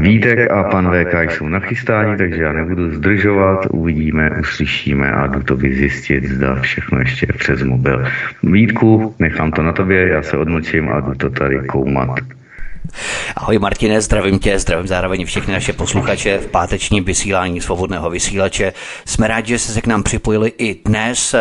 Vítek 0.00 0.50
a 0.50 0.62
pan 0.62 0.90
VK 0.90 1.30
jsou 1.30 1.48
nachystáni, 1.48 2.16
takže 2.16 2.42
já 2.42 2.52
nebudu 2.52 2.90
zdržovat, 2.90 3.66
uvidíme, 3.70 4.30
uslyšíme 4.40 5.12
a 5.12 5.26
jdu 5.26 5.42
to 5.42 5.56
vyzjistit, 5.56 6.24
zda 6.24 6.54
všechno 6.54 6.98
ještě 6.98 7.26
přes 7.26 7.62
mobil. 7.62 8.04
Vítku, 8.42 9.14
nechám 9.18 9.52
to 9.52 9.62
na 9.62 9.72
tobě, 9.72 10.08
já 10.08 10.22
se 10.22 10.36
odmlčím 10.36 10.88
a 10.88 11.00
jdu 11.00 11.14
to 11.14 11.30
tady 11.30 11.58
koumat. 11.58 12.20
Ahoj 13.36 13.58
Martine, 13.58 14.00
zdravím 14.00 14.38
tě, 14.38 14.58
zdravím 14.58 14.86
zároveň 14.86 15.24
všechny 15.24 15.52
naše 15.52 15.72
posluchače 15.72 16.38
v 16.38 16.46
pátečním 16.46 17.04
vysílání 17.04 17.60
svobodného 17.60 18.10
vysílače. 18.10 18.72
Jsme 19.04 19.28
rádi, 19.28 19.48
že 19.48 19.58
jste 19.58 19.72
se 19.72 19.80
k 19.82 19.86
nám 19.86 20.02
připojili 20.02 20.52
i 20.58 20.80
dnes. 20.84 21.34
Eh, 21.34 21.40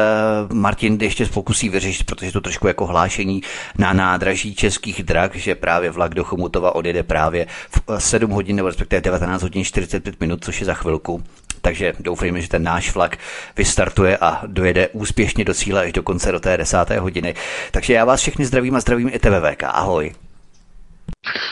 Martin 0.53 0.97
ještě 1.01 1.25
pokusí 1.25 1.69
vyřešit, 1.69 2.05
protože 2.05 2.31
to 2.31 2.41
trošku 2.41 2.67
jako 2.67 2.85
hlášení 2.85 3.41
na 3.77 3.93
nádraží 3.93 4.55
českých 4.55 5.03
drah, 5.03 5.35
že 5.35 5.55
právě 5.55 5.91
vlak 5.91 6.13
do 6.13 6.23
Chomutova 6.23 6.75
odjede 6.75 7.03
právě 7.03 7.47
v 7.69 7.99
7 7.99 8.31
hodin 8.31 8.55
nebo 8.55 8.67
respektive 8.67 9.01
19 9.01 9.41
hodin 9.41 9.63
45 9.63 10.19
minut, 10.19 10.43
což 10.43 10.59
je 10.59 10.65
za 10.65 10.73
chvilku. 10.73 11.23
Takže 11.61 11.93
doufejme, 11.99 12.41
že 12.41 12.49
ten 12.49 12.63
náš 12.63 12.95
vlak 12.95 13.17
vystartuje 13.57 14.17
a 14.17 14.41
dojede 14.47 14.87
úspěšně 14.87 15.45
do 15.45 15.53
cíle 15.53 15.81
až 15.81 15.93
do 15.93 16.03
konce 16.03 16.31
do 16.31 16.39
té 16.39 16.57
desáté 16.57 16.99
hodiny. 16.99 17.35
Takže 17.71 17.93
já 17.93 18.05
vás 18.05 18.21
všechny 18.21 18.45
zdravím 18.45 18.75
a 18.75 18.79
zdravím 18.79 19.09
i 19.13 19.19
TVVK. 19.19 19.63
Ahoj. 19.63 20.11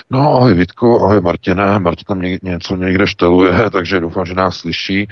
No, 0.09 0.35
ahoj 0.35 0.53
Vítku, 0.53 1.01
ahoj 1.01 1.21
Martine. 1.21 1.79
Martin 1.79 2.05
tam 2.05 2.21
ně, 2.21 2.39
něco 2.43 2.75
někde 2.75 3.07
šteluje, 3.07 3.53
takže 3.71 3.99
doufám, 3.99 4.25
že 4.25 4.33
nás 4.33 4.57
slyší. 4.57 5.01
E, 5.01 5.07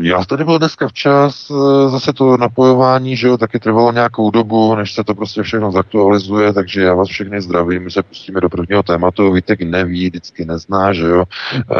já 0.00 0.24
tady 0.24 0.44
byl 0.44 0.58
dneska 0.58 0.88
včas, 0.88 1.50
e, 1.50 1.88
zase 1.88 2.12
to 2.12 2.36
napojování, 2.36 3.16
že 3.16 3.26
jo, 3.26 3.36
taky 3.36 3.58
trvalo 3.58 3.92
nějakou 3.92 4.30
dobu, 4.30 4.74
než 4.74 4.94
se 4.94 5.04
to 5.04 5.14
prostě 5.14 5.42
všechno 5.42 5.72
zaktualizuje, 5.72 6.52
takže 6.52 6.82
já 6.82 6.94
vás 6.94 7.08
všechny 7.08 7.40
zdravím, 7.40 7.84
my 7.84 7.90
se 7.90 8.02
pustíme 8.02 8.40
do 8.40 8.48
prvního 8.48 8.82
tématu. 8.82 9.32
Vítek 9.32 9.60
neví, 9.60 10.06
vždycky 10.06 10.44
nezná, 10.44 10.92
že 10.92 11.06
jo, 11.06 11.24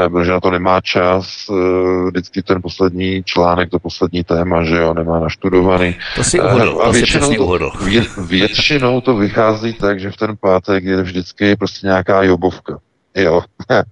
e, 0.04 0.08
protože 0.08 0.30
na 0.30 0.40
to 0.40 0.50
nemá 0.50 0.80
čas, 0.80 1.50
vždycky 2.06 2.42
ten 2.42 2.62
poslední 2.62 3.22
článek, 3.24 3.70
to 3.70 3.78
poslední 3.78 4.24
téma, 4.24 4.64
že 4.64 4.76
jo, 4.76 4.94
nemá 4.94 5.20
naštudovaný. 5.20 5.96
To 6.16 6.24
si 6.24 6.40
uhodl, 6.40 6.80
a 6.82 6.86
to 6.86 6.92
většinou, 6.92 7.30
si 7.30 7.38
uhodl. 7.38 7.70
Vě, 7.84 8.02
většinou 8.26 9.00
to 9.00 9.16
vychází 9.16 9.72
tak, 9.72 10.00
že 10.00 10.10
v 10.10 10.16
ten 10.16 10.36
pátek 10.40 10.84
je 10.84 11.02
vždycky 11.02 11.56
prostě 11.56 11.73
prostě 11.74 11.86
nějaká 11.86 12.22
jobovka. 12.22 12.78
Jo. 13.14 13.42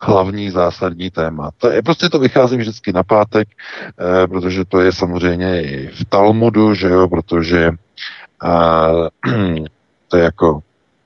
Hlavní 0.00 0.50
zásadní 0.50 1.10
téma. 1.10 1.50
To 1.56 1.70
je, 1.70 1.82
prostě 1.82 2.08
to 2.08 2.18
vychází 2.18 2.56
vždycky 2.56 2.92
na 2.92 3.02
pátek, 3.02 3.48
eh, 3.48 4.26
protože 4.26 4.64
to 4.64 4.80
je 4.80 4.92
samozřejmě 4.92 5.62
i 5.62 5.86
v 5.88 6.04
Talmudu, 6.04 6.74
že 6.74 6.88
jo, 6.88 7.08
protože 7.08 7.70
eh, 8.44 9.30
to 10.08 10.16
je 10.16 10.24
jako, 10.24 10.60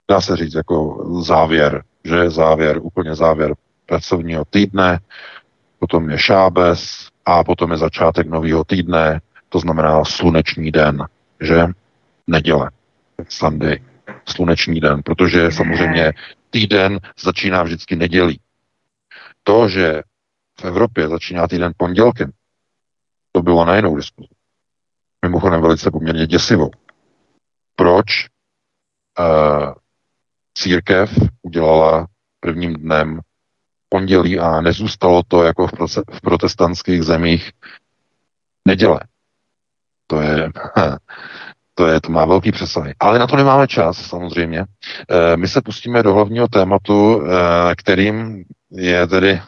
dá 0.08 0.20
se 0.20 0.36
říct, 0.36 0.54
jako 0.54 1.06
závěr, 1.22 1.82
že 2.04 2.30
závěr, 2.30 2.78
úplně 2.82 3.14
závěr 3.14 3.54
pracovního 3.86 4.44
týdne, 4.50 4.98
potom 5.78 6.10
je 6.10 6.18
šábes 6.18 7.08
a 7.26 7.44
potom 7.44 7.70
je 7.70 7.76
začátek 7.76 8.26
nového 8.28 8.64
týdne, 8.64 9.20
to 9.48 9.58
znamená 9.58 10.04
sluneční 10.04 10.70
den, 10.70 11.04
že? 11.40 11.66
Neděle, 12.26 12.70
Sunday 13.28 13.89
sluneční 14.28 14.80
den, 14.80 15.02
protože 15.02 15.50
samozřejmě 15.50 16.12
týden 16.50 16.98
začíná 17.24 17.62
vždycky 17.62 17.96
nedělí. 17.96 18.40
To, 19.42 19.68
že 19.68 20.02
v 20.60 20.64
Evropě 20.64 21.08
začíná 21.08 21.48
týden 21.48 21.72
pondělkem, 21.76 22.30
to 23.32 23.42
bylo 23.42 23.64
na 23.64 23.76
jinou 23.76 23.96
diskuzi. 23.96 24.28
Mimochodem 25.22 25.62
velice 25.62 25.90
poměrně 25.90 26.26
děsivou. 26.26 26.70
Proč 27.76 28.06
uh, 29.18 29.74
církev 30.54 31.10
udělala 31.42 32.06
prvním 32.40 32.74
dnem 32.74 33.20
pondělí 33.88 34.38
a 34.38 34.60
nezůstalo 34.60 35.22
to 35.28 35.42
jako 35.42 35.66
v, 35.66 35.72
proce- 35.72 36.02
v 36.12 36.20
protestantských 36.20 37.02
zemích 37.02 37.52
neděle. 38.68 39.00
To 40.06 40.20
je, 40.20 40.50
to, 41.80 41.86
je, 41.86 42.00
to 42.00 42.12
má 42.12 42.24
velký 42.24 42.52
přesahy. 42.52 42.94
Ale 43.00 43.18
na 43.18 43.26
to 43.26 43.36
nemáme 43.36 43.68
čas, 43.68 43.96
samozřejmě. 43.96 44.64
E, 45.10 45.36
my 45.36 45.48
se 45.48 45.60
pustíme 45.60 46.02
do 46.02 46.14
hlavního 46.14 46.48
tématu, 46.48 47.22
e, 47.22 47.74
kterým 47.76 48.44
je 48.72 49.06
tedy 49.06 49.40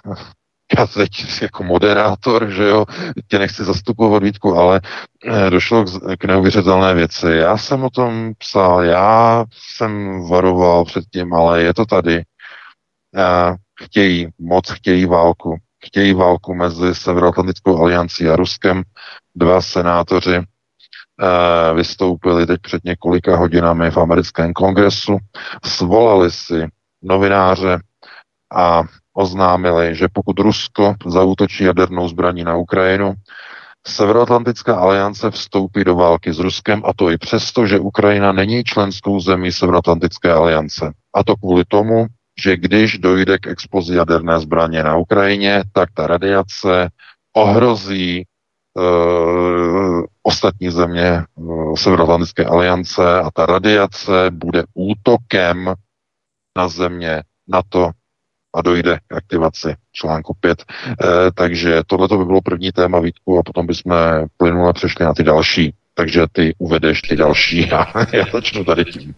já 0.79 0.87
teď 0.87 1.43
jako 1.43 1.65
moderátor, 1.65 2.51
že 2.51 2.65
jo, 2.65 2.85
tě 3.29 3.39
nechci 3.39 3.65
zastupovat 3.65 4.23
Vítku, 4.23 4.55
ale 4.57 4.81
došlo 5.51 5.85
k, 6.19 6.25
neuvěřitelné 6.25 6.95
věci. 6.95 7.27
Já 7.27 7.57
jsem 7.57 7.85
o 7.85 7.91
tom 7.91 8.33
psal, 8.39 8.83
já 8.83 9.45
jsem 9.77 10.23
varoval 10.29 10.85
předtím, 10.85 11.35
ale 11.35 11.63
je 11.63 11.75
to 11.75 11.87
tady. 11.87 12.23
Chtějí, 13.83 14.29
moc 14.39 14.71
chtějí 14.71 15.07
válku. 15.07 15.57
Chtějí 15.87 16.15
válku 16.15 16.55
mezi 16.55 16.95
Severoatlantickou 16.95 17.79
aliancí 17.79 18.29
a 18.29 18.37
Ruskem. 18.37 18.83
Dva 19.37 19.63
senátoři 19.63 20.41
Eh, 20.41 20.52
vystoupili 21.75 22.47
teď 22.47 22.61
před 22.61 22.85
několika 22.85 23.37
hodinami 23.37 23.91
v 23.91 23.97
americkém 23.97 24.53
kongresu, 24.53 25.19
svolali 25.65 26.31
si 26.31 26.67
novináře 27.03 27.79
a 28.55 28.83
oznámili, 29.15 29.95
že 29.95 30.09
pokud 30.13 30.39
Rusko 30.39 30.95
zautočí 31.07 31.65
jadernou 31.65 32.09
zbraní 32.09 32.45
na 32.45 32.57
Ukrajinu, 32.57 33.15
Severoatlantická 33.87 34.77
aliance 34.77 35.31
vstoupí 35.31 35.85
do 35.85 35.97
války 35.97 36.33
s 36.33 36.39
Ruskem 36.39 36.83
a 36.85 36.93
to 36.97 37.11
i 37.11 37.19
přesto, 37.19 37.67
že 37.67 37.79
Ukrajina 37.79 38.33
není 38.33 38.65
členskou 38.65 39.21
zemí 39.21 39.53
Severoatlantické 39.53 40.33
aliance. 40.33 40.93
A 41.15 41.25
to 41.25 41.37
kvůli 41.37 41.65
tomu, 41.65 42.07
že 42.43 42.57
když 42.57 42.99
dojde 42.99 43.39
k 43.39 43.47
explozi 43.47 43.95
jaderné 43.97 44.41
zbraně 44.41 44.83
na 44.83 44.97
Ukrajině, 44.97 45.63
tak 45.73 45.89
ta 45.95 46.07
radiace 46.07 46.89
ohrozí 47.33 48.25
ostatní 50.23 50.71
země 50.71 51.25
uh, 51.35 51.75
Severoatlantické 51.75 52.45
aliance 52.45 53.21
a 53.21 53.31
ta 53.31 53.47
radiace 53.47 54.31
bude 54.31 54.65
útokem 54.75 55.75
na 56.57 56.69
země 56.69 57.23
NATO 57.49 57.91
a 58.55 58.63
dojde 58.63 58.99
k 59.07 59.13
aktivaci 59.15 59.75
článku 59.93 60.35
5. 60.41 60.65
Eh, 60.69 61.31
takže 61.35 61.83
tohle 61.87 62.09
by 62.09 62.25
bylo 62.25 62.41
první 62.41 62.73
téma 62.73 63.01
Vítku 63.01 63.39
a 63.39 63.43
potom 63.43 63.67
bychom 63.67 63.95
plynule 64.37 64.73
přešli 64.73 65.05
na 65.05 65.15
ty 65.15 65.23
další 65.23 65.75
takže 65.95 66.21
ty 66.33 66.55
uvedeš 66.59 67.03
ty 67.03 67.17
další 67.17 67.71
a 67.73 68.07
já 68.13 68.25
začnu 68.33 68.65
tady 68.65 68.85
tím. 68.85 69.15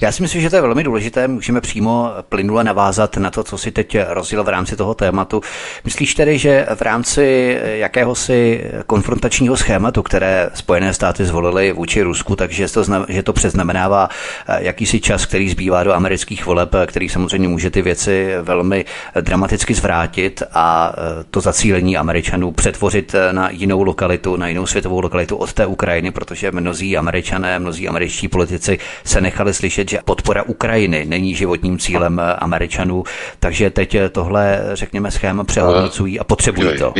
Já 0.00 0.12
si 0.12 0.22
myslím, 0.22 0.42
že 0.42 0.50
to 0.50 0.56
je 0.56 0.62
velmi 0.62 0.84
důležité. 0.84 1.28
Můžeme 1.28 1.60
přímo 1.60 2.10
plynule 2.28 2.64
navázat 2.64 3.16
na 3.16 3.30
to, 3.30 3.44
co 3.44 3.58
si 3.58 3.70
teď 3.70 3.96
rozjel 4.08 4.44
v 4.44 4.48
rámci 4.48 4.76
toho 4.76 4.94
tématu. 4.94 5.40
Myslíš 5.84 6.14
tedy, 6.14 6.38
že 6.38 6.66
v 6.74 6.82
rámci 6.82 7.58
jakéhosi 7.64 8.64
konfrontačního 8.86 9.56
schématu, 9.56 10.02
které 10.02 10.50
Spojené 10.54 10.94
státy 10.94 11.24
zvolily 11.24 11.72
vůči 11.72 12.02
Rusku, 12.02 12.36
takže 12.36 12.68
to, 12.68 12.84
že 13.08 13.22
to 13.22 13.32
přeznamenává 13.32 14.08
eh, 14.48 14.58
jakýsi 14.64 15.00
čas, 15.00 15.26
který 15.26 15.50
zbývá 15.50 15.84
do 15.84 15.92
amerických 15.92 16.46
voleb, 16.46 16.70
který 16.86 17.08
samozřejmě 17.08 17.48
může 17.48 17.70
ty 17.70 17.82
věci 17.82 18.34
velmi 18.42 18.84
dramaticky 19.20 19.74
zvrátit 19.74 20.42
a 20.52 20.92
eh, 20.92 21.24
to 21.30 21.40
zacílení 21.40 21.96
Američanů 21.96 22.52
přetvořit 22.52 23.14
na 23.32 23.50
jinou 23.50 23.82
lokalitu, 23.82 24.36
na 24.36 24.48
jinou 24.48 24.66
světovou 24.66 25.00
lokalitu 25.00 25.36
od 25.36 25.52
té 25.52 25.66
Ukrajiny 25.66 25.99
Ukrajiny, 26.00 26.10
protože 26.10 26.50
mnozí 26.52 26.96
američané, 26.96 27.58
mnozí 27.58 27.88
američtí 27.88 28.28
politici 28.28 28.78
se 29.04 29.20
nechali 29.20 29.54
slyšet, 29.54 29.88
že 29.90 29.98
podpora 30.04 30.42
Ukrajiny 30.42 31.04
není 31.04 31.34
životním 31.34 31.78
cílem 31.78 32.20
američanů, 32.38 33.04
takže 33.38 33.70
teď 33.70 33.96
tohle, 34.12 34.60
řekněme, 34.72 35.10
schéma 35.10 35.44
přehodnocují 35.44 36.20
a 36.20 36.24
potřebují 36.24 36.78
to. 36.78 36.94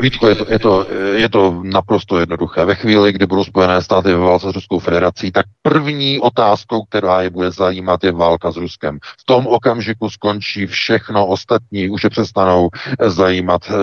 Vítko, 0.00 0.28
je 0.28 0.34
to, 0.34 0.46
je, 0.50 0.58
to, 0.58 0.86
je 1.14 1.28
to 1.28 1.60
naprosto 1.64 2.18
jednoduché. 2.18 2.64
Ve 2.64 2.74
chvíli, 2.74 3.12
kdy 3.12 3.26
budou 3.26 3.44
Spojené 3.44 3.82
státy 3.82 4.08
ve 4.08 4.18
válce 4.18 4.50
s 4.50 4.54
Ruskou 4.54 4.78
federací, 4.78 5.32
tak 5.32 5.46
první 5.62 6.20
otázkou, 6.20 6.84
která 6.84 7.22
je 7.22 7.30
bude 7.30 7.50
zajímat, 7.50 8.04
je 8.04 8.12
válka 8.12 8.50
s 8.50 8.56
Ruskem. 8.56 8.98
V 9.02 9.24
tom 9.24 9.46
okamžiku 9.46 10.10
skončí 10.10 10.66
všechno 10.66 11.26
ostatní, 11.26 11.90
už 11.90 12.04
je 12.04 12.10
přestanou 12.10 12.68
zajímat 13.06 13.70
e, 13.70 13.74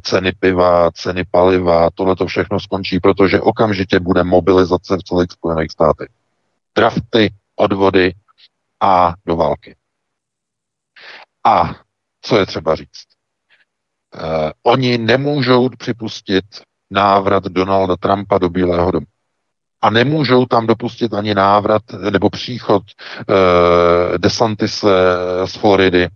ceny 0.00 0.32
piva, 0.40 0.90
ceny 0.90 1.24
paliva, 1.30 1.88
tohle 1.94 2.16
to 2.16 2.26
všechno 2.26 2.60
skončí, 2.60 3.00
protože 3.00 3.40
okamžitě 3.40 4.00
bude 4.00 4.24
mobilizace 4.24 4.96
v 4.96 5.02
celých 5.02 5.32
Spojených 5.32 5.70
státech. 5.70 6.08
Drafty, 6.76 7.32
odvody 7.56 8.14
a 8.80 9.14
do 9.26 9.36
války. 9.36 9.76
A 11.44 11.74
co 12.22 12.36
je 12.36 12.46
třeba 12.46 12.74
říct? 12.74 13.17
Uh, 14.14 14.50
oni 14.62 14.98
nemůžou 14.98 15.68
připustit 15.68 16.44
návrat 16.90 17.44
Donalda 17.44 17.96
Trumpa 17.96 18.38
do 18.38 18.48
Bílého 18.50 18.90
domu. 18.90 19.06
A 19.80 19.90
nemůžou 19.90 20.46
tam 20.46 20.66
dopustit 20.66 21.14
ani 21.14 21.34
návrat 21.34 21.82
nebo 22.10 22.30
příchod 22.30 22.82
e, 23.28 24.18
Desantise 24.18 24.88
z 25.44 25.52
Floridy, 25.56 26.08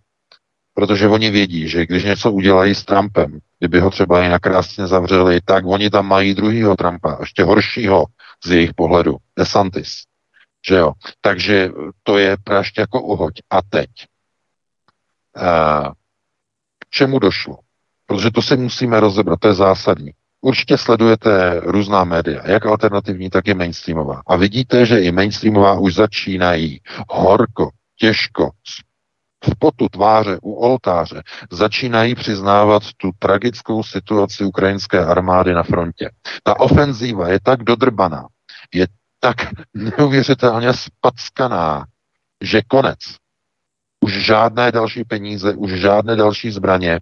protože 0.74 1.08
oni 1.08 1.30
vědí, 1.30 1.68
že 1.68 1.86
když 1.86 2.04
něco 2.04 2.32
udělají 2.32 2.74
s 2.74 2.84
Trumpem, 2.84 3.38
kdyby 3.58 3.80
ho 3.80 3.90
třeba 3.90 4.22
jinak 4.22 4.42
krásně 4.42 4.86
zavřeli, 4.86 5.40
tak 5.44 5.64
oni 5.66 5.90
tam 5.90 6.06
mají 6.06 6.34
druhýho 6.34 6.76
Trumpa, 6.76 7.16
ještě 7.20 7.44
horšího 7.44 8.04
z 8.44 8.50
jejich 8.50 8.74
pohledu, 8.74 9.16
DeSantis. 9.38 10.02
Že 10.68 10.74
jo? 10.74 10.92
Takže 11.20 11.70
to 12.02 12.18
je 12.18 12.36
praště 12.44 12.80
jako 12.80 13.02
uhoď. 13.02 13.34
A 13.50 13.62
teď. 13.62 13.90
E, 15.36 15.90
k 16.78 16.90
čemu 16.90 17.18
došlo? 17.18 17.58
Protože 18.12 18.30
to 18.30 18.42
si 18.42 18.56
musíme 18.56 19.00
rozebrat, 19.00 19.40
to 19.40 19.48
je 19.48 19.54
zásadní. 19.54 20.10
Určitě 20.40 20.78
sledujete 20.78 21.60
různá 21.64 22.04
média, 22.04 22.42
jak 22.44 22.66
alternativní, 22.66 23.30
tak 23.30 23.48
i 23.48 23.54
mainstreamová. 23.54 24.22
A 24.26 24.36
vidíte, 24.36 24.86
že 24.86 25.00
i 25.00 25.12
mainstreamová 25.12 25.78
už 25.78 25.94
začínají 25.94 26.80
horko, 27.08 27.70
těžko, 27.98 28.50
v 29.44 29.58
potu 29.58 29.88
tváře 29.88 30.38
u 30.42 30.52
oltáře 30.52 31.22
začínají 31.50 32.14
přiznávat 32.14 32.82
tu 32.96 33.10
tragickou 33.18 33.82
situaci 33.82 34.44
ukrajinské 34.44 35.04
armády 35.04 35.54
na 35.54 35.62
frontě. 35.62 36.10
Ta 36.42 36.60
ofenzíva 36.60 37.28
je 37.28 37.40
tak 37.42 37.62
dodrbaná, 37.64 38.26
je 38.74 38.86
tak 39.20 39.36
neuvěřitelně 39.74 40.72
spackaná, 40.72 41.84
že 42.40 42.62
konec. 42.68 42.98
Už 44.00 44.24
žádné 44.24 44.72
další 44.72 45.04
peníze, 45.04 45.54
už 45.54 45.72
žádné 45.72 46.16
další 46.16 46.50
zbraně. 46.50 47.00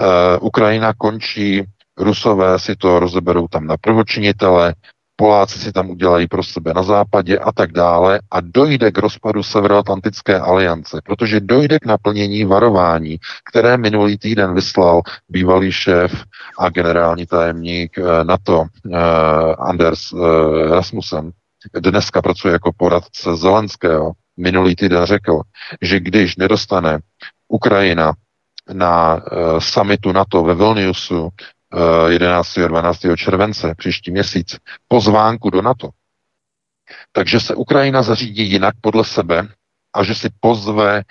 Uh, 0.00 0.06
Ukrajina 0.40 0.92
končí, 0.98 1.64
Rusové 1.98 2.58
si 2.58 2.76
to 2.76 2.98
rozeberou 3.00 3.48
tam 3.48 3.66
na 3.66 3.76
prvočinitele, 3.76 4.74
Poláci 5.20 5.58
si 5.58 5.72
tam 5.72 5.90
udělají 5.90 6.26
pro 6.26 6.42
sebe 6.42 6.74
na 6.74 6.82
západě 6.82 7.38
a 7.38 7.52
tak 7.52 7.72
dále 7.72 8.20
a 8.30 8.40
dojde 8.40 8.90
k 8.90 8.98
rozpadu 8.98 9.42
Severoatlantické 9.42 10.40
aliance, 10.40 11.00
protože 11.04 11.40
dojde 11.40 11.78
k 11.78 11.86
naplnění 11.86 12.44
varování, 12.44 13.18
které 13.50 13.76
minulý 13.76 14.18
týden 14.18 14.54
vyslal 14.54 15.02
bývalý 15.28 15.72
šéf 15.72 16.24
a 16.58 16.68
generální 16.68 17.26
tajemník 17.26 17.98
eh, 17.98 18.24
NATO 18.24 18.64
eh, 18.64 18.98
Anders 19.58 20.12
eh, 20.12 20.16
Rasmussen. 20.74 21.30
Dneska 21.80 22.22
pracuje 22.22 22.52
jako 22.52 22.72
poradce 22.76 23.36
Zelenského. 23.36 24.12
Minulý 24.36 24.76
týden 24.76 25.04
řekl, 25.04 25.40
že 25.82 26.00
když 26.00 26.36
nedostane 26.36 26.98
Ukrajina 27.48 28.12
na 28.72 29.22
summitu 29.58 30.12
NATO 30.12 30.42
ve 30.42 30.54
Vilniusu 30.54 31.28
11. 32.08 32.58
a 32.58 32.68
12. 32.68 33.00
července 33.16 33.74
příští 33.74 34.10
měsíc 34.10 34.56
pozvánku 34.88 35.50
do 35.50 35.62
NATO. 35.62 35.88
Takže 37.12 37.40
se 37.40 37.54
Ukrajina 37.54 38.02
zařídí 38.02 38.50
jinak 38.50 38.74
podle 38.80 39.04
sebe 39.04 39.48
a 39.94 40.04
že 40.04 40.14
si 40.14 40.28
pozve 40.40 41.02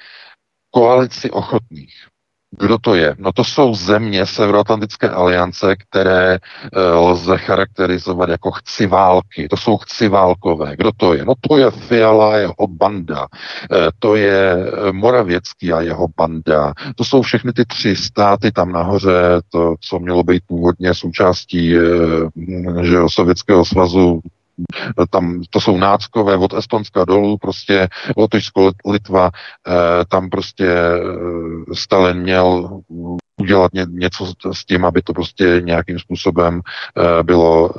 koalici 0.71 1.31
ochotných. 1.31 2.07
Kdo 2.57 2.77
to 2.77 2.95
je? 2.95 3.15
No 3.19 3.31
to 3.31 3.43
jsou 3.43 3.75
země 3.75 4.25
Severoatlantické 4.25 5.09
aliance, 5.09 5.75
které 5.75 6.33
e, 6.33 6.39
lze 6.81 7.37
charakterizovat 7.37 8.29
jako 8.29 8.51
chci 8.51 8.87
války. 8.87 9.47
To 9.49 9.57
jsou 9.57 9.77
chci 9.77 10.07
válkové. 10.07 10.75
Kdo 10.75 10.91
to 10.97 11.13
je? 11.13 11.25
No 11.25 11.33
to 11.49 11.57
je 11.57 11.71
Fiala 11.71 12.33
a 12.33 12.37
jeho 12.37 12.67
banda. 12.67 13.27
E, 13.71 13.89
to 13.99 14.15
je 14.15 14.53
eh, 14.53 14.91
Moravěcký 14.91 15.73
a 15.73 15.81
jeho 15.81 16.07
banda. 16.17 16.73
To 16.95 17.03
jsou 17.03 17.21
všechny 17.21 17.53
ty 17.53 17.65
tři 17.65 17.95
státy 17.95 18.51
tam 18.51 18.71
nahoře, 18.71 19.41
to, 19.49 19.75
co 19.79 19.99
mělo 19.99 20.23
být 20.23 20.43
původně 20.47 20.93
součástí 20.93 21.75
že, 22.81 22.97
Sovětského 23.07 23.65
svazu 23.65 24.21
tam 25.09 25.41
to 25.49 25.61
jsou 25.61 25.77
náckové 25.77 26.37
od 26.37 26.53
Estonska 26.53 27.05
dolů, 27.05 27.37
prostě 27.37 27.87
Lotyšsko, 28.17 28.71
Litva, 28.85 29.29
eh, 29.67 30.05
tam 30.05 30.29
prostě 30.29 30.67
eh, 30.67 31.75
Stalin 31.75 32.17
měl 32.17 32.81
udělat 33.39 33.73
ně, 33.73 33.85
něco 33.89 34.33
s 34.51 34.65
tím, 34.65 34.85
aby 34.85 35.01
to 35.01 35.13
prostě 35.13 35.61
nějakým 35.63 35.99
způsobem 35.99 36.61
e, 37.19 37.23
bylo, 37.23 37.69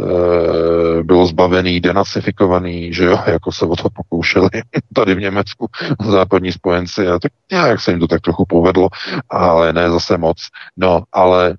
bylo 1.03 1.27
zbavený, 1.27 1.81
denacifikovaný, 1.81 2.95
že 2.95 3.05
jo, 3.05 3.19
jako 3.27 3.53
se 3.53 3.67
o 3.67 3.77
to 3.77 3.89
pokoušeli 3.91 4.49
tady 4.95 5.15
v 5.15 5.21
Německu 5.21 5.67
západní 6.11 6.53
spojenci 6.53 7.09
a 7.09 7.19
tak 7.19 7.33
nějak 7.53 7.81
se 7.81 7.91
jim 7.91 8.01
to 8.01 8.07
tak 8.07 8.21
trochu 8.21 8.45
povedlo, 8.47 8.89
ale 9.29 9.73
ne 9.73 9.91
zase 9.91 10.19
moc. 10.19 10.37
No, 10.77 11.03
ale 11.13 11.57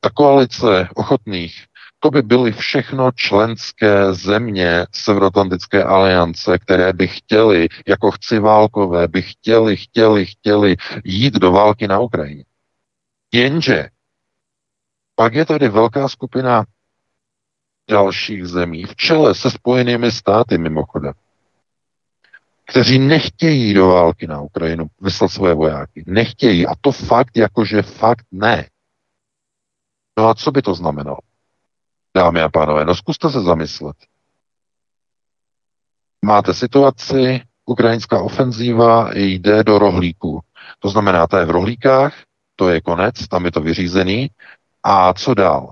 ta 0.00 0.10
koalice 0.14 0.88
ochotných 0.94 1.64
to 2.00 2.10
by 2.10 2.22
byly 2.22 2.52
všechno 2.52 3.10
členské 3.12 4.14
země 4.14 4.86
Severoatlantické 4.92 5.84
aliance, 5.84 6.58
které 6.58 6.92
by 6.92 7.08
chtěli, 7.08 7.68
jako 7.86 8.10
chci 8.10 8.38
válkové, 8.38 9.08
by 9.08 9.22
chtěli, 9.22 9.76
chtěli, 9.76 10.26
chtěli 10.26 10.76
jít 11.04 11.34
do 11.34 11.52
války 11.52 11.88
na 11.88 11.98
Ukrajině. 11.98 12.44
Jenže 13.32 13.88
pak 15.14 15.34
je 15.34 15.44
tady 15.44 15.68
velká 15.68 16.08
skupina 16.08 16.64
dalších 17.90 18.46
zemí, 18.46 18.84
v 18.84 18.96
čele 18.96 19.34
se 19.34 19.50
spojenými 19.50 20.10
státy 20.10 20.58
mimochodem, 20.58 21.12
kteří 22.66 22.98
nechtějí 22.98 23.74
do 23.74 23.88
války 23.88 24.26
na 24.26 24.40
Ukrajinu 24.40 24.86
vyslat 25.00 25.28
své 25.28 25.54
vojáky. 25.54 26.04
Nechtějí. 26.06 26.66
A 26.66 26.74
to 26.80 26.92
fakt, 26.92 27.36
jakože 27.36 27.82
fakt 27.82 28.26
ne. 28.30 28.68
No 30.18 30.28
a 30.28 30.34
co 30.34 30.50
by 30.50 30.62
to 30.62 30.74
znamenalo? 30.74 31.18
Dámy 32.16 32.42
a 32.42 32.48
pánové, 32.48 32.84
no 32.84 32.94
zkuste 32.94 33.30
se 33.30 33.40
zamyslet. 33.40 33.96
Máte 36.24 36.54
situaci, 36.54 37.40
ukrajinská 37.66 38.22
ofenzíva 38.22 39.10
jde 39.14 39.64
do 39.64 39.78
rohlíku. 39.78 40.40
To 40.78 40.88
znamená, 40.88 41.26
ta 41.26 41.38
je 41.38 41.46
v 41.46 41.50
rohlíkách, 41.50 42.14
to 42.56 42.68
je 42.68 42.80
konec, 42.80 43.28
tam 43.28 43.44
je 43.44 43.52
to 43.52 43.60
vyřízený. 43.60 44.30
A 44.82 45.14
co 45.14 45.34
dál? 45.34 45.70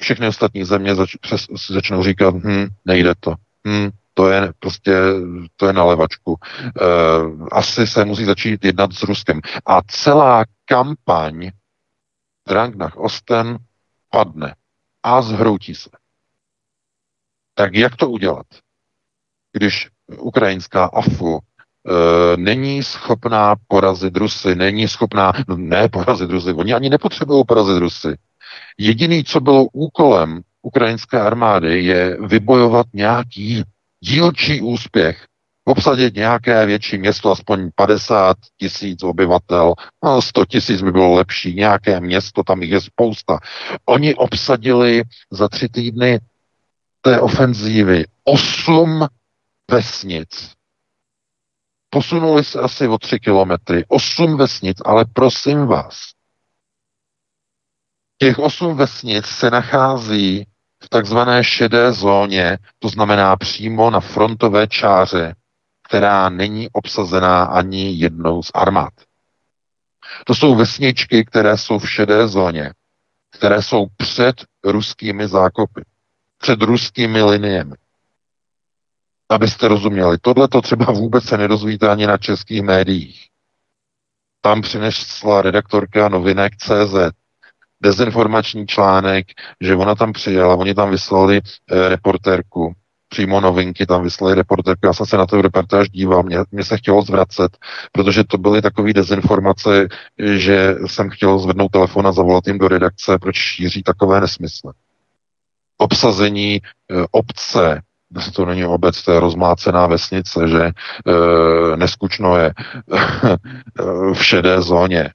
Všechny 0.00 0.28
ostatní 0.28 0.64
země 0.64 0.94
zač- 0.94 1.16
přes, 1.16 1.46
začnou 1.70 2.02
říkat, 2.02 2.34
hm, 2.34 2.66
nejde 2.84 3.14
to. 3.20 3.34
Hm, 3.68 3.90
to 4.14 4.28
je 4.28 4.52
prostě, 4.58 4.92
to 5.56 5.66
je 5.66 5.72
na 5.72 5.84
levačku. 5.84 6.36
E, 6.36 6.70
asi 7.52 7.86
se 7.86 8.04
musí 8.04 8.24
začít 8.24 8.64
jednat 8.64 8.92
s 8.92 9.02
Ruskem. 9.02 9.40
A 9.66 9.80
celá 9.86 10.44
kampaň 10.64 11.50
Drang 12.48 12.76
nach 12.76 12.96
Osten 12.96 13.58
padne 14.10 14.54
a 15.04 15.22
zhroutí 15.22 15.74
se. 15.74 15.90
Tak 17.54 17.74
jak 17.74 17.96
to 17.96 18.10
udělat? 18.10 18.46
Když 19.52 19.88
ukrajinská 20.18 20.84
AFU 20.84 21.38
e, 21.38 22.36
není 22.36 22.82
schopná 22.82 23.54
porazit 23.68 24.16
Rusy, 24.16 24.54
není 24.54 24.88
schopná, 24.88 25.32
no 25.48 25.56
ne 25.56 25.88
porazit 25.88 26.30
Rusy, 26.30 26.52
oni 26.52 26.74
ani 26.74 26.90
nepotřebují 26.90 27.44
porazit 27.48 27.78
Rusy. 27.78 28.18
Jediný, 28.78 29.24
co 29.24 29.40
bylo 29.40 29.64
úkolem 29.64 30.42
ukrajinské 30.62 31.20
armády, 31.20 31.84
je 31.84 32.16
vybojovat 32.26 32.86
nějaký 32.92 33.62
dílčí 34.00 34.60
úspěch 34.60 35.26
obsadit 35.64 36.14
nějaké 36.14 36.66
větší 36.66 36.98
město, 36.98 37.30
aspoň 37.30 37.70
50 37.74 38.36
tisíc 38.60 39.02
obyvatel, 39.02 39.74
no 40.04 40.22
100 40.22 40.44
tisíc 40.44 40.82
by 40.82 40.92
bylo 40.92 41.14
lepší, 41.14 41.54
nějaké 41.54 42.00
město, 42.00 42.42
tam 42.42 42.62
jich 42.62 42.70
je 42.70 42.80
spousta. 42.80 43.38
Oni 43.84 44.14
obsadili 44.14 45.02
za 45.30 45.48
tři 45.48 45.68
týdny 45.68 46.20
té 47.00 47.20
ofenzívy 47.20 48.04
osm 48.24 49.06
vesnic. 49.70 50.52
Posunuli 51.90 52.44
se 52.44 52.60
asi 52.60 52.88
o 52.88 52.98
tři 52.98 53.20
kilometry. 53.20 53.84
Osm 53.88 54.36
vesnic, 54.36 54.78
ale 54.84 55.04
prosím 55.04 55.66
vás, 55.66 55.96
těch 58.18 58.38
osm 58.38 58.76
vesnic 58.76 59.26
se 59.26 59.50
nachází 59.50 60.46
v 60.82 60.88
takzvané 60.88 61.44
šedé 61.44 61.92
zóně, 61.92 62.58
to 62.78 62.88
znamená 62.88 63.36
přímo 63.36 63.90
na 63.90 64.00
frontové 64.00 64.66
čáře 64.66 65.34
která 65.84 66.28
není 66.28 66.68
obsazená 66.72 67.44
ani 67.44 67.92
jednou 67.92 68.42
z 68.42 68.50
armád. 68.54 68.92
To 70.26 70.34
jsou 70.34 70.54
vesničky, 70.54 71.24
které 71.24 71.58
jsou 71.58 71.78
v 71.78 71.90
šedé 71.90 72.28
zóně, 72.28 72.72
které 73.30 73.62
jsou 73.62 73.86
před 73.96 74.36
ruskými 74.64 75.28
zákopy, 75.28 75.84
před 76.38 76.62
ruskými 76.62 77.22
liniemi. 77.22 77.74
Abyste 79.28 79.68
rozuměli, 79.68 80.18
tohle 80.22 80.48
to 80.48 80.62
třeba 80.62 80.92
vůbec 80.92 81.24
se 81.24 81.38
nedozvíte 81.38 81.88
ani 81.88 82.06
na 82.06 82.18
českých 82.18 82.62
médiích. 82.62 83.28
Tam 84.40 84.62
přinesla 84.62 85.42
redaktorka 85.42 86.08
novinek 86.08 86.56
CZ 86.56 87.14
dezinformační 87.82 88.66
článek, 88.66 89.26
že 89.60 89.76
ona 89.76 89.94
tam 89.94 90.12
přijela, 90.12 90.54
oni 90.54 90.74
tam 90.74 90.90
vyslali 90.90 91.36
e, 91.36 91.88
reportérku, 91.88 92.74
přímo 93.14 93.40
novinky, 93.40 93.86
tam 93.86 94.02
vyslali 94.02 94.34
reporterku, 94.34 94.86
já 94.86 94.92
jsem 94.92 95.06
se 95.06 95.16
na 95.16 95.26
to 95.26 95.42
reportáž 95.42 95.88
díval, 95.88 96.22
mě, 96.22 96.38
mě 96.52 96.64
se 96.64 96.76
chtělo 96.76 97.02
zvrácet, 97.02 97.56
protože 97.92 98.24
to 98.24 98.38
byly 98.38 98.62
takové 98.62 98.92
dezinformace, 98.92 99.88
že 100.18 100.74
jsem 100.86 101.10
chtěl 101.10 101.38
zvednout 101.38 101.70
telefon 101.72 102.06
a 102.06 102.12
zavolat 102.12 102.46
jim 102.46 102.58
do 102.58 102.68
redakce, 102.68 103.18
proč 103.18 103.36
šíří 103.36 103.82
takové 103.82 104.20
nesmysly. 104.20 104.72
Obsazení 105.78 106.54
e, 106.54 106.60
obce 107.10 107.82
to 108.34 108.46
není 108.46 108.64
obec, 108.64 109.02
to 109.02 109.12
je 109.12 109.20
rozmácená 109.20 109.86
vesnice, 109.86 110.48
že 110.48 110.62
e, 110.62 110.72
neskučno 111.76 112.36
je 112.36 112.54
v 114.14 114.24
šedé 114.24 114.62
zóně. 114.62 115.10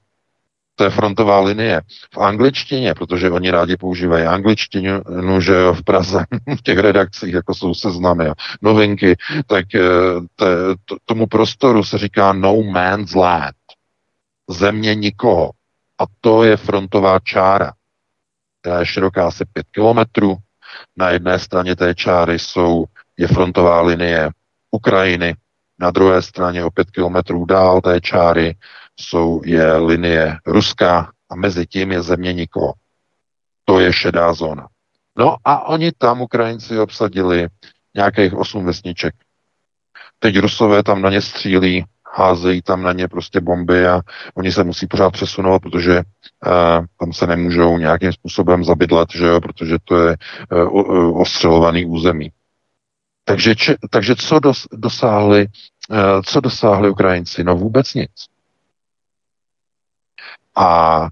To 0.80 0.84
je 0.84 0.90
frontová 0.90 1.40
linie. 1.40 1.82
V 2.14 2.18
angličtině, 2.18 2.94
protože 2.94 3.32
oni 3.32 3.52
rádi 3.52 3.78
používají 3.78 4.26
angličtinu, 4.26 5.42
že 5.42 5.54
jo, 5.54 5.74
v 5.74 5.84
Praze, 5.84 6.26
v 6.58 6.62
těch 6.62 6.78
redakcích, 6.78 7.34
jako 7.34 7.54
jsou 7.56 7.74
seznamy 7.74 8.28
a 8.28 8.34
novinky, 8.62 9.18
tak 9.48 9.76
e, 9.76 9.80
te, 10.36 10.46
tomu 11.06 11.28
prostoru 11.28 11.84
se 11.84 11.98
říká 11.98 12.34
no 12.34 12.64
man's 12.64 13.16
land. 13.16 13.56
Země 14.50 14.96
nikoho. 14.96 15.52
A 16.00 16.04
to 16.22 16.44
je 16.44 16.58
frontová 16.58 17.20
čára, 17.20 17.72
která 18.62 18.80
je 18.80 18.86
široká 18.86 19.28
asi 19.28 19.46
5 19.54 19.66
kilometrů. 19.72 20.38
Na 20.98 21.10
jedné 21.10 21.40
straně 21.40 21.76
té 21.76 21.96
čáry 21.96 22.40
jsou, 22.40 22.86
je 23.18 23.28
frontová 23.28 23.82
linie 23.82 24.30
Ukrajiny, 24.72 25.36
na 25.80 25.92
druhé 25.92 26.22
straně 26.22 26.64
o 26.64 26.72
5 26.72 26.92
kilometrů 26.92 27.46
dál 27.46 27.82
té 27.82 28.02
čáry 28.02 28.56
jsou, 29.00 29.42
je 29.46 29.76
linie 29.76 30.38
Ruska 30.46 31.12
a 31.30 31.36
mezi 31.36 31.68
tím 31.68 31.92
je 31.92 32.02
země 32.02 32.34
nikoho. 32.34 32.74
To 33.66 33.80
je 33.80 33.94
šedá 33.94 34.34
zóna. 34.34 34.68
No 35.18 35.36
a 35.46 35.68
oni 35.68 35.92
tam, 35.98 36.22
Ukrajinci, 36.22 36.80
obsadili 36.80 37.48
nějakých 37.96 38.34
osm 38.34 38.66
vesniček. 38.66 39.16
Teď 40.20 40.40
Rusové 40.40 40.84
tam 40.84 41.02
na 41.02 41.10
ně 41.10 41.22
střílí, 41.22 41.86
házejí 42.16 42.62
tam 42.62 42.84
na 42.84 42.94
ně 42.94 43.08
prostě 43.08 43.42
bomby 43.42 43.88
a 43.88 44.02
oni 44.36 44.52
se 44.52 44.64
musí 44.64 44.88
pořád 44.88 45.10
přesunout, 45.10 45.60
protože 45.60 45.98
uh, 45.98 46.86
tam 47.00 47.14
se 47.14 47.28
nemůžou 47.28 47.78
nějakým 47.78 48.14
způsobem 48.14 48.64
zabydlet, 48.64 49.10
že 49.16 49.26
jo, 49.26 49.42
protože 49.42 49.78
to 49.84 50.08
je 50.08 50.18
uh, 50.52 51.22
ostřelovaný 51.22 51.86
území. 51.86 52.32
Takže, 53.24 53.56
če, 53.56 53.76
takže 53.90 54.16
co 54.16 54.40
dos, 54.40 54.68
dosáhli, 54.72 55.48
uh, 55.90 55.98
co 56.26 56.42
dosáhli 56.42 56.90
Ukrajinci? 56.90 57.44
No 57.44 57.56
vůbec 57.56 57.94
nic. 57.94 58.12
A 60.60 61.08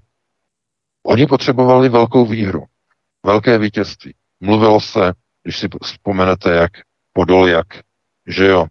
oni 1.06 1.26
potřebovali 1.26 1.88
velkou 1.88 2.26
výhru, 2.26 2.64
velké 3.26 3.58
vítězství. 3.58 4.14
Mluvilo 4.40 4.80
se, 4.80 5.12
když 5.42 5.58
si 5.58 5.68
vzpomenete, 5.82 6.50
jak 6.50 6.70
Podoljak, 7.12 7.66
že 8.26 8.46
jo, 8.46 8.66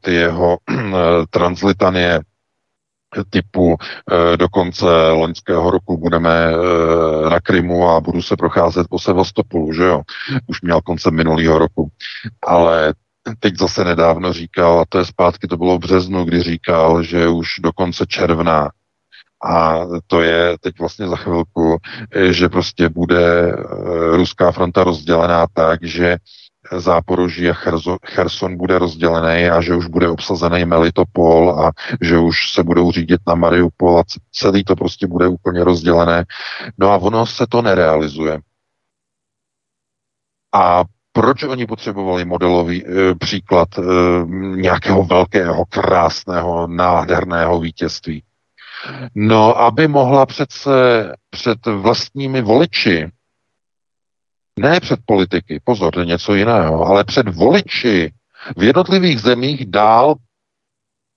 ty 0.00 0.14
jeho 0.14 0.58
translitanie 1.30 2.20
typu 3.30 3.76
e, 3.76 4.36
do 4.36 4.48
konce 4.48 5.10
loňského 5.10 5.70
roku 5.70 5.96
budeme 5.96 6.30
e, 6.30 7.30
na 7.30 7.40
Krymu 7.40 7.88
a 7.88 8.00
budu 8.00 8.22
se 8.22 8.36
procházet 8.36 8.86
po 8.90 8.98
Sevastopolu, 8.98 9.72
že 9.72 9.84
jo? 9.84 10.02
Už 10.46 10.62
měl 10.62 10.80
konce 10.80 11.10
minulého 11.10 11.58
roku. 11.58 11.88
Ale 12.46 12.94
teď 13.40 13.58
zase 13.58 13.84
nedávno 13.84 14.32
říkal, 14.32 14.80
a 14.80 14.84
to 14.88 14.98
je 14.98 15.04
zpátky, 15.04 15.46
to 15.46 15.56
bylo 15.56 15.76
v 15.76 15.80
březnu, 15.80 16.24
kdy 16.24 16.42
říkal, 16.42 17.02
že 17.02 17.28
už 17.28 17.48
do 17.60 17.72
konce 17.72 18.06
června 18.06 18.70
a 19.42 19.80
to 20.06 20.22
je 20.22 20.58
teď 20.60 20.78
vlastně 20.78 21.08
za 21.08 21.16
chvilku, 21.16 21.78
že 22.30 22.48
prostě 22.48 22.88
bude 22.88 23.56
ruská 24.10 24.52
fronta 24.52 24.84
rozdělená 24.84 25.46
tak, 25.54 25.84
že 25.84 26.16
Záporoží 26.72 27.50
a 27.50 27.54
Cherson 28.04 28.56
bude 28.56 28.78
rozdělený 28.78 29.48
a 29.48 29.60
že 29.60 29.74
už 29.74 29.86
bude 29.86 30.08
obsazený 30.08 30.64
Melitopol 30.64 31.60
a 31.60 31.70
že 32.00 32.18
už 32.18 32.52
se 32.52 32.62
budou 32.62 32.92
řídit 32.92 33.20
na 33.26 33.34
Mariupol 33.34 33.98
a 33.98 34.02
celý 34.32 34.64
to 34.64 34.76
prostě 34.76 35.06
bude 35.06 35.28
úplně 35.28 35.64
rozdělené. 35.64 36.24
No 36.78 36.90
a 36.90 36.96
ono 36.96 37.26
se 37.26 37.46
to 37.46 37.62
nerealizuje. 37.62 38.40
A 40.54 40.82
proč 41.12 41.42
oni 41.42 41.66
potřebovali 41.66 42.24
modelový 42.24 42.86
e, 42.86 43.14
příklad 43.14 43.68
e, 43.78 43.82
nějakého 44.56 45.04
velkého, 45.04 45.64
krásného, 45.64 46.66
nádherného 46.66 47.60
vítězství? 47.60 48.22
No, 49.14 49.58
aby 49.58 49.88
mohla 49.88 50.26
přece 50.26 50.70
před 51.30 51.66
vlastními 51.66 52.42
voliči 52.42 53.10
ne 54.60 54.80
před 54.80 55.00
politiky, 55.04 55.60
pozor, 55.64 55.92
to 55.92 56.00
je 56.00 56.06
něco 56.06 56.34
jiného, 56.34 56.86
ale 56.86 57.04
před 57.04 57.28
voliči 57.28 58.12
v 58.56 58.62
jednotlivých 58.62 59.20
zemích 59.20 59.66
dál 59.66 60.14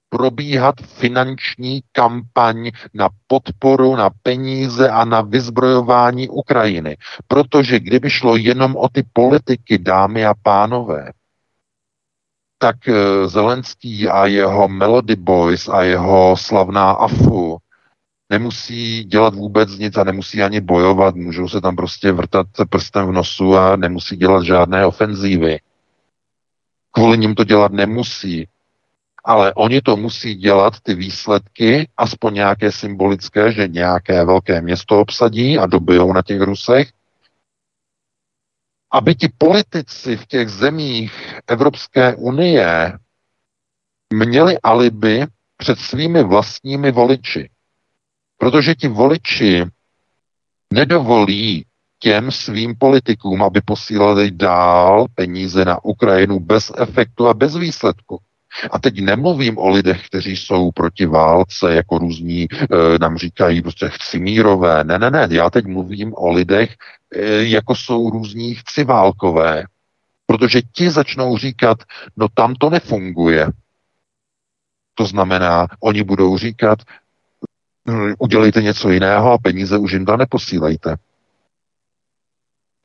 probíhat 0.10 0.76
finanční 0.82 1.82
kampaň 1.92 2.72
na 2.94 3.10
podporu, 3.28 3.96
na 3.96 4.10
peníze 4.24 4.90
a 4.90 5.06
na 5.06 5.22
vyzbrojování 5.22 6.30
Ukrajiny. 6.30 6.98
Protože 7.28 7.80
kdyby 7.80 8.10
šlo 8.10 8.38
jenom 8.38 8.76
o 8.76 8.90
ty 8.90 9.04
politiky, 9.14 9.78
dámy 9.78 10.26
a 10.26 10.34
pánové, 10.44 11.12
tak 12.64 12.88
eh, 12.88 13.28
Zelenský 13.28 14.08
a 14.08 14.26
jeho 14.26 14.68
Melody 14.68 15.16
Boys 15.16 15.68
a 15.68 15.84
jeho 15.84 16.36
slavná 16.40 16.92
AFU 16.92 17.58
nemusí 18.30 19.04
dělat 19.04 19.36
vůbec 19.36 19.78
nic 19.78 19.98
a 19.98 20.04
nemusí 20.04 20.44
ani 20.44 20.62
bojovat, 20.62 21.16
můžou 21.16 21.50
se 21.50 21.62
tam 21.62 21.76
prostě 21.76 22.12
vrtat 22.12 22.48
prstem 22.70 23.08
v 23.08 23.12
nosu 23.12 23.56
a 23.58 23.76
nemusí 23.76 24.16
dělat 24.16 24.44
žádné 24.44 24.86
ofenzívy. 24.86 25.60
Kvůli 26.92 27.18
ním 27.18 27.36
to 27.36 27.44
dělat 27.44 27.72
nemusí, 27.72 28.48
ale 29.24 29.54
oni 29.54 29.82
to 29.82 29.98
musí 29.98 30.36
dělat, 30.36 30.74
ty 30.84 30.94
výsledky, 30.96 31.90
aspoň 31.98 32.34
nějaké 32.34 32.72
symbolické, 32.72 33.52
že 33.52 33.68
nějaké 33.68 34.26
velké 34.26 34.62
město 34.62 35.00
obsadí 35.00 35.60
a 35.60 35.66
dobijou 35.66 36.14
na 36.14 36.22
těch 36.22 36.42
Rusech, 36.42 36.88
aby 38.94 39.16
ti 39.16 39.28
politici 39.38 40.18
v 40.18 40.26
těch 40.28 40.50
zemích 40.50 41.40
Evropské 41.48 42.16
unie 42.16 42.94
měli 44.14 44.58
alibi 44.64 45.26
před 45.58 45.80
svými 45.80 46.24
vlastními 46.24 46.92
voliči. 46.92 47.50
Protože 48.38 48.76
ti 48.76 48.88
voliči 48.88 49.66
nedovolí 50.74 51.66
těm 52.00 52.32
svým 52.32 52.76
politikům, 52.76 53.44
aby 53.44 53.62
posílali 53.62 54.32
dál 54.32 55.06
peníze 55.16 55.66
na 55.66 55.86
Ukrajinu 55.86 56.40
bez 56.40 56.72
efektu 56.78 57.28
a 57.28 57.34
bez 57.34 57.56
výsledku. 57.56 58.20
A 58.72 58.80
teď 58.80 59.02
nemluvím 59.02 59.58
o 59.58 59.70
lidech, 59.70 60.06
kteří 60.08 60.38
jsou 60.38 60.72
proti 60.72 61.06
válce, 61.06 61.74
jako 61.74 61.98
různí 61.98 62.44
e, 62.44 62.48
nám 63.00 63.18
říkají 63.18 63.62
prostě 63.62 63.90
chci 63.90 64.20
mírové. 64.20 64.84
Ne, 64.84 65.00
ne, 65.00 65.12
ne, 65.12 65.28
já 65.32 65.50
teď 65.50 65.66
mluvím 65.66 66.14
o 66.16 66.32
lidech, 66.32 66.76
e, 67.16 67.44
jako 67.44 67.76
jsou 67.76 68.10
různí 68.10 68.56
chci 68.56 68.84
válkové. 68.84 69.64
Protože 70.26 70.62
ti 70.62 70.90
začnou 70.90 71.38
říkat, 71.38 71.78
no 72.18 72.28
tam 72.34 72.56
to 72.56 72.70
nefunguje. 72.70 73.48
To 74.96 75.06
znamená, 75.06 75.68
oni 75.80 76.04
budou 76.04 76.38
říkat, 76.38 76.80
udělejte 78.20 78.62
něco 78.62 78.90
jiného 78.90 79.32
a 79.32 79.38
peníze 79.38 79.78
už 79.78 79.92
jim 79.92 80.06
tam 80.06 80.20
neposílejte. 80.20 80.96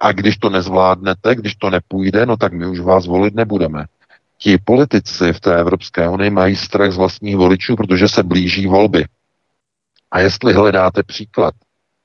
A 0.01 0.13
když 0.13 0.37
to 0.37 0.51
nezvládnete, 0.51 1.35
když 1.35 1.55
to 1.55 1.71
nepůjde, 1.71 2.27
no 2.27 2.37
tak 2.37 2.53
my 2.53 2.67
už 2.67 2.81
vás 2.81 3.07
volit 3.07 3.35
nebudeme. 3.35 3.85
Ti 4.39 4.59
politici 4.59 5.33
v 5.33 5.41
té 5.41 5.61
Evropské 5.61 6.09
unii 6.09 6.31
mají 6.31 6.57
strach 6.57 6.93
z 6.93 6.97
vlastních 6.97 7.37
voličů, 7.37 7.77
protože 7.77 8.09
se 8.09 8.23
blíží 8.23 8.67
volby. 8.67 9.05
A 10.11 10.21
jestli 10.21 10.53
hledáte 10.53 11.03
příklad, 11.03 11.55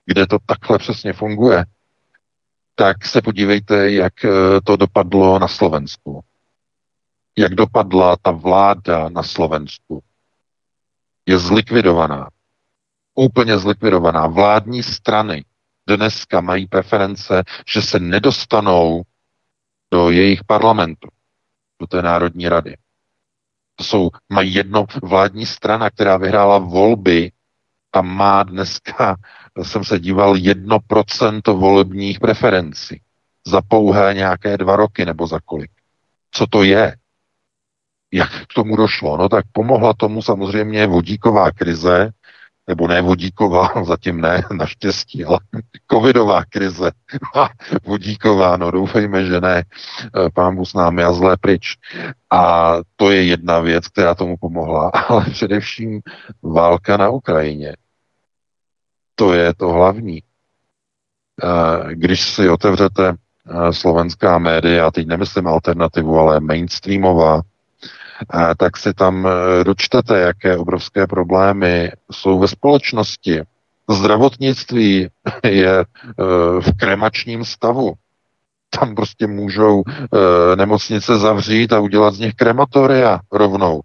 kde 0.06 0.28
to 0.28 0.38
takhle 0.46 0.78
přesně 0.78 1.14
funguje, 1.14 1.66
tak 2.76 3.06
se 3.06 3.22
podívejte, 3.22 3.92
jak 3.92 4.26
eh, 4.26 4.30
to 4.64 4.76
dopadlo 4.76 5.40
na 5.40 5.48
Slovensku. 5.48 6.24
Jak 7.38 7.56
dopadla 7.56 8.16
ta 8.22 8.32
vláda 8.32 9.10
na 9.10 9.24
Slovensku. 9.24 10.04
Je 11.26 11.40
zlikvidovaná 11.40 12.30
úplně 13.16 13.58
zlikvidovaná. 13.58 14.28
Vládní 14.28 14.84
strany 14.84 15.46
dneska 15.88 16.42
mají 16.42 16.68
preference, 16.68 17.44
že 17.68 17.82
se 17.82 18.00
nedostanou 18.00 19.04
do 19.92 20.10
jejich 20.10 20.44
parlamentu, 20.44 21.08
do 21.82 21.88
té 21.88 22.02
Národní 22.02 22.50
rady. 22.50 22.78
To 23.76 23.84
jsou, 23.84 24.10
mají 24.30 24.54
jedno 24.54 24.86
vládní 25.04 25.46
strana, 25.46 25.90
která 25.90 26.18
vyhrála 26.18 26.58
volby 26.58 27.32
a 27.94 28.02
má 28.02 28.44
dneska, 28.44 29.16
jsem 29.64 29.84
se 29.84 30.00
díval, 30.00 30.38
jedno 30.38 30.80
procento 30.88 31.58
volebních 31.58 32.20
preferencí 32.20 33.02
za 33.48 33.62
pouhé 33.62 34.14
nějaké 34.14 34.58
dva 34.58 34.76
roky 34.76 35.06
nebo 35.06 35.28
za 35.28 35.40
kolik. 35.46 35.72
Co 36.32 36.48
to 36.48 36.64
je? 36.64 36.96
Jak 38.14 38.30
k 38.48 38.54
tomu 38.54 38.76
došlo? 38.76 39.18
No 39.18 39.30
tak 39.30 39.46
pomohla 39.52 39.94
tomu 39.94 40.22
samozřejmě 40.22 40.88
vodíková 40.88 41.52
krize, 41.52 42.12
nebo 42.68 42.88
ne 42.88 43.02
vodíková, 43.02 43.70
zatím 43.84 44.22
ne, 44.22 44.44
naštěstí, 44.52 45.26
ale 45.26 45.40
covidová 45.92 46.46
krize 46.46 46.92
vodíková, 47.86 48.58
no 48.58 48.72
doufejme, 48.72 49.26
že 49.26 49.42
ne, 49.42 49.58
e, 49.58 49.64
pán 50.34 50.56
Bůh 50.56 50.68
s 50.68 50.74
námi 50.74 51.04
a 51.04 51.14
zlé 51.14 51.38
pryč. 51.38 51.78
A 52.32 52.74
to 52.96 53.12
je 53.12 53.24
jedna 53.24 53.60
věc, 53.60 53.88
která 53.88 54.16
tomu 54.16 54.38
pomohla, 54.38 54.90
ale 54.90 55.26
především 55.26 56.02
válka 56.44 56.98
na 56.98 57.10
Ukrajině. 57.10 57.76
To 59.16 59.34
je 59.34 59.54
to 59.54 59.70
hlavní. 59.70 60.18
E, 60.18 60.24
když 61.96 62.22
si 62.22 62.50
otevřete 62.50 63.16
slovenská 63.72 64.38
média, 64.38 64.92
teď 64.92 65.08
nemyslím 65.08 65.48
alternativu, 65.48 66.20
ale 66.20 66.40
mainstreamová, 66.40 67.42
tak 68.58 68.78
si 68.78 68.94
tam 68.94 69.28
dočtete, 69.64 70.20
jaké 70.20 70.58
obrovské 70.58 71.08
problémy 71.08 71.92
jsou 72.12 72.40
ve 72.40 72.48
společnosti. 72.48 73.42
Zdravotnictví 73.90 75.10
je 75.44 75.86
v 76.60 76.78
kremačním 76.78 77.46
stavu 77.46 77.94
tam 78.80 78.96
prostě 78.96 79.28
můžou 79.28 79.84
e, 79.88 80.56
nemocnice 80.56 81.18
zavřít 81.18 81.74
a 81.74 81.80
udělat 81.80 82.14
z 82.14 82.20
nich 82.20 82.34
krematoria 82.34 83.20
rovnou. 83.32 83.82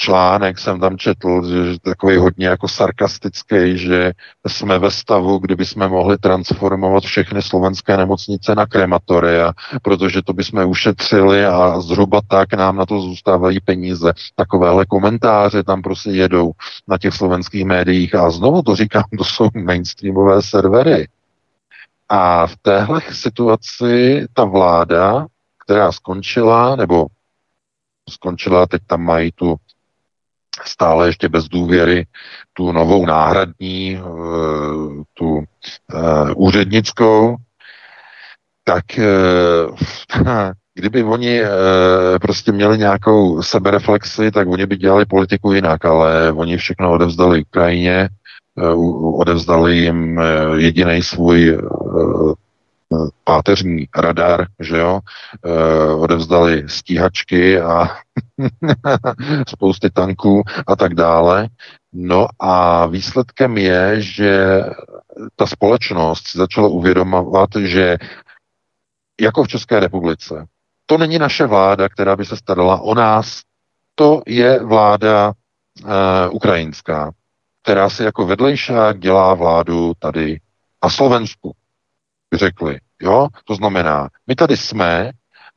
Článek, 0.00 0.58
jsem 0.58 0.80
tam 0.80 0.98
četl, 0.98 1.48
že, 1.48 1.72
že 1.72 1.78
takový 1.80 2.16
hodně 2.16 2.46
jako 2.46 2.68
sarkastický, 2.68 3.78
že 3.78 4.12
jsme 4.46 4.78
ve 4.78 4.90
stavu, 4.90 5.38
kdyby 5.38 5.66
jsme 5.66 5.88
mohli 5.88 6.18
transformovat 6.18 7.04
všechny 7.04 7.42
slovenské 7.42 7.96
nemocnice 7.96 8.54
na 8.54 8.66
krematoria, 8.66 9.52
protože 9.82 10.22
to 10.22 10.32
bychom 10.32 10.68
ušetřili 10.68 11.44
a 11.44 11.80
zhruba 11.80 12.20
tak 12.28 12.52
nám 12.52 12.76
na 12.76 12.86
to 12.86 13.00
zůstávají 13.00 13.60
peníze. 13.60 14.12
Takovéhle 14.34 14.86
komentáře 14.86 15.62
tam 15.62 15.82
prostě 15.82 16.10
jedou 16.10 16.52
na 16.88 16.98
těch 16.98 17.14
slovenských 17.14 17.64
médiích 17.64 18.14
a 18.14 18.30
znovu 18.30 18.62
to 18.62 18.76
říkám, 18.76 19.04
to 19.18 19.24
jsou 19.24 19.48
mainstreamové 19.54 20.42
servery. 20.42 21.08
A 22.08 22.46
v 22.46 22.56
téhle 22.56 23.00
situaci 23.12 24.26
ta 24.34 24.44
vláda, 24.44 25.26
která 25.64 25.92
skončila, 25.92 26.76
nebo 26.76 27.06
skončila, 28.08 28.66
teď 28.66 28.82
tam 28.86 29.02
mají 29.02 29.32
tu 29.32 29.56
stále 30.64 31.06
ještě 31.06 31.28
bez 31.28 31.48
důvěry 31.48 32.06
tu 32.52 32.72
novou 32.72 33.06
náhradní, 33.06 33.96
eh, 33.96 34.02
tu 35.14 35.28
uh, 35.28 35.42
úřednickou, 36.36 37.36
tak 38.64 38.84
uh, 38.98 39.76
kdyby 40.74 41.02
oni 41.02 41.40
prostě 42.22 42.52
měli 42.52 42.78
nějakou 42.78 43.42
sebereflexi, 43.42 44.30
tak 44.30 44.48
oni 44.48 44.66
by 44.66 44.76
dělali 44.76 45.04
politiku 45.04 45.52
jinak, 45.52 45.84
ale 45.84 46.32
oni 46.32 46.56
všechno 46.56 46.92
odevzdali 46.92 47.42
Ukrajině, 47.42 48.08
Eh, 48.58 48.74
odevzdali 49.14 49.76
jim 49.76 50.18
eh, 50.18 50.24
jediný 50.56 51.02
svůj 51.02 51.48
eh, 51.48 51.60
páteřní 53.24 53.88
radar, 53.96 54.46
že 54.60 54.78
jo, 54.78 55.00
odevzdali 55.98 56.64
stíhačky 56.68 57.60
a 57.60 57.88
spousty 59.48 59.90
tanků 59.90 60.42
a 60.66 60.76
tak 60.76 60.94
dále. 60.94 61.48
No 61.92 62.26
a 62.38 62.86
výsledkem 62.86 63.58
je, 63.58 64.02
že 64.02 64.60
ta 65.36 65.46
společnost 65.46 66.26
si 66.26 66.38
začala 66.38 66.68
uvědomovat, 66.68 67.50
že 67.58 67.96
jako 69.20 69.44
v 69.44 69.48
České 69.48 69.80
republice, 69.80 70.46
to 70.86 70.98
není 70.98 71.18
naše 71.18 71.46
vláda, 71.46 71.88
která 71.88 72.16
by 72.16 72.24
se 72.24 72.36
starala 72.36 72.80
o 72.80 72.94
nás, 72.94 73.40
to 73.94 74.22
je 74.26 74.64
vláda 74.64 75.32
uh, 75.82 75.90
ukrajinská 76.30 77.12
která 77.62 77.90
si 77.90 78.02
jako 78.02 78.26
vedlejšák 78.26 78.98
dělá 78.98 79.34
vládu 79.34 79.92
tady 79.98 80.40
na 80.84 80.90
Slovensku. 80.90 81.52
Řekli, 82.34 82.78
jo, 83.02 83.28
to 83.44 83.54
znamená, 83.54 84.08
my 84.26 84.34
tady 84.34 84.56
jsme, 84.56 85.10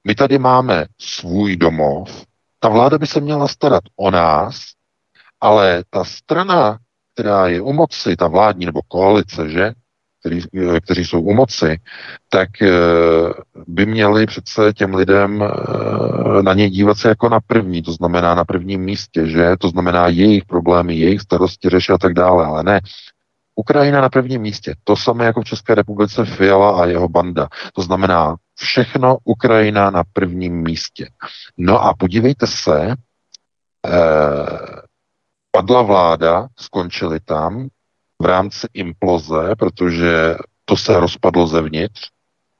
my 0.04 0.16
tady 0.16 0.40
máme 0.40 0.86
svůj 1.00 1.56
domov, 1.56 2.26
ta 2.60 2.70
vláda 2.70 2.98
by 2.98 3.08
se 3.08 3.22
měla 3.22 3.48
starat 3.48 3.84
o 3.96 4.12
nás, 4.12 4.64
ale 5.42 5.84
ta 5.90 6.04
strana, 6.04 6.78
která 7.14 7.48
je 7.48 7.62
u 7.62 7.74
moci, 7.74 8.16
ta 8.16 8.28
vládní 8.28 8.66
nebo 8.66 8.82
koalice, 8.88 9.50
že, 9.50 9.74
který, 10.20 10.40
eh, 10.76 10.80
kteří 10.80 11.06
jsou 11.06 11.22
u 11.22 11.34
moci, 11.34 11.80
tak 12.30 12.62
eh, 12.62 12.70
by 13.68 13.86
měli 13.86 14.26
přece 14.26 14.74
těm 14.74 14.94
lidem 14.96 15.44
eh, 15.44 16.44
na 16.44 16.54
něj 16.54 16.70
dívat 16.70 16.98
se 16.98 17.08
jako 17.10 17.30
na 17.30 17.40
první, 17.48 17.82
to 17.82 17.92
znamená 17.92 18.36
na 18.36 18.46
prvním 18.46 18.82
místě, 18.82 19.28
že? 19.28 19.56
To 19.60 19.70
znamená 19.70 20.08
jejich 20.08 20.46
problémy, 20.46 20.96
jejich 20.96 21.22
starosti 21.22 21.70
řešit 21.70 21.92
a 21.92 21.98
tak 21.98 22.14
dále, 22.14 22.46
ale 22.46 22.64
ne. 22.64 22.80
Ukrajina 23.56 24.02
na 24.02 24.10
prvním 24.10 24.42
místě. 24.42 24.76
To 24.84 24.96
samé 24.96 25.26
jako 25.26 25.42
v 25.42 25.46
České 25.46 25.76
republice 25.76 26.26
Fiala 26.26 26.82
a 26.82 26.86
jeho 26.86 27.10
banda. 27.10 27.48
To 27.74 27.82
znamená 27.82 28.36
všechno 28.56 29.18
Ukrajina 29.24 29.90
na 29.90 30.04
prvním 30.14 30.64
místě. 30.64 31.10
No 31.58 31.84
a 31.84 31.94
podívejte 31.94 32.48
se, 32.48 32.96
eh, 33.88 34.82
padla 35.52 35.82
vláda, 35.82 36.48
skončili 36.60 37.20
tam, 37.20 37.68
v 38.22 38.26
rámci 38.26 38.68
imploze, 38.74 39.56
protože 39.60 40.36
to 40.66 40.78
se 40.78 41.00
rozpadlo 41.00 41.48
zevnitř. 41.48 42.10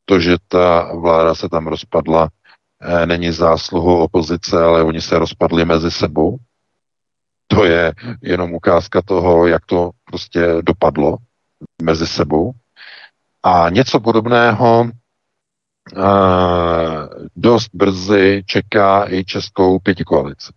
To, 0.06 0.20
že 0.20 0.38
ta 0.48 0.96
vláda 0.96 1.36
se 1.36 1.50
tam 1.50 1.68
rozpadla, 1.68 2.30
eh, 2.82 3.06
není 3.06 3.32
zásluhou 3.32 4.04
opozice, 4.04 4.64
ale 4.64 4.84
oni 4.84 5.02
se 5.02 5.20
rozpadli 5.20 5.66
mezi 5.66 5.92
sebou. 5.92 6.38
To 7.56 7.66
je 7.66 7.94
jenom 8.22 8.54
ukázka 8.54 9.02
toho, 9.02 9.48
jak 9.48 9.66
to 9.66 9.90
prostě 10.06 10.48
dopadlo 10.62 11.18
mezi 11.82 12.08
sebou. 12.08 12.52
A 13.44 13.70
něco 13.70 14.00
podobného 14.00 14.82
uh, 14.82 16.02
dost 17.36 17.70
brzy 17.74 18.44
čeká 18.46 19.06
i 19.10 19.26
českou 19.26 19.80
pětikoalici. 19.80 20.54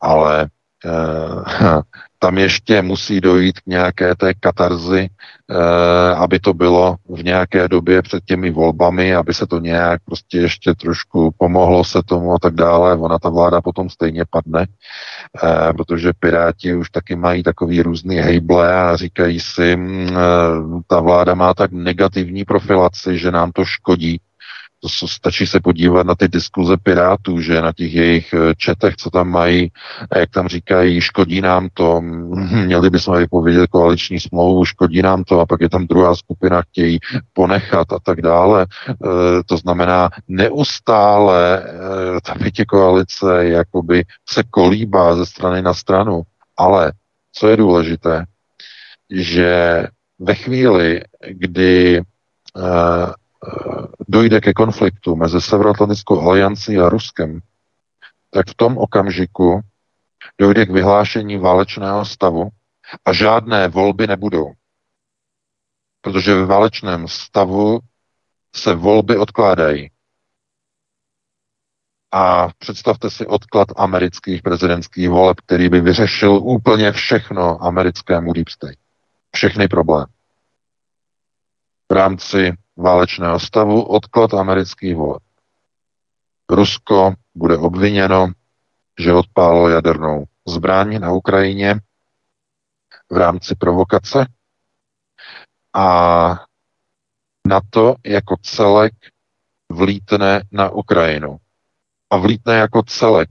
Ale 0.00 0.48
uh, 0.84 1.80
tam 2.18 2.38
ještě 2.38 2.82
musí 2.82 3.20
dojít 3.20 3.60
k 3.60 3.66
nějaké 3.66 4.14
té 4.14 4.34
katarzy, 4.34 5.08
eh, 5.50 6.14
aby 6.14 6.38
to 6.38 6.54
bylo 6.54 6.96
v 7.08 7.24
nějaké 7.24 7.68
době 7.68 8.02
před 8.02 8.24
těmi 8.24 8.50
volbami, 8.50 9.14
aby 9.14 9.34
se 9.34 9.46
to 9.46 9.58
nějak 9.58 10.00
prostě 10.04 10.38
ještě 10.38 10.74
trošku 10.74 11.34
pomohlo 11.38 11.84
se 11.84 12.02
tomu 12.02 12.32
a 12.32 12.38
tak 12.38 12.54
dále. 12.54 12.96
Ona 12.96 13.18
ta 13.18 13.28
vláda 13.28 13.60
potom 13.60 13.90
stejně 13.90 14.24
padne, 14.30 14.66
eh, 14.66 15.72
protože 15.72 16.12
Piráti 16.18 16.74
už 16.74 16.90
taky 16.90 17.16
mají 17.16 17.42
takový 17.42 17.82
různý 17.82 18.16
hejble 18.16 18.74
a 18.74 18.96
říkají 18.96 19.40
si, 19.40 19.76
mm, 19.76 20.08
eh, 20.08 20.82
ta 20.86 21.00
vláda 21.00 21.34
má 21.34 21.54
tak 21.54 21.72
negativní 21.72 22.44
profilaci, 22.44 23.18
že 23.18 23.30
nám 23.30 23.52
to 23.52 23.64
škodí 23.64 24.20
stačí 25.06 25.46
se 25.46 25.60
podívat 25.60 26.06
na 26.06 26.14
ty 26.14 26.28
diskuze 26.28 26.76
Pirátů, 26.82 27.40
že? 27.40 27.62
Na 27.62 27.72
těch 27.72 27.94
jejich 27.94 28.34
eh, 28.34 28.54
četech, 28.56 28.96
co 28.96 29.10
tam 29.10 29.28
mají, 29.28 29.72
jak 30.16 30.30
tam 30.30 30.48
říkají, 30.48 31.00
škodí 31.00 31.40
nám 31.40 31.68
to, 31.74 32.00
měli 32.64 32.90
bychom 32.90 33.18
vypovědět 33.18 33.70
koaliční 33.70 34.20
smlouvu, 34.20 34.64
škodí 34.64 35.02
nám 35.02 35.24
to, 35.24 35.40
a 35.40 35.46
pak 35.46 35.60
je 35.60 35.68
tam 35.68 35.86
druhá 35.86 36.14
skupina, 36.14 36.62
chtějí 36.62 36.98
ponechat 37.32 37.92
a 37.92 37.98
tak 38.02 38.22
dále. 38.22 38.62
E, 38.62 38.94
to 39.46 39.56
znamená, 39.56 40.10
neustále 40.28 41.58
e, 41.58 42.20
ta 42.20 42.34
pětě 42.34 42.64
koalice 42.64 43.46
jakoby 43.46 44.04
se 44.28 44.42
kolíbá 44.50 45.16
ze 45.16 45.26
strany 45.26 45.62
na 45.62 45.74
stranu, 45.74 46.22
ale 46.56 46.92
co 47.32 47.48
je 47.48 47.56
důležité, 47.56 48.24
že 49.10 49.84
ve 50.18 50.34
chvíli, 50.34 51.00
kdy 51.28 52.02
dojde 54.08 54.40
ke 54.40 54.52
konfliktu 54.52 55.16
mezi 55.16 55.40
Severoatlantickou 55.40 56.20
aliancí 56.30 56.78
a 56.78 56.88
Ruskem, 56.88 57.40
tak 58.30 58.48
v 58.48 58.54
tom 58.54 58.78
okamžiku 58.78 59.60
dojde 60.38 60.66
k 60.66 60.70
vyhlášení 60.70 61.36
válečného 61.36 62.04
stavu 62.04 62.48
a 63.04 63.12
žádné 63.12 63.68
volby 63.68 64.06
nebudou. 64.06 64.52
Protože 66.00 66.34
ve 66.34 66.46
válečném 66.46 67.08
stavu 67.08 67.80
se 68.54 68.74
volby 68.74 69.16
odkládají. 69.16 69.90
A 72.12 72.48
představte 72.58 73.10
si 73.10 73.26
odklad 73.26 73.68
amerických 73.76 74.42
prezidentských 74.42 75.08
voleb, 75.08 75.40
který 75.40 75.68
by 75.68 75.80
vyřešil 75.80 76.32
úplně 76.32 76.92
všechno 76.92 77.62
americkému 77.62 78.32
deep 78.32 78.48
state. 78.48 78.78
Všechny 79.34 79.68
problémy. 79.68 80.12
V 81.88 81.92
rámci 81.92 82.52
válečného 82.76 83.40
stavu 83.40 83.82
odklad 83.82 84.34
amerických 84.34 84.96
voleb. 84.96 85.22
Rusko 86.50 87.14
bude 87.34 87.56
obviněno, 87.56 88.32
že 89.00 89.12
odpálilo 89.12 89.68
jadernou 89.68 90.24
zbraň 90.48 91.00
na 91.00 91.12
Ukrajině 91.12 91.74
v 93.10 93.16
rámci 93.16 93.54
provokace 93.54 94.26
a 95.74 95.86
na 97.46 97.60
to 97.70 97.94
jako 98.06 98.36
celek 98.42 98.92
vlítne 99.68 100.42
na 100.52 100.70
Ukrajinu. 100.70 101.36
A 102.10 102.16
vlítne 102.16 102.54
jako 102.54 102.82
celek 102.82 103.28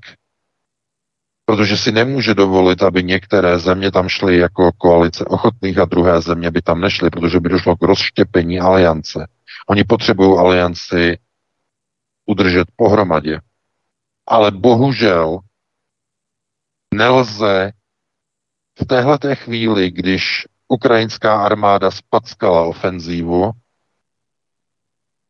protože 1.46 1.78
si 1.78 1.92
nemůže 1.92 2.34
dovolit, 2.34 2.84
aby 2.84 3.04
některé 3.04 3.60
země 3.60 3.92
tam 3.92 4.10
šly 4.10 4.38
jako 4.38 4.72
koalice 4.72 5.26
ochotných 5.26 5.78
a 5.78 5.86
druhé 5.86 6.22
země 6.22 6.52
by 6.52 6.62
tam 6.62 6.82
nešly, 6.82 7.10
protože 7.10 7.40
by 7.40 7.50
došlo 7.50 7.76
k 7.76 7.82
rozštěpení 7.82 8.60
aliance. 8.60 9.28
Oni 9.68 9.84
potřebují 9.84 10.40
alianci 10.40 11.20
udržet 12.26 12.68
pohromadě. 12.76 13.40
Ale 14.28 14.52
bohužel 14.52 15.40
nelze 16.94 17.72
v 18.82 18.86
téhle 18.86 19.36
chvíli, 19.36 19.92
když 19.92 20.48
ukrajinská 20.68 21.46
armáda 21.46 21.92
spackala 21.92 22.64
ofenzívu, 22.64 23.52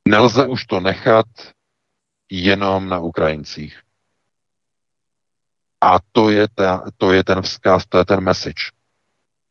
Nelze 0.08 0.47
už 0.47 0.65
to 0.65 0.80
nechat 0.80 1.25
jenom 2.30 2.89
na 2.89 2.99
Ukrajincích. 2.99 3.82
A 5.82 5.97
to 6.12 6.30
je, 6.30 6.47
ta, 6.56 6.84
to 6.97 7.13
je 7.13 7.23
ten 7.23 7.41
vzkaz, 7.41 7.86
to 7.86 7.97
je 7.97 8.06
ten 8.06 8.19
message, 8.21 8.71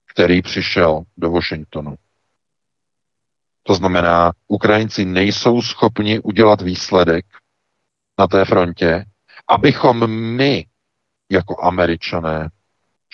který 0.07 0.43
přišel 0.43 1.03
do 1.17 1.31
Washingtonu. 1.31 1.97
To 3.67 3.75
znamená, 3.75 4.33
Ukrajinci 4.49 5.05
nejsou 5.05 5.63
schopni 5.63 6.21
udělat 6.21 6.61
výsledek 6.61 7.27
na 8.19 8.27
té 8.27 8.45
frontě, 8.45 9.05
abychom 9.49 10.07
my, 10.37 10.67
jako 11.31 11.65
američané, 11.65 12.49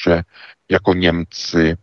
že 0.04 0.22
jako 0.70 0.94
Němci, 0.94 1.76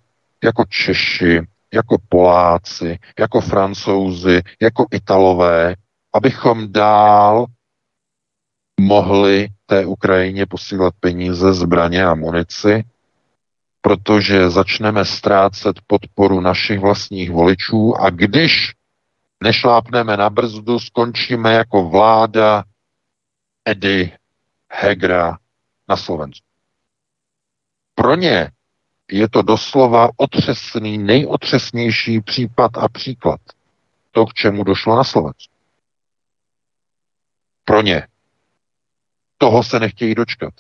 jako 0.44 0.66
Češi, 0.70 1.42
jako 1.74 1.98
Poláci, 2.10 3.00
jako 3.20 3.42
Francouzi, 3.42 4.42
jako 4.62 4.86
Italové, 4.92 5.76
abychom 6.14 6.72
dál 6.72 7.46
mohli 8.80 9.48
té 9.66 9.86
Ukrajině 9.86 10.46
posílat 10.46 10.94
peníze, 11.00 11.54
zbraně 11.54 12.06
a 12.06 12.16
munici, 12.16 12.84
protože 13.88 14.50
začneme 14.50 15.06
ztrácet 15.06 15.76
podporu 15.88 16.42
našich 16.42 16.80
vlastních 16.80 17.32
voličů 17.32 17.96
a 17.96 18.10
když 18.10 18.74
nešlápneme 19.44 20.18
na 20.18 20.30
brzdu, 20.30 20.80
skončíme 20.80 21.54
jako 21.54 21.90
vláda 21.90 22.64
Edy 23.66 24.12
Hegra 24.72 25.38
na 25.88 25.98
Slovensku. 25.98 26.48
Pro 27.96 28.16
ně 28.16 28.52
je 29.12 29.30
to 29.30 29.42
doslova 29.42 30.10
otřesný, 30.18 30.98
nejotřesnější 30.98 32.22
případ 32.22 32.78
a 32.78 32.88
příklad. 32.88 33.42
To, 34.12 34.26
k 34.26 34.34
čemu 34.34 34.64
došlo 34.64 34.96
na 34.96 35.04
Slovensku. 35.04 35.54
Pro 37.66 37.82
ně. 37.82 38.08
Toho 39.38 39.64
se 39.64 39.80
nechtějí 39.80 40.16
dočkat. 40.16 40.54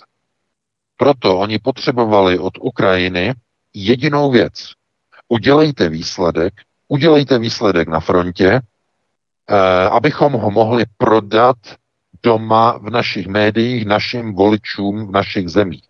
Proto 0.97 1.37
oni 1.37 1.59
potřebovali 1.59 2.39
od 2.39 2.53
Ukrajiny 2.61 3.33
jedinou 3.73 4.31
věc. 4.31 4.71
Udělejte 5.27 5.89
výsledek, 5.89 6.53
udělejte 6.87 7.39
výsledek 7.39 7.87
na 7.87 7.99
frontě, 7.99 8.61
eh, 9.49 9.89
abychom 9.89 10.33
ho 10.33 10.51
mohli 10.51 10.85
prodat 10.97 11.57
doma 12.23 12.77
v 12.77 12.89
našich 12.89 13.27
médiích, 13.27 13.85
našim 13.85 14.33
voličům 14.33 15.07
v 15.07 15.11
našich 15.11 15.49
zemích. 15.49 15.83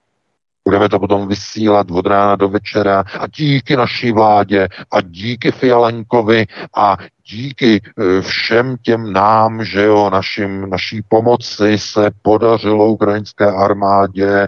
Budeme 0.65 0.89
to 0.89 0.99
potom 0.99 1.27
vysílat 1.27 1.91
od 1.91 2.05
rána 2.05 2.35
do 2.35 2.49
večera 2.49 3.03
a 3.19 3.27
díky 3.27 3.75
naší 3.75 4.11
vládě 4.11 4.67
a 4.91 5.01
díky 5.01 5.51
Fialenkovi 5.51 6.45
a 6.75 6.97
díky 7.29 7.81
e, 7.81 8.21
všem 8.21 8.77
těm 8.81 9.13
nám, 9.13 9.65
že 9.65 9.83
jo, 9.83 10.09
našim, 10.09 10.69
naší 10.69 11.01
pomoci 11.09 11.77
se 11.77 12.11
podařilo 12.21 12.87
ukrajinské 12.87 13.51
armádě 13.51 14.47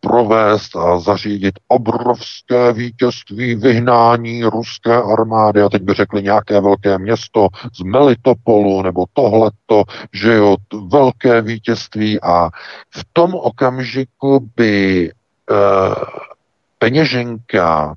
provést 0.00 0.76
a 0.76 0.98
zařídit 0.98 1.54
obrovské 1.68 2.72
vítězství 2.72 3.54
vyhnání 3.54 4.44
ruské 4.44 5.02
armády. 5.02 5.62
A 5.62 5.68
teď 5.68 5.82
by 5.82 5.94
řekli 5.94 6.22
nějaké 6.22 6.60
velké 6.60 6.98
město 6.98 7.48
z 7.74 7.80
Melitopolu 7.80 8.82
nebo 8.82 9.04
tohleto, 9.12 9.84
že 10.12 10.34
jo, 10.34 10.56
velké 10.88 11.42
vítězství. 11.42 12.20
A 12.22 12.50
v 12.90 13.04
tom 13.12 13.34
okamžiku 13.34 14.50
by 14.56 15.10
uh, 15.50 15.94
peněženka 16.78 17.94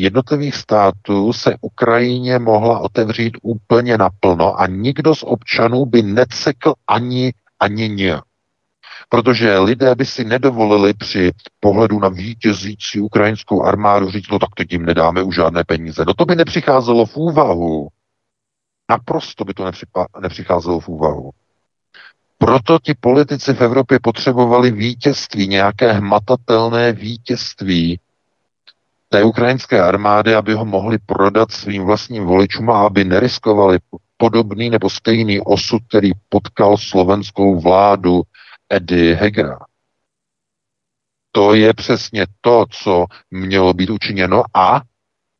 jednotlivých 0.00 0.54
států 0.56 1.32
se 1.32 1.54
Ukrajině 1.60 2.38
mohla 2.38 2.78
otevřít 2.78 3.38
úplně 3.42 3.98
naplno 3.98 4.60
a 4.60 4.66
nikdo 4.66 5.14
z 5.14 5.22
občanů 5.22 5.86
by 5.86 6.02
necekl 6.02 6.74
ani, 6.86 7.32
ani 7.60 7.88
ně. 7.88 8.20
Protože 9.08 9.58
lidé 9.58 9.94
by 9.94 10.06
si 10.06 10.24
nedovolili 10.24 10.94
při 10.94 11.32
pohledu 11.60 12.00
na 12.00 12.08
vítězící 12.08 13.00
ukrajinskou 13.00 13.62
armádu 13.62 14.10
říct, 14.10 14.30
no 14.30 14.38
tak 14.38 14.48
teď 14.56 14.72
jim 14.72 14.86
nedáme 14.86 15.22
už 15.22 15.34
žádné 15.34 15.64
peníze. 15.64 16.04
No 16.06 16.14
to 16.14 16.24
by 16.24 16.36
nepřicházelo 16.36 17.06
v 17.06 17.16
úvahu. 17.16 17.88
Naprosto 18.90 19.44
by 19.44 19.54
to 19.54 19.70
nepřicházelo 20.20 20.80
v 20.80 20.88
úvahu. 20.88 21.30
Proto 22.38 22.78
ti 22.78 22.94
politici 23.00 23.54
v 23.54 23.60
Evropě 23.60 23.98
potřebovali 24.02 24.70
vítězství, 24.70 25.48
nějaké 25.48 25.92
hmatatelné 25.92 26.92
vítězství, 26.92 28.00
té 29.08 29.24
ukrajinské 29.24 29.82
armády, 29.82 30.34
aby 30.34 30.54
ho 30.54 30.64
mohli 30.64 30.98
prodat 30.98 31.52
svým 31.52 31.84
vlastním 31.84 32.24
voličům 32.24 32.70
a 32.70 32.86
aby 32.86 33.04
neriskovali 33.04 33.78
podobný 34.16 34.70
nebo 34.70 34.90
stejný 34.90 35.40
osud, 35.40 35.82
který 35.88 36.10
potkal 36.28 36.76
slovenskou 36.76 37.60
vládu 37.60 38.22
Edy 38.68 39.14
Hegera. 39.14 39.58
To 41.32 41.54
je 41.54 41.74
přesně 41.74 42.26
to, 42.40 42.64
co 42.70 43.04
mělo 43.30 43.74
být 43.74 43.90
učiněno 43.90 44.42
a 44.54 44.80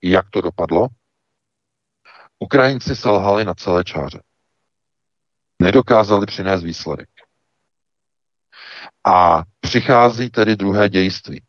jak 0.03 0.31
to 0.31 0.41
dopadlo? 0.41 0.89
Ukrajinci 2.39 2.97
selhali 2.97 3.45
na 3.45 3.55
celé 3.55 3.85
čáře. 3.85 4.23
Nedokázali 5.63 6.27
přinést 6.27 6.63
výsledek. 6.63 7.09
A 9.05 9.43
přichází 9.61 10.31
tedy 10.31 10.57
druhé 10.57 10.89
dějství. 10.89 11.43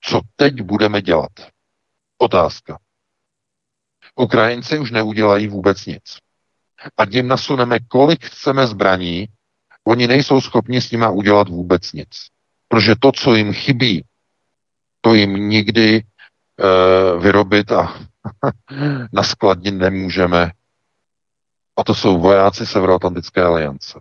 Co 0.00 0.20
teď 0.36 0.62
budeme 0.62 1.02
dělat? 1.02 1.32
Otázka. 2.18 2.78
Ukrajinci 4.14 4.78
už 4.78 4.90
neudělají 4.90 5.48
vůbec 5.48 5.86
nic. 5.86 6.18
A 6.96 7.04
jim 7.10 7.28
nasuneme, 7.28 7.78
kolik 7.88 8.24
chceme 8.24 8.66
zbraní, 8.66 9.28
oni 9.84 10.06
nejsou 10.06 10.40
schopni 10.40 10.80
s 10.80 10.90
nima 10.90 11.10
udělat 11.10 11.48
vůbec 11.48 11.92
nic. 11.92 12.08
Protože 12.68 12.94
to, 13.00 13.12
co 13.12 13.34
jim 13.34 13.52
chybí, 13.52 14.04
to 15.00 15.14
jim 15.14 15.48
nikdy 15.48 15.96
e, 15.96 16.02
vyrobit 17.18 17.72
a 17.72 18.00
naskladnit 19.12 19.74
nemůžeme. 19.74 20.50
A 21.76 21.84
to 21.84 21.94
jsou 21.94 22.20
vojáci 22.20 22.66
Severoatlantické 22.66 23.42
aliance. 23.42 24.00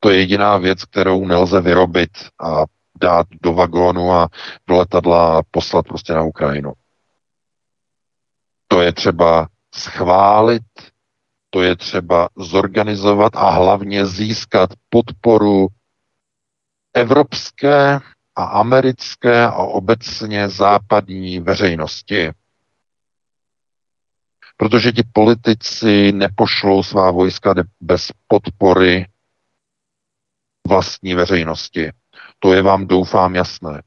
To 0.00 0.10
je 0.10 0.18
jediná 0.18 0.56
věc, 0.56 0.84
kterou 0.84 1.26
nelze 1.26 1.60
vyrobit 1.60 2.10
a 2.38 2.64
dát 3.00 3.26
do 3.42 3.52
vagónu 3.52 4.12
a 4.12 4.28
do 4.66 4.76
letadla 4.76 5.42
poslat 5.50 5.86
prostě 5.86 6.12
na 6.12 6.22
Ukrajinu. 6.22 6.72
To 8.68 8.80
je 8.80 8.92
třeba 8.92 9.48
schválit, 9.74 10.62
to 11.50 11.62
je 11.62 11.76
třeba 11.76 12.28
zorganizovat 12.36 13.36
a 13.36 13.50
hlavně 13.50 14.06
získat 14.06 14.70
podporu 14.88 15.68
evropské 16.94 18.00
a 18.36 18.44
americké 18.44 19.42
a 19.44 19.54
obecně 19.56 20.48
západní 20.48 21.40
veřejnosti. 21.40 22.30
Protože 24.56 24.92
ti 24.92 25.02
politici 25.12 26.12
nepošlou 26.12 26.82
svá 26.82 27.10
vojska 27.10 27.54
bez 27.80 28.12
podpory 28.28 29.06
vlastní 30.68 31.14
veřejnosti. 31.14 31.92
To 32.42 32.52
je 32.52 32.62
vám 32.62 32.86
doufám 32.86 33.34
jasné. 33.34 33.82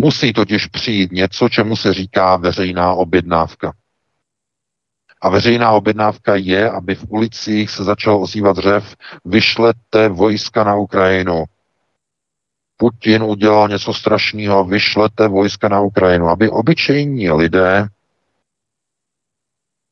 Musí 0.00 0.32
totiž 0.32 0.66
přijít 0.66 1.12
něco, 1.12 1.48
čemu 1.48 1.76
se 1.76 1.94
říká 1.94 2.36
veřejná 2.36 2.92
objednávka. 2.92 3.72
A 5.20 5.28
veřejná 5.28 5.70
objednávka 5.70 6.34
je, 6.34 6.70
aby 6.70 6.94
v 6.94 7.04
ulicích 7.08 7.70
se 7.70 7.84
začal 7.84 8.22
ozývat 8.22 8.56
řev, 8.56 8.96
vyšlete 9.24 10.08
vojska 10.08 10.64
na 10.64 10.76
Ukrajinu. 10.76 11.44
Putin 12.76 13.22
udělal 13.22 13.68
něco 13.68 13.94
strašného, 13.94 14.64
vyšlete 14.64 15.28
vojska 15.28 15.68
na 15.68 15.80
Ukrajinu, 15.80 16.28
aby 16.28 16.50
obyčejní 16.50 17.30
lidé 17.30 17.88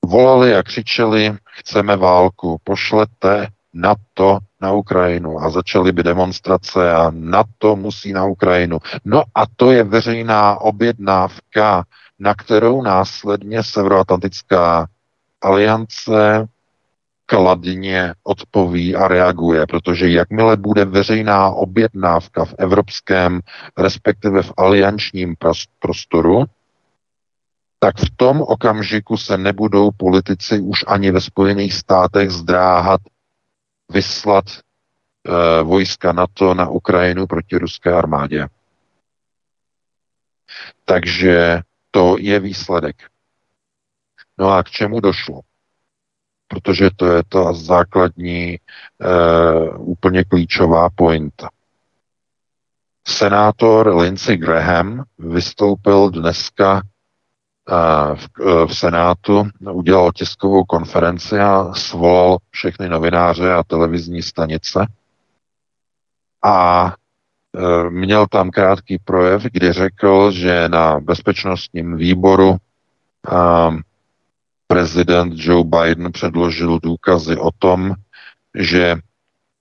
volali 0.04 0.56
a 0.56 0.62
křičeli, 0.62 1.36
chceme 1.44 1.96
válku, 1.96 2.60
pošlete 2.64 3.48
NATO 3.74 4.38
na 4.60 4.72
Ukrajinu 4.72 5.42
a 5.42 5.50
začaly 5.50 5.92
by 5.92 6.02
demonstrace 6.02 6.92
a 6.92 7.10
NATO 7.14 7.76
musí 7.76 8.12
na 8.12 8.24
Ukrajinu. 8.24 8.78
No 9.04 9.22
a 9.34 9.44
to 9.56 9.72
je 9.72 9.84
veřejná 9.84 10.60
objednávka, 10.60 11.84
na 12.18 12.34
kterou 12.34 12.82
následně 12.82 13.62
Severoatlantická 13.62 14.86
aliance 15.42 16.48
kladně 17.26 18.14
odpoví 18.22 18.96
a 18.96 19.08
reaguje, 19.08 19.66
protože 19.66 20.08
jakmile 20.08 20.56
bude 20.56 20.84
veřejná 20.84 21.50
objednávka 21.50 22.44
v 22.44 22.54
evropském, 22.58 23.40
respektive 23.78 24.42
v 24.42 24.52
aliančním 24.56 25.34
prostoru, 25.78 26.44
tak 27.78 27.96
v 27.98 28.16
tom 28.16 28.42
okamžiku 28.42 29.16
se 29.16 29.38
nebudou 29.38 29.90
politici 29.96 30.60
už 30.60 30.84
ani 30.86 31.10
ve 31.10 31.20
Spojených 31.20 31.74
státech 31.74 32.30
zdráhat 32.30 33.00
vyslat 33.90 34.44
e, 34.48 35.62
vojska 35.62 36.12
NATO 36.12 36.54
na 36.54 36.68
Ukrajinu 36.68 37.26
proti 37.26 37.58
ruské 37.58 37.92
armádě. 37.92 38.46
Takže 40.84 41.60
to 41.90 42.16
je 42.18 42.40
výsledek. 42.40 42.96
No 44.38 44.50
a 44.50 44.62
k 44.62 44.70
čemu 44.70 45.00
došlo? 45.00 45.40
protože 46.48 46.90
to 46.96 47.06
je 47.06 47.22
ta 47.28 47.52
základní, 47.52 48.58
uh, 48.58 49.90
úplně 49.90 50.24
klíčová 50.24 50.90
pointa. 50.90 51.48
Senátor 53.08 53.96
Lindsey 53.96 54.36
Graham 54.36 55.04
vystoupil 55.18 56.10
dneska 56.10 56.82
v, 58.14 58.28
v 58.66 58.74
Senátu, 58.74 59.48
udělal 59.72 60.12
tiskovou 60.12 60.64
konferenci 60.64 61.40
a 61.40 61.74
svolal 61.74 62.38
všechny 62.50 62.88
novináře 62.88 63.52
a 63.52 63.62
televizní 63.62 64.22
stanice. 64.22 64.86
A 66.44 66.86
e, 67.56 67.90
měl 67.90 68.26
tam 68.26 68.50
krátký 68.50 68.98
projev, 68.98 69.42
kdy 69.42 69.72
řekl, 69.72 70.30
že 70.30 70.68
na 70.68 71.00
bezpečnostním 71.00 71.96
výboru 71.96 72.56
prezident 74.66 75.32
Joe 75.36 75.64
Biden 75.64 76.12
předložil 76.12 76.78
důkazy 76.82 77.36
o 77.36 77.50
tom, 77.58 77.94
že 78.54 78.96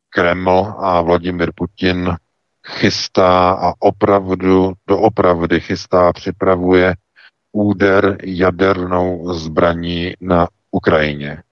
Kreml 0.09 0.73
a 0.79 1.01
Vladimir 1.01 1.51
Putin 1.55 2.15
chystá 2.67 3.51
a 3.51 3.73
opravdu, 3.79 4.73
doopravdy 4.87 5.59
chystá 5.59 6.13
připravuje 6.13 6.95
úder 7.53 8.17
jadernou 8.23 9.33
zbraní 9.33 10.13
na 10.21 10.47
Ukrajině. 10.71 11.43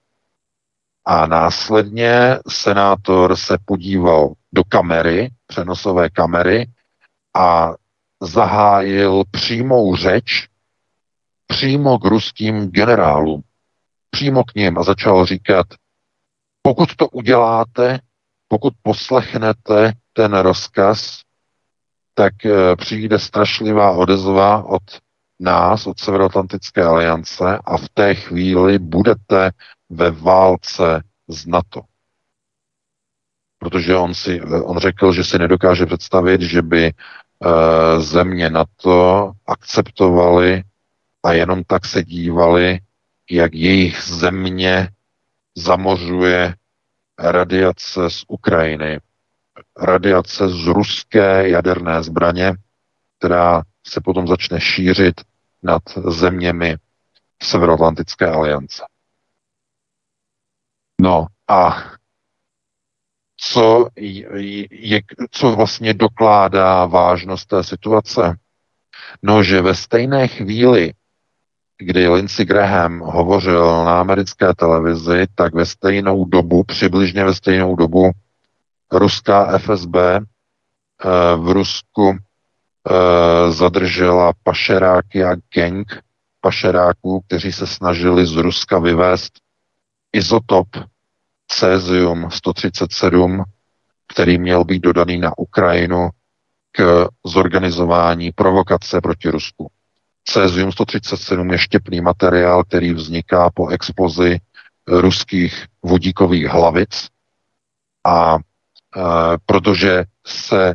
A 1.04 1.26
následně 1.26 2.38
senátor 2.48 3.36
se 3.36 3.58
podíval 3.64 4.32
do 4.52 4.64
kamery, 4.64 5.30
přenosové 5.46 6.10
kamery 6.10 6.66
a 7.36 7.74
zahájil 8.20 9.22
přímou 9.30 9.96
řeč 9.96 10.48
přímo 11.46 11.98
k 11.98 12.04
ruským 12.04 12.70
generálům. 12.70 13.42
Přímo 14.10 14.44
k 14.44 14.54
ním 14.54 14.78
a 14.78 14.82
začal 14.82 15.26
říkat, 15.26 15.66
pokud 16.62 16.96
to 16.96 17.08
uděláte, 17.08 18.00
pokud 18.48 18.74
poslechnete 18.82 19.92
ten 20.12 20.34
rozkaz, 20.38 21.20
tak 22.14 22.46
eh, 22.46 22.76
přijde 22.76 23.18
strašlivá 23.18 23.90
odezva 23.90 24.62
od 24.62 24.82
nás, 25.42 25.86
od 25.86 25.98
Severoatlantické 25.98 26.84
aliance 26.84 27.58
a 27.64 27.76
v 27.76 27.88
té 27.88 28.14
chvíli 28.14 28.78
budete 28.78 29.50
ve 29.90 30.10
válce 30.10 31.02
s 31.28 31.46
NATO. 31.46 31.80
Protože 33.58 33.96
on, 33.96 34.14
si, 34.14 34.42
on 34.42 34.78
řekl, 34.78 35.12
že 35.12 35.24
si 35.24 35.38
nedokáže 35.38 35.86
představit, 35.86 36.40
že 36.40 36.62
by 36.62 36.84
e, 36.86 36.92
země 38.00 38.50
NATO 38.50 39.32
akceptovali 39.46 40.62
a 41.22 41.32
jenom 41.32 41.64
tak 41.64 41.84
se 41.86 42.04
dívali, 42.04 42.78
jak 43.30 43.54
jejich 43.54 44.02
země 44.02 44.88
zamořuje 45.54 46.54
radiace 47.18 48.10
z 48.10 48.24
Ukrajiny, 48.28 49.00
radiace 49.80 50.48
z 50.48 50.66
ruské 50.66 51.48
jaderné 51.48 52.02
zbraně, 52.02 52.54
která 53.18 53.62
se 53.86 54.00
potom 54.00 54.28
začne 54.28 54.60
šířit 54.60 55.20
nad 55.62 55.82
zeměmi 56.06 56.76
Severoatlantické 57.42 58.26
aliance. 58.26 58.82
No 61.00 61.26
a 61.48 61.84
co, 63.36 63.88
je, 63.96 65.00
co 65.30 65.56
vlastně 65.56 65.94
dokládá 65.94 66.86
vážnost 66.86 67.46
té 67.46 67.64
situace? 67.64 68.36
No, 69.22 69.42
že 69.42 69.60
ve 69.60 69.74
stejné 69.74 70.28
chvíli, 70.28 70.92
kdy 71.78 72.08
Lindsey 72.08 72.46
Graham 72.46 73.00
hovořil 73.00 73.84
na 73.84 74.00
americké 74.00 74.54
televizi, 74.54 75.26
tak 75.34 75.54
ve 75.54 75.66
stejnou 75.66 76.24
dobu, 76.24 76.64
přibližně 76.64 77.24
ve 77.24 77.34
stejnou 77.34 77.76
dobu, 77.76 78.10
ruská 78.92 79.58
FSB 79.58 79.96
eh, 79.96 80.20
v 81.36 81.48
Rusku 81.52 82.18
zadržela 83.48 84.32
pašeráky 84.42 85.24
a 85.24 85.34
gang 85.54 86.02
pašeráků, 86.40 87.20
kteří 87.20 87.52
se 87.52 87.66
snažili 87.66 88.26
z 88.26 88.36
Ruska 88.36 88.78
vyvést 88.78 89.32
izotop 90.12 90.66
cesium 91.48 92.30
137, 92.30 93.44
který 94.08 94.38
měl 94.38 94.64
být 94.64 94.82
dodaný 94.82 95.18
na 95.18 95.38
Ukrajinu 95.38 96.08
k 96.72 97.08
zorganizování 97.26 98.32
provokace 98.32 99.00
proti 99.00 99.30
Rusku. 99.30 99.70
Cesium 100.24 100.72
137 100.72 101.50
je 101.50 101.58
štěpný 101.58 102.00
materiál, 102.00 102.64
který 102.64 102.94
vzniká 102.94 103.50
po 103.54 103.68
explozi 103.68 104.38
ruských 104.86 105.66
vodíkových 105.82 106.46
hlavic 106.46 107.08
a 108.06 108.36
e, 108.36 108.38
protože 109.46 110.04
se 110.26 110.74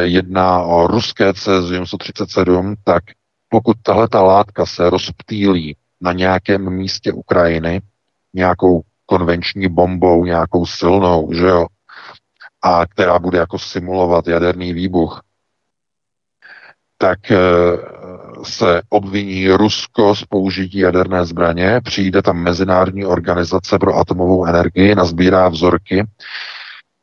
jedná 0.00 0.62
o 0.62 0.86
ruské 0.86 1.34
cesium 1.34 1.86
137, 1.86 2.74
tak 2.84 3.02
pokud 3.48 3.76
tahle 3.82 4.08
ta 4.08 4.22
látka 4.22 4.66
se 4.66 4.90
rozptýlí 4.90 5.76
na 6.00 6.12
nějakém 6.12 6.70
místě 6.70 7.12
Ukrajiny, 7.12 7.80
nějakou 8.34 8.82
konvenční 9.06 9.68
bombou, 9.68 10.24
nějakou 10.24 10.66
silnou, 10.66 11.32
že 11.32 11.46
jo, 11.46 11.66
a 12.62 12.86
která 12.86 13.18
bude 13.18 13.38
jako 13.38 13.58
simulovat 13.58 14.28
jaderný 14.28 14.72
výbuch, 14.72 15.22
tak 16.98 17.30
eh, 17.30 17.38
se 18.44 18.82
obviní 18.88 19.50
Rusko 19.50 20.14
z 20.14 20.24
použití 20.24 20.78
jaderné 20.78 21.26
zbraně, 21.26 21.80
přijde 21.84 22.22
tam 22.22 22.36
Mezinárodní 22.36 23.04
organizace 23.04 23.78
pro 23.78 23.96
atomovou 23.96 24.46
energii, 24.46 24.94
nazbírá 24.94 25.48
vzorky 25.48 26.06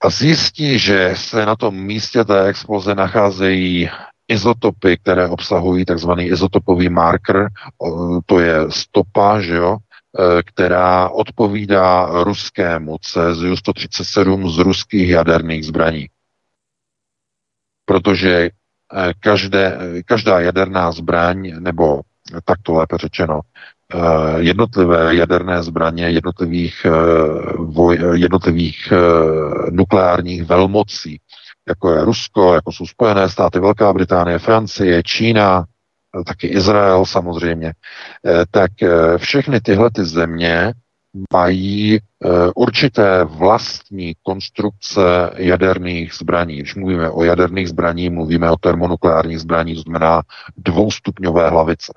a 0.05 0.09
zjistí, 0.09 0.79
že 0.79 1.13
se 1.15 1.45
na 1.45 1.55
tom 1.55 1.75
místě 1.75 2.23
té 2.23 2.45
exploze 2.45 2.95
nacházejí 2.95 3.89
izotopy, 4.27 4.97
které 4.97 5.27
obsahují 5.27 5.85
takzvaný 5.85 6.25
izotopový 6.25 6.89
marker, 6.89 7.47
to 8.25 8.39
je 8.39 8.71
stopa, 8.71 9.41
že 9.41 9.55
jo, 9.55 9.77
e, 9.77 10.43
která 10.43 11.09
odpovídá 11.09 12.09
ruskému 12.23 12.97
cesiu 13.01 13.55
137 13.55 14.49
z 14.49 14.57
ruských 14.57 15.09
jaderných 15.09 15.65
zbraní. 15.65 16.09
Protože 17.85 18.29
e, 18.33 18.49
každé, 19.19 19.79
každá 20.05 20.39
jaderná 20.39 20.91
zbraň, 20.91 21.53
nebo 21.59 22.01
takto 22.45 22.73
lépe 22.73 22.97
řečeno, 22.97 23.41
jednotlivé 24.37 25.15
jaderné 25.15 25.63
zbraně 25.63 26.09
jednotlivých, 26.09 26.85
eh, 26.85 26.89
voj, 27.57 27.99
jednotlivých 28.13 28.91
eh, 28.91 29.71
nukleárních 29.71 30.43
velmocí, 30.43 31.19
jako 31.67 31.91
je 31.91 32.05
Rusko, 32.05 32.53
jako 32.53 32.71
jsou 32.71 32.85
Spojené 32.85 33.29
státy, 33.29 33.59
Velká 33.59 33.93
Británie, 33.93 34.39
Francie, 34.39 35.03
Čína, 35.03 35.65
taky 36.25 36.47
Izrael 36.47 37.05
samozřejmě, 37.05 37.73
tak 38.51 38.71
všechny 39.17 39.61
tyhle 39.61 39.91
ty 39.91 40.05
země 40.05 40.73
mají 41.33 41.99
určité 42.55 43.23
vlastní 43.23 44.13
konstrukce 44.23 45.01
jaderných 45.37 46.13
zbraní. 46.13 46.57
Když 46.57 46.75
mluvíme 46.75 47.09
o 47.09 47.23
jaderných 47.23 47.69
zbraní, 47.69 48.09
mluvíme 48.09 48.51
o 48.51 48.57
termonukleárních 48.57 49.39
zbraní, 49.39 49.75
to 49.75 49.81
znamená 49.81 50.21
dvoustupňové 50.57 51.49
hlavice 51.49 51.93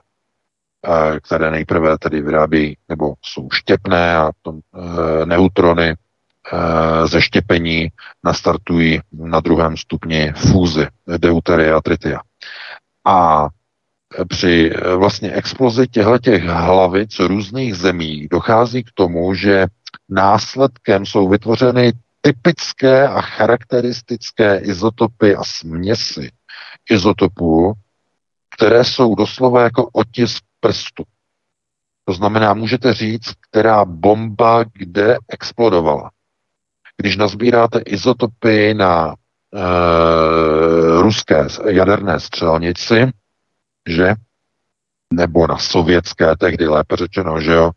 které 1.22 1.50
nejprve 1.50 1.98
tedy 1.98 2.22
vyrábí 2.22 2.76
nebo 2.88 3.14
jsou 3.22 3.48
štěpné 3.52 4.16
a 4.16 4.30
to, 4.42 4.52
e, 4.52 5.26
neutrony 5.26 5.88
e, 5.88 5.96
ze 7.08 7.20
štěpení 7.20 7.88
nastartují 8.24 9.00
na 9.12 9.40
druhém 9.40 9.76
stupni 9.76 10.32
fúzy 10.36 10.86
deuteria 11.18 11.76
a 11.76 11.80
tritia. 11.80 12.20
A 13.04 13.48
při 14.28 14.72
e, 14.74 14.94
vlastně 14.96 15.32
explozi 15.32 15.88
těchto 15.88 16.12
hlavic 16.46 17.18
různých 17.18 17.74
zemí 17.74 18.28
dochází 18.30 18.84
k 18.84 18.90
tomu, 18.94 19.34
že 19.34 19.66
následkem 20.08 21.06
jsou 21.06 21.28
vytvořeny 21.28 21.92
typické 22.20 23.08
a 23.08 23.20
charakteristické 23.20 24.58
izotopy 24.58 25.34
a 25.34 25.44
směsi 25.44 26.30
izotopů, 26.90 27.72
které 28.56 28.84
jsou 28.84 29.14
doslova 29.14 29.62
jako 29.62 29.88
otisk 29.92 30.47
prstu. 30.60 31.04
To 32.04 32.14
znamená, 32.14 32.54
můžete 32.54 32.94
říct, 32.94 33.32
která 33.50 33.84
bomba 33.84 34.64
kde 34.72 35.18
explodovala. 35.28 36.10
Když 36.96 37.16
nazbíráte 37.16 37.78
izotopy 37.78 38.74
na 38.74 39.14
e, 39.14 39.16
ruské 41.02 41.46
jaderné 41.68 42.20
střelnici, 42.20 43.12
že 43.88 44.14
nebo 45.12 45.46
na 45.46 45.58
sovětské, 45.58 46.36
tehdy 46.36 46.68
lépe 46.68 46.96
řečeno, 46.96 47.40
že 47.40 47.52
jo, 47.52 47.70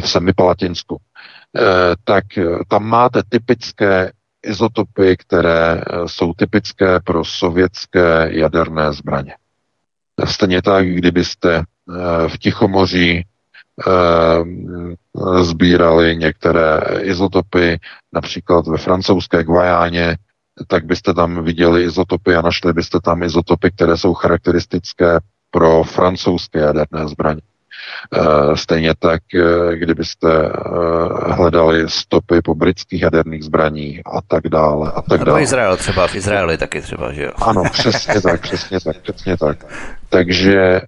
v 0.00 0.08
Semipalatinsku, 0.08 0.96
e, 0.96 1.60
tak 2.04 2.24
tam 2.68 2.84
máte 2.84 3.22
typické 3.28 4.12
izotopy, 4.42 5.16
které 5.16 5.82
jsou 6.06 6.34
typické 6.34 7.00
pro 7.00 7.24
sovětské 7.24 8.28
jaderné 8.30 8.92
zbraně. 8.92 9.34
Stejně 10.24 10.62
tak, 10.62 10.86
kdybyste 10.86 11.64
v 12.28 12.38
Tichomoří 12.38 13.24
sbírali 15.42 16.16
některé 16.16 16.80
izotopy, 17.00 17.78
například 18.12 18.66
ve 18.66 18.78
francouzské 18.78 19.44
Guajáně, 19.44 20.16
tak 20.66 20.84
byste 20.84 21.14
tam 21.14 21.44
viděli 21.44 21.82
izotopy 21.82 22.34
a 22.36 22.42
našli 22.42 22.72
byste 22.72 22.98
tam 23.04 23.22
izotopy, 23.22 23.70
které 23.70 23.96
jsou 23.96 24.14
charakteristické 24.14 25.18
pro 25.50 25.84
francouzské 25.84 26.58
jaderné 26.58 27.08
zbraně. 27.08 27.40
Eh, 28.14 28.56
stejně 28.56 28.94
tak, 28.98 29.22
eh, 29.34 29.76
kdybyste 29.76 30.28
eh, 30.28 31.32
hledali 31.32 31.90
stopy 31.90 32.42
po 32.42 32.54
britských 32.54 33.02
jaderných 33.02 33.44
zbraních 33.44 34.00
a 34.06 34.20
tak 34.28 34.48
dále. 34.48 34.92
A 34.94 35.02
tak 35.02 35.24
dále. 35.24 35.42
Izrael 35.42 35.76
třeba, 35.76 36.06
v 36.06 36.14
Izraeli 36.14 36.58
taky 36.58 36.80
třeba, 36.80 37.12
že 37.12 37.22
jo? 37.22 37.32
Ano, 37.36 37.62
přesně 37.72 38.20
tak, 38.20 38.40
přesně 38.42 38.80
tak, 38.80 38.96
přesně 39.00 39.36
tak. 39.36 39.64
Takže 40.08 40.80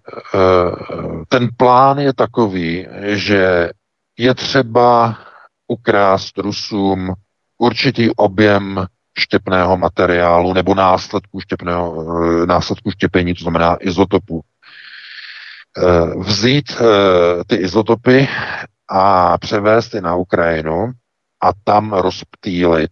ten 1.28 1.48
plán 1.56 1.98
je 1.98 2.12
takový, 2.12 2.86
že 3.02 3.70
je 4.18 4.34
třeba 4.34 5.18
ukrást 5.68 6.38
Rusům 6.38 7.12
určitý 7.58 8.10
objem 8.10 8.86
štěpného 9.18 9.76
materiálu 9.76 10.54
nebo 10.54 10.74
následku, 10.74 11.40
štěpného, 11.40 12.04
následku 12.46 12.90
štěpení, 12.90 13.34
to 13.34 13.42
znamená 13.42 13.76
izotopu 13.80 14.42
vzít 16.18 16.70
eh, 16.70 17.44
ty 17.46 17.54
izotopy 17.56 18.28
a 18.88 19.38
převést 19.38 19.94
je 19.94 20.00
na 20.00 20.14
Ukrajinu 20.14 20.92
a 21.42 21.50
tam 21.64 21.92
rozptýlit. 21.92 22.90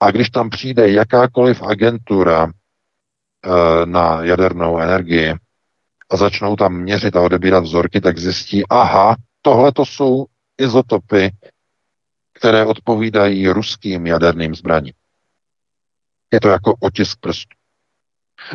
A 0.00 0.10
když 0.10 0.30
tam 0.30 0.50
přijde 0.50 0.90
jakákoliv 0.90 1.62
agentura 1.62 2.46
eh, 2.46 3.86
na 3.86 4.24
jadernou 4.24 4.78
energii 4.78 5.34
a 6.10 6.16
začnou 6.16 6.56
tam 6.56 6.74
měřit 6.74 7.16
a 7.16 7.20
odebírat 7.20 7.64
vzorky, 7.64 8.00
tak 8.00 8.18
zjistí, 8.18 8.68
aha, 8.68 9.16
tohle 9.42 9.72
to 9.72 9.86
jsou 9.86 10.26
izotopy, 10.58 11.30
které 12.32 12.66
odpovídají 12.66 13.48
ruským 13.48 14.06
jaderným 14.06 14.54
zbraním. 14.54 14.94
Je 16.32 16.40
to 16.40 16.48
jako 16.48 16.74
otisk 16.80 17.18
prstů. 17.20 17.61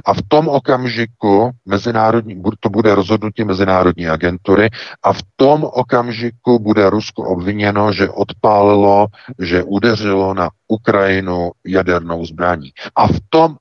A 0.05 0.13
v 0.13 0.21
tom 0.27 0.47
okamžiku 0.47 1.51
mezinárodní, 1.65 2.43
to 2.59 2.69
bude 2.69 2.95
rozhodnutí 2.95 3.43
mezinárodní 3.43 4.07
agentury 4.07 4.69
a 5.03 5.13
v 5.13 5.21
tom 5.35 5.63
okamžiku 5.63 6.59
bude 6.59 6.89
Rusko 6.89 7.23
obviněno, 7.23 7.93
že 7.93 8.09
odpálilo, 8.09 9.07
že 9.39 9.63
udeřilo 9.63 10.33
na 10.33 10.49
Ukrajinu 10.67 11.51
jadernou 11.65 12.25
zbraní. 12.25 12.71
A 12.95 13.07
v 13.07 13.19
tom, 13.29 13.55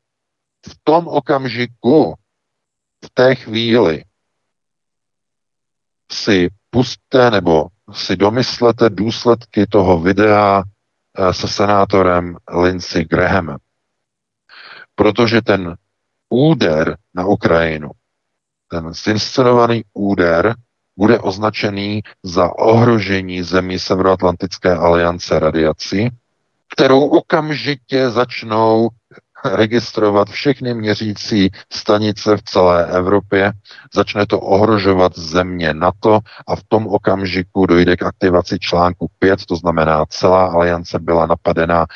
v 0.68 0.76
tom 0.84 1.08
okamžiku, 1.08 2.14
v 3.04 3.10
té 3.14 3.34
chvíli 3.34 4.04
si 6.12 6.48
pustte 6.70 7.30
nebo 7.30 7.66
si 7.92 8.16
domyslete 8.16 8.90
důsledky 8.90 9.66
toho 9.66 10.00
videa 10.00 10.62
eh, 10.62 11.34
se 11.34 11.48
senátorem 11.48 12.36
Lindsey 12.62 13.04
Grahamem. 13.04 13.58
Protože 14.94 15.42
ten 15.42 15.76
úder 16.28 16.96
na 17.14 17.26
Ukrajinu, 17.26 17.90
ten 18.70 18.94
zinscenovaný 18.94 19.84
úder, 19.94 20.54
bude 20.96 21.18
označený 21.18 22.02
za 22.22 22.58
ohrožení 22.58 23.42
zemí 23.42 23.78
Severoatlantické 23.78 24.74
aliance 24.74 25.38
radiací, 25.38 26.08
kterou 26.72 27.08
okamžitě 27.08 28.10
začnou 28.10 28.88
registrovat 29.44 30.28
všechny 30.28 30.74
měřící 30.74 31.50
stanice 31.72 32.36
v 32.36 32.42
celé 32.42 32.86
Evropě, 32.86 33.52
začne 33.94 34.26
to 34.26 34.40
ohrožovat 34.40 35.18
země 35.18 35.74
NATO 35.74 36.18
a 36.46 36.56
v 36.56 36.62
tom 36.68 36.86
okamžiku 36.86 37.66
dojde 37.66 37.96
k 37.96 38.02
aktivaci 38.02 38.58
článku 38.58 39.10
5, 39.18 39.46
to 39.46 39.56
znamená 39.56 40.04
celá 40.08 40.46
aliance 40.46 40.98
byla 40.98 41.26
napadena 41.26 41.86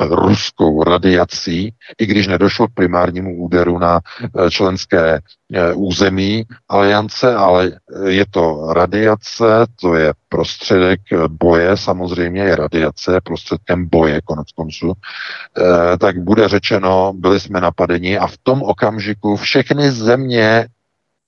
ruskou 0.00 0.84
radiací, 0.84 1.74
i 1.98 2.06
když 2.06 2.26
nedošlo 2.26 2.68
k 2.68 2.74
primárnímu 2.74 3.36
úderu 3.36 3.78
na 3.78 4.00
eh, 4.00 4.50
členské 4.50 5.20
eh, 5.54 5.74
území 5.74 6.44
aliance, 6.68 7.34
ale 7.34 7.72
je 8.06 8.24
to 8.30 8.72
radiace, 8.72 9.66
to 9.80 9.94
je 9.94 10.14
prostředek 10.28 11.00
boje, 11.28 11.76
samozřejmě 11.76 12.42
je 12.42 12.56
radiace 12.56 13.20
prostředkem 13.24 13.88
boje, 13.88 14.20
konec 14.24 14.52
konců, 14.52 14.92
eh, 14.92 15.98
tak 15.98 16.18
bude 16.18 16.48
řečeno, 16.48 17.12
byli 17.16 17.40
jsme 17.40 17.60
napadeni 17.60 18.18
a 18.18 18.26
v 18.26 18.38
tom 18.42 18.62
okamžiku 18.62 19.36
všechny 19.36 19.90
země 19.90 20.66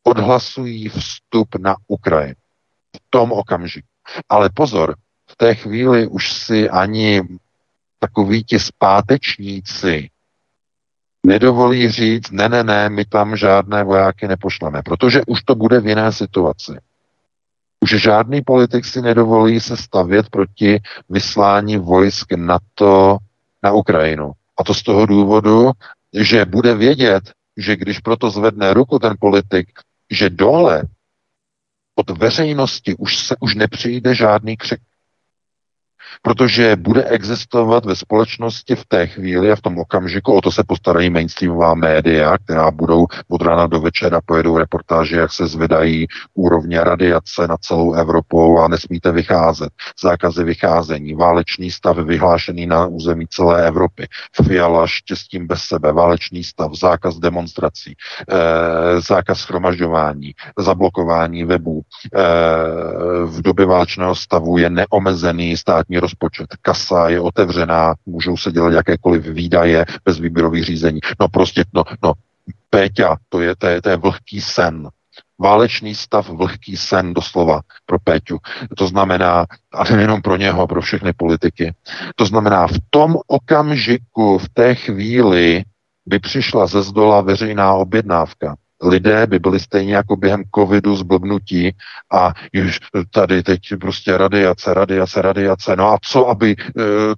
odhlasují 0.03 0.89
vstup 0.89 1.49
na 1.59 1.77
Ukrajinu. 1.89 2.35
V 2.97 3.01
tom 3.11 3.33
okamžiku. 3.33 3.89
Ale 4.29 4.51
pozor, 4.55 4.95
v 5.31 5.37
té 5.37 5.55
chvíli 5.55 6.07
už 6.07 6.33
si 6.33 6.71
ani 6.71 7.23
takoví 8.03 8.45
ti 8.45 8.59
zpátečníci 8.59 10.11
nedovolí 11.27 11.91
říct, 11.91 12.31
ne, 12.31 12.49
ne, 12.49 12.65
ne, 12.65 12.89
my 12.89 13.05
tam 13.05 13.37
žádné 13.37 13.85
vojáky 13.85 14.29
nepošleme, 14.29 14.83
protože 14.83 15.23
už 15.27 15.43
to 15.43 15.55
bude 15.55 15.81
v 15.81 15.87
jiné 15.87 16.13
situaci. 16.13 16.73
Už 17.81 17.91
žádný 17.91 18.43
politik 18.43 18.85
si 18.85 19.03
nedovolí 19.03 19.61
se 19.61 19.77
stavět 19.77 20.31
proti 20.31 20.81
vyslání 21.09 21.77
vojsk 21.77 22.33
NATO 22.33 23.19
na 23.63 23.73
Ukrajinu. 23.73 24.33
A 24.59 24.65
to 24.65 24.75
z 24.75 24.83
toho 24.83 25.07
důvodu, 25.07 25.71
že 26.13 26.45
bude 26.45 26.75
vědět, 26.75 27.33
že 27.57 27.77
když 27.77 27.99
proto 27.99 28.31
zvedne 28.31 28.75
ruku 28.75 28.99
ten 28.99 29.15
politik, 29.21 29.69
že 30.11 30.31
dole 30.31 30.83
od 31.95 32.11
veřejnosti 32.11 32.95
už 32.99 33.19
se 33.19 33.37
už 33.41 33.55
nepřijde 33.55 34.15
žádný 34.15 34.57
křik 34.57 34.81
protože 36.23 36.77
bude 36.77 37.05
existovat 37.05 37.85
ve 37.85 37.97
společnosti 37.97 38.77
v 38.77 38.85
té 38.85 39.07
chvíli 39.07 39.53
a 39.53 39.57
v 39.57 39.61
tom 39.61 39.79
okamžiku, 39.79 40.33
o 40.33 40.41
to 40.41 40.53
se 40.53 40.63
postarají 40.67 41.11
mainstreamová 41.11 41.75
média, 41.75 42.39
která 42.39 42.71
budou 42.71 43.07
od 43.29 43.43
rána 43.43 43.67
do 43.67 43.81
večera 43.81 44.21
pojedou 44.27 44.59
reportáže, 44.59 45.17
jak 45.17 45.33
se 45.33 45.47
zvedají 45.47 46.07
úrovně 46.35 46.85
radiace 46.85 47.49
na 47.49 47.57
celou 47.57 47.93
Evropou 47.93 48.59
a 48.59 48.69
nesmíte 48.69 49.13
vycházet. 49.13 49.71
Zákazy 50.03 50.45
vycházení, 50.45 51.15
válečný 51.15 51.71
stav 51.71 51.97
vyhlášený 51.97 52.67
na 52.67 52.87
území 52.87 53.27
celé 53.31 53.67
Evropy, 53.67 54.07
Fiala 54.43 54.87
štěstím 54.87 55.47
bez 55.47 55.63
sebe, 55.63 55.93
válečný 55.93 56.45
stav, 56.45 56.75
zákaz 56.75 57.17
demonstrací, 57.17 57.95
eh, 58.31 59.01
zákaz 59.01 59.39
schromažďování, 59.39 60.33
zablokování 60.59 61.45
webů. 61.45 61.83
Eh, 61.83 62.19
v 63.25 63.43
době 63.43 63.67
válečného 63.67 64.15
stavu 64.15 64.59
je 64.59 64.71
neomezený 64.71 65.57
státní 65.57 65.99
rozpočet. 66.03 66.47
Kasa 66.63 67.09
je 67.09 67.21
otevřená, 67.21 67.95
můžou 68.07 68.37
se 68.37 68.53
dělat 68.53 68.73
jakékoliv 68.73 69.27
výdaje 69.27 69.85
bez 70.05 70.19
výběrových 70.19 70.65
řízení. 70.65 71.01
No 71.21 71.29
prostě, 71.29 71.65
no, 71.73 71.85
no, 72.03 72.13
Péťa, 72.71 73.17
to 73.29 73.41
je, 73.41 73.57
to 73.57 73.67
je, 73.67 73.83
to 73.83 73.89
je 73.89 73.97
vlhký 73.97 74.41
sen. 74.41 74.89
Válečný 75.39 75.95
stav, 75.95 76.29
vlhký 76.29 76.77
sen 76.77 77.15
doslova 77.15 77.61
pro 77.87 77.99
Péťu. 77.99 78.39
To 78.77 78.87
znamená, 78.87 79.47
a 79.73 79.85
nejenom 79.85 80.23
pro 80.23 80.37
něho, 80.37 80.67
pro 80.67 80.81
všechny 80.81 81.13
politiky. 81.13 81.75
To 82.17 82.25
znamená, 82.25 82.67
v 82.67 82.79
tom 82.91 83.17
okamžiku, 83.27 84.39
v 84.39 84.49
té 84.49 84.75
chvíli 84.75 85.65
by 86.07 86.19
přišla 86.19 86.67
ze 86.67 86.83
zdola 86.83 87.21
veřejná 87.21 87.75
objednávka 87.75 88.57
lidé 88.83 89.27
by 89.27 89.39
byli 89.39 89.61
stejně 89.61 89.95
jako 89.95 90.17
během 90.17 90.43
covidu 90.55 90.97
zblbnutí 90.97 91.77
a 92.13 92.33
už 92.67 92.81
tady 93.11 93.43
teď 93.43 93.61
prostě 93.81 94.17
radiace, 94.17 94.75
radiace, 94.75 95.23
radiace. 95.23 95.77
No 95.77 95.89
a 95.89 95.99
co, 96.03 96.29
aby 96.29 96.51
e, 96.51 96.57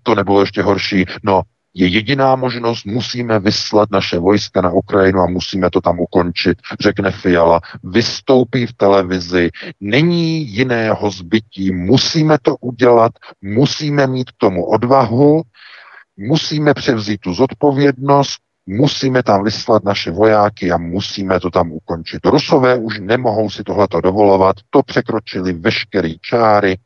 to 0.03 0.14
nebylo 0.14 0.40
ještě 0.40 0.62
horší? 0.62 1.05
No, 1.22 1.42
je 1.74 1.87
jediná 1.87 2.37
možnost, 2.37 2.87
musíme 2.87 3.38
vyslat 3.38 3.90
naše 3.90 4.18
vojska 4.18 4.61
na 4.61 4.70
Ukrajinu 4.70 5.20
a 5.20 5.27
musíme 5.27 5.70
to 5.70 5.81
tam 5.81 6.00
ukončit, 6.00 6.59
řekne 6.81 7.11
Fiala. 7.11 7.61
Vystoupí 7.85 8.66
v 8.66 8.72
televizi, 8.72 9.50
není 9.81 10.49
jiného 10.49 11.11
zbytí, 11.11 11.72
musíme 11.72 12.38
to 12.43 12.57
udělat, 12.57 13.12
musíme 13.43 14.07
mít 14.07 14.30
k 14.30 14.34
tomu 14.38 14.64
odvahu, 14.64 15.43
musíme 16.16 16.74
převzít 16.74 17.20
tu 17.20 17.34
zodpovědnost, 17.34 18.43
musíme 18.66 19.22
tam 19.22 19.44
vyslat 19.44 19.84
naše 19.84 20.10
vojáky 20.10 20.72
a 20.72 20.78
musíme 20.78 21.40
to 21.40 21.50
tam 21.50 21.72
ukončit. 21.72 22.26
Rusové 22.26 22.76
už 22.76 23.00
nemohou 23.00 23.50
si 23.50 23.64
tohleto 23.64 24.00
dovolovat, 24.00 24.56
to 24.70 24.82
překročili 24.82 25.52
veškeré 25.52 26.10
čáry, 26.20 26.72
e, 26.72 26.78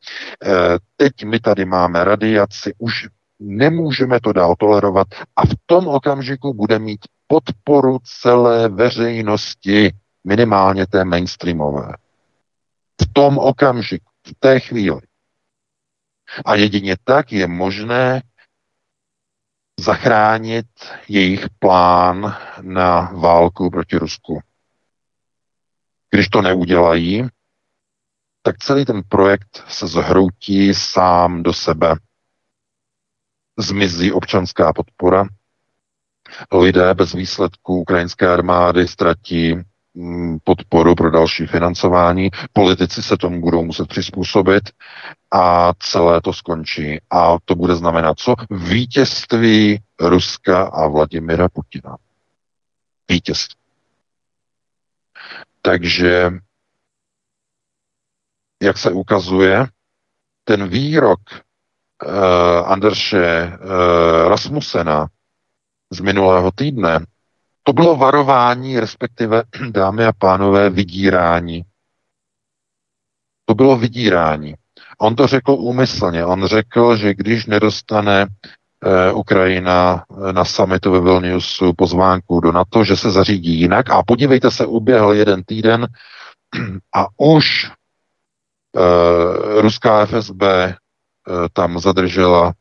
teď 0.97 1.23
my 1.25 1.39
tady 1.39 1.65
máme 1.65 2.03
radiaci, 2.03 2.73
už 2.77 3.07
nemůžeme 3.39 4.19
to 4.19 4.33
dál 4.33 4.55
tolerovat 4.59 5.07
a 5.35 5.45
v 5.45 5.53
tom 5.65 5.87
okamžiku 5.87 6.53
bude 6.53 6.79
mít 6.79 6.99
podporu 7.27 7.97
celé 8.03 8.69
veřejnosti, 8.69 9.91
minimálně 10.23 10.87
té 10.87 11.05
mainstreamové. 11.05 11.93
V 13.01 13.13
tom 13.13 13.37
okamžiku, 13.37 14.05
v 14.27 14.33
té 14.39 14.59
chvíli. 14.59 15.01
A 16.45 16.55
jedině 16.55 16.95
tak 17.03 17.31
je 17.31 17.47
možné 17.47 18.21
zachránit 19.79 20.67
jejich 21.07 21.45
plán 21.59 22.37
na 22.61 23.01
válku 23.01 23.69
proti 23.69 23.97
Rusku. 23.97 24.39
Když 26.09 26.29
to 26.29 26.41
neudělají, 26.41 27.27
tak 28.41 28.57
celý 28.57 28.85
ten 28.85 29.01
projekt 29.09 29.63
se 29.67 29.87
zhroutí 29.87 30.73
sám 30.73 31.43
do 31.43 31.53
sebe. 31.53 31.95
Zmizí 33.59 34.11
občanská 34.11 34.73
podpora, 34.73 35.25
lidé 36.51 36.93
bez 36.93 37.13
výsledků 37.13 37.81
ukrajinské 37.81 38.27
armády 38.27 38.87
ztratí 38.87 39.55
podporu 40.43 40.95
pro 40.95 41.11
další 41.11 41.45
financování, 41.45 42.29
politici 42.53 43.03
se 43.03 43.17
tomu 43.17 43.41
budou 43.41 43.65
muset 43.65 43.87
přizpůsobit 43.87 44.63
a 45.31 45.73
celé 45.79 46.21
to 46.21 46.33
skončí. 46.33 47.01
A 47.09 47.37
to 47.45 47.55
bude 47.55 47.75
znamenat 47.75 48.19
co? 48.19 48.35
Vítězství 48.49 49.79
Ruska 49.99 50.63
a 50.63 50.87
Vladimira 50.87 51.49
Putina. 51.49 51.97
Vítězství. 53.09 53.59
Takže, 55.61 56.31
jak 58.61 58.77
se 58.77 58.91
ukazuje, 58.91 59.67
ten 60.43 60.67
výrok 60.67 61.19
uh, 61.31 62.71
Anderše 62.71 63.47
uh, 63.47 64.29
Rasmusena 64.29 65.07
z 65.89 65.99
minulého 65.99 66.51
týdne, 66.51 67.05
to 67.69 67.73
bylo 67.73 67.95
varování, 67.95 68.79
respektive, 68.79 69.43
dámy 69.71 70.05
a 70.05 70.13
pánové, 70.17 70.69
vydírání. 70.69 71.63
To 73.45 73.55
bylo 73.55 73.77
vydírání. 73.77 74.55
On 74.97 75.15
to 75.15 75.27
řekl 75.27 75.51
úmyslně. 75.51 76.25
On 76.25 76.45
řekl, 76.45 76.95
že 76.95 77.13
když 77.13 77.45
nedostane 77.45 78.27
eh, 78.85 79.11
Ukrajina 79.11 80.03
eh, 80.29 80.33
na 80.33 80.45
summitu 80.45 80.91
ve 80.91 81.01
Vilniusu 81.01 81.73
pozvánku 81.73 82.39
do 82.39 82.51
NATO, 82.51 82.83
že 82.83 82.95
se 82.95 83.11
zařídí 83.11 83.59
jinak. 83.59 83.89
A 83.89 84.03
podívejte 84.03 84.51
se, 84.51 84.65
uběhl 84.65 85.13
jeden 85.13 85.43
týden 85.43 85.87
a 86.95 87.05
už 87.17 87.71
eh, 88.77 89.61
ruská 89.61 90.05
FSB 90.05 90.41
eh, 90.43 90.75
tam 91.53 91.79
zadržela 91.79 92.53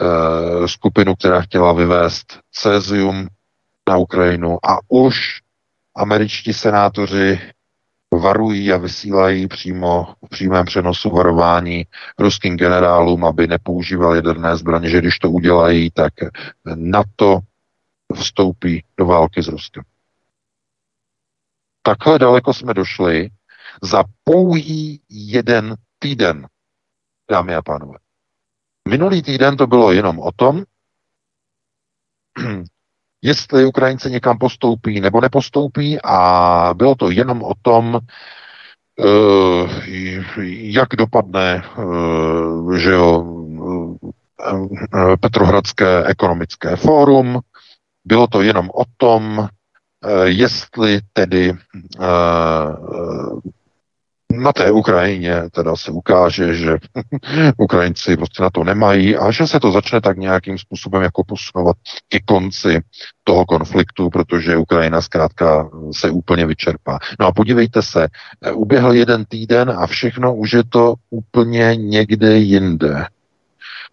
Eh, 0.00 0.68
skupinu, 0.68 1.14
která 1.14 1.40
chtěla 1.40 1.72
vyvést 1.72 2.38
cézium 2.52 3.26
na 3.88 3.96
Ukrajinu 3.96 4.58
a 4.62 4.78
už 4.88 5.40
američtí 5.96 6.52
senátoři 6.52 7.40
varují 8.14 8.72
a 8.72 8.76
vysílají 8.76 9.48
přímo 9.48 10.14
v 10.24 10.28
přímém 10.28 10.64
přenosu 10.66 11.10
varování 11.10 11.86
ruským 12.18 12.56
generálům, 12.56 13.24
aby 13.24 13.46
nepoužívali 13.46 14.18
jaderné 14.18 14.56
zbraně, 14.56 14.90
že 14.90 14.98
když 14.98 15.18
to 15.18 15.30
udělají, 15.30 15.90
tak 15.90 16.12
NATO 16.74 17.38
vstoupí 18.14 18.84
do 18.96 19.06
války 19.06 19.42
s 19.42 19.48
Ruskem. 19.48 19.82
Takhle 21.82 22.18
daleko 22.18 22.54
jsme 22.54 22.74
došli 22.74 23.28
za 23.82 24.04
pouhý 24.24 25.00
jeden 25.10 25.74
týden, 25.98 26.46
dámy 27.30 27.54
a 27.54 27.62
pánové. 27.62 27.98
Minulý 28.88 29.22
týden 29.22 29.56
to 29.56 29.66
bylo 29.66 29.92
jenom 29.92 30.18
o 30.18 30.32
tom, 30.32 30.64
jestli 33.22 33.66
Ukrajinci 33.66 34.10
někam 34.10 34.38
postoupí 34.38 35.00
nebo 35.00 35.20
nepostoupí 35.20 35.98
a 36.04 36.70
bylo 36.76 36.94
to 36.94 37.10
jenom 37.10 37.42
o 37.42 37.52
tom, 37.62 38.00
eh, 39.00 39.68
jak 40.46 40.88
dopadne 40.88 41.62
eh, 41.64 42.78
že 42.78 42.90
jo, 42.90 43.34
eh, 44.94 45.16
Petrohradské 45.20 46.04
ekonomické 46.04 46.76
fórum, 46.76 47.40
bylo 48.04 48.26
to 48.26 48.42
jenom 48.42 48.70
o 48.74 48.82
tom, 48.96 49.48
jestli 50.24 51.00
tedy 51.12 51.52
na 54.32 54.52
té 54.52 54.70
Ukrajině 54.70 55.42
teda 55.50 55.76
se 55.76 55.90
ukáže, 55.90 56.54
že 56.54 56.78
Ukrajinci 57.56 58.16
prostě 58.16 58.42
na 58.42 58.50
to 58.50 58.64
nemají 58.64 59.16
a 59.16 59.30
že 59.30 59.46
se 59.46 59.60
to 59.60 59.72
začne 59.72 60.00
tak 60.00 60.16
nějakým 60.16 60.58
způsobem 60.58 61.02
jako 61.02 61.24
posunovat 61.24 61.76
ke 62.08 62.20
konci 62.20 62.80
toho 63.24 63.46
konfliktu, 63.46 64.10
protože 64.10 64.56
Ukrajina 64.56 65.00
zkrátka 65.00 65.70
se 65.92 66.10
úplně 66.10 66.46
vyčerpá. 66.46 66.98
No 67.20 67.26
a 67.26 67.32
podívejte 67.32 67.82
se, 67.82 68.08
uběhl 68.54 68.92
jeden 68.92 69.24
týden 69.24 69.70
a 69.70 69.86
všechno 69.86 70.34
už 70.34 70.52
je 70.52 70.64
to 70.64 70.94
úplně 71.10 71.76
někde 71.76 72.38
jinde. 72.38 73.06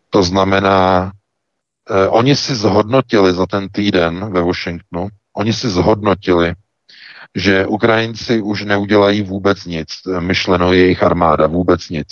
To 0.09 0.23
znamená, 0.23 1.11
eh, 1.89 2.07
oni 2.07 2.35
si 2.35 2.55
zhodnotili 2.55 3.33
za 3.33 3.45
ten 3.45 3.69
týden 3.69 4.33
ve 4.33 4.41
Washingtonu, 4.41 5.07
oni 5.33 5.53
si 5.53 5.69
zhodnotili, 5.69 6.53
že 7.35 7.67
Ukrajinci 7.67 8.41
už 8.41 8.65
neudělají 8.65 9.21
vůbec 9.21 9.65
nic, 9.65 9.87
myšleno 10.19 10.73
jejich 10.73 11.03
armáda, 11.03 11.47
vůbec 11.47 11.89
nic. 11.89 12.07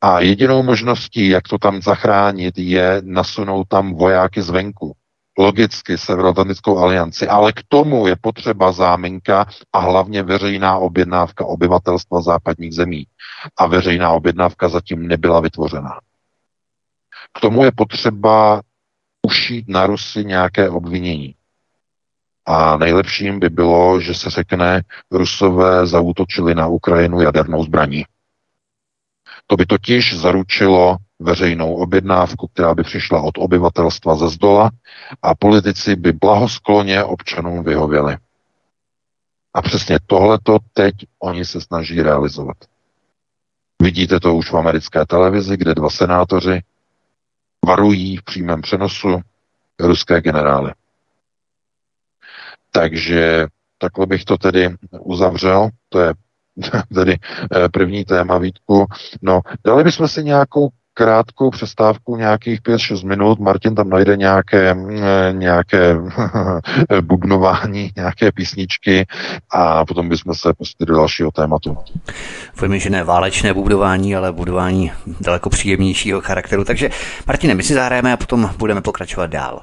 A 0.00 0.20
jedinou 0.20 0.62
možností, 0.62 1.28
jak 1.28 1.48
to 1.48 1.58
tam 1.58 1.82
zachránit, 1.82 2.58
je 2.58 3.02
nasunout 3.04 3.68
tam 3.68 3.94
vojáky 3.94 4.42
zvenku. 4.42 4.92
Logicky 5.38 5.98
Severoatlantickou 5.98 6.78
alianci, 6.78 7.28
ale 7.28 7.52
k 7.52 7.60
tomu 7.68 8.06
je 8.06 8.16
potřeba 8.20 8.72
záminka 8.72 9.46
a 9.72 9.78
hlavně 9.78 10.22
veřejná 10.22 10.78
objednávka 10.78 11.44
obyvatelstva 11.44 12.22
západních 12.22 12.74
zemí. 12.74 13.06
A 13.56 13.66
veřejná 13.66 14.10
objednávka 14.10 14.68
zatím 14.68 15.08
nebyla 15.08 15.40
vytvořena. 15.40 16.00
K 17.32 17.40
tomu 17.40 17.64
je 17.64 17.72
potřeba 17.72 18.62
ušít 19.26 19.68
na 19.68 19.86
Rusy 19.86 20.24
nějaké 20.24 20.70
obvinění. 20.70 21.35
A 22.46 22.76
nejlepším 22.76 23.40
by 23.40 23.48
bylo, 23.48 24.00
že 24.00 24.14
se 24.14 24.30
řekne, 24.30 24.82
Rusové 25.10 25.86
zautočili 25.86 26.54
na 26.54 26.66
Ukrajinu 26.66 27.20
jadernou 27.20 27.64
zbraní. 27.64 28.04
To 29.46 29.56
by 29.56 29.66
totiž 29.66 30.18
zaručilo 30.18 30.96
veřejnou 31.18 31.74
objednávku, 31.74 32.46
která 32.46 32.74
by 32.74 32.82
přišla 32.82 33.22
od 33.22 33.38
obyvatelstva 33.38 34.16
ze 34.16 34.28
zdola 34.28 34.70
a 35.22 35.34
politici 35.34 35.96
by 35.96 36.12
blahoskloně 36.12 37.04
občanům 37.04 37.64
vyhověli. 37.64 38.16
A 39.54 39.62
přesně 39.62 39.98
tohleto 40.06 40.58
teď 40.72 40.94
oni 41.18 41.44
se 41.44 41.60
snaží 41.60 42.02
realizovat. 42.02 42.56
Vidíte 43.82 44.20
to 44.20 44.34
už 44.34 44.50
v 44.50 44.56
americké 44.56 45.06
televizi, 45.06 45.56
kde 45.56 45.74
dva 45.74 45.90
senátoři 45.90 46.62
varují 47.66 48.16
v 48.16 48.22
přímém 48.22 48.62
přenosu 48.62 49.20
ruské 49.80 50.20
generály. 50.20 50.72
Takže 52.76 53.46
takhle 53.78 54.06
bych 54.06 54.24
to 54.24 54.38
tedy 54.38 54.70
uzavřel. 55.00 55.68
To 55.88 56.00
je 56.00 56.14
tedy 56.94 57.16
eh, 57.56 57.68
první 57.68 58.04
téma, 58.04 58.38
Vítku. 58.38 58.86
No, 59.22 59.40
dali 59.64 59.84
bychom 59.84 60.08
si 60.08 60.24
nějakou 60.24 60.68
krátkou 60.94 61.50
přestávku, 61.50 62.16
nějakých 62.16 62.60
5-6 62.62 63.06
minut. 63.06 63.38
Martin 63.38 63.74
tam 63.74 63.88
najde 63.88 64.16
nějaké, 64.16 64.70
eh, 64.70 65.32
nějaké 65.32 65.96
bubnování, 67.00 67.90
nějaké 67.96 68.32
písničky 68.32 69.06
a 69.50 69.84
potom 69.84 70.08
bychom 70.08 70.34
se 70.34 70.52
pustili 70.58 70.86
do 70.86 70.94
dalšího 70.94 71.30
tématu. 71.30 71.78
Pojďme, 72.58 72.78
že 72.78 72.90
ne 72.90 73.04
válečné 73.04 73.54
budování, 73.54 74.16
ale 74.16 74.32
budování 74.32 74.92
daleko 75.20 75.50
příjemnějšího 75.50 76.20
charakteru. 76.20 76.64
Takže 76.64 76.90
Martine, 77.26 77.54
my 77.54 77.62
si 77.62 77.74
zahrajeme 77.74 78.12
a 78.12 78.16
potom 78.16 78.50
budeme 78.58 78.80
pokračovat 78.80 79.30
dál. 79.30 79.62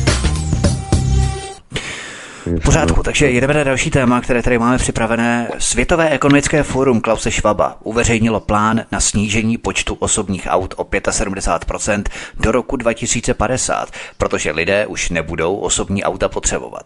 V 2.45 2.59
pořádku, 2.59 3.03
takže 3.03 3.29
jedeme 3.29 3.53
na 3.53 3.63
další 3.63 3.91
téma, 3.91 4.21
které 4.21 4.43
tady 4.43 4.59
máme 4.59 4.77
připravené. 4.77 5.49
Světové 5.57 6.09
ekonomické 6.09 6.63
fórum 6.63 7.01
Klause 7.01 7.31
Schwaba 7.31 7.77
uveřejnilo 7.83 8.39
plán 8.39 8.81
na 8.91 8.99
snížení 8.99 9.57
počtu 9.57 9.93
osobních 9.99 10.47
aut 10.49 10.73
o 10.77 10.83
75% 10.83 12.03
do 12.39 12.51
roku 12.51 12.75
2050, 12.75 13.89
protože 14.17 14.51
lidé 14.51 14.85
už 14.85 15.09
nebudou 15.09 15.55
osobní 15.55 16.03
auta 16.03 16.29
potřebovat. 16.29 16.85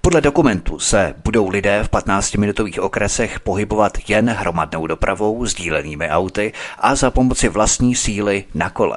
Podle 0.00 0.20
dokumentu 0.20 0.78
se 0.78 1.14
budou 1.24 1.48
lidé 1.48 1.82
v 1.82 1.90
15-minutových 1.90 2.82
okresech 2.82 3.40
pohybovat 3.40 3.98
jen 4.08 4.30
hromadnou 4.30 4.86
dopravou, 4.86 5.46
sdílenými 5.46 6.08
auty 6.08 6.52
a 6.78 6.94
za 6.94 7.10
pomoci 7.10 7.48
vlastní 7.48 7.94
síly 7.94 8.44
na 8.54 8.70
kole. 8.70 8.96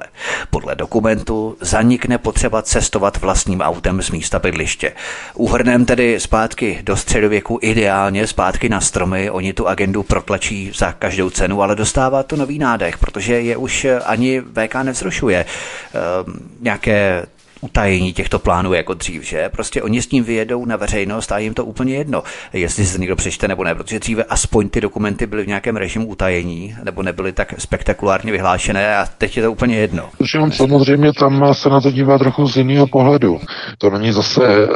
Podle 0.50 0.76
dokumentu 0.76 1.58
zanikne 1.62 2.18
potřeba 2.18 2.62
cestovat 2.62 3.18
vlastním 3.18 3.62
autem 3.62 4.02
z 4.02 4.12
místa 4.12 4.40
bydliště. 4.40 4.94
Úhrnem 5.34 5.86
tedy 5.90 6.20
zpátky 6.20 6.80
do 6.84 6.96
středověku, 6.98 7.60
ideálně 7.62 8.28
zpátky 8.28 8.70
na 8.70 8.82
stromy. 8.82 9.30
Oni 9.30 9.54
tu 9.54 9.68
agendu 9.68 10.04
protlačí 10.04 10.72
za 10.76 10.92
každou 10.92 11.30
cenu, 11.30 11.62
ale 11.62 11.76
dostává 11.76 12.24
to 12.24 12.36
nový 12.36 12.60
nádech, 12.60 12.98
protože 12.98 13.42
je 13.42 13.58
už 13.58 13.88
ani 14.06 14.42
VK 14.42 14.76
nevzrušuje. 14.84 15.46
Ehm, 15.46 16.34
nějaké 16.62 17.26
utajení 17.62 18.14
těchto 18.14 18.40
plánů 18.40 18.74
jako 18.74 18.94
dřív, 18.94 19.24
že? 19.24 19.50
Prostě 19.50 19.82
oni 19.82 20.02
s 20.02 20.08
tím 20.08 20.24
vyjedou 20.24 20.66
na 20.66 20.76
veřejnost 20.76 21.32
a 21.32 21.38
jim 21.38 21.54
to 21.54 21.66
úplně 21.66 21.96
jedno, 21.96 22.24
jestli 22.54 22.86
se 22.86 22.98
někdo 22.98 23.16
přečte 23.16 23.48
nebo 23.48 23.64
ne, 23.64 23.76
protože 23.76 24.00
dříve 24.00 24.24
aspoň 24.24 24.70
ty 24.70 24.82
dokumenty 24.82 25.26
byly 25.26 25.44
v 25.44 25.48
nějakém 25.48 25.76
režimu 25.76 26.08
utajení 26.08 26.76
nebo 26.84 27.04
nebyly 27.04 27.32
tak 27.32 27.54
spektakulárně 27.58 28.32
vyhlášené 28.32 28.98
a 28.98 29.06
teď 29.18 29.38
je 29.38 29.44
to 29.44 29.52
úplně 29.52 29.76
jedno. 29.76 30.10
Protože 30.18 30.40
on 30.40 30.52
samozřejmě 30.52 31.14
tam 31.14 31.54
se 31.54 31.70
na 31.70 31.82
to 31.82 31.92
dívá 31.92 32.18
trochu 32.18 32.48
z 32.48 32.58
jiného 32.58 32.88
pohledu. 32.88 33.40
To 33.78 33.90
není 33.90 34.12
zase 34.12 34.68
uh, 34.68 34.76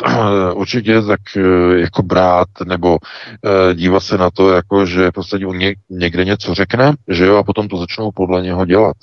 určitě 0.54 1.02
tak 1.02 1.20
uh, 1.38 1.74
jako 1.74 2.04
brát 2.04 2.48
nebo 2.66 2.92
uh, 2.92 3.74
dívat 3.74 4.04
se 4.04 4.18
na 4.18 4.30
to, 4.32 4.50
jako 4.50 4.86
že 4.86 5.12
prostě 5.12 5.38
někde 5.90 6.26
něco 6.26 6.54
řekne, 6.54 6.94
že 7.08 7.26
jo, 7.26 7.38
a 7.38 7.44
potom 7.44 7.68
to 7.68 7.78
začnou 7.78 8.12
podle 8.12 8.42
něho 8.42 8.66
dělat. 8.66 8.96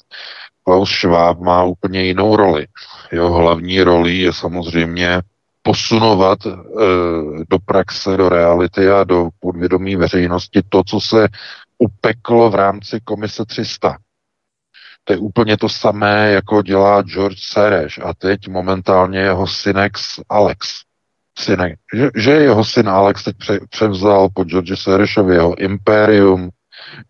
Klaus 0.64 0.90
Schwab 0.90 1.40
má 1.40 1.64
úplně 1.64 2.02
jinou 2.02 2.36
roli. 2.36 2.66
Jeho 3.12 3.32
hlavní 3.32 3.82
roli 3.82 4.16
je 4.18 4.32
samozřejmě 4.32 5.22
posunovat 5.62 6.46
e, 6.46 6.50
do 7.50 7.58
praxe, 7.64 8.16
do 8.16 8.28
reality 8.28 8.90
a 8.90 9.04
do 9.04 9.28
podvědomí 9.40 9.96
veřejnosti 9.96 10.62
to, 10.68 10.82
co 10.86 11.00
se 11.00 11.28
upeklo 11.78 12.50
v 12.50 12.54
rámci 12.54 13.00
komise 13.04 13.44
300. 13.44 13.96
To 15.04 15.12
je 15.12 15.18
úplně 15.18 15.56
to 15.56 15.68
samé, 15.68 16.30
jako 16.30 16.62
dělá 16.62 17.02
George 17.02 17.38
Sereš 17.40 17.98
a 17.98 18.14
teď 18.14 18.48
momentálně 18.48 19.18
jeho 19.18 19.46
synex 19.46 20.20
Alex. 20.28 20.82
Synek, 21.38 21.78
že, 21.94 22.11
že 22.16 22.30
jeho 22.30 22.64
syn 22.64 22.88
Alex 22.88 23.24
teď 23.24 23.36
pře, 23.36 23.61
převzal 23.70 24.28
po 24.34 24.44
George 24.44 24.80
Serešovi 24.80 25.34
jeho 25.34 25.58
impérium, 25.58 26.50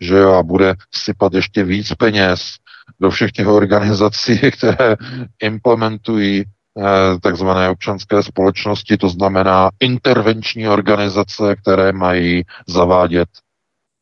že 0.01 0.16
jo, 0.16 0.32
a 0.32 0.42
bude 0.42 0.74
sypat 0.94 1.34
ještě 1.34 1.64
víc 1.64 1.94
peněz 1.94 2.57
do 3.01 3.11
všech 3.11 3.32
těch 3.32 3.46
organizací, 3.46 4.38
které 4.59 4.96
implementují 5.42 6.44
eh, 6.44 7.18
takzvané 7.20 7.70
občanské 7.70 8.22
společnosti, 8.22 8.96
to 8.96 9.09
znamená 9.09 9.70
intervenční 9.80 10.68
organizace, 10.68 11.57
které 11.57 11.92
mají 11.92 12.44
zavádět 12.68 13.28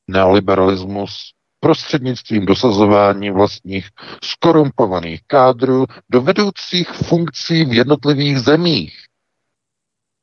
neoliberalismus 0.08 1.32
prostřednictvím 1.60 2.46
dosazování 2.46 3.30
vlastních 3.30 3.88
skorumpovaných 4.24 5.20
kádrů 5.26 5.86
do 6.10 6.20
vedoucích 6.22 6.88
funkcí 6.88 7.64
v 7.64 7.72
jednotlivých 7.72 8.38
zemích. 8.38 8.98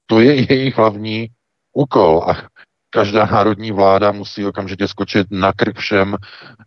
To 0.06 0.20
je 0.20 0.54
jejich 0.54 0.78
hlavní 0.78 1.28
úkol. 1.74 2.24
A 2.30 2.48
každá 2.90 3.26
národní 3.26 3.72
vláda 3.72 4.12
musí 4.12 4.46
okamžitě 4.46 4.88
skočit 4.88 5.28
na 5.32 5.54
krk 5.54 5.78
všem 5.78 6.16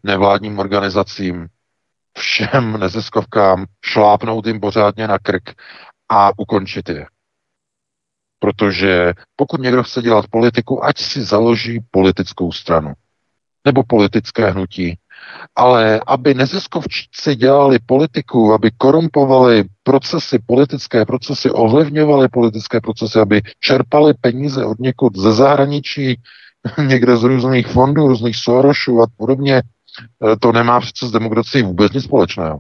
nevládním 0.03 0.59
organizacím, 0.59 1.47
všem 2.19 2.81
neziskovkám, 2.81 3.67
šlápnout 3.85 4.47
jim 4.47 4.61
pořádně 4.61 5.09
na 5.09 5.19
krk 5.19 5.55
a 6.09 6.31
ukončit 6.39 6.89
je. 6.89 7.07
Protože 8.39 9.13
pokud 9.37 9.61
někdo 9.61 9.83
chce 9.83 10.03
dělat 10.03 10.25
politiku, 10.31 10.85
ať 10.85 10.99
si 10.99 11.23
založí 11.23 11.81
politickou 11.91 12.53
stranu 12.53 12.93
nebo 13.65 13.83
politické 13.83 14.51
hnutí. 14.51 14.99
Ale 15.57 16.01
aby 16.07 16.35
neziskovčíci 16.35 17.37
dělali 17.37 17.79
politiku, 17.87 18.53
aby 18.53 18.71
korumpovali 18.77 19.65
procesy, 19.83 20.39
politické 20.47 21.05
procesy, 21.05 21.51
ovlivňovali 21.51 22.29
politické 22.29 22.81
procesy, 22.81 23.19
aby 23.19 23.43
čerpali 23.61 24.15
peníze 24.21 24.65
od 24.65 24.79
někud 24.79 25.17
ze 25.17 25.33
zahraničí, 25.33 26.21
někde 26.87 27.17
z 27.17 27.23
různých 27.23 27.67
fondů, 27.67 28.09
různých 28.09 28.37
Sorosů 28.37 29.03
a 29.03 29.07
podobně, 29.17 29.63
to 30.41 30.53
nemá 30.53 30.81
přece 30.81 31.07
s 31.07 31.11
demokracií 31.11 31.63
vůbec 31.63 31.93
nic 31.93 32.05
společného. 32.05 32.59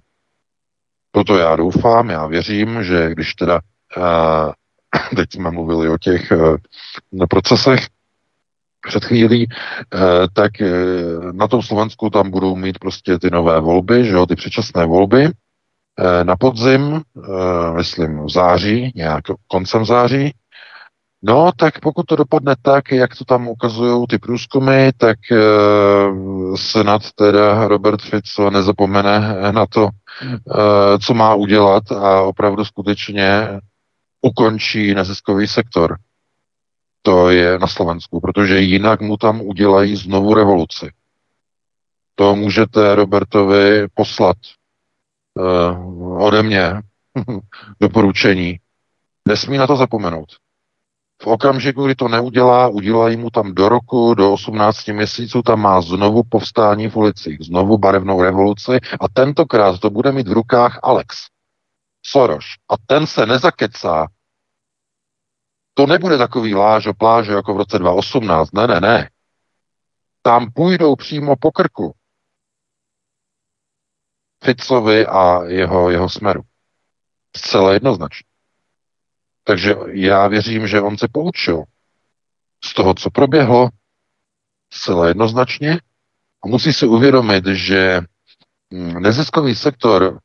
Proto 1.11 1.39
já 1.39 1.57
doufám, 1.57 2.11
já 2.11 2.26
věřím, 2.26 2.84
že 2.84 3.11
když 3.11 3.34
teda, 3.34 3.61
uh, 3.97 4.53
teď 5.16 5.32
jsme 5.32 5.51
mluvili 5.51 5.89
o 5.89 5.99
těch 5.99 6.32
uh, 6.32 6.57
procesech 7.30 7.86
před 8.89 9.05
chvílí, 9.05 9.49
tak 10.32 10.53
na 11.32 11.49
tom 11.49 11.62
Slovensku 11.62 12.11
tam 12.11 12.30
budou 12.30 12.57
mít 12.57 12.78
prostě 12.78 13.18
ty 13.18 13.30
nové 13.30 13.61
volby, 13.61 14.05
že 14.05 14.12
jo, 14.12 14.26
ty 14.26 14.36
předčasné 14.36 14.86
volby, 14.86 15.28
na 16.22 16.36
podzim, 16.36 17.03
myslím 17.76 18.24
v 18.24 18.30
září, 18.30 18.93
nějak 18.95 19.24
koncem 19.47 19.84
září, 19.84 20.34
No, 21.22 21.52
tak 21.56 21.80
pokud 21.80 22.06
to 22.06 22.16
dopadne 22.16 22.56
tak, 22.62 22.92
jak 22.92 23.16
to 23.16 23.24
tam 23.24 23.48
ukazují 23.48 24.06
ty 24.06 24.18
průzkumy, 24.18 24.90
tak 24.96 25.18
e, 25.32 25.36
snad 26.56 27.12
teda 27.12 27.68
Robert 27.68 28.02
Fico 28.02 28.50
nezapomene 28.50 29.36
na 29.52 29.66
to, 29.66 29.88
e, 29.88 30.98
co 30.98 31.14
má 31.14 31.34
udělat 31.34 31.92
a 31.92 32.22
opravdu 32.22 32.64
skutečně 32.64 33.60
ukončí 34.20 34.94
neziskový 34.94 35.48
sektor. 35.48 35.98
To 37.02 37.30
je 37.30 37.58
na 37.58 37.66
Slovensku, 37.66 38.20
protože 38.20 38.60
jinak 38.60 39.00
mu 39.00 39.16
tam 39.16 39.40
udělají 39.40 39.96
znovu 39.96 40.34
revoluci. 40.34 40.90
To 42.14 42.36
můžete 42.36 42.94
Robertovi 42.94 43.86
poslat 43.94 44.36
e, 45.38 45.42
ode 46.18 46.42
mě 46.42 46.72
doporučení. 47.80 48.60
Nesmí 49.28 49.58
na 49.58 49.66
to 49.66 49.76
zapomenout. 49.76 50.28
V 51.22 51.26
okamžiku, 51.26 51.84
kdy 51.84 51.94
to 51.94 52.08
neudělá, 52.08 52.68
udělají 52.68 53.16
mu 53.16 53.30
tam 53.30 53.54
do 53.54 53.68
roku, 53.68 54.14
do 54.14 54.32
18 54.32 54.86
měsíců, 54.86 55.42
tam 55.42 55.60
má 55.60 55.80
znovu 55.80 56.22
povstání 56.28 56.88
v 56.88 56.96
ulicích, 56.96 57.38
znovu 57.40 57.78
barevnou 57.78 58.22
revoluci 58.22 58.78
a 59.00 59.08
tentokrát 59.12 59.80
to 59.80 59.90
bude 59.90 60.12
mít 60.12 60.28
v 60.28 60.32
rukách 60.32 60.80
Alex 60.82 61.16
Soros. 62.02 62.44
A 62.68 62.74
ten 62.86 63.06
se 63.06 63.26
nezakecá. 63.26 64.06
To 65.74 65.86
nebude 65.86 66.18
takový 66.18 66.54
láž 66.54 66.86
o 66.86 66.94
pláže 66.94 67.32
jako 67.32 67.54
v 67.54 67.56
roce 67.56 67.78
2018. 67.78 68.52
Ne, 68.52 68.66
ne, 68.66 68.80
ne. 68.80 69.10
Tam 70.22 70.52
půjdou 70.52 70.96
přímo 70.96 71.36
po 71.40 71.52
krku. 71.52 71.94
Ficovi 74.44 75.06
a 75.06 75.44
jeho, 75.44 75.90
jeho 75.90 76.08
smeru. 76.08 76.42
Zcela 77.36 77.72
jednoznačně. 77.72 78.28
Takže 79.49 79.74
já 79.92 80.28
věřím, 80.28 80.68
že 80.68 80.80
on 80.80 80.99
se 80.99 81.09
poučil 81.12 81.64
z 82.64 82.74
toho, 82.74 82.94
co 82.94 83.11
proběhlo, 83.11 83.68
zcela 84.72 85.09
jednoznačně. 85.09 85.80
A 86.44 86.49
musí 86.49 86.72
si 86.72 86.86
uvědomit, 86.86 87.46
že 87.46 88.01
hm, 88.74 89.03
neziskový 89.03 89.55
sektor, 89.55 90.18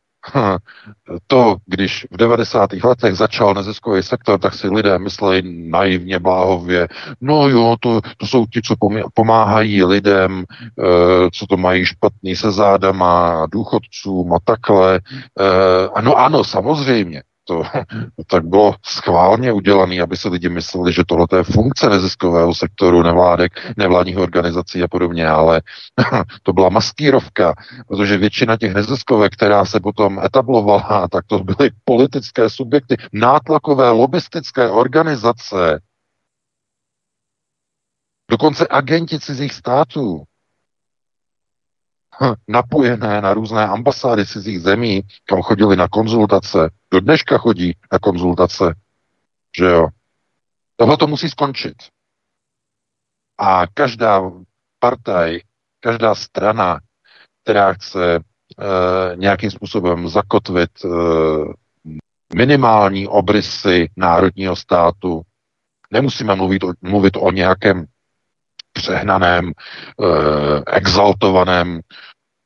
to, 1.28 1.56
když 1.66 2.08
v 2.12 2.18
90. 2.18 2.74
letech 2.84 3.16
začal 3.16 3.54
neziskový 3.54 4.04
sektor, 4.04 4.40
tak 4.40 4.54
si 4.54 4.68
lidé 4.68 5.00
mysleli 5.00 5.42
naivně, 5.70 6.20
bláhově, 6.20 6.88
no 7.22 7.50
jo, 7.50 7.76
to, 7.80 8.02
to 8.18 8.28
jsou 8.28 8.46
ti, 8.46 8.62
co 8.62 8.76
pomáhají 9.14 9.84
lidem, 9.84 10.44
eh, 10.80 11.30
co 11.34 11.48
to 11.48 11.58
mají 11.58 11.86
špatný 11.86 12.36
se 12.36 12.52
zádama, 12.52 13.46
důchodcům 13.52 14.34
a 14.34 14.38
takhle. 14.46 15.00
Eh, 15.40 15.90
ano, 15.94 16.18
ano, 16.18 16.44
samozřejmě 16.44 17.24
to, 17.44 17.64
tak 18.28 18.46
bylo 18.46 18.76
schválně 18.86 19.52
udělané, 19.52 20.02
aby 20.02 20.18
se 20.18 20.30
lidi 20.30 20.50
mysleli, 20.50 20.94
že 20.94 21.04
tohle 21.08 21.28
je 21.36 21.44
funkce 21.44 21.90
neziskového 21.90 22.56
sektoru, 22.56 23.04
nevládek, 23.04 23.52
nevládních 23.78 24.18
organizací 24.18 24.84
a 24.84 24.88
podobně, 24.88 25.28
ale 25.28 25.62
to 26.44 26.54
byla 26.54 26.70
maskírovka, 26.70 27.54
protože 27.88 28.18
většina 28.18 28.58
těch 28.58 28.74
neziskovek, 28.74 29.34
která 29.34 29.66
se 29.66 29.80
potom 29.80 30.20
etablovala, 30.20 31.08
tak 31.12 31.26
to 31.28 31.40
byly 31.40 31.72
politické 31.84 32.50
subjekty, 32.50 32.98
nátlakové 33.14 33.90
lobistické 33.90 34.70
organizace, 34.70 35.82
dokonce 38.32 38.68
agenti 38.70 39.20
cizích 39.20 39.54
států, 39.54 40.24
napojené 42.48 43.22
na 43.22 43.34
různé 43.34 43.68
ambasády 43.68 44.26
cizích 44.26 44.62
zemí, 44.62 45.02
kam 45.26 45.42
chodili 45.42 45.76
na 45.76 45.88
konzultace, 45.88 46.70
do 46.94 47.00
dneška 47.00 47.38
chodí 47.38 47.76
na 47.92 48.00
konzultace, 48.00 48.76
že 49.58 49.66
jo. 49.66 49.88
Tohle 50.76 50.98
to 50.98 51.08
musí 51.08 51.30
skončit. 51.30 51.74
A 53.38 53.68
každá 53.74 54.22
partaj, 54.80 55.40
každá 55.80 56.16
strana, 56.16 56.80
která 57.44 57.74
chce 57.74 58.16
e, 58.16 58.22
nějakým 59.16 59.52
způsobem 59.52 60.10
zakotvit 60.10 60.70
e, 60.86 60.88
minimální 62.36 63.08
obrysy 63.08 63.90
národního 63.98 64.56
státu, 64.56 65.22
nemusíme 65.92 66.36
mluvit 66.36 66.64
o, 66.64 66.74
mluvit 66.82 67.18
o 67.18 67.32
nějakém 67.32 67.86
přehnaném, 68.74 69.48
e, 69.48 69.54
exaltovaném 70.68 71.82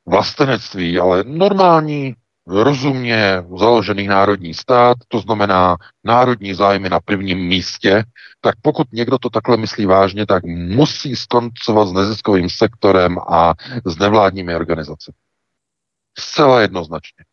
vlastenectví, 0.06 1.00
ale 1.00 1.24
normální, 1.24 2.16
rozumně 2.48 3.44
založený 3.60 4.08
národní 4.08 4.54
stát, 4.54 4.98
to 5.08 5.20
znamená 5.20 5.78
národní 6.04 6.54
zájmy 6.54 6.90
na 6.90 7.00
prvním 7.00 7.40
místě, 7.40 8.04
tak 8.42 8.56
pokud 8.62 8.88
někdo 8.92 9.18
to 9.18 9.30
takhle 9.30 9.58
myslí 9.58 9.86
vážně, 9.86 10.26
tak 10.26 10.44
musí 10.46 11.16
skoncovat 11.16 11.88
s 11.88 11.94
neziskovým 11.94 12.50
sektorem 12.50 13.18
a 13.20 13.54
s 13.86 13.98
nevládními 13.98 14.56
organizacemi. 14.56 15.16
Zcela 16.20 16.62
jednoznačně. 16.62 17.26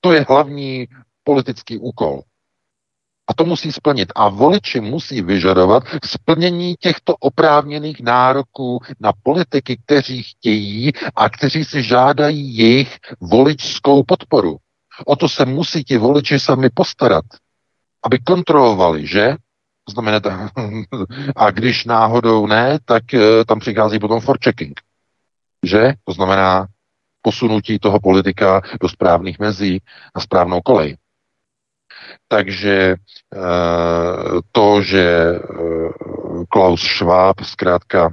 To 0.00 0.12
je 0.12 0.26
hlavní 0.28 0.86
politický 1.24 1.78
úkol. 1.78 2.22
A 3.28 3.34
to 3.34 3.44
musí 3.44 3.72
splnit. 3.72 4.12
A 4.14 4.28
voliči 4.28 4.80
musí 4.80 5.22
vyžadovat 5.22 5.82
splnění 6.04 6.74
těchto 6.80 7.16
oprávněných 7.16 8.00
nároků 8.00 8.80
na 9.00 9.12
politiky, 9.22 9.76
kteří 9.84 10.22
chtějí 10.22 10.92
a 11.16 11.28
kteří 11.28 11.64
si 11.64 11.82
žádají 11.82 12.56
jejich 12.56 12.98
voličskou 13.20 14.02
podporu. 14.02 14.56
O 15.06 15.16
to 15.16 15.28
se 15.28 15.44
musí 15.44 15.84
ti 15.84 15.98
voliči 15.98 16.40
sami 16.40 16.70
postarat, 16.74 17.24
aby 18.04 18.18
kontrolovali, 18.18 19.06
že? 19.06 19.36
Znamená, 19.90 20.20
a 21.36 21.50
když 21.50 21.84
náhodou 21.84 22.46
ne, 22.46 22.78
tak 22.84 23.14
eh, 23.14 23.44
tam 23.44 23.60
přichází 23.60 23.98
potom 23.98 24.20
for 24.20 24.38
checking. 24.44 24.80
Že? 25.64 25.92
To 26.04 26.12
znamená 26.12 26.66
posunutí 27.22 27.78
toho 27.78 28.00
politika 28.00 28.62
do 28.80 28.88
správných 28.88 29.38
mezí 29.38 29.82
a 30.14 30.20
správnou 30.20 30.60
kolej. 30.60 30.96
Takže 32.28 32.96
eh, 32.96 34.40
to, 34.52 34.82
že 34.82 35.04
eh, 35.04 35.40
Klaus 36.48 36.82
Schwab 36.82 37.40
zkrátka 37.40 38.12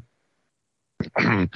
eh, 1.19 1.47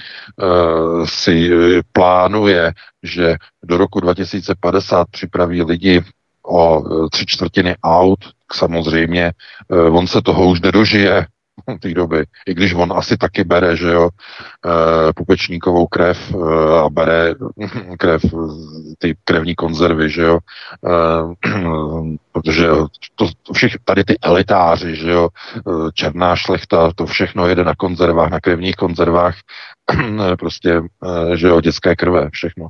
si 1.04 1.50
plánuje, 1.92 2.72
že 3.02 3.36
do 3.64 3.76
roku 3.76 4.00
2050 4.00 5.08
připraví 5.10 5.62
lidi 5.62 6.04
o 6.46 6.82
tři 7.08 7.26
čtvrtiny 7.26 7.76
aut, 7.82 8.18
samozřejmě 8.52 9.32
on 9.90 10.06
se 10.06 10.22
toho 10.22 10.48
už 10.48 10.60
nedožije, 10.60 11.26
té 11.80 11.94
doby. 11.94 12.24
I 12.46 12.54
když 12.54 12.74
on 12.74 12.92
asi 12.92 13.16
taky 13.16 13.44
bere, 13.44 13.76
že 13.76 13.92
jo, 13.92 14.08
e, 14.08 15.12
pupečníkovou 15.12 15.86
krev 15.86 16.34
e, 16.34 16.78
a 16.78 16.88
bere 16.88 17.34
krev, 17.98 18.22
ty 18.98 19.16
krevní 19.24 19.54
konzervy, 19.54 20.10
že 20.10 20.22
jo, 20.22 20.38
e, 20.86 21.50
protože 22.32 22.66
to, 23.14 23.28
to 23.42 23.52
všech, 23.52 23.76
tady 23.84 24.04
ty 24.04 24.18
elitáři, 24.22 24.96
že 24.96 25.10
jo, 25.10 25.28
černá 25.94 26.36
šlechta, 26.36 26.92
to 26.94 27.06
všechno 27.06 27.46
jede 27.46 27.64
na 27.64 27.74
konzervách, 27.74 28.30
na 28.30 28.40
krevních 28.40 28.76
konzervách 28.76 29.34
prostě, 30.38 30.82
eh, 31.04 31.36
že 31.36 31.46
jo, 31.46 31.60
dětské 31.60 31.96
krve, 31.96 32.28
všechno. 32.32 32.68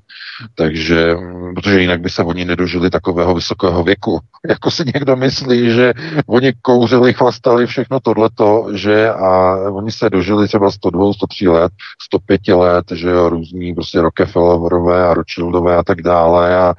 Takže, 0.55 1.15
mm, 1.15 1.55
protože 1.55 1.81
jinak 1.81 2.01
by 2.01 2.11
se 2.11 2.23
oni 2.23 2.45
nedožili 2.45 2.91
takového 2.91 3.35
vysokého 3.35 3.83
věku. 3.83 4.21
Jako 4.49 4.71
si 4.71 4.83
někdo 4.95 5.17
myslí, 5.17 5.71
že 5.71 5.93
oni 6.27 6.53
kouřili, 6.63 7.13
chlastali 7.15 7.67
všechno 7.67 8.01
tohleto, 8.01 8.67
že 8.73 9.11
a 9.11 9.57
oni 9.71 9.91
se 9.93 10.11
dožili 10.11 10.49
třeba 10.49 10.71
102, 10.71 11.13
103 11.13 11.49
let, 11.49 11.73
105 12.03 12.49
let, 12.49 12.85
že 12.93 13.09
jo, 13.09 13.29
různí 13.29 13.75
prostě 13.75 14.01
Rockefellerové 14.01 15.07
a 15.07 15.15
Rothschildové 15.15 15.77
a 15.77 15.83
tak 15.83 16.03
dále 16.03 16.57
a 16.57 16.75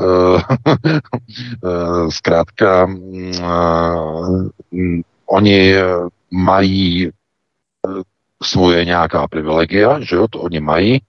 uh, 0.00 0.40
zkrátka 2.10 2.84
uh, 2.84 4.48
oni 5.26 5.74
mají 6.30 7.10
svoje 8.42 8.84
nějaká 8.84 9.28
privilegia, 9.28 10.00
že 10.00 10.16
jo, 10.16 10.28
to 10.28 10.40
oni 10.40 10.60
mají, 10.60 11.00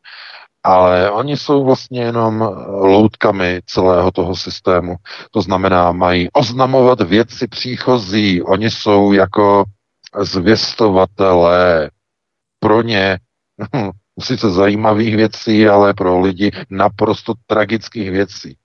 ale 0.63 1.11
oni 1.11 1.38
jsou 1.38 1.65
vlastně 1.65 2.01
jenom 2.01 2.41
loutkami 2.67 3.61
celého 3.65 4.11
toho 4.11 4.36
systému. 4.36 4.95
To 5.32 5.41
znamená, 5.41 5.91
mají 5.91 6.32
oznamovat 6.32 7.01
věci 7.01 7.47
příchozí. 7.47 8.41
Oni 8.41 8.71
jsou 8.71 9.13
jako 9.13 9.63
zvěstovatelé 10.19 11.91
pro 12.59 12.82
ně 12.82 13.19
sice 14.19 14.49
zajímavých 14.51 15.15
věcí, 15.15 15.67
ale 15.67 15.93
pro 15.93 16.19
lidi 16.19 16.51
naprosto 16.69 17.34
tragických 17.45 18.11
věcí. 18.11 18.57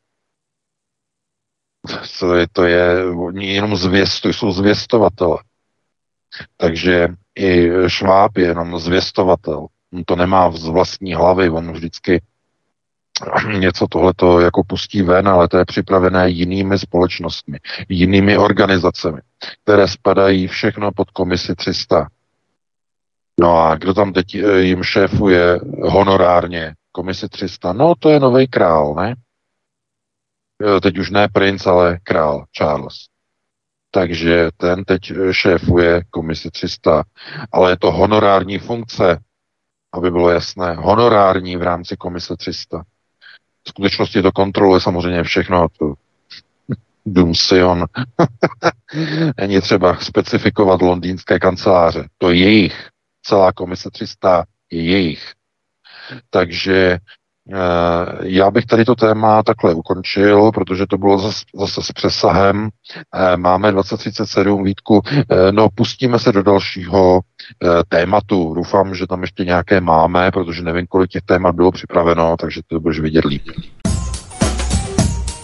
To 2.20 2.34
je, 2.34 2.46
to 2.52 2.64
je 2.64 3.04
oni 3.10 3.54
jenom 3.54 3.76
zvěstují, 3.76 4.34
jsou 4.34 4.52
zvěstovatele. 4.52 5.38
Takže 6.56 7.08
i 7.38 7.70
Šváb 7.86 8.36
je 8.36 8.44
jenom 8.46 8.78
zvěstovatel. 8.78 9.66
On 9.92 10.04
to 10.04 10.16
nemá 10.16 10.50
z 10.50 10.64
vlastní 10.64 11.14
hlavy, 11.14 11.50
on 11.50 11.72
vždycky 11.72 12.22
něco 13.58 13.86
tohleto 13.86 14.40
jako 14.40 14.64
pustí 14.64 15.02
ven, 15.02 15.28
ale 15.28 15.48
to 15.48 15.58
je 15.58 15.64
připravené 15.64 16.30
jinými 16.30 16.78
společnostmi, 16.78 17.58
jinými 17.88 18.38
organizacemi, 18.38 19.20
které 19.62 19.88
spadají 19.88 20.48
všechno 20.48 20.92
pod 20.92 21.10
komisi 21.10 21.54
300. 21.54 22.06
No 23.40 23.58
a 23.58 23.76
kdo 23.76 23.94
tam 23.94 24.12
teď 24.12 24.34
eh, 24.34 24.60
jim 24.60 24.82
šéfuje 24.82 25.60
honorárně 25.82 26.74
komisi 26.92 27.28
300? 27.28 27.72
No 27.72 27.94
to 27.98 28.10
je 28.10 28.20
nový 28.20 28.48
král, 28.48 28.94
ne? 28.94 29.14
Eh, 30.76 30.80
teď 30.80 30.98
už 30.98 31.10
ne 31.10 31.28
princ, 31.28 31.66
ale 31.66 31.98
král 32.02 32.44
Charles 32.58 33.11
takže 33.94 34.50
ten 34.56 34.84
teď 34.84 35.10
eh, 35.10 35.34
šéfuje 35.34 36.02
komisi 36.10 36.50
300, 36.50 37.04
ale 37.52 37.72
je 37.72 37.76
to 37.76 37.92
honorární 37.92 38.58
funkce, 38.58 39.18
aby 39.92 40.10
bylo 40.10 40.30
jasné, 40.30 40.74
honorární 40.74 41.56
v 41.56 41.62
rámci 41.62 41.96
komise 41.96 42.36
300. 42.36 42.82
V 43.64 43.68
skutečnosti 43.68 44.22
to 44.22 44.32
kontroluje 44.32 44.80
samozřejmě 44.80 45.22
všechno, 45.22 45.66
to 45.78 45.94
Dům 47.06 47.34
Sion. 47.34 47.84
Není 49.40 49.60
třeba 49.60 49.96
specifikovat 49.96 50.82
londýnské 50.82 51.38
kanceláře. 51.38 52.08
To 52.18 52.30
je 52.30 52.36
jejich. 52.36 52.88
Celá 53.22 53.52
komise 53.52 53.90
300 53.90 54.44
je 54.70 54.82
jejich. 54.82 55.32
Takže 56.30 56.98
já 58.22 58.50
bych 58.50 58.66
tady 58.66 58.84
to 58.84 58.94
téma 58.94 59.42
takhle 59.42 59.74
ukončil, 59.74 60.50
protože 60.52 60.86
to 60.86 60.98
bylo 60.98 61.18
zase, 61.18 61.44
zase 61.54 61.82
s 61.82 61.92
přesahem. 61.92 62.68
Eh, 63.14 63.36
máme 63.36 63.72
2037 63.72 64.64
výtku, 64.64 65.02
eh, 65.08 65.52
no 65.52 65.68
pustíme 65.74 66.18
se 66.18 66.32
do 66.32 66.42
dalšího 66.42 67.20
tématu. 67.88 68.54
Doufám, 68.54 68.94
že 68.94 69.06
tam 69.06 69.22
ještě 69.22 69.44
nějaké 69.44 69.80
máme, 69.80 70.30
protože 70.30 70.62
nevím, 70.62 70.86
kolik 70.86 71.10
těch 71.10 71.22
témat 71.22 71.54
bylo 71.54 71.72
připraveno, 71.72 72.36
takže 72.40 72.60
to 72.66 72.80
budeš 72.80 73.00
vidět 73.00 73.24
líp. 73.24 73.42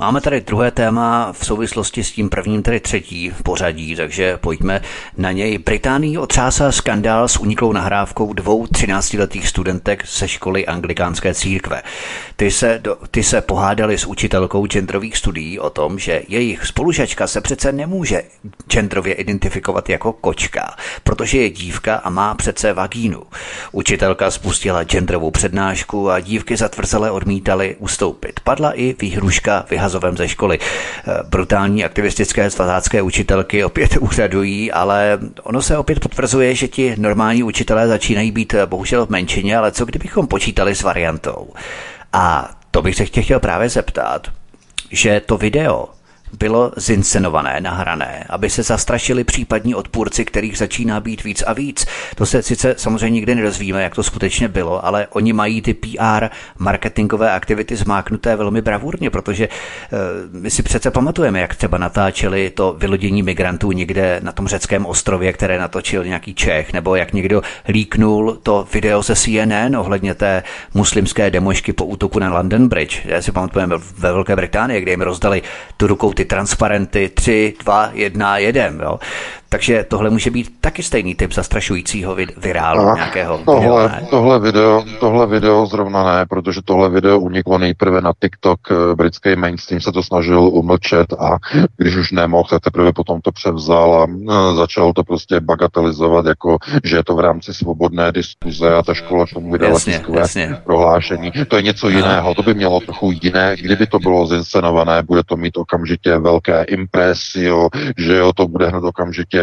Máme 0.00 0.20
tady 0.20 0.40
druhé 0.40 0.70
téma 0.70 1.32
v 1.32 1.46
souvislosti 1.46 2.04
s 2.04 2.12
tím 2.12 2.28
prvním, 2.28 2.62
tedy 2.62 2.80
třetí 2.80 3.30
v 3.30 3.42
pořadí, 3.42 3.96
takže 3.96 4.36
pojďme 4.36 4.80
na 5.16 5.32
něj. 5.32 5.58
Británii 5.58 6.18
otřásá 6.18 6.72
skandál 6.72 7.28
s 7.28 7.36
uniklou 7.36 7.72
nahrávkou 7.72 8.32
dvou 8.32 8.66
třináctiletých 8.66 9.48
studentek 9.48 10.06
ze 10.06 10.28
školy 10.28 10.66
anglikánské 10.66 11.34
církve. 11.34 11.82
Ty 12.36 12.50
se, 12.50 12.78
do, 12.82 12.96
ty 13.10 13.22
se 13.22 13.40
pohádali 13.40 13.98
s 13.98 14.06
učitelkou 14.06 14.66
genderových 14.66 15.16
studií 15.16 15.58
o 15.58 15.70
tom, 15.70 15.98
že 15.98 16.22
jejich 16.28 16.66
spolužačka 16.66 17.26
se 17.26 17.40
přece 17.40 17.72
nemůže 17.72 18.22
genderově 18.68 19.14
identifikovat 19.14 19.88
jako 19.88 20.12
kočka, 20.12 20.74
protože 21.02 21.38
je 21.38 21.50
dívka 21.50 21.94
a 21.94 22.10
má 22.10 22.34
přece 22.34 22.72
vagínu. 22.72 23.22
Učitelka 23.72 24.30
spustila 24.30 24.84
genderovou 24.84 25.30
přednášku 25.30 26.10
a 26.10 26.20
dívky 26.20 26.56
zatvrzele 26.56 27.10
odmítali 27.10 27.76
ustoupit. 27.78 28.40
Padla 28.40 28.72
i 28.72 28.94
výhruška 29.00 29.64
vyhazovem 29.90 30.16
ze 30.16 30.28
školy. 30.28 30.58
Brutální 31.28 31.84
aktivistické 31.84 32.50
svazácké 32.50 33.02
učitelky 33.02 33.64
opět 33.64 33.96
úřadují, 34.00 34.72
ale 34.72 35.18
ono 35.42 35.62
se 35.62 35.78
opět 35.78 36.00
potvrzuje, 36.00 36.54
že 36.54 36.68
ti 36.68 36.94
normální 36.98 37.42
učitelé 37.42 37.88
začínají 37.88 38.30
být 38.30 38.54
bohužel 38.66 39.06
v 39.06 39.10
menšině, 39.10 39.56
ale 39.56 39.72
co 39.72 39.84
kdybychom 39.84 40.26
počítali 40.26 40.74
s 40.74 40.82
variantou? 40.82 41.52
A 42.12 42.50
to 42.70 42.82
bych 42.82 42.96
se 42.96 43.04
chtěl 43.04 43.40
právě 43.40 43.68
zeptat, 43.68 44.28
že 44.90 45.20
to 45.26 45.36
video 45.36 45.88
bylo 46.38 46.72
zinscenované, 46.76 47.60
nahrané, 47.60 48.24
aby 48.28 48.50
se 48.50 48.62
zastrašili 48.62 49.24
případní 49.24 49.74
odpůrci, 49.74 50.24
kterých 50.24 50.58
začíná 50.58 51.00
být 51.00 51.24
víc 51.24 51.42
a 51.46 51.52
víc. 51.52 51.86
To 52.16 52.26
se 52.26 52.42
sice 52.42 52.74
samozřejmě 52.78 53.10
nikdy 53.10 53.34
nedozvíme, 53.34 53.82
jak 53.82 53.94
to 53.94 54.02
skutečně 54.02 54.48
bylo, 54.48 54.86
ale 54.86 55.06
oni 55.10 55.32
mají 55.32 55.62
ty 55.62 55.74
PR 55.74 56.26
marketingové 56.58 57.32
aktivity 57.32 57.76
zmáknuté 57.76 58.36
velmi 58.36 58.62
bravurně, 58.62 59.10
protože 59.10 59.48
uh, 59.48 60.40
my 60.40 60.50
si 60.50 60.62
přece 60.62 60.90
pamatujeme, 60.90 61.40
jak 61.40 61.54
třeba 61.54 61.78
natáčeli 61.78 62.50
to 62.50 62.76
vylodění 62.78 63.22
migrantů 63.22 63.72
někde 63.72 64.20
na 64.22 64.32
tom 64.32 64.48
řeckém 64.48 64.86
ostrově, 64.86 65.32
které 65.32 65.58
natočil 65.58 66.04
nějaký 66.04 66.34
Čech, 66.34 66.72
nebo 66.72 66.96
jak 66.96 67.12
někdo 67.12 67.42
líknul 67.68 68.38
to 68.42 68.68
video 68.72 69.02
ze 69.02 69.16
CNN 69.16 69.76
ohledně 69.76 70.14
té 70.14 70.42
muslimské 70.74 71.30
demošky 71.30 71.72
po 71.72 71.84
útoku 71.84 72.18
na 72.18 72.32
London 72.32 72.68
Bridge. 72.68 73.00
Já 73.04 73.22
si 73.22 73.32
pamatujeme 73.32 73.76
ve 73.98 74.12
Velké 74.12 74.36
Británii, 74.36 74.80
kde 74.80 74.90
jim 74.90 75.02
rozdali 75.02 75.42
tu 75.76 75.86
rukou 75.86 76.12
ty 76.20 76.26
transparenty 76.26 77.08
3, 77.08 77.56
2, 77.64 77.92
1, 77.94 78.38
1. 78.40 78.78
Jo. 78.80 78.98
Takže 79.52 79.84
tohle 79.88 80.10
může 80.10 80.30
být 80.30 80.50
taky 80.60 80.82
stejný 80.82 81.14
typ 81.14 81.32
zastrašujícího 81.32 82.16
virálu 82.36 82.80
A 82.80 82.94
nějakého 82.94 83.38
tohle, 83.38 83.82
videa, 83.82 84.00
ne? 84.00 84.06
tohle, 84.10 84.40
video, 84.40 84.84
tohle 85.00 85.26
video 85.26 85.66
zrovna 85.66 86.04
ne, 86.04 86.26
protože 86.26 86.60
tohle 86.64 86.90
video 86.90 87.18
uniklo 87.18 87.58
nejprve 87.58 88.00
na 88.00 88.12
TikTok, 88.20 88.60
eh, 88.70 88.94
britský 88.94 89.36
mainstream 89.36 89.80
se 89.80 89.92
to 89.92 90.02
snažil 90.02 90.40
umlčet 90.40 91.12
a 91.12 91.36
když 91.76 91.96
už 91.96 92.12
nemohl, 92.12 92.48
tak 92.50 92.62
teprve 92.62 92.92
potom 92.92 93.20
to 93.20 93.32
převzal 93.32 93.94
a 93.94 94.06
eh, 94.06 94.54
začal 94.56 94.92
to 94.92 95.04
prostě 95.04 95.40
bagatelizovat, 95.40 96.26
jako 96.26 96.58
že 96.84 96.96
je 96.96 97.04
to 97.04 97.14
v 97.14 97.20
rámci 97.20 97.54
svobodné 97.54 98.12
diskuze 98.12 98.74
a 98.74 98.82
ta 98.82 98.94
škola 98.94 99.26
tomu 99.34 99.52
vydala 99.52 99.72
Jasně, 99.72 99.92
tiskové 99.92 100.20
jasně. 100.20 100.56
prohlášení. 100.64 101.32
To 101.48 101.56
je 101.56 101.62
něco 101.62 101.88
jiného, 101.88 102.34
to 102.34 102.42
by 102.42 102.54
mělo 102.54 102.80
trochu 102.80 103.12
jiné, 103.22 103.56
kdyby 103.60 103.86
to 103.86 103.98
bylo 103.98 104.26
zinscenované, 104.26 105.02
bude 105.02 105.22
to 105.26 105.36
mít 105.36 105.56
okamžitě 105.56 106.18
velké 106.18 106.62
impresio, 106.62 107.68
že 107.98 108.16
jo, 108.16 108.32
to 108.32 108.48
bude 108.48 108.68
hned 108.68 108.84
okamžitě 108.84 109.39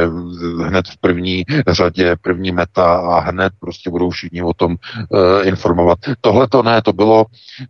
hned 0.66 0.88
v 0.88 0.98
první 0.98 1.46
řadě, 1.68 2.16
první 2.22 2.52
meta 2.52 2.96
a 2.98 3.20
hned 3.20 3.54
prostě 3.60 3.90
budou 3.90 4.10
všichni 4.10 4.44
o 4.44 4.54
tom 4.54 4.72
uh, 4.72 5.48
informovat. 5.48 6.00
Tohle 6.22 6.48
to 6.48 6.64
ne, 6.64 6.82
to 6.82 6.94
bylo, 6.94 7.26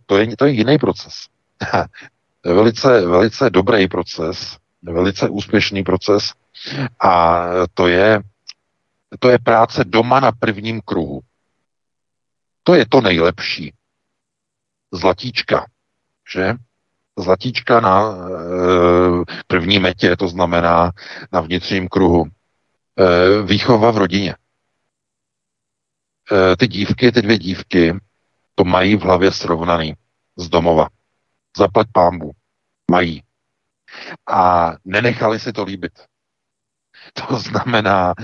to 0.06 0.18
je, 0.18 0.36
to 0.36 0.44
je 0.44 0.52
jiný 0.52 0.78
proces. 0.78 1.12
Velice, 2.44 3.06
velice 3.06 3.50
dobrý 3.50 3.88
proces, 3.88 4.56
velice 4.82 5.28
úspěšný 5.28 5.84
proces 5.84 6.32
a 7.00 7.44
to 7.74 7.88
je, 7.88 8.20
to 9.18 9.28
je 9.28 9.38
práce 9.38 9.84
doma 9.84 10.20
na 10.20 10.32
prvním 10.32 10.80
kruhu. 10.80 11.20
To 12.62 12.74
je 12.74 12.86
to 12.88 13.00
nejlepší. 13.00 13.72
Zlatíčka, 14.92 15.66
že? 16.32 16.54
Zlatíčka 17.18 17.80
na 17.80 18.02
e, 18.02 18.14
první 19.46 19.78
metě, 19.78 20.16
to 20.16 20.28
znamená 20.28 20.92
na 21.32 21.40
vnitřním 21.40 21.88
kruhu. 21.88 22.24
E, 22.24 23.42
výchova 23.42 23.90
v 23.90 23.96
rodině. 23.96 24.34
E, 26.32 26.56
ty 26.56 26.68
dívky, 26.68 27.12
ty 27.12 27.22
dvě 27.22 27.38
dívky, 27.38 27.94
to 28.54 28.64
mají 28.64 28.96
v 28.96 29.00
hlavě 29.00 29.32
srovnaný 29.32 29.94
z 30.36 30.48
domova. 30.48 30.88
Zaplať 31.56 31.86
pámbu. 31.92 32.32
Mají. 32.90 33.22
A 34.30 34.72
nenechali 34.84 35.40
si 35.40 35.52
to 35.52 35.64
líbit. 35.64 35.92
To 37.28 37.38
znamená, 37.38 38.14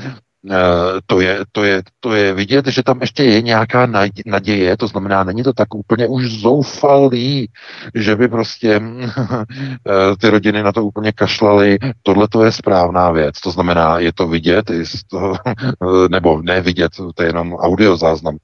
to 1.07 1.21
je, 1.21 1.39
to, 1.53 1.65
je, 1.65 1.83
to 2.01 2.15
je 2.15 2.35
vidět, 2.35 2.67
že 2.67 2.83
tam 2.83 3.01
ještě 3.01 3.25
je 3.25 3.43
nějaká 3.43 3.87
naděje, 4.27 4.77
to 4.77 4.87
znamená, 4.87 5.25
není 5.25 5.43
to 5.43 5.53
tak 5.53 5.75
úplně 5.75 6.09
už 6.09 6.41
zoufalý, 6.41 7.49
že 7.95 8.17
by 8.17 8.29
prostě 8.29 8.81
eh, 8.81 10.17
ty 10.21 10.31
rodiny 10.31 10.63
na 10.63 10.73
to 10.73 10.85
úplně 10.85 11.13
kašlaly. 11.13 11.79
Tohle 12.03 12.29
to 12.29 12.45
je 12.45 12.53
správná 12.53 13.11
věc, 13.11 13.41
to 13.41 13.51
znamená, 13.51 13.99
je 13.99 14.13
to 14.13 14.29
vidět, 14.29 14.71
i 14.71 14.87
z 14.87 15.05
toho, 15.05 15.35
nebo 16.09 16.43
ne 16.43 16.61
vidět, 16.61 16.93
to 17.15 17.23
je 17.23 17.29
jenom 17.29 17.55
audio 17.55 17.97
záznam, 17.97 18.37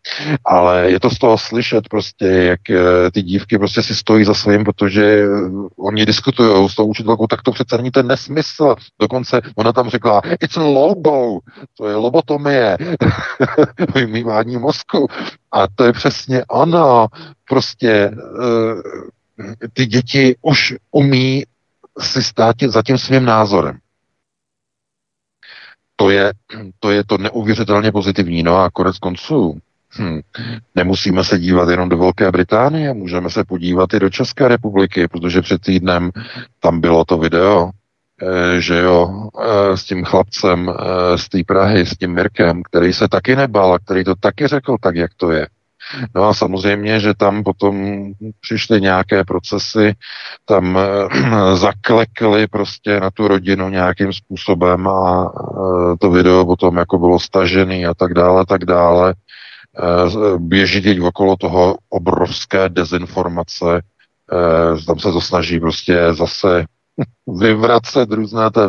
ale 0.45 0.91
je 0.91 1.01
to 1.01 1.11
z 1.11 1.19
toho 1.19 1.39
slyšet 1.39 1.89
prostě, 1.89 2.27
jak 2.27 2.71
eh, 2.71 3.11
ty 3.13 3.23
dívky 3.23 3.59
prostě 3.59 3.83
si 3.83 3.95
stojí 3.95 4.25
za 4.25 4.35
svým, 4.35 4.65
protože 4.65 5.25
oni 5.79 6.07
diskutují 6.07 6.69
s 6.69 6.75
tou 6.75 6.87
učitelkou, 6.87 7.27
tak 7.27 7.43
to 7.43 7.53
přece 7.53 7.77
není 7.77 7.91
ten 7.91 8.07
nesmysl. 8.07 8.75
Dokonce 9.01 9.41
ona 9.57 9.73
tam 9.73 9.89
řekla, 9.89 10.23
it's 10.41 10.57
a 10.57 10.63
lobo, 10.63 11.39
to 11.79 11.89
je 11.89 11.90
lobotomie, 11.95 12.77
vymývání 13.95 14.57
mozku. 14.57 15.07
A 15.53 15.67
to 15.75 15.85
je 15.85 15.93
přesně 15.93 16.45
ono. 16.45 17.07
Prostě 17.49 18.11
uh, 18.11 18.81
ty 19.73 19.87
děti 19.87 20.37
už 20.43 20.75
umí 20.91 21.45
si 22.01 22.23
stát 22.23 22.57
za 22.69 22.83
tím 22.83 22.99
svým 22.99 23.25
názorem. 23.25 23.79
To 25.97 26.11
je, 26.11 26.33
to 26.79 26.91
je 26.91 27.05
to 27.05 27.19
neuvěřitelně 27.19 27.93
pozitivní. 27.93 28.43
No 28.43 28.57
a 28.57 28.71
konec 28.71 28.99
konců, 28.99 29.59
hm, 29.99 30.21
nemusíme 30.75 31.25
se 31.25 31.39
dívat 31.39 31.69
jenom 31.69 31.89
do 31.89 31.99
Velké 31.99 32.31
Británie, 32.31 32.95
můžeme 32.95 33.31
se 33.31 33.45
podívat 33.45 33.95
i 33.95 34.01
do 34.01 34.11
České 34.11 34.49
republiky, 34.49 35.09
protože 35.09 35.43
před 35.43 35.61
týdnem 35.61 36.11
tam 36.61 36.81
bylo 36.81 37.05
to 37.05 37.19
video, 37.19 37.71
že 38.59 38.79
jo, 38.79 39.29
eh, 39.43 39.77
s 39.77 39.85
tím 39.85 40.05
chlapcem 40.05 40.69
eh, 40.69 41.19
z 41.19 41.29
té 41.29 41.39
Prahy, 41.47 41.87
s 41.87 41.97
tím 41.97 42.13
Mirkem, 42.13 42.63
který 42.63 42.93
se 42.93 43.09
taky 43.09 43.37
nebal 43.37 43.73
a 43.73 43.79
který 43.79 44.05
to 44.05 44.15
taky 44.15 44.47
řekl 44.47 44.77
tak, 44.81 44.97
jak 44.97 45.11
to 45.17 45.31
je. 45.31 45.47
No 46.15 46.29
a 46.29 46.35
samozřejmě, 46.35 47.01
že 47.01 47.15
tam 47.15 47.45
potom 47.45 48.05
přišly 48.41 48.81
nějaké 48.81 49.25
procesy, 49.25 49.95
tam 50.45 50.79
zaklekli 51.55 52.47
prostě 52.47 53.01
na 53.01 53.11
tu 53.11 53.29
rodinu 53.29 53.69
nějakým 53.69 54.13
způsobem 54.13 54.89
a 54.89 55.33
to 56.01 56.11
video 56.11 56.45
potom 56.47 56.77
jako 56.77 56.99
bylo 56.99 57.21
stažený 57.21 57.87
a 57.87 57.95
tak 57.95 58.15
dále, 58.15 58.47
tak 58.47 58.65
dále. 58.65 59.15
Běží 60.39 60.83
teď 60.83 61.01
okolo 61.01 61.37
toho 61.37 61.77
obrovské 61.89 62.69
dezinformace, 62.69 63.83
tam 64.87 64.99
se 64.99 65.13
to 65.13 65.21
snaží 65.21 65.61
prostě 65.61 65.99
zase 66.11 66.65
vyvracet 67.39 68.11
různé, 68.11 68.51
té, 68.51 68.61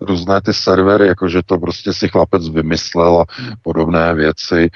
různé 0.00 0.40
ty 0.40 0.54
servery, 0.54 1.06
jakože 1.06 1.42
to 1.46 1.58
prostě 1.58 1.92
si 1.92 2.08
chlapec 2.08 2.48
vymyslel 2.48 3.20
a 3.20 3.24
podobné 3.62 4.14
věci. 4.14 4.70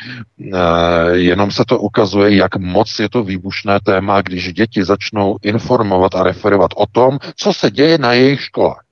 E, 0.55 1.17
jenom 1.17 1.51
se 1.51 1.65
to 1.65 1.79
ukazuje, 1.79 2.37
jak 2.37 2.57
moc 2.57 2.99
je 2.99 3.09
to 3.09 3.25
výbušné 3.25 3.81
téma, 3.81 4.23
když 4.23 4.53
děti 4.53 4.85
začnou 4.85 5.37
informovat 5.43 6.15
a 6.15 6.23
referovat 6.23 6.71
o 6.77 6.87
tom, 6.93 7.19
co 7.37 7.53
se 7.53 7.71
děje 7.71 7.99
na 7.99 8.13
jejich 8.13 8.41
školách. 8.41 8.85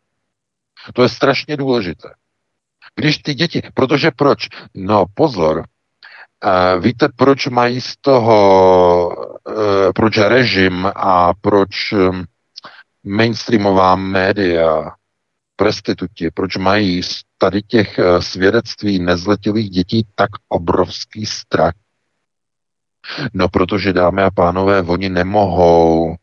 To 0.92 1.02
je 1.02 1.08
strašně 1.08 1.56
důležité. 1.56 2.08
Když 2.94 3.18
ty 3.18 3.34
děti, 3.34 3.62
protože 3.74 4.10
proč? 4.16 4.48
No 4.74 5.04
pozor, 5.14 5.64
Uh, 6.44 6.82
víte, 6.82 7.08
proč 7.16 7.46
mají 7.46 7.80
z 7.80 7.96
toho, 8.00 9.08
uh, 9.08 9.54
proč 9.94 10.18
režim 10.18 10.90
a 10.96 11.32
proč 11.40 11.92
um, 11.92 12.24
mainstreamová 13.06 13.96
média, 13.96 14.90
prostituti, 15.56 16.30
proč 16.30 16.56
mají 16.56 17.02
z 17.02 17.22
tady 17.38 17.62
těch 17.62 17.98
eh, 17.98 18.22
svědectví 18.22 18.98
nezletilých 18.98 19.70
dětí 19.70 20.06
tak 20.14 20.30
obrovský 20.48 21.26
strach? 21.26 21.74
No, 23.34 23.48
protože, 23.48 23.92
dámy 23.92 24.22
a 24.22 24.30
pánové, 24.30 24.82
oni 24.82 25.08
nemohou 25.08 26.16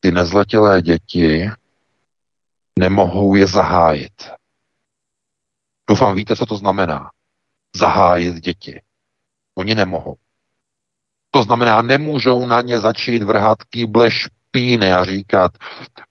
ty 0.00 0.12
nezletilé 0.12 0.82
děti, 0.82 1.50
nemohou 2.78 3.34
je 3.34 3.46
zahájit. 3.46 4.30
Doufám, 5.90 6.16
víte, 6.16 6.36
co 6.36 6.46
to 6.46 6.56
znamená. 6.56 7.10
Zahájit 7.76 8.34
děti. 8.34 8.80
Oni 9.54 9.74
nemohou. 9.74 10.16
To 11.30 11.42
znamená, 11.42 11.82
nemůžou 11.82 12.46
na 12.46 12.60
ně 12.60 12.80
začít 12.80 13.22
vrhat 13.22 13.62
kýble 13.62 14.10
špíny 14.52 14.92
a 14.92 15.04
říkat, 15.04 15.52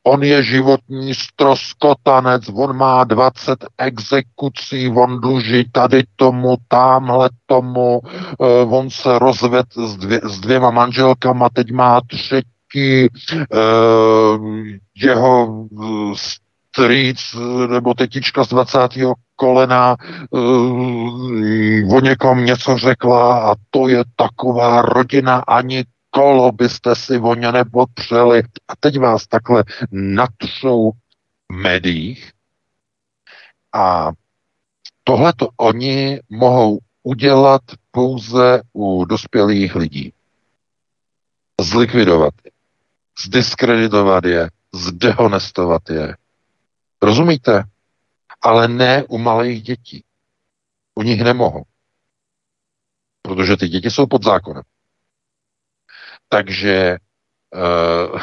on 0.03 0.23
je 0.23 0.43
životní 0.43 1.13
stroskotanec, 1.15 2.49
on 2.53 2.77
má 2.77 3.03
20 3.03 3.65
exekucí, 3.77 4.89
on 4.89 5.21
dluží 5.21 5.65
tady 5.71 6.03
tomu, 6.15 6.55
tamhle 6.67 7.29
tomu, 7.45 7.99
uh, 7.99 8.73
on 8.73 8.89
se 8.89 9.19
rozved 9.19 9.65
s, 9.73 9.97
dvě, 9.97 10.21
s 10.23 10.39
dvěma 10.39 10.71
manželkama, 10.71 11.49
teď 11.53 11.71
má 11.71 12.01
třetí, 12.07 13.07
uh, 13.53 14.47
jeho 14.95 15.65
strýc 16.15 17.19
nebo 17.67 17.93
tetička 17.93 18.43
z 18.43 18.49
20. 18.49 18.79
kolena 19.35 19.95
o 21.91 21.99
někom 21.99 22.45
něco 22.45 22.77
řekla 22.77 23.51
a 23.51 23.55
to 23.69 23.87
je 23.87 24.03
taková 24.15 24.81
rodina, 24.81 25.43
ani 25.47 25.83
kolo 26.11 26.51
byste 26.51 26.95
si 26.95 27.17
o 27.17 27.35
ně 27.35 27.51
nepotřeli. 27.51 28.43
A 28.67 28.75
teď 28.79 28.99
vás 28.99 29.27
takhle 29.27 29.63
natřou 29.91 30.91
v 30.91 31.53
médiích 31.53 32.31
a 33.73 34.11
tohle 35.03 35.33
to 35.33 35.49
oni 35.57 36.19
mohou 36.29 36.79
udělat 37.03 37.61
pouze 37.91 38.61
u 38.73 39.05
dospělých 39.05 39.75
lidí. 39.75 40.13
Zlikvidovat 41.61 42.33
je, 42.45 42.51
zdiskreditovat 43.25 44.25
je, 44.25 44.49
zdehonestovat 44.73 45.89
je. 45.89 46.17
Rozumíte? 47.01 47.63
Ale 48.41 48.67
ne 48.67 49.03
u 49.03 49.17
malých 49.17 49.63
dětí. 49.63 50.03
U 50.95 51.03
nich 51.03 51.21
nemohou. 51.21 51.63
Protože 53.21 53.57
ty 53.57 53.67
děti 53.67 53.91
jsou 53.91 54.07
pod 54.07 54.23
zákonem. 54.23 54.63
Takže 56.31 56.97
uh, 57.51 58.21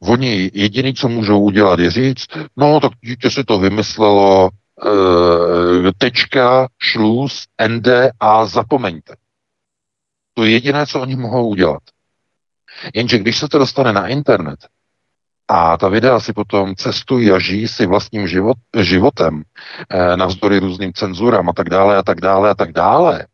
oni 0.00 0.50
jediný, 0.54 0.94
co 0.94 1.08
můžou 1.08 1.40
udělat, 1.40 1.78
je 1.78 1.90
říct, 1.90 2.26
no 2.56 2.80
tak 2.80 2.92
dítě 3.00 3.30
si 3.30 3.44
to 3.44 3.58
vymyslelo, 3.58 4.50
uh, 4.84 5.90
tečka, 5.98 6.68
šluz, 6.78 7.44
ende 7.58 8.10
a 8.20 8.46
zapomeňte. 8.46 9.16
To 10.34 10.44
je 10.44 10.50
jediné, 10.50 10.86
co 10.86 11.00
oni 11.00 11.16
mohou 11.16 11.48
udělat. 11.48 11.82
Jenže 12.94 13.18
když 13.18 13.38
se 13.38 13.48
to 13.48 13.58
dostane 13.58 13.92
na 13.92 14.08
internet, 14.08 14.66
A 15.48 15.76
ta 15.76 15.88
videa 15.88 16.20
si 16.20 16.32
potom 16.32 16.74
cestují 16.76 17.32
a 17.32 17.38
žijí 17.38 17.68
si 17.68 17.86
vlastním 17.86 18.28
život, 18.28 18.56
životem, 18.80 19.42
eh, 19.88 20.16
navzdory 20.16 20.58
různým 20.58 20.92
cenzurám 20.92 21.48
a 21.48 21.52
tak 21.52 21.68
dále 21.68 21.96
a 21.96 22.02
tak 22.02 22.20
dále 22.20 22.50
a 22.50 22.54
tak 22.54 22.72
dále, 22.72 23.26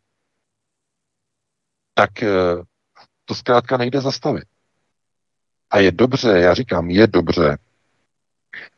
tak 1.93 2.23
eh, 2.23 2.27
to 3.29 3.35
zkrátka 3.35 3.77
nejde 3.77 4.01
zastavit. 4.01 4.43
A 5.71 5.79
je 5.79 5.91
dobře, 5.91 6.29
já 6.39 6.53
říkám, 6.53 6.89
je 6.89 7.07
dobře, 7.07 7.57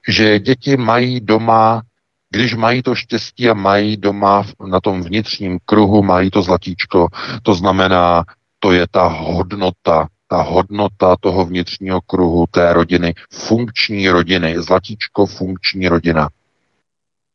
že 0.07 0.39
děti 0.39 0.77
mají 0.77 1.19
doma, 1.19 1.81
když 2.29 2.55
mají 2.55 2.83
to 2.83 2.95
štěstí 2.95 3.49
a 3.49 3.53
mají 3.53 3.97
doma 3.97 4.43
na 4.67 4.79
tom 4.79 5.03
vnitřním 5.03 5.59
kruhu, 5.65 6.03
mají 6.03 6.31
to 6.31 6.41
zlatíčko, 6.41 7.07
to 7.43 7.53
znamená, 7.55 8.23
to 8.59 8.71
je 8.71 8.87
ta 8.91 9.07
hodnota, 9.07 10.07
ta 10.27 10.41
hodnota 10.41 11.15
toho 11.19 11.45
vnitřního 11.45 12.01
kruhu 12.01 12.45
té 12.51 12.73
rodiny, 12.73 13.13
funkční 13.33 14.09
rodiny, 14.09 14.61
zlatíčko 14.61 15.25
funkční 15.25 15.87
rodina. 15.87 16.29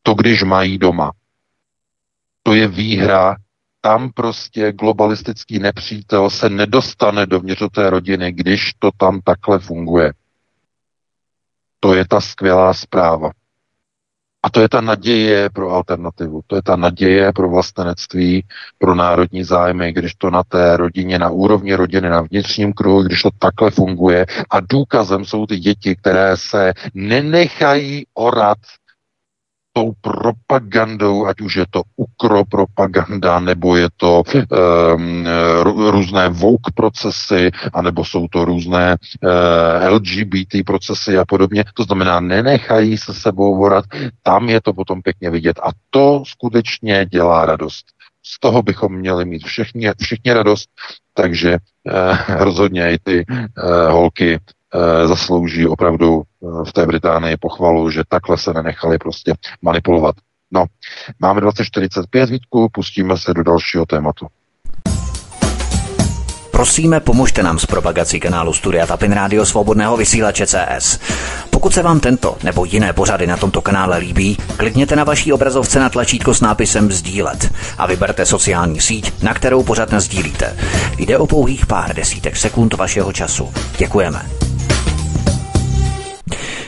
To, 0.02 0.14
když 0.14 0.42
mají 0.42 0.78
doma. 0.78 1.12
To 2.42 2.54
je 2.54 2.68
výhra, 2.68 3.36
tam 3.86 4.12
prostě 4.12 4.72
globalistický 4.72 5.58
nepřítel 5.58 6.30
se 6.30 6.48
nedostane 6.48 7.26
dovnitř 7.26 7.60
do 7.60 7.68
té 7.68 7.90
rodiny, 7.90 8.32
když 8.32 8.72
to 8.78 8.90
tam 8.96 9.20
takhle 9.24 9.58
funguje. 9.58 10.12
To 11.80 11.94
je 11.94 12.04
ta 12.08 12.20
skvělá 12.20 12.74
zpráva. 12.74 13.30
A 14.42 14.50
to 14.50 14.60
je 14.60 14.68
ta 14.68 14.80
naděje 14.80 15.50
pro 15.50 15.70
alternativu, 15.70 16.40
to 16.46 16.56
je 16.56 16.62
ta 16.62 16.76
naděje 16.76 17.32
pro 17.32 17.48
vlastenectví, 17.48 18.44
pro 18.78 18.94
národní 18.94 19.44
zájmy, 19.44 19.92
když 19.92 20.14
to 20.14 20.30
na 20.30 20.42
té 20.42 20.76
rodině, 20.76 21.18
na 21.18 21.30
úrovni 21.30 21.74
rodiny, 21.74 22.08
na 22.08 22.20
vnitřním 22.20 22.72
kruhu, 22.72 23.02
když 23.02 23.22
to 23.22 23.30
takhle 23.38 23.70
funguje. 23.70 24.26
A 24.50 24.60
důkazem 24.60 25.24
jsou 25.24 25.46
ty 25.46 25.58
děti, 25.58 25.96
které 25.96 26.36
se 26.36 26.72
nenechají 26.94 28.06
orat 28.14 28.58
tou 29.76 29.92
propagandou, 30.00 31.28
ať 31.28 31.40
už 31.40 31.56
je 31.56 31.66
to 31.70 31.82
ukropropaganda, 31.96 33.40
nebo 33.40 33.76
je 33.76 33.88
to 33.96 34.22
um, 34.24 35.28
různé 35.92 36.28
vouk 36.28 36.72
procesy, 36.74 37.50
anebo 37.72 38.04
jsou 38.04 38.28
to 38.28 38.44
různé 38.44 38.96
uh, 38.96 39.30
eh, 39.30 39.88
LGBT 39.88 40.64
procesy 40.66 41.18
a 41.18 41.24
podobně. 41.24 41.64
To 41.74 41.82
znamená, 41.82 42.20
nenechají 42.20 42.98
se 42.98 43.14
sebou 43.14 43.56
vorat, 43.56 43.84
tam 44.22 44.48
je 44.48 44.60
to 44.60 44.72
potom 44.72 45.02
pěkně 45.02 45.30
vidět. 45.30 45.60
A 45.62 45.68
to 45.90 46.22
skutečně 46.26 47.06
dělá 47.06 47.46
radost. 47.46 47.84
Z 48.22 48.40
toho 48.40 48.62
bychom 48.62 48.92
měli 48.96 49.24
mít 49.24 49.44
všichni, 49.44 49.90
všichni 50.00 50.32
radost, 50.32 50.68
takže 51.14 51.52
eh, 51.56 52.18
rozhodně 52.44 52.92
i 52.92 52.98
ty 52.98 53.24
eh, 53.28 53.90
holky 53.90 54.38
zaslouží 55.06 55.66
opravdu 55.66 56.22
eh, 56.22 56.46
v 56.68 56.72
té 56.72 56.86
Británii 56.86 57.36
pochvalu, 57.36 57.90
že 57.90 58.02
takhle 58.08 58.38
se 58.38 58.52
nenechali 58.52 58.98
prostě 58.98 59.34
manipulovat. 59.62 60.14
No, 60.52 60.64
máme 61.20 61.40
2045 61.40 62.30
Vítku, 62.30 62.68
pustíme 62.72 63.18
se 63.18 63.34
do 63.34 63.42
dalšího 63.42 63.86
tématu. 63.86 64.26
Prosíme, 66.56 67.00
pomožte 67.00 67.42
nám 67.42 67.58
s 67.58 67.66
propagací 67.66 68.20
kanálu 68.20 68.52
Studia 68.52 68.86
Tapin 68.86 69.12
Rádio 69.12 69.46
Svobodného 69.46 69.96
vysílače 69.96 70.46
CS. 70.46 70.98
Pokud 71.50 71.74
se 71.74 71.82
vám 71.82 72.00
tento 72.00 72.36
nebo 72.42 72.64
jiné 72.64 72.92
pořady 72.92 73.26
na 73.26 73.36
tomto 73.36 73.60
kanále 73.60 73.98
líbí, 73.98 74.36
klikněte 74.56 74.96
na 74.96 75.04
vaší 75.04 75.32
obrazovce 75.32 75.80
na 75.80 75.88
tlačítko 75.88 76.34
s 76.34 76.40
nápisem 76.40 76.92
Sdílet 76.92 77.52
a 77.78 77.86
vyberte 77.86 78.26
sociální 78.26 78.80
síť, 78.80 79.22
na 79.22 79.34
kterou 79.34 79.62
pořád 79.62 79.94
sdílíte. 79.94 80.56
Jde 80.98 81.18
o 81.18 81.26
pouhých 81.26 81.66
pár 81.66 81.94
desítek 81.94 82.36
sekund 82.36 82.74
vašeho 82.74 83.12
času. 83.12 83.52
Děkujeme. 83.78 84.45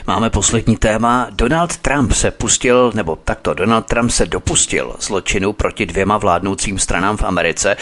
Máme 0.08 0.30
poslední 0.30 0.76
téma. 0.76 1.26
Donald 1.30 1.76
Trump 1.76 2.12
se 2.12 2.30
pustil, 2.30 2.92
nebo 2.94 3.16
takto, 3.16 3.54
Donald 3.54 3.86
Trump 3.86 4.10
se 4.10 4.26
dopustil 4.26 4.96
zločinu 5.00 5.52
proti 5.52 5.86
dvěma 5.86 6.18
vládnoucím 6.18 6.78
stranám 6.78 7.16
v 7.16 7.22
Americe 7.22 7.76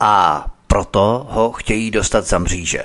a 0.00 0.46
proto 0.66 1.26
ho 1.30 1.52
chtějí 1.52 1.90
dostat 1.90 2.24
za 2.24 2.38
mříže. 2.38 2.84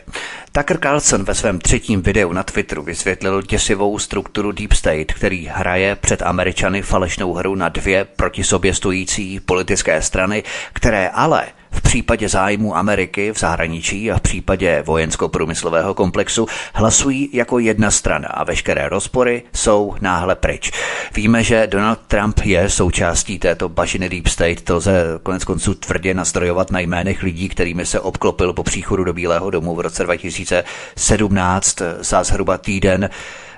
Tucker 0.52 0.80
Carlson 0.80 1.24
ve 1.24 1.36
svém 1.36 1.60
třetím 1.60 2.02
videu 2.02 2.34
na 2.34 2.44
Twitteru 2.44 2.84
vysvětlil 2.84 3.42
děsivou 3.42 4.00
strukturu 4.00 4.52
Deep 4.52 4.74
State, 4.74 5.14
který 5.14 5.50
hraje 5.54 5.96
před 5.96 6.22
Američany 6.22 6.82
falešnou 6.82 7.34
hru 7.34 7.56
na 7.56 7.70
dvě 7.70 8.06
proti 8.06 8.44
sobě 8.44 8.74
stojící 8.74 9.40
politické 9.40 10.02
strany, 10.02 10.44
které 10.74 11.10
ale 11.10 11.46
v 11.74 11.82
případě 11.82 12.30
zájmu 12.30 12.78
Ameriky 12.78 13.32
v 13.32 13.40
zahraničí 13.40 14.12
a 14.12 14.18
v 14.18 14.22
případě 14.22 14.84
vojensko-průmyslového 14.86 15.94
komplexu 15.94 16.48
hlasují 16.74 17.30
jako 17.34 17.60
jedna 17.60 17.92
strana 17.92 18.28
a 18.28 18.44
veškeré 18.44 18.90
rozpory 18.90 19.44
jsou 19.56 19.96
náhle 20.02 20.36
pryč. 20.36 20.72
Víme, 21.16 21.44
že 21.44 21.68
Donald 21.68 22.00
Trump 22.08 22.40
je 22.44 22.70
součástí 22.70 23.40
této 23.40 23.70
bažiny 23.70 24.10
Deep 24.10 24.28
State, 24.28 24.62
to 24.62 24.76
lze 24.76 25.06
konec 25.24 25.44
konců 25.44 25.74
tvrdě 25.74 26.14
nastrojovat 26.14 26.72
na 26.72 26.80
jménech 26.80 27.24
lidí, 27.24 27.50
kterými 27.50 27.86
se 27.86 28.00
obklopil 28.00 28.54
po 28.54 28.64
příchodu 28.64 29.04
do 29.04 29.14
Bílého 29.14 29.50
domu 29.50 29.76
v 29.76 29.80
roce 29.80 30.04
2017 30.04 31.82
za 32.02 32.24
zhruba 32.24 32.58
týden 32.58 33.10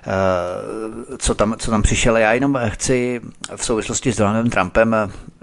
Eh, 0.07 1.17
co 1.17 1.35
tam, 1.35 1.55
co 1.57 1.71
tam 1.71 1.81
přišel. 1.81 2.17
Já 2.17 2.33
jenom 2.33 2.59
chci 2.67 3.21
v 3.55 3.65
souvislosti 3.65 4.13
s 4.13 4.17
Donaldem 4.17 4.49
Trumpem 4.49 4.95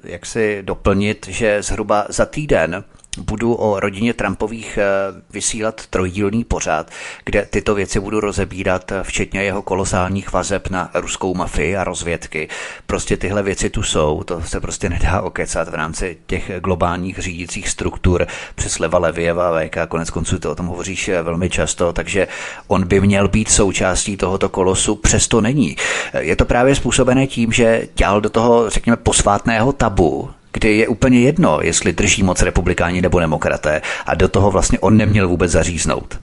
jak 0.04 0.26
si 0.26 0.62
doplnit, 0.62 1.26
že 1.28 1.62
zhruba 1.62 2.06
za 2.08 2.26
týden 2.26 2.84
budu 3.18 3.54
o 3.54 3.80
rodině 3.80 4.14
Trumpových 4.14 4.78
eh, 4.78 4.84
vysílat 5.30 5.86
trojdílný 5.86 6.44
pořád, 6.44 6.90
kde 7.24 7.46
tyto 7.50 7.74
věci 7.74 8.00
budu 8.00 8.20
rozebírat, 8.20 8.92
eh, 8.92 9.02
včetně 9.02 9.42
jeho 9.42 9.62
kolosálních 9.62 10.32
vazeb 10.32 10.68
na 10.70 10.90
ruskou 10.94 11.34
mafii 11.34 11.76
a 11.76 11.84
rozvědky. 11.84 12.48
Prostě 12.86 13.16
tyhle 13.16 13.42
věci 13.42 13.70
tu 13.70 13.82
jsou, 13.82 14.22
to 14.22 14.42
se 14.42 14.60
prostě 14.60 14.88
nedá 14.88 15.20
okecat 15.20 15.68
v 15.68 15.74
rámci 15.74 16.18
těch 16.26 16.50
globálních 16.60 17.18
řídících 17.18 17.68
struktur 17.68 18.26
přes 18.54 18.78
Leva 18.78 18.98
Levieva, 18.98 19.60
VK, 19.60 19.76
konec 19.88 20.10
konců 20.10 20.38
to 20.38 20.50
o 20.50 20.54
tom 20.54 20.66
hovoříš 20.66 21.08
eh, 21.08 21.22
velmi 21.22 21.50
často, 21.50 21.92
takže 21.92 22.28
on 22.66 22.86
by 22.86 23.00
měl 23.00 23.28
být 23.28 23.50
součástí 23.50 24.16
tohoto 24.16 24.48
kolosu, 24.48 24.94
přesto 24.94 25.40
není. 25.40 25.76
Je 26.18 26.36
to 26.36 26.44
právě 26.44 26.74
způsobené 26.74 27.26
tím, 27.26 27.52
že 27.52 27.88
dělal 27.94 28.20
do 28.20 28.30
toho, 28.30 28.70
řekněme, 28.70 28.96
posvátného 28.96 29.72
tabu, 29.72 30.30
kdy 30.52 30.76
je 30.76 30.88
úplně 30.88 31.20
jedno, 31.20 31.58
jestli 31.62 31.92
drží 31.92 32.22
moc 32.22 32.42
republikáni 32.42 33.02
nebo 33.02 33.20
demokraté 33.20 33.82
a 34.06 34.14
do 34.14 34.28
toho 34.28 34.50
vlastně 34.50 34.80
on 34.80 34.96
neměl 34.96 35.28
vůbec 35.28 35.50
zaříznout. 35.50 36.18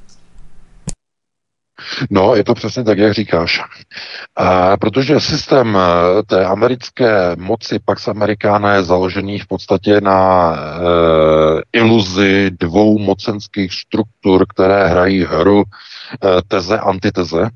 No, 2.09 2.35
je 2.35 2.43
to 2.43 2.53
přesně 2.53 2.83
tak, 2.83 2.97
jak 2.97 3.13
říkáš. 3.13 3.61
A 4.35 4.77
protože 4.77 5.19
systém 5.19 5.77
eh, 5.77 6.23
té 6.23 6.45
americké 6.45 7.35
moci 7.35 7.79
Pax 7.85 8.07
Americana 8.07 8.73
je 8.73 8.83
založený 8.83 9.39
v 9.39 9.47
podstatě 9.47 10.01
na 10.01 10.51
e, 10.55 11.79
iluzi 11.79 12.51
dvou 12.59 12.99
mocenských 12.99 13.73
struktur, 13.73 14.45
které 14.49 14.87
hrají 14.87 15.25
hru 15.25 15.63
e, 15.63 15.65
teze, 16.47 16.79
antiteze, 16.79 17.49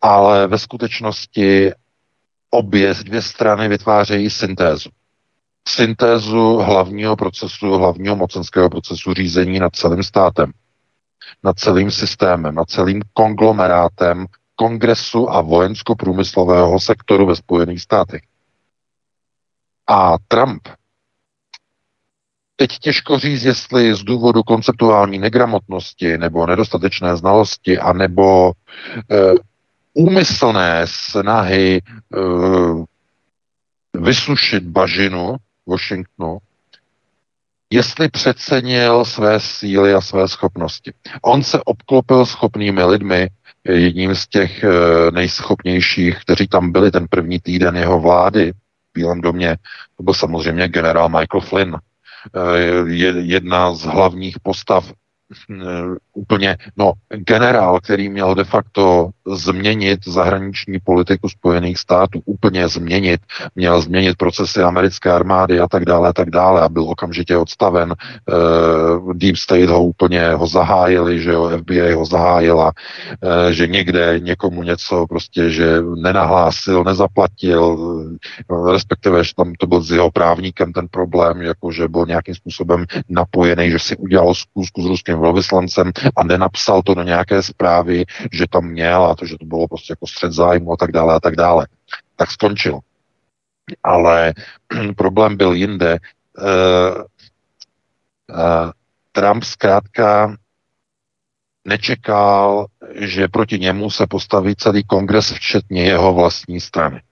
ale 0.00 0.46
ve 0.46 0.58
skutečnosti 0.58 1.72
obě 2.50 2.94
dvě 2.94 3.22
strany 3.22 3.68
vytvářejí 3.68 4.30
syntézu 4.30 4.90
syntézu 5.70 6.56
hlavního 6.56 7.16
procesu, 7.16 7.70
hlavního 7.70 8.16
mocenského 8.16 8.70
procesu 8.70 9.14
řízení 9.14 9.58
nad 9.58 9.76
celým 9.76 10.02
státem, 10.02 10.52
nad 11.44 11.58
celým 11.58 11.90
systémem, 11.90 12.54
nad 12.54 12.68
celým 12.68 13.02
konglomerátem 13.12 14.26
kongresu 14.56 15.30
a 15.30 15.40
vojensko-průmyslového 15.40 16.80
sektoru 16.80 17.26
ve 17.26 17.36
Spojených 17.36 17.82
státech. 17.82 18.22
A 19.86 20.16
Trump 20.28 20.68
Teď 22.60 22.78
těžko 22.78 23.18
říct, 23.18 23.44
jestli 23.44 23.94
z 23.94 24.04
důvodu 24.04 24.42
konceptuální 24.42 25.18
negramotnosti 25.18 26.18
nebo 26.18 26.46
nedostatečné 26.46 27.16
znalosti 27.16 27.78
a 27.78 27.92
nebo 27.92 28.52
e, 28.52 28.52
úmyslné 29.94 30.82
snahy 30.84 31.76
e, 31.76 31.80
vysušit 33.94 34.64
bažinu 34.64 35.36
Washingtonu, 35.70 36.38
jestli 37.72 38.08
přecenil 38.08 39.04
své 39.04 39.40
síly 39.40 39.94
a 39.94 40.00
své 40.00 40.28
schopnosti. 40.28 40.92
On 41.22 41.42
se 41.42 41.60
obklopil 41.64 42.26
schopnými 42.26 42.84
lidmi, 42.84 43.28
jedním 43.64 44.14
z 44.14 44.26
těch 44.26 44.64
eh, 44.64 45.10
nejschopnějších, 45.10 46.20
kteří 46.20 46.48
tam 46.48 46.72
byli 46.72 46.90
ten 46.90 47.06
první 47.10 47.40
týden 47.40 47.76
jeho 47.76 48.00
vlády 48.00 48.52
v 48.52 48.92
Bílém 48.94 49.20
domě, 49.20 49.56
to 49.96 50.02
byl 50.02 50.14
samozřejmě 50.14 50.68
generál 50.68 51.08
Michael 51.08 51.40
Flynn, 51.40 51.76
eh, 51.76 53.20
jedna 53.20 53.74
z 53.74 53.82
hlavních 53.82 54.40
postav 54.42 54.92
eh, 55.50 55.64
úplně, 56.20 56.56
no, 56.76 56.92
generál, 57.16 57.80
který 57.80 58.08
měl 58.08 58.34
de 58.34 58.44
facto 58.44 59.10
změnit 59.26 60.00
zahraniční 60.06 60.78
politiku 60.84 61.28
Spojených 61.28 61.78
států, 61.78 62.22
úplně 62.24 62.68
změnit, 62.68 63.20
měl 63.54 63.80
změnit 63.80 64.16
procesy 64.16 64.62
americké 64.62 65.12
armády 65.12 65.60
a 65.60 65.68
tak 65.68 65.84
dále 65.84 66.08
a 66.08 66.12
tak 66.12 66.30
dále 66.30 66.60
a 66.60 66.68
byl 66.68 66.82
okamžitě 66.82 67.36
odstaven. 67.36 67.94
Uh, 67.94 69.14
Deep 69.14 69.36
State 69.36 69.70
ho 69.70 69.84
úplně 69.84 70.30
ho 70.34 70.46
zahájili, 70.46 71.22
že 71.22 71.30
jo, 71.30 71.50
FBI 71.58 71.92
ho 71.92 72.06
zahájila, 72.06 72.72
uh, 72.72 73.50
že 73.50 73.66
někde 73.66 74.20
někomu 74.20 74.62
něco 74.62 75.06
prostě, 75.08 75.50
že 75.50 75.80
nenahlásil, 76.02 76.84
nezaplatil, 76.84 77.64
uh, 78.48 78.72
respektive, 78.72 79.24
že 79.24 79.34
tam 79.34 79.52
to 79.58 79.66
byl 79.66 79.80
s 79.80 79.90
jeho 79.90 80.10
právníkem 80.10 80.72
ten 80.72 80.86
problém, 80.90 81.42
jako 81.42 81.72
že 81.72 81.88
byl 81.88 82.06
nějakým 82.06 82.34
způsobem 82.34 82.84
napojený, 83.08 83.70
že 83.70 83.78
si 83.78 83.96
udělal 83.96 84.34
zkusku 84.34 84.82
s 84.82 84.86
ruským 84.86 85.18
velvyslancem 85.18 85.92
a 86.16 86.24
nenapsal 86.24 86.82
to 86.82 86.94
do 86.94 87.02
nějaké 87.02 87.42
zprávy, 87.42 88.04
že 88.32 88.46
tam 88.50 88.64
měl 88.64 89.04
a 89.04 89.14
to, 89.14 89.26
že 89.26 89.38
to 89.38 89.44
bylo 89.44 89.68
prostě 89.68 89.92
jako 89.92 90.06
střed 90.06 90.32
zájmu 90.32 90.72
a 90.72 90.76
tak 90.76 90.92
dále 90.92 91.14
a 91.14 91.20
tak 91.20 91.36
dále. 91.36 91.66
Tak 92.16 92.30
skončil. 92.30 92.78
Ale 93.82 94.32
problém 94.96 95.36
byl 95.36 95.52
jinde. 95.52 95.98
Uh, 96.38 97.02
uh, 98.36 98.70
Trump 99.12 99.44
zkrátka 99.44 100.36
nečekal, 101.64 102.66
že 102.94 103.28
proti 103.28 103.58
němu 103.58 103.90
se 103.90 104.06
postaví 104.06 104.56
celý 104.56 104.84
kongres, 104.84 105.32
včetně 105.32 105.84
jeho 105.84 106.14
vlastní 106.14 106.60
strany. 106.60 107.02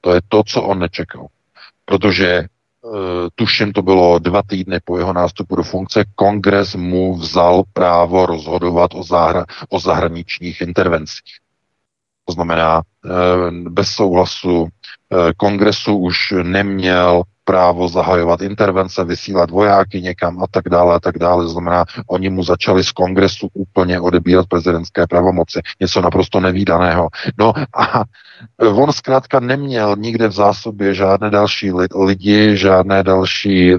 To 0.00 0.14
je 0.14 0.20
to, 0.28 0.42
co 0.44 0.62
on 0.62 0.78
nečekal. 0.78 1.26
Protože 1.84 2.38
Eh, 2.38 2.53
tuším, 3.34 3.72
to 3.72 3.82
bylo 3.82 4.18
dva 4.18 4.42
týdny 4.42 4.80
po 4.84 4.98
jeho 4.98 5.12
nástupu 5.12 5.56
do 5.56 5.62
funkce, 5.62 6.04
kongres 6.14 6.74
mu 6.74 7.14
vzal 7.14 7.62
právo 7.72 8.26
rozhodovat 8.26 8.94
o, 8.94 9.00
zahra- 9.00 9.44
o 9.68 9.80
zahraničních 9.80 10.60
intervencích. 10.60 11.44
To 12.24 12.32
znamená, 12.32 12.82
eh, 13.04 13.10
bez 13.50 13.88
souhlasu 13.88 14.68
eh, 14.68 14.83
kongresu 15.36 15.96
už 15.96 16.34
neměl 16.42 17.22
právo 17.44 17.88
zahajovat 17.88 18.42
intervence, 18.42 19.04
vysílat 19.04 19.50
vojáky 19.50 20.02
někam 20.02 20.42
a 20.42 20.46
tak 20.50 20.68
dále 20.68 20.94
a 20.94 21.00
tak 21.00 21.18
dále. 21.18 21.48
Znamená, 21.48 21.84
oni 22.06 22.30
mu 22.30 22.42
začali 22.42 22.84
z 22.84 22.92
kongresu 22.92 23.48
úplně 23.52 24.00
odebírat 24.00 24.46
prezidentské 24.46 25.06
pravomoci. 25.06 25.60
Něco 25.80 26.00
naprosto 26.00 26.40
nevýdaného. 26.40 27.08
No 27.38 27.52
a 27.76 28.04
on 28.60 28.92
zkrátka 28.92 29.40
neměl 29.40 29.96
nikde 29.98 30.28
v 30.28 30.32
zásobě 30.32 30.94
žádné 30.94 31.30
další 31.30 31.72
lidi, 31.96 32.56
žádné 32.56 33.02
další 33.02 33.74
eh, 33.74 33.78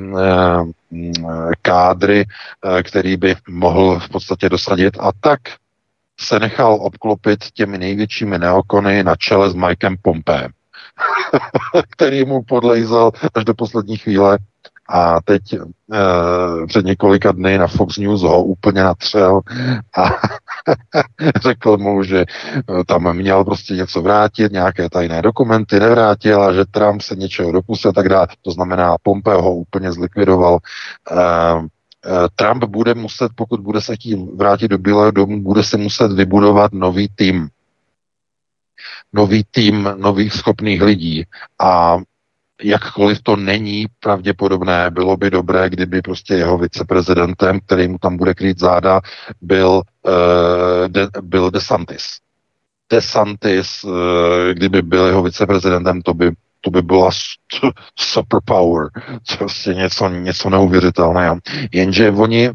kádry, 1.62 2.26
eh, 2.26 2.84
který 2.84 3.18
by 3.18 3.36
mohl 3.50 4.00
v 4.00 4.10
podstatě 4.10 4.50
dosadit. 4.50 4.98
A 5.00 5.12
tak 5.20 5.40
se 6.20 6.40
nechal 6.40 6.78
obklopit 6.82 7.40
těmi 7.54 7.78
největšími 7.78 8.40
neokony 8.40 9.04
na 9.04 9.16
čele 9.16 9.50
s 9.50 9.54
Mikem 9.54 9.96
Pompem. 10.02 10.52
který 11.90 12.26
mu 12.26 12.44
podlejzal 12.44 13.12
až 13.34 13.46
do 13.46 13.54
poslední 13.54 13.98
chvíle. 13.98 14.38
A 14.90 15.22
teď 15.22 15.54
e, 15.54 15.60
před 16.68 16.86
několika 16.86 17.32
dny 17.32 17.58
na 17.58 17.68
Fox 17.68 17.98
News 17.98 18.22
ho 18.22 18.44
úplně 18.44 18.84
natřel 18.84 19.42
a 19.98 20.04
řekl 21.42 21.78
mu, 21.78 22.04
že 22.04 22.26
eh, 22.26 22.84
tam 22.84 23.14
měl 23.14 23.44
prostě 23.44 23.74
něco 23.74 24.02
vrátit, 24.02 24.52
nějaké 24.52 24.90
tajné 24.90 25.22
dokumenty 25.22 25.80
nevrátil 25.80 26.44
a 26.44 26.54
že 26.54 26.66
Trump 26.66 27.02
se 27.02 27.16
něčeho 27.16 27.52
dopustil 27.52 27.90
a 27.90 27.94
tak 27.94 28.10
dále. 28.10 28.28
To 28.42 28.52
znamená, 28.52 28.96
Pompeo 29.04 29.42
ho 29.42 29.56
úplně 29.56 29.92
zlikvidoval. 29.92 30.58
E, 31.12 31.18
Trump 32.36 32.64
bude 32.64 32.94
muset, 32.94 33.32
pokud 33.36 33.60
bude 33.60 33.82
se 33.82 33.96
chtít 33.96 34.16
vrátit 34.36 34.68
do 34.68 34.78
Bílého 34.78 35.12
domu, 35.12 35.42
bude 35.42 35.64
se 35.64 35.78
muset 35.78 36.12
vybudovat 36.12 36.74
nový 36.74 37.10
tým 37.16 37.48
nový 39.14 39.44
tým 39.52 39.90
nových 39.98 40.34
schopných 40.34 40.82
lidí 40.82 41.24
a 41.60 41.98
jakkoliv 42.64 43.24
to 43.24 43.36
není 43.36 43.86
pravděpodobné, 44.00 44.92
bylo 44.92 45.18
by 45.18 45.32
dobré, 45.32 45.70
kdyby 45.70 46.02
prostě 46.02 46.34
jeho 46.34 46.58
viceprezidentem, 46.58 47.60
který 47.66 47.88
mu 47.88 47.98
tam 47.98 48.18
bude 48.18 48.34
krýt 48.34 48.60
záda, 48.60 49.02
byl, 49.42 49.82
uh, 50.02 50.88
de, 50.88 51.08
byl 51.22 51.52
DeSantis. 51.52 52.06
DeSantis, 52.90 53.84
uh, 53.84 53.92
kdyby 54.54 54.82
byl 54.82 55.06
jeho 55.06 55.24
viceprezidentem, 55.24 56.02
to 56.02 56.14
by 56.14 56.32
to 56.66 56.72
by 56.72 56.82
byla 56.82 57.10
superpower, 58.00 58.90
prostě 59.38 59.74
něco, 59.74 60.10
něco 60.10 60.50
neuvěřitelného. 60.50 61.38
Jenže 61.72 62.12
oni, 62.12 62.52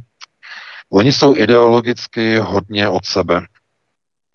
oni 0.90 1.12
jsou 1.12 1.36
ideologicky 1.36 2.38
hodně 2.38 2.88
od 2.88 3.04
sebe 3.04 3.40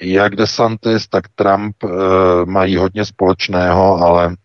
jak 0.02 0.36
DeSantis, 0.36 1.08
tak 1.08 1.24
Trump 1.36 1.84
e, 1.84 1.88
mají 2.46 2.78
hodně 2.78 3.06
společného, 3.06 3.96
ale 3.98 4.26
e, 4.32 4.36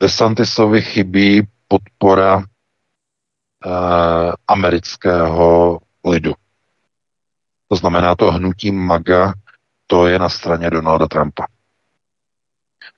DeSantisovi 0.00 0.82
chybí 0.82 1.42
podpora 1.68 2.38
e, 2.38 2.44
amerického 4.48 5.78
lidu. 6.04 6.32
To 7.68 7.76
znamená, 7.76 8.14
to 8.14 8.32
hnutí 8.32 8.72
MAGA, 8.72 9.32
to 9.86 10.06
je 10.06 10.18
na 10.18 10.28
straně 10.28 10.70
Donalda 10.70 11.06
Trumpa. 11.06 11.46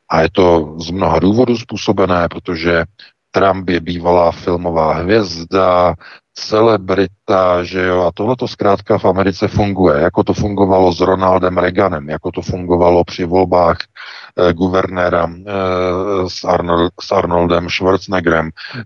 A 0.09 0.20
je 0.20 0.30
to 0.32 0.76
z 0.80 0.91
mnoha 0.91 1.18
důvodů 1.18 1.57
způsobené, 1.57 2.28
protože 2.28 2.84
Trump 3.30 3.68
je 3.68 3.80
bývalá 3.80 4.32
filmová 4.32 4.95
hvězda, 4.95 5.95
celebrita, 6.39 7.64
že 7.64 7.86
jo, 7.86 8.03
a 8.03 8.11
tohle 8.14 8.36
to 8.36 8.49
zkrátka 8.49 8.99
v 8.99 9.05
Americe 9.05 9.49
funguje, 9.49 10.01
jako 10.01 10.24
to 10.24 10.34
fungovalo 10.34 10.93
s 10.93 11.01
Ronaldem 11.01 11.59
Reaganem, 11.59 12.09
jako 12.09 12.32
to 12.32 12.43
fungovalo 12.43 13.05
při 13.05 13.24
volbách 13.24 13.76
eh, 14.39 14.53
guvernéra 14.53 15.30
eh, 15.30 15.53
s, 16.28 16.45
Arnold, 16.45 16.93
s 17.01 17.12
Arnoldem 17.12 17.70
Schwarzeneggerem. 17.70 18.51
Eh, 18.76 18.84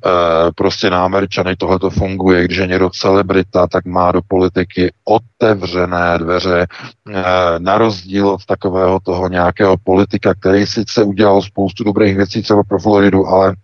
prostě 0.54 0.90
na 0.90 1.04
Američany 1.04 1.56
tohle 1.56 1.78
to 1.78 1.90
funguje, 1.90 2.44
když 2.44 2.58
je 2.58 2.66
někdo 2.66 2.90
celebrita, 2.90 3.66
tak 3.66 3.84
má 3.84 4.12
do 4.12 4.20
politiky 4.28 4.92
otevřené 5.04 6.18
dveře, 6.18 6.66
eh, 7.10 7.22
na 7.58 7.78
rozdíl 7.78 8.28
od 8.28 8.44
takového 8.44 9.00
toho 9.00 9.28
nějakého 9.28 9.76
politika, 9.84 10.34
který 10.34 10.66
sice 10.66 11.04
udělal 11.04 11.42
spoustu 11.42 11.84
dobrých 11.84 12.16
věcí 12.16 12.42
třeba 12.42 12.62
pro 12.68 12.78
Floridu, 12.78 13.26
ale 13.26 13.54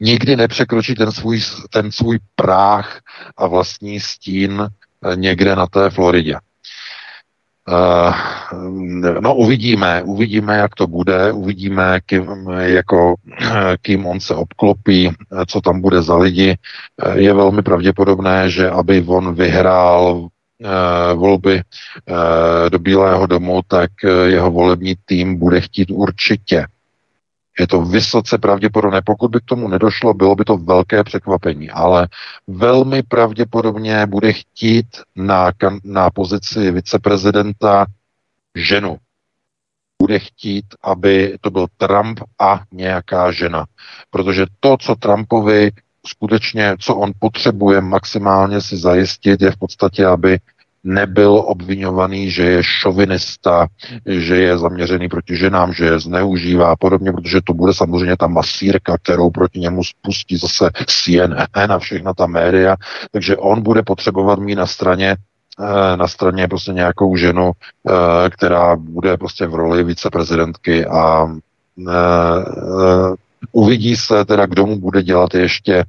nikdy 0.00 0.36
nepřekročí 0.36 0.94
ten 0.94 1.12
svůj, 1.12 1.40
ten 1.70 1.92
svůj 1.92 2.18
práh 2.36 2.98
a 3.36 3.46
vlastní 3.46 4.00
stín 4.00 4.68
eh, 4.68 5.16
někde 5.16 5.56
na 5.56 5.66
té 5.66 5.90
Floridě. 5.90 6.36
Uh, 7.68 8.14
no 9.20 9.34
uvidíme, 9.34 10.02
uvidíme, 10.02 10.56
jak 10.56 10.74
to 10.74 10.86
bude, 10.86 11.32
uvidíme, 11.32 12.00
kým, 12.06 12.28
jako, 12.60 13.14
kým 13.82 14.06
on 14.06 14.20
se 14.20 14.34
obklopí, 14.34 15.10
co 15.46 15.60
tam 15.60 15.80
bude 15.80 16.02
za 16.02 16.16
lidi. 16.16 16.56
Je 17.14 17.34
velmi 17.34 17.62
pravděpodobné, 17.62 18.50
že 18.50 18.70
aby 18.70 19.04
on 19.06 19.34
vyhrál 19.34 20.28
volby 21.14 21.62
do 22.68 22.78
Bílého 22.78 23.26
domu, 23.26 23.60
tak 23.68 23.90
jeho 24.26 24.50
volební 24.50 24.94
tým 25.04 25.38
bude 25.38 25.60
chtít 25.60 25.90
určitě 25.90 26.66
je 27.58 27.66
to 27.66 27.82
vysoce 27.82 28.38
pravděpodobné. 28.38 29.02
Pokud 29.06 29.30
by 29.30 29.40
k 29.40 29.44
tomu 29.44 29.68
nedošlo, 29.68 30.14
bylo 30.14 30.34
by 30.34 30.44
to 30.44 30.56
velké 30.56 31.04
překvapení, 31.04 31.70
ale 31.70 32.08
velmi 32.46 33.02
pravděpodobně 33.02 34.06
bude 34.06 34.32
chtít 34.32 34.86
na, 35.16 35.52
na 35.84 36.10
pozici 36.10 36.70
viceprezidenta 36.70 37.86
ženu. 38.54 38.96
Bude 40.02 40.18
chtít, 40.18 40.64
aby 40.82 41.36
to 41.40 41.50
byl 41.50 41.66
Trump 41.76 42.20
a 42.40 42.60
nějaká 42.72 43.32
žena. 43.32 43.66
Protože 44.10 44.46
to, 44.60 44.76
co 44.76 44.94
Trumpovi 44.94 45.70
skutečně, 46.06 46.76
co 46.80 46.96
on 46.96 47.12
potřebuje 47.18 47.80
maximálně 47.80 48.60
si 48.60 48.76
zajistit, 48.76 49.42
je 49.42 49.50
v 49.50 49.56
podstatě, 49.56 50.06
aby 50.06 50.38
nebyl 50.84 51.42
obvinovaný, 51.46 52.30
že 52.30 52.42
je 52.42 52.62
šovinista, 52.62 53.66
že 54.06 54.36
je 54.36 54.58
zaměřený 54.58 55.08
proti 55.08 55.36
ženám, 55.36 55.72
že 55.72 55.84
je 55.84 56.00
zneužívá 56.00 56.72
a 56.72 56.76
podobně, 56.76 57.12
protože 57.12 57.40
to 57.44 57.54
bude 57.54 57.74
samozřejmě 57.74 58.16
ta 58.16 58.26
masírka, 58.26 58.98
kterou 58.98 59.30
proti 59.30 59.60
němu 59.60 59.84
spustí 59.84 60.36
zase 60.36 60.70
CNN 60.86 61.72
a 61.72 61.78
všechna 61.78 62.14
ta 62.14 62.26
média, 62.26 62.76
takže 63.10 63.36
on 63.36 63.62
bude 63.62 63.82
potřebovat 63.82 64.38
mít 64.38 64.54
na 64.54 64.66
straně 64.66 65.16
eh, 65.60 65.96
na 65.96 66.08
straně 66.08 66.48
prostě 66.48 66.72
nějakou 66.72 67.16
ženu, 67.16 67.52
eh, 67.52 68.30
která 68.30 68.76
bude 68.76 69.16
prostě 69.16 69.46
v 69.46 69.54
roli 69.54 69.84
viceprezidentky 69.84 70.86
a 70.86 71.26
eh, 71.88 73.14
uvidí 73.52 73.96
se 73.96 74.24
teda, 74.24 74.46
kdo 74.46 74.66
mu 74.66 74.78
bude 74.78 75.02
dělat 75.02 75.34
ještě 75.34 75.84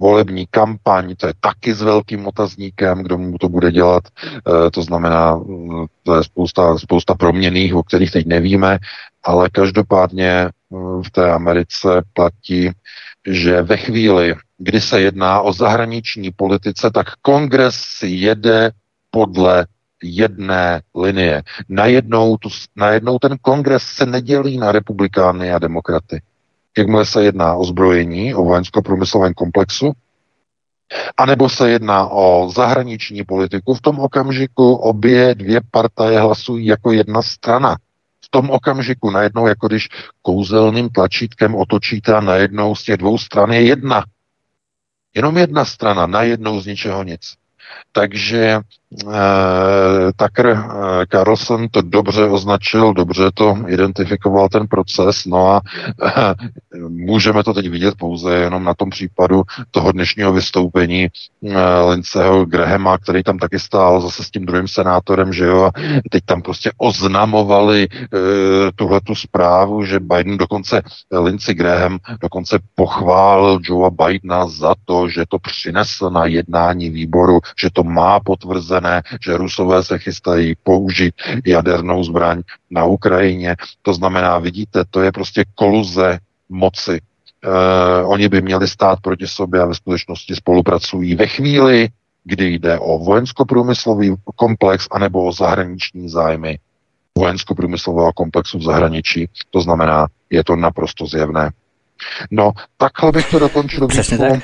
volební 0.00 0.46
kampaň, 0.50 1.14
to 1.16 1.26
je 1.26 1.32
taky 1.40 1.74
s 1.74 1.82
velkým 1.82 2.26
otazníkem, 2.26 3.02
kdo 3.02 3.18
mu 3.18 3.38
to 3.38 3.48
bude 3.48 3.72
dělat, 3.72 4.04
e, 4.06 4.70
to 4.70 4.82
znamená, 4.82 5.36
mm, 5.36 5.86
to 6.02 6.16
je 6.16 6.24
spousta, 6.24 6.78
spousta 6.78 7.14
proměných, 7.14 7.74
o 7.74 7.82
kterých 7.82 8.10
teď 8.10 8.26
nevíme, 8.26 8.78
ale 9.22 9.50
každopádně 9.50 10.48
v 11.06 11.10
té 11.10 11.32
Americe 11.32 12.02
platí, 12.12 12.70
že 13.26 13.62
ve 13.62 13.76
chvíli, 13.76 14.34
kdy 14.58 14.80
se 14.80 15.00
jedná 15.00 15.40
o 15.40 15.52
zahraniční 15.52 16.30
politice, 16.30 16.90
tak 16.90 17.06
kongres 17.22 17.74
si 17.74 18.06
jede 18.06 18.70
podle 19.10 19.66
jedné 20.02 20.82
linie. 20.94 21.42
Najednou, 21.68 22.36
tu, 22.36 22.48
najednou 22.76 23.18
ten 23.18 23.36
kongres 23.42 23.82
se 23.82 24.06
nedělí 24.06 24.58
na 24.58 24.72
republikány 24.72 25.52
a 25.52 25.58
demokraty. 25.58 26.20
Jakmile 26.78 27.06
se 27.06 27.24
jedná 27.24 27.54
o 27.54 27.64
zbrojení, 27.64 28.34
o 28.34 28.44
vojensko-průmyslovém 28.44 29.34
komplexu, 29.34 29.92
anebo 31.16 31.48
se 31.48 31.70
jedná 31.70 32.08
o 32.08 32.50
zahraniční 32.54 33.24
politiku, 33.24 33.74
v 33.74 33.80
tom 33.80 33.98
okamžiku 33.98 34.74
obě 34.74 35.34
dvě 35.34 35.60
partaje 35.70 36.20
hlasují 36.20 36.66
jako 36.66 36.92
jedna 36.92 37.22
strana. 37.22 37.76
V 38.24 38.28
tom 38.30 38.50
okamžiku 38.50 39.10
najednou, 39.10 39.46
jako 39.46 39.68
když 39.68 39.88
kouzelným 40.22 40.88
tlačítkem 40.88 41.54
otočíte 41.54 42.14
a 42.14 42.20
najednou 42.20 42.74
z 42.74 42.82
těch 42.82 42.96
dvou 42.96 43.18
stran 43.18 43.52
je 43.52 43.62
jedna. 43.62 44.04
Jenom 45.14 45.38
jedna 45.38 45.64
strana, 45.64 46.06
najednou 46.06 46.60
z 46.60 46.66
ničeho 46.66 47.02
nic. 47.02 47.34
Takže 47.92 48.60
Eh, 49.00 50.12
Tucker 50.16 50.46
eh, 50.46 51.06
Carlson 51.06 51.68
to 51.68 51.82
dobře 51.82 52.24
označil, 52.24 52.94
dobře 52.94 53.30
to 53.34 53.56
identifikoval 53.66 54.48
ten 54.48 54.66
proces, 54.66 55.24
no 55.26 55.48
a 55.48 55.60
eh, 56.06 56.34
můžeme 56.88 57.44
to 57.44 57.54
teď 57.54 57.68
vidět 57.68 57.94
pouze 57.98 58.34
jenom 58.34 58.64
na 58.64 58.74
tom 58.74 58.90
případu 58.90 59.42
toho 59.70 59.92
dnešního 59.92 60.32
vystoupení 60.32 61.08
Linceho 61.88 62.46
Grahama, 62.46 62.98
který 62.98 63.22
tam 63.22 63.38
taky 63.38 63.58
stál 63.58 64.00
zase 64.00 64.24
s 64.24 64.30
tím 64.30 64.46
druhým 64.46 64.68
senátorem, 64.68 65.32
že 65.32 65.44
jo, 65.44 65.62
a 65.64 65.72
teď 66.10 66.24
tam 66.24 66.42
prostě 66.42 66.72
oznamovali 66.76 67.88
tuhle 68.76 69.00
tu 69.00 69.14
zprávu, 69.14 69.84
že 69.84 70.00
Biden 70.00 70.36
dokonce, 70.36 70.82
Lindsey 71.20 71.54
Graham 71.54 71.98
dokonce 72.20 72.58
pochválil 72.74 73.58
Joea 73.62 73.90
Bidena 73.90 74.46
za 74.46 74.74
to, 74.84 75.08
že 75.08 75.24
to 75.28 75.38
přinesl 75.38 76.10
na 76.10 76.26
jednání 76.26 76.90
výboru, 76.90 77.40
že 77.60 77.70
to 77.72 77.84
má 77.84 78.20
potvrzen 78.20 78.82
připravené, 78.82 79.02
že 79.24 79.36
Rusové 79.36 79.84
se 79.84 79.98
chystají 79.98 80.54
použít 80.62 81.14
jadernou 81.46 82.04
zbraň 82.04 82.42
na 82.70 82.84
Ukrajině. 82.84 83.56
To 83.82 83.94
znamená, 83.94 84.38
vidíte, 84.38 84.84
to 84.90 85.00
je 85.00 85.12
prostě 85.12 85.44
koluze 85.54 86.18
moci. 86.52 87.00
Eh, 87.44 88.04
oni 88.04 88.28
by 88.28 88.42
měli 88.42 88.68
stát 88.68 89.00
proti 89.00 89.26
sobě 89.26 89.60
a 89.60 89.66
ve 89.66 89.74
skutečnosti 89.74 90.34
spolupracují 90.36 91.14
ve 91.14 91.26
chvíli, 91.26 91.88
kdy 92.24 92.54
jde 92.54 92.78
o 92.78 92.98
vojensko-průmyslový 92.98 94.14
komplex 94.36 94.88
anebo 94.90 95.24
o 95.24 95.32
zahraniční 95.32 96.08
zájmy 96.08 96.58
vojensko-průmyslového 97.18 98.12
komplexu 98.12 98.58
v 98.58 98.62
zahraničí. 98.62 99.28
To 99.50 99.60
znamená, 99.60 100.06
je 100.30 100.44
to 100.44 100.56
naprosto 100.56 101.06
zjevné. 101.06 101.50
No, 102.30 102.52
takhle 102.76 103.12
bych 103.12 103.30
to 103.30 103.38
dokončil. 103.38 103.88
Přesně 103.88 104.18
tak. 104.18 104.40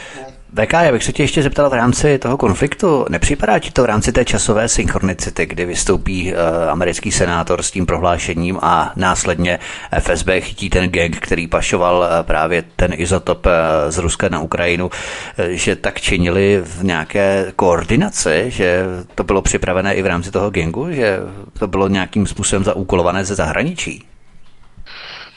VK, 0.55 0.73
já 0.73 0.93
bych 0.93 1.05
se 1.05 1.13
tě 1.13 1.23
ještě 1.23 1.43
zeptal 1.43 1.71
v 1.71 1.73
rámci 1.73 2.19
toho 2.19 2.37
konfliktu, 2.37 3.07
nepřipadá 3.09 3.59
ti 3.59 3.71
to 3.71 3.83
v 3.83 3.87
rámci 3.87 4.13
té 4.13 4.25
časové 4.25 4.69
synchronicity, 4.69 5.47
kdy 5.47 5.65
vystoupí 5.65 6.33
uh, 6.33 6.39
americký 6.71 7.13
senátor 7.13 7.63
s 7.63 7.71
tím 7.71 7.87
prohlášením 7.87 8.59
a 8.63 8.93
následně 8.97 9.59
FSB 10.01 10.29
chytí 10.41 10.71
ten 10.71 10.91
gang, 10.91 11.17
který 11.17 11.47
pašoval 11.47 11.97
uh, 11.99 12.27
právě 12.27 12.65
ten 12.77 12.93
izotop 12.97 13.47
uh, 13.47 13.53
z 13.89 13.99
Ruska 13.99 14.29
na 14.29 14.41
Ukrajinu, 14.41 14.87
uh, 14.87 15.45
že 15.49 15.77
tak 15.77 16.01
činili 16.01 16.61
v 16.65 16.85
nějaké 16.85 17.53
koordinaci, 17.57 18.45
že 18.49 18.85
to 19.15 19.25
bylo 19.25 19.43
připravené 19.43 19.95
i 19.95 20.03
v 20.03 20.07
rámci 20.07 20.31
toho 20.31 20.51
gangu, 20.51 20.93
že 20.93 21.19
to 21.59 21.67
bylo 21.67 21.89
nějakým 21.89 22.27
způsobem 22.27 22.65
zaúkolované 22.65 23.25
ze 23.25 23.35
zahraničí? 23.35 24.05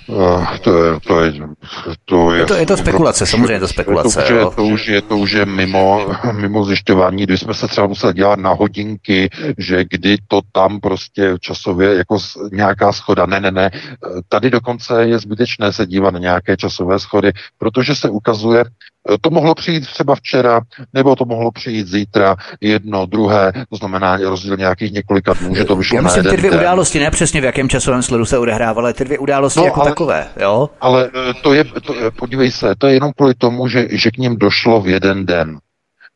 Uh, 0.08 0.58
to 0.58 0.84
je, 0.84 1.00
to 1.00 1.24
je, 1.24 1.34
to 2.06 2.34
je, 2.34 2.46
to, 2.46 2.54
je 2.54 2.66
to 2.66 2.78
spekulace, 2.78 3.26
samozřejmě 3.26 3.54
je 3.54 3.60
to 3.60 3.68
spekulace. 3.68 4.24
To, 4.28 4.34
jo. 4.34 4.52
to, 4.56 4.64
už 4.64 4.88
je, 4.88 5.02
to 5.02 5.18
už 5.18 5.32
je 5.32 5.46
mimo, 5.46 6.08
mimo 6.32 6.66
zjišťování, 6.66 7.24
kdy 7.24 7.38
jsme 7.38 7.54
se 7.54 7.68
třeba 7.68 7.88
museli 7.88 8.14
dělat 8.14 8.40
na 8.40 8.54
hodinky, 8.54 9.30
že 9.58 9.84
kdy 9.90 10.18
to 10.28 10.42
tam 10.52 10.80
prostě 10.80 11.36
časově 11.40 11.96
jako 11.96 12.18
nějaká 12.52 12.92
schoda. 12.92 13.26
Ne, 13.26 13.40
ne, 13.40 13.52
ne. 13.52 13.72
Tady 14.30 14.50
dokonce 14.50 15.04
je 15.04 15.20
zbytečné 15.20 15.74
se 15.74 15.86
dívat 15.86 16.14
na 16.14 16.20
nějaké 16.20 16.58
časové 16.58 17.00
schody, 17.00 17.32
protože 17.58 17.96
se 17.96 18.10
ukazuje, 18.10 18.64
to 19.22 19.30
mohlo 19.30 19.56
přijít 19.56 19.88
třeba 19.88 20.16
včera, 20.16 20.62
nebo 20.94 21.16
to 21.16 21.26
mohlo 21.26 21.52
přijít 21.52 21.88
zítra, 21.88 22.36
jedno, 22.62 23.06
druhé, 23.06 23.52
to 23.70 23.76
znamená 23.76 24.18
rozdíl 24.18 24.58
nějakých 24.58 24.92
několika 24.92 25.34
dnů, 25.34 25.56
že 25.56 25.66
to 25.66 25.76
vyšlo 25.76 25.96
Já 25.96 26.02
myslím 26.02 26.24
na 26.24 26.32
ty 26.32 26.38
dvě 26.38 26.52
události, 26.52 27.00
ne 27.00 27.12
přesně 27.12 27.42
v 27.42 27.44
jakém 27.44 27.70
časovém 27.70 28.04
sledu 28.04 28.26
se 28.26 28.38
odehrávaly, 28.38 28.94
ty 28.94 29.06
dvě 29.06 29.20
události 29.20 29.60
no, 29.60 29.66
jako 29.66 29.82
ale, 29.82 29.91
takové, 29.92 30.30
jo? 30.40 30.70
Ale 30.82 31.10
eh, 31.16 31.34
to 31.42 31.54
je, 31.54 31.64
to, 31.64 31.94
podívej 32.16 32.52
se, 32.52 32.76
to 32.78 32.88
je 32.88 32.94
jenom 32.94 33.12
kvůli 33.18 33.34
tomu, 33.34 33.68
že, 33.68 33.88
že 33.92 34.12
k 34.12 34.18
ním 34.18 34.38
došlo 34.38 34.82
v 34.82 34.88
jeden 34.88 35.26
den 35.26 35.60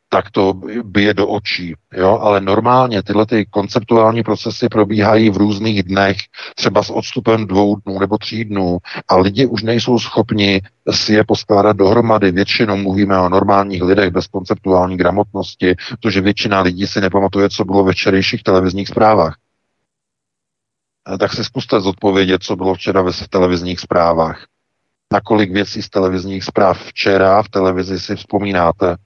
tak 0.08 0.30
to 0.30 0.54
bije 0.82 1.14
do 1.14 1.28
očí. 1.28 1.74
Jo? 1.96 2.18
Ale 2.22 2.40
normálně 2.40 3.02
tyhle 3.02 3.26
ty 3.26 3.46
konceptuální 3.50 4.22
procesy 4.22 4.68
probíhají 4.68 5.30
v 5.30 5.36
různých 5.36 5.82
dnech, 5.82 6.16
třeba 6.54 6.82
s 6.82 6.90
odstupem 6.90 7.46
dvou 7.46 7.76
dnů 7.76 7.98
nebo 7.98 8.18
tří 8.18 8.44
dnů 8.44 8.78
a 9.08 9.16
lidi 9.16 9.46
už 9.46 9.62
nejsou 9.62 9.98
schopni 9.98 10.62
si 10.90 11.14
je 11.14 11.24
poskládat 11.24 11.76
dohromady. 11.76 12.32
Většinou 12.32 12.76
mluvíme 12.76 13.18
o 13.18 13.28
normálních 13.28 13.82
lidech 13.82 14.10
bez 14.10 14.26
konceptuální 14.26 14.96
gramotnosti, 14.96 15.74
protože 15.90 16.20
většina 16.20 16.60
lidí 16.60 16.86
si 16.86 17.00
nepamatuje, 17.00 17.48
co 17.48 17.64
bylo 17.64 17.84
ve 17.84 17.92
včerejších 17.92 18.42
televizních 18.42 18.88
zprávách. 18.88 19.34
Tak 21.18 21.32
si 21.32 21.44
zkuste 21.44 21.80
zodpovědět, 21.80 22.42
co 22.42 22.56
bylo 22.56 22.74
včera 22.74 23.02
ve 23.02 23.12
televizních 23.30 23.80
zprávách. 23.80 24.46
Na 25.12 25.20
kolik 25.20 25.52
věcí 25.52 25.82
z 25.82 25.90
televizních 25.90 26.44
zpráv 26.44 26.82
včera 26.82 27.42
v 27.42 27.48
televizi 27.48 28.00
si 28.00 28.16
vzpomínáte? 28.16 28.96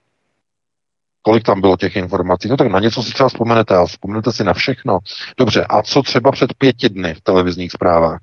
Kolik 1.23 1.45
tam 1.45 1.61
bylo 1.61 1.77
těch 1.77 1.97
informací? 1.97 2.49
No 2.49 2.57
tak 2.57 2.69
na 2.69 2.81
něco 2.81 3.03
si 3.03 3.13
třeba 3.13 3.29
vzpomenete, 3.29 3.77
a 3.77 3.85
vzpomenete 3.85 4.33
si 4.33 4.45
na 4.45 4.53
všechno. 4.53 4.99
Dobře, 5.39 5.65
a 5.65 5.83
co 5.83 6.03
třeba 6.03 6.33
před 6.33 6.55
pěti 6.55 6.89
dny 6.89 7.15
v 7.15 7.21
televizních 7.21 7.73
zprávách? 7.73 8.21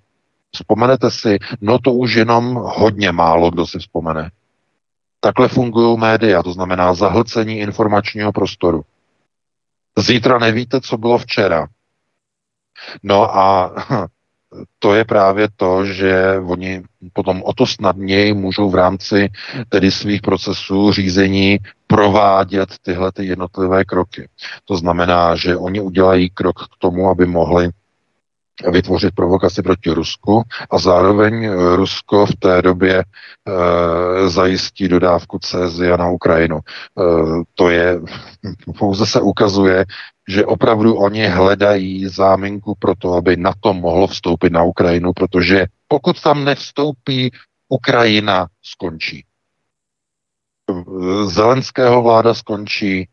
Vzpomenete 0.56 1.12
si, 1.12 1.38
no 1.62 1.80
to 1.80 1.94
už 1.94 2.14
jenom 2.14 2.56
hodně 2.56 3.12
málo 3.12 3.52
kdo 3.52 3.68
si 3.68 3.80
vzpomene. 3.80 4.32
Takhle 5.20 5.48
fungují 5.48 5.98
média, 5.98 6.44
to 6.44 6.54
znamená 6.54 6.94
zahlcení 6.94 7.60
informačního 7.60 8.32
prostoru. 8.32 8.82
Zítra 9.98 10.40
nevíte, 10.40 10.82
co 10.82 10.98
bylo 10.98 11.18
včera. 11.18 11.68
No 13.04 13.38
a 13.38 13.76
to 14.80 14.96
je 14.96 15.06
právě 15.06 15.48
to, 15.56 15.86
že 15.86 16.40
oni 16.46 16.84
potom 17.14 17.44
o 17.44 17.54
to 17.54 17.66
snadněji 17.66 18.34
můžou 18.34 18.70
v 18.70 18.76
rámci 18.76 19.30
tedy 19.70 19.92
svých 19.92 20.22
procesů 20.22 20.92
řízení 20.92 21.58
provádět 21.88 22.70
tyhle 22.82 23.12
ty 23.12 23.26
jednotlivé 23.26 23.86
kroky. 23.86 24.30
To 24.66 24.78
znamená, 24.78 25.36
že 25.36 25.58
oni 25.58 25.82
udělají 25.82 26.30
krok 26.30 26.56
k 26.64 26.78
tomu, 26.78 27.10
aby 27.10 27.26
mohli 27.26 27.70
vytvořit 28.72 29.16
provokaci 29.16 29.62
proti 29.62 29.90
Rusku 29.92 30.44
a 30.72 30.78
zároveň 30.78 31.46
eh, 31.46 31.76
Rusko 31.76 32.26
v 32.26 32.36
té 32.36 32.62
době 32.62 32.96
e, 32.98 33.04
zajistí 34.30 34.88
dodávku 34.88 35.40
cézia 35.40 35.98
na 35.98 36.10
Ukrajinu. 36.10 36.58
E, 36.58 36.62
to 37.56 37.70
je, 37.70 38.00
pouze 38.80 39.06
se 39.06 39.22
ukazuje, 39.22 39.86
že 40.28 40.46
opravdu 40.46 40.96
oni 40.96 41.28
hledají 41.28 42.08
záminku 42.08 42.76
pro 42.80 42.96
to, 42.96 43.14
aby 43.14 43.38
na 43.38 43.54
to 43.60 43.74
mohlo 43.74 44.08
vstoupit 44.08 44.54
na 44.54 44.64
Ukrajinu, 44.64 45.14
protože 45.14 45.66
pokud 45.88 46.22
tam 46.22 46.46
nevstoupí, 46.46 47.32
Ukrajina 47.70 48.48
skončí. 48.64 49.26
Zelenského 51.26 52.04
vláda 52.04 52.34
skončí, 52.34 53.10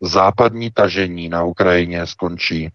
západní 0.00 0.70
tažení 0.70 1.28
na 1.28 1.44
Ukrajině 1.44 2.06
skončí, 2.06 2.70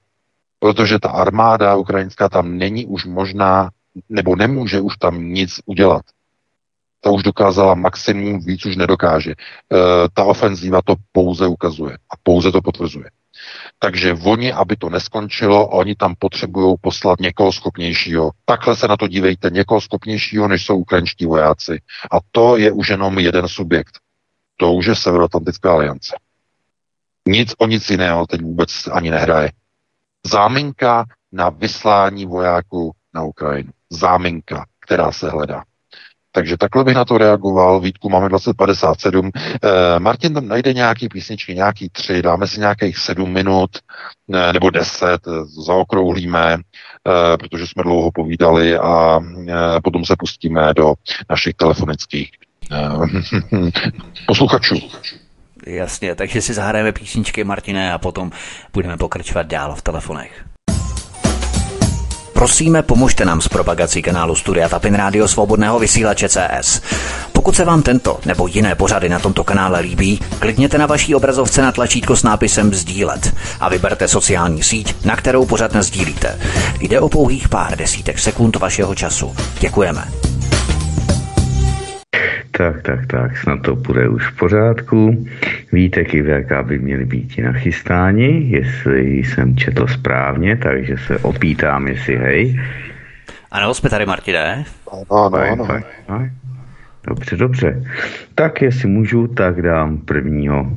protože 0.59 0.99
ta 0.99 1.09
armáda 1.09 1.75
ukrajinská 1.75 2.29
tam 2.29 2.57
není 2.57 2.85
už 2.85 3.05
možná, 3.05 3.69
nebo 4.09 4.35
nemůže 4.35 4.81
už 4.81 4.97
tam 4.97 5.23
nic 5.23 5.59
udělat. 5.65 6.01
Ta 7.01 7.09
už 7.09 7.23
dokázala 7.23 7.73
maximum, 7.73 8.39
víc 8.39 8.65
už 8.65 8.75
nedokáže. 8.75 9.31
E, 9.31 9.35
ta 10.13 10.23
ofenzíva 10.23 10.81
to 10.81 10.95
pouze 11.11 11.47
ukazuje 11.47 11.93
a 11.93 12.13
pouze 12.23 12.51
to 12.51 12.61
potvrzuje. 12.61 13.09
Takže 13.79 14.13
oni, 14.23 14.53
aby 14.53 14.75
to 14.75 14.89
neskončilo, 14.89 15.67
oni 15.67 15.95
tam 15.95 16.15
potřebují 16.19 16.75
poslat 16.81 17.19
někoho 17.19 17.51
schopnějšího. 17.51 18.31
Takhle 18.45 18.75
se 18.75 18.87
na 18.87 18.97
to 18.97 19.07
dívejte, 19.07 19.49
někoho 19.49 19.81
schopnějšího, 19.81 20.47
než 20.47 20.65
jsou 20.65 20.77
ukrajinští 20.77 21.25
vojáci. 21.25 21.81
A 22.11 22.17
to 22.31 22.57
je 22.57 22.71
už 22.71 22.89
jenom 22.89 23.19
jeden 23.19 23.47
subjekt. 23.47 23.99
To 24.57 24.73
už 24.73 24.85
je 24.85 24.95
Severoatlantická 24.95 25.71
aliance. 25.71 26.15
Nic 27.27 27.53
o 27.57 27.67
nic 27.67 27.89
jiného 27.89 28.27
teď 28.27 28.41
vůbec 28.41 28.87
ani 28.91 29.11
nehraje. 29.11 29.51
Záminka 30.27 31.05
na 31.31 31.49
vyslání 31.49 32.25
vojáků 32.25 32.91
na 33.13 33.23
Ukrajinu. 33.23 33.71
Záminka, 33.89 34.65
která 34.79 35.11
se 35.11 35.29
hledá. 35.29 35.63
Takže 36.31 36.57
takhle 36.57 36.83
bych 36.83 36.95
na 36.95 37.05
to 37.05 37.17
reagoval. 37.17 37.79
Vítku 37.79 38.09
máme 38.09 38.29
2057. 38.29 39.31
Eh, 39.35 39.99
Martin 39.99 40.33
tam 40.33 40.47
najde 40.47 40.73
nějaký 40.73 41.09
písničky, 41.09 41.55
nějaký 41.55 41.89
tři, 41.89 42.21
dáme 42.21 42.47
si 42.47 42.59
nějakých 42.59 42.97
sedm 42.97 43.29
minut 43.33 43.69
eh, 44.33 44.53
nebo 44.53 44.69
deset, 44.69 45.27
eh, 45.27 45.31
zaokrouhlíme, 45.65 46.57
eh, 46.57 47.37
protože 47.37 47.67
jsme 47.67 47.83
dlouho 47.83 48.11
povídali 48.11 48.77
a 48.77 49.19
eh, 49.47 49.53
potom 49.83 50.05
se 50.05 50.15
pustíme 50.19 50.73
do 50.73 50.93
našich 51.29 51.53
telefonických 51.53 52.31
eh, 52.71 52.89
posluchačů. 54.27 54.75
Jasně, 55.67 56.15
takže 56.15 56.41
si 56.41 56.53
zahrajeme 56.53 56.91
písničky 56.91 57.43
Martine 57.43 57.93
a 57.93 57.97
potom 57.97 58.31
budeme 58.73 58.97
pokračovat 58.97 59.47
dál 59.47 59.75
v 59.75 59.81
telefonech. 59.81 60.45
Prosíme, 62.39 62.83
pomožte 62.83 63.25
nám 63.25 63.41
s 63.41 63.47
propagací 63.47 64.01
kanálu 64.01 64.35
Studia 64.35 64.69
Tapin 64.69 64.93
Rádio 64.93 65.27
Svobodného 65.27 65.79
vysílače 65.79 66.29
CS. 66.29 66.81
Pokud 67.33 67.55
se 67.55 67.65
vám 67.65 67.81
tento 67.81 68.19
nebo 68.25 68.47
jiné 68.47 68.75
pořady 68.75 69.09
na 69.09 69.19
tomto 69.19 69.43
kanále 69.43 69.79
líbí, 69.79 70.19
klikněte 70.39 70.77
na 70.77 70.85
vaší 70.85 71.15
obrazovce 71.15 71.61
na 71.61 71.71
tlačítko 71.71 72.15
s 72.15 72.23
nápisem 72.23 72.73
Sdílet 72.73 73.35
a 73.59 73.69
vyberte 73.69 74.07
sociální 74.07 74.63
síť, 74.63 75.05
na 75.05 75.15
kterou 75.15 75.45
pořád 75.45 75.75
sdílíte. 75.75 76.39
Jde 76.79 76.99
o 76.99 77.09
pouhých 77.09 77.49
pár 77.49 77.77
desítek 77.77 78.19
sekund 78.19 78.55
vašeho 78.55 78.95
času. 78.95 79.35
Děkujeme. 79.59 80.05
Tak, 82.51 82.81
tak, 82.81 83.05
tak, 83.07 83.37
snad 83.37 83.61
to 83.61 83.75
bude 83.75 84.09
už 84.09 84.27
v 84.27 84.37
pořádku. 84.37 85.25
Víte, 85.71 86.01
i 86.01 86.21
VK 86.21 86.51
by 86.63 86.79
měli 86.79 87.05
být 87.05 87.37
nachystáni, 87.37 88.49
jestli 88.49 89.01
jsem 89.01 89.57
četl 89.57 89.87
správně, 89.87 90.57
takže 90.57 90.97
se 90.97 91.17
opýtám, 91.17 91.87
jestli 91.87 92.15
hej. 92.15 92.59
Ano, 93.51 93.73
jsme 93.73 93.89
tady, 93.89 94.05
Martine. 94.05 94.65
Ano, 94.91 95.25
ano, 95.25 95.37
ano. 95.37 95.65
Fajn, 95.65 95.83
fajn. 96.07 96.31
Dobře, 97.07 97.37
dobře. 97.37 97.83
Tak 98.35 98.61
jestli 98.61 98.89
můžu, 98.89 99.27
tak 99.27 99.61
dám 99.61 99.97
prvního 99.97 100.71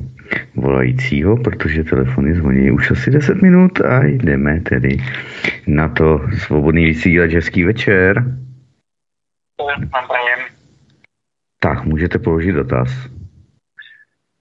volajícího, 0.55 1.37
protože 1.37 1.83
telefony 1.83 2.35
zvoní 2.35 2.71
už 2.71 2.91
asi 2.91 3.11
10 3.11 3.41
minut 3.41 3.81
a 3.81 4.03
jdeme 4.03 4.61
tedy 4.61 4.97
na 5.67 5.89
to 5.89 6.21
svobodný 6.37 6.85
vysílač. 6.85 7.33
Hezký 7.33 7.63
večer. 7.63 8.23
Mám. 9.59 9.89
Tak, 11.63 11.83
můžete 11.83 12.19
položit 12.19 12.51
dotaz. 12.51 12.89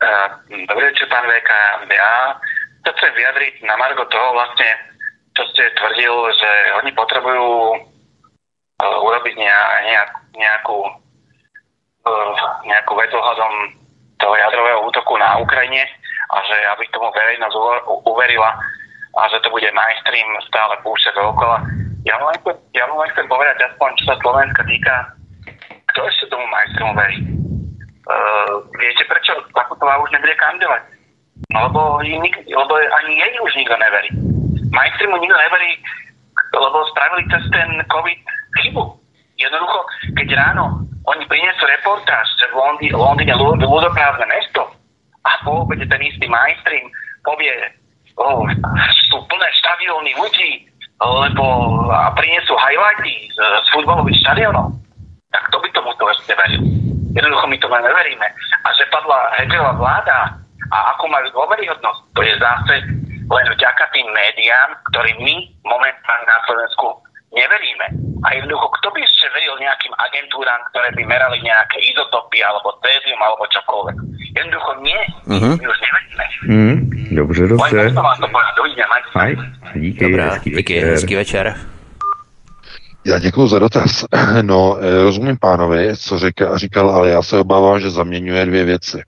Eh, 0.03 0.29
Dobrý 0.69 0.85
večer, 0.87 1.09
pán 1.09 1.23
VK. 1.31 1.51
Ja 1.95 2.35
sa 2.83 2.91
chcem 2.99 3.15
vyjadriť 3.15 3.63
na 3.63 3.79
Margo 3.79 4.03
toho 4.11 4.35
vlastne, 4.35 4.67
čo 5.39 5.47
ste 5.55 5.71
tvrdil, 5.79 6.11
že 6.35 6.51
oni 6.83 6.91
potrebujú 6.99 7.79
eh, 7.79 8.97
urobiť 9.07 9.35
nejak, 9.39 9.69
nejak, 9.87 10.11
nejakú, 10.35 10.79
eh, 12.11 12.35
nejakú 12.67 12.93
vec 12.99 13.15
ohľadom 13.15 13.53
toho 14.19 14.35
jadrového 14.35 14.83
útoku 14.83 15.15
na 15.15 15.39
Ukrajine 15.39 15.87
a 16.35 16.37
že 16.43 16.57
aby 16.75 16.91
tomu 16.91 17.15
verejnosť 17.15 17.55
uver- 17.55 17.87
uverila 18.03 18.51
a 19.15 19.21
že 19.31 19.39
to 19.47 19.49
bude 19.55 19.71
mainstream 19.71 20.27
stále 20.51 20.75
púšťať 20.83 21.15
dookola. 21.15 21.63
Len, 22.03 22.39
chcem- 22.43 22.63
ja 22.75 22.91
chcem 23.15 23.27
povedať, 23.31 23.63
aspoň 23.71 23.89
čo 23.95 24.05
sa 24.11 24.19
Slovenska 24.19 24.67
týka, 24.67 25.22
kto 25.93 26.01
ešte 26.09 26.25
tomu 26.33 26.45
mainstreamu 26.49 26.97
verí? 26.97 27.19
Uh, 28.03 28.67
viete 28.81 29.07
prečo 29.07 29.37
Takutová 29.55 30.01
už 30.03 30.11
nebude 30.11 30.35
kandidovať? 30.35 30.83
No 31.55 31.69
lebo, 31.71 31.81
nik- 32.03 32.45
lebo 32.49 32.73
ani 32.75 33.13
jej 33.21 33.35
už 33.39 33.53
nikto 33.55 33.77
neverí. 33.79 34.11
Mainstreamu 34.73 35.21
nikto 35.21 35.37
neverí, 35.37 35.79
lebo 36.57 36.79
spravili 36.91 37.29
cez 37.31 37.45
ten 37.53 37.69
COVID 37.87 38.21
chybu. 38.65 38.85
Jednoducho, 39.39 39.79
keď 40.17 40.29
ráno 40.39 40.83
oni 41.03 41.25
prinesú 41.27 41.67
reportáž, 41.67 42.27
že 42.39 42.47
v 42.51 42.59
Londýne, 42.95 43.35
ľud- 43.35 43.63
ľudoprávne 43.63 44.27
mesto 44.31 44.71
a 45.27 45.31
po 45.43 45.67
obede 45.67 45.87
ten 45.87 46.03
istý 46.03 46.27
mainstream 46.31 46.87
povie, 47.27 47.51
oh, 48.19 48.47
sú 49.11 49.19
plné 49.27 49.49
štadióny 49.63 50.15
ľudí, 50.19 50.51
lebo 51.03 51.47
a 51.91 52.15
prinesú 52.15 52.55
highlighty 52.55 53.31
z, 53.35 53.39
z 53.39 53.67
futbalových 53.75 54.19
štadionov, 54.23 54.71
tak 55.33 55.43
kto 55.49 55.57
by 55.59 55.69
tomu 55.71 55.91
to 55.97 56.05
ešte 56.11 56.33
veril? 56.35 56.63
Jednoducho 57.13 57.45
my 57.47 57.57
to 57.57 57.69
len 57.69 57.83
neveríme. 57.83 58.27
A 58.63 58.69
že 58.73 58.85
padla 58.89 59.19
Hegerová 59.35 59.73
vláda 59.75 60.19
a 60.69 60.93
akú 60.93 61.05
majú 61.07 61.29
dôveryhodnosť, 61.31 62.01
to 62.13 62.21
je 62.23 62.35
zase 62.39 62.77
len 63.27 63.47
vďaka 63.49 63.85
tým 63.91 64.07
médiám, 64.09 64.71
ktorým 64.89 65.19
my 65.19 65.37
momentálne 65.63 66.27
na 66.27 66.39
Slovensku 66.43 66.87
neveríme. 67.31 67.87
A 68.23 68.35
jednoducho, 68.35 68.69
kto 68.71 68.89
by 68.93 69.01
ešte 69.01 69.27
veril 69.31 69.57
nejakým 69.59 69.93
agentúram, 69.99 70.61
ktoré 70.71 70.89
by 70.93 71.03
merali 71.03 71.41
nejaké 71.41 71.81
izotopy 71.83 72.39
alebo 72.39 72.77
cézium 72.79 73.19
alebo 73.19 73.45
čokoľvek? 73.47 73.97
Jednoducho 74.33 74.71
nie, 74.81 75.01
Mhm. 75.27 75.51
my 75.59 75.67
už 75.67 75.79
neveríme. 75.81 76.25
Hmm, 76.43 76.77
dobře, 77.13 77.43
Len 77.43 77.51
dobře. 77.51 77.83
to 77.91 78.03
vám 78.03 78.19
to 78.19 78.29
povedať. 78.29 78.53
Dovidenia, 78.57 78.87
majte 78.87 79.09
sa. 79.13 79.19
Hej, 79.21 79.33
díky, 79.77 80.01
Dobrá, 80.05 80.25
hezký 80.25 80.49
díky, 80.51 80.75
večer. 80.75 80.89
hezký 80.93 81.15
večer. 81.17 81.45
Já 83.05 83.19
děkuji 83.19 83.49
za 83.49 83.59
dotaz. 83.59 84.05
No, 84.43 84.79
eh, 84.79 85.03
rozumím 85.03 85.39
pánovi, 85.41 85.97
co 85.97 86.19
říká, 86.19 86.59
říkal, 86.59 86.91
ale 86.91 87.11
já 87.11 87.23
se 87.23 87.39
obávám, 87.39 87.81
že 87.81 87.91
zaměňuje 87.91 88.47
dvě 88.47 88.65
věci. 88.65 89.03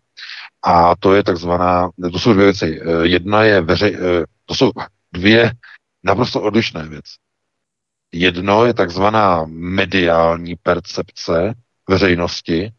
A 0.63 0.97
to 0.97 1.15
je 1.15 1.23
takzvaná, 1.23 1.91
to 2.13 2.19
jsou 2.19 2.33
dvě 2.33 2.45
věci. 2.45 2.81
Eh, 2.83 3.07
Jedna 3.07 3.45
je 3.45 3.61
veřej, 3.61 3.97
eh, 3.97 4.25
to 4.47 4.55
jsou 4.55 4.71
dvě 5.13 5.53
naprosto 6.05 6.43
odlišné 6.43 6.89
věci. 6.89 7.15
Jedno 8.13 8.65
je 8.67 8.75
takzvaná 8.75 9.45
mediální 9.49 10.57
percepce 10.57 11.55
veřejnosti 11.89 12.73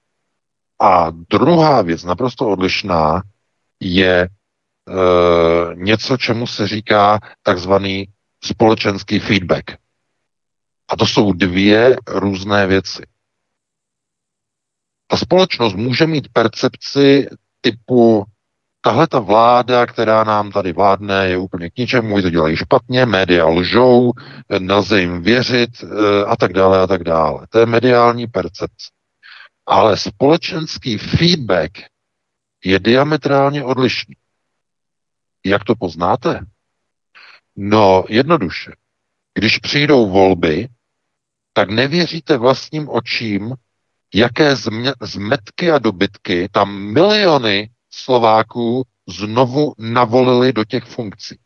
a 0.82 1.12
druhá 1.30 1.82
věc, 1.82 2.04
naprosto 2.04 2.50
odlišná, 2.50 3.22
je 3.80 4.22
e, 4.22 4.30
něco, 5.76 6.18
čemu 6.18 6.48
se 6.48 6.68
říká 6.68 7.20
takzvaný 7.44 8.06
společenský 8.44 9.20
feedback. 9.20 9.85
A 10.88 10.96
to 10.98 11.06
jsou 11.06 11.34
dvě 11.34 11.96
různé 12.08 12.68
věci. 12.68 13.04
Ta 15.08 15.18
společnost 15.18 15.76
může 15.76 16.08
mít 16.08 16.28
percepci 16.34 17.30
typu 17.62 18.26
tahle 18.86 19.08
ta 19.08 19.20
vláda, 19.20 19.86
která 19.86 20.24
nám 20.24 20.52
tady 20.52 20.74
vládne, 20.74 21.28
je 21.28 21.38
úplně 21.38 21.70
k 21.70 21.78
ničemu, 21.78 22.22
to 22.22 22.30
dělají 22.30 22.58
špatně, 22.58 23.06
média 23.06 23.46
lžou, 23.46 24.12
nelze 24.60 25.02
jim 25.02 25.22
věřit 25.22 25.70
eh, 25.84 26.26
a 26.26 26.36
tak 26.36 26.54
dále 26.54 26.82
a 26.82 26.88
tak 26.88 27.04
dále. 27.04 27.48
To 27.50 27.60
je 27.60 27.66
mediální 27.66 28.28
percepce. 28.28 28.92
Ale 29.66 29.98
společenský 29.98 30.98
feedback 30.98 31.72
je 32.64 32.80
diametrálně 32.80 33.64
odlišný. 33.64 34.16
Jak 35.46 35.64
to 35.64 35.76
poznáte? 35.76 36.40
No, 37.56 38.04
jednoduše. 38.10 38.72
Když 39.34 39.58
přijdou 39.58 40.10
volby, 40.10 40.68
tak 41.58 41.70
nevěříte 41.70 42.38
vlastním 42.38 42.90
očím, 42.90 43.54
jaké 44.14 44.56
zmetky 45.02 45.72
a 45.72 45.80
dobytky 45.80 46.50
tam 46.52 46.94
miliony 46.94 47.70
Slováků 47.90 48.84
znovu 49.08 49.74
navolili 49.78 50.54
do 50.54 50.66
těch 50.66 50.84
funkcí. 50.84 51.40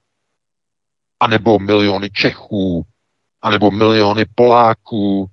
A 1.20 1.28
nebo 1.28 1.60
miliony 1.60 2.10
Čechů, 2.10 2.86
a 3.42 3.50
nebo 3.50 3.72
miliony 3.72 4.26
Poláků, 4.36 5.32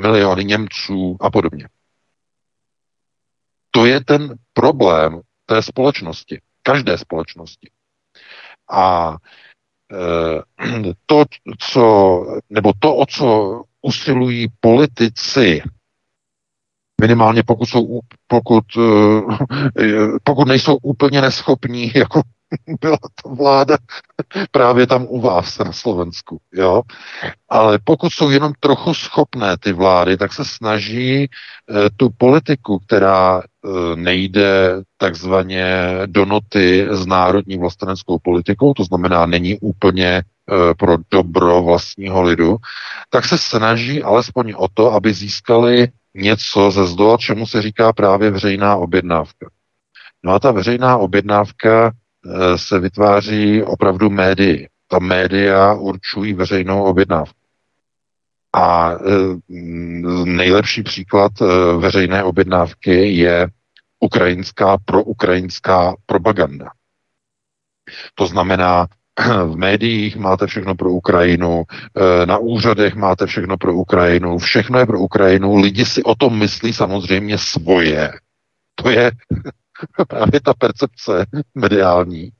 miliony 0.00 0.44
Němců 0.44 1.16
a 1.20 1.30
podobně. 1.30 1.68
To 3.70 3.86
je 3.86 4.04
ten 4.04 4.34
problém 4.52 5.20
té 5.46 5.62
společnosti, 5.62 6.40
každé 6.62 6.98
společnosti. 6.98 7.70
A 8.70 9.16
to, 11.06 11.24
co, 11.58 12.24
nebo 12.50 12.72
to, 12.78 12.96
o 12.96 13.06
co 13.06 13.62
usilují 13.82 14.48
politici, 14.60 15.62
minimálně 17.00 17.42
pokud, 17.42 17.66
jsou, 17.66 18.00
pokud, 18.26 18.64
eh, 19.78 20.18
pokud 20.24 20.48
nejsou 20.48 20.76
úplně 20.82 21.20
neschopní, 21.20 21.92
jako 21.94 22.22
byla 22.80 22.98
to 23.22 23.34
vláda 23.34 23.76
právě 24.50 24.86
tam 24.86 25.06
u 25.08 25.20
vás 25.20 25.58
na 25.58 25.72
Slovensku, 25.72 26.40
jo. 26.52 26.82
Ale 27.48 27.78
pokud 27.84 28.12
jsou 28.12 28.30
jenom 28.30 28.52
trochu 28.60 28.94
schopné 28.94 29.56
ty 29.58 29.72
vlády, 29.72 30.16
tak 30.16 30.32
se 30.32 30.44
snaží 30.44 31.24
eh, 31.24 31.90
tu 31.96 32.10
politiku, 32.18 32.78
která 32.78 33.42
eh, 33.42 33.96
nejde 33.96 34.76
takzvaně 34.96 35.66
do 36.06 36.24
noty 36.24 36.86
s 36.90 37.06
národní 37.06 37.58
vlasteneckou 37.58 38.18
politikou, 38.18 38.74
to 38.74 38.84
znamená, 38.84 39.26
není 39.26 39.58
úplně 39.58 40.22
pro 40.78 40.96
dobro 41.10 41.62
vlastního 41.62 42.22
lidu, 42.22 42.56
tak 43.10 43.24
se 43.24 43.38
snaží 43.38 44.02
alespoň 44.02 44.54
o 44.56 44.68
to, 44.74 44.92
aby 44.92 45.14
získali 45.14 45.88
něco 46.14 46.70
ze 46.70 46.86
zdola, 46.86 47.16
čemu 47.16 47.46
se 47.46 47.62
říká 47.62 47.92
právě 47.92 48.30
veřejná 48.30 48.76
objednávka. 48.76 49.50
No 50.22 50.32
a 50.32 50.38
ta 50.38 50.52
veřejná 50.52 50.96
objednávka 50.96 51.92
se 52.56 52.78
vytváří 52.78 53.62
opravdu 53.62 54.10
médii. 54.10 54.68
Ta 54.88 54.98
média 54.98 55.72
určují 55.72 56.34
veřejnou 56.34 56.82
objednávku. 56.84 57.38
A 58.56 58.92
nejlepší 60.24 60.82
příklad 60.82 61.32
veřejné 61.78 62.24
objednávky 62.24 63.12
je 63.16 63.48
ukrajinská 64.00 64.78
proukrajinská 64.84 65.94
propaganda. 66.06 66.70
To 68.14 68.26
znamená, 68.26 68.86
v 69.46 69.56
médiích 69.56 70.16
máte 70.16 70.46
všechno 70.46 70.74
pro 70.74 70.90
Ukrajinu, 70.90 71.62
eh, 71.62 72.26
na 72.26 72.38
úřadech 72.38 72.94
máte 72.94 73.26
všechno 73.26 73.56
pro 73.56 73.74
Ukrajinu, 73.74 74.38
všechno 74.38 74.78
je 74.78 74.86
pro 74.86 75.00
Ukrajinu, 75.00 75.56
lidi 75.56 75.84
si 75.84 76.02
o 76.02 76.14
tom 76.14 76.38
myslí 76.38 76.72
samozřejmě 76.72 77.38
svoje. 77.38 78.12
To 78.74 78.90
je 78.90 79.10
právě 80.08 80.40
ta 80.40 80.54
percepce 80.54 81.26
mediální. 81.54 82.30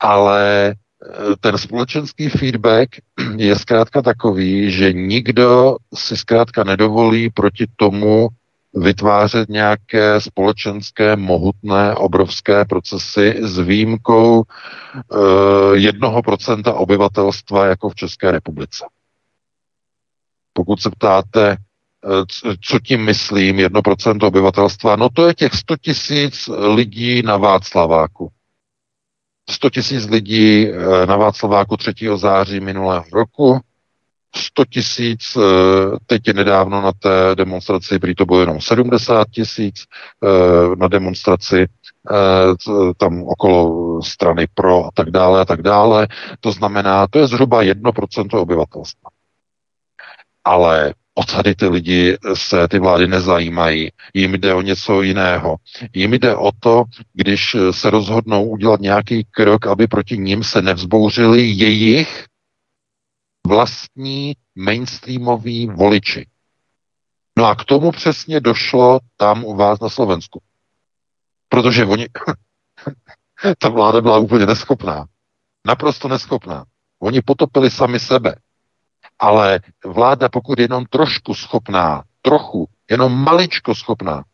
Ale 0.00 0.68
eh, 0.70 1.36
ten 1.40 1.58
společenský 1.58 2.28
feedback 2.28 2.88
je 3.36 3.58
zkrátka 3.58 4.02
takový, 4.02 4.70
že 4.70 4.92
nikdo 4.92 5.76
si 5.94 6.16
zkrátka 6.16 6.64
nedovolí 6.64 7.30
proti 7.30 7.66
tomu 7.76 8.28
vytvářet 8.74 9.48
nějaké 9.48 10.20
společenské, 10.20 11.16
mohutné, 11.16 11.94
obrovské 11.94 12.64
procesy 12.64 13.38
s 13.42 13.58
výjimkou 13.58 14.42
eh, 14.42 15.16
jednoho 15.72 16.22
procenta 16.22 16.72
obyvatelstva 16.72 17.66
jako 17.66 17.88
v 17.88 17.94
České 17.94 18.30
republice. 18.30 18.84
Pokud 20.52 20.80
se 20.80 20.90
ptáte, 20.90 21.56
co 22.68 22.78
tím 22.80 23.04
myslím, 23.04 23.58
jedno 23.58 23.82
procento 23.82 24.26
obyvatelstva, 24.26 24.96
no 24.96 25.08
to 25.08 25.26
je 25.26 25.34
těch 25.34 25.54
100 25.54 25.76
tisíc 25.76 26.48
lidí 26.74 27.22
na 27.22 27.36
Václaváku. 27.36 28.30
100 29.50 29.70
tisíc 29.70 30.04
lidí 30.08 30.68
eh, 30.68 31.06
na 31.06 31.16
Václaváku 31.16 31.76
3. 31.76 31.92
září 32.16 32.60
minulého 32.60 33.04
roku, 33.12 33.60
100 34.36 34.64
tisíc, 34.64 35.36
eh, 35.36 35.40
teď 36.06 36.28
je 36.28 36.34
nedávno 36.34 36.82
na 36.82 36.92
té 36.92 37.34
demonstraci, 37.34 37.98
prý 37.98 38.14
to 38.14 38.26
bylo 38.26 38.40
jenom 38.40 38.60
70 38.60 39.28
tisíc 39.30 39.84
eh, 40.24 40.76
na 40.76 40.88
demonstraci 40.88 41.66
eh, 41.66 42.94
tam 42.96 43.22
okolo 43.22 44.02
strany 44.02 44.46
pro 44.54 44.84
a 44.86 44.90
tak 44.94 45.10
dále 45.10 45.40
a 45.40 45.44
tak 45.44 45.62
dále. 45.62 46.08
To 46.40 46.52
znamená, 46.52 47.06
to 47.06 47.18
je 47.18 47.26
zhruba 47.26 47.62
1% 47.62 48.40
obyvatelstva. 48.40 49.10
Ale 50.44 50.94
o 51.14 51.24
tady 51.24 51.54
ty 51.54 51.66
lidi 51.66 52.18
se 52.34 52.68
ty 52.68 52.78
vlády 52.78 53.06
nezajímají. 53.06 53.90
Jim 54.14 54.34
jde 54.34 54.54
o 54.54 54.62
něco 54.62 55.02
jiného. 55.02 55.56
Jim 55.94 56.14
jde 56.14 56.36
o 56.36 56.50
to, 56.60 56.84
když 57.12 57.56
se 57.70 57.90
rozhodnou 57.90 58.44
udělat 58.44 58.80
nějaký 58.80 59.26
krok, 59.30 59.66
aby 59.66 59.86
proti 59.86 60.18
ním 60.18 60.44
se 60.44 60.62
nevzbouřili 60.62 61.42
jejich 61.42 62.26
vlastní 63.46 64.36
mainstreamoví 64.54 65.66
voliči. 65.66 66.26
No 67.38 67.46
a 67.46 67.54
k 67.54 67.64
tomu 67.64 67.90
přesně 67.90 68.40
došlo 68.40 69.00
tam 69.16 69.44
u 69.44 69.56
vás 69.56 69.80
na 69.80 69.88
Slovensku. 69.88 70.42
Protože 71.48 71.84
oni, 71.84 72.06
ta 73.58 73.68
vláda 73.68 74.00
byla 74.00 74.18
úplně 74.18 74.46
neschopná. 74.46 75.06
Naprosto 75.66 76.08
neschopná. 76.08 76.64
Oni 76.98 77.22
potopili 77.22 77.70
sami 77.70 78.00
sebe. 78.00 78.34
Ale 79.18 79.60
vláda, 79.84 80.28
pokud 80.28 80.58
je 80.58 80.64
jenom 80.64 80.84
trošku 80.90 81.34
schopná, 81.34 82.02
trochu, 82.22 82.68
jenom 82.90 83.12
maličko 83.12 83.74
schopná, 83.74 84.24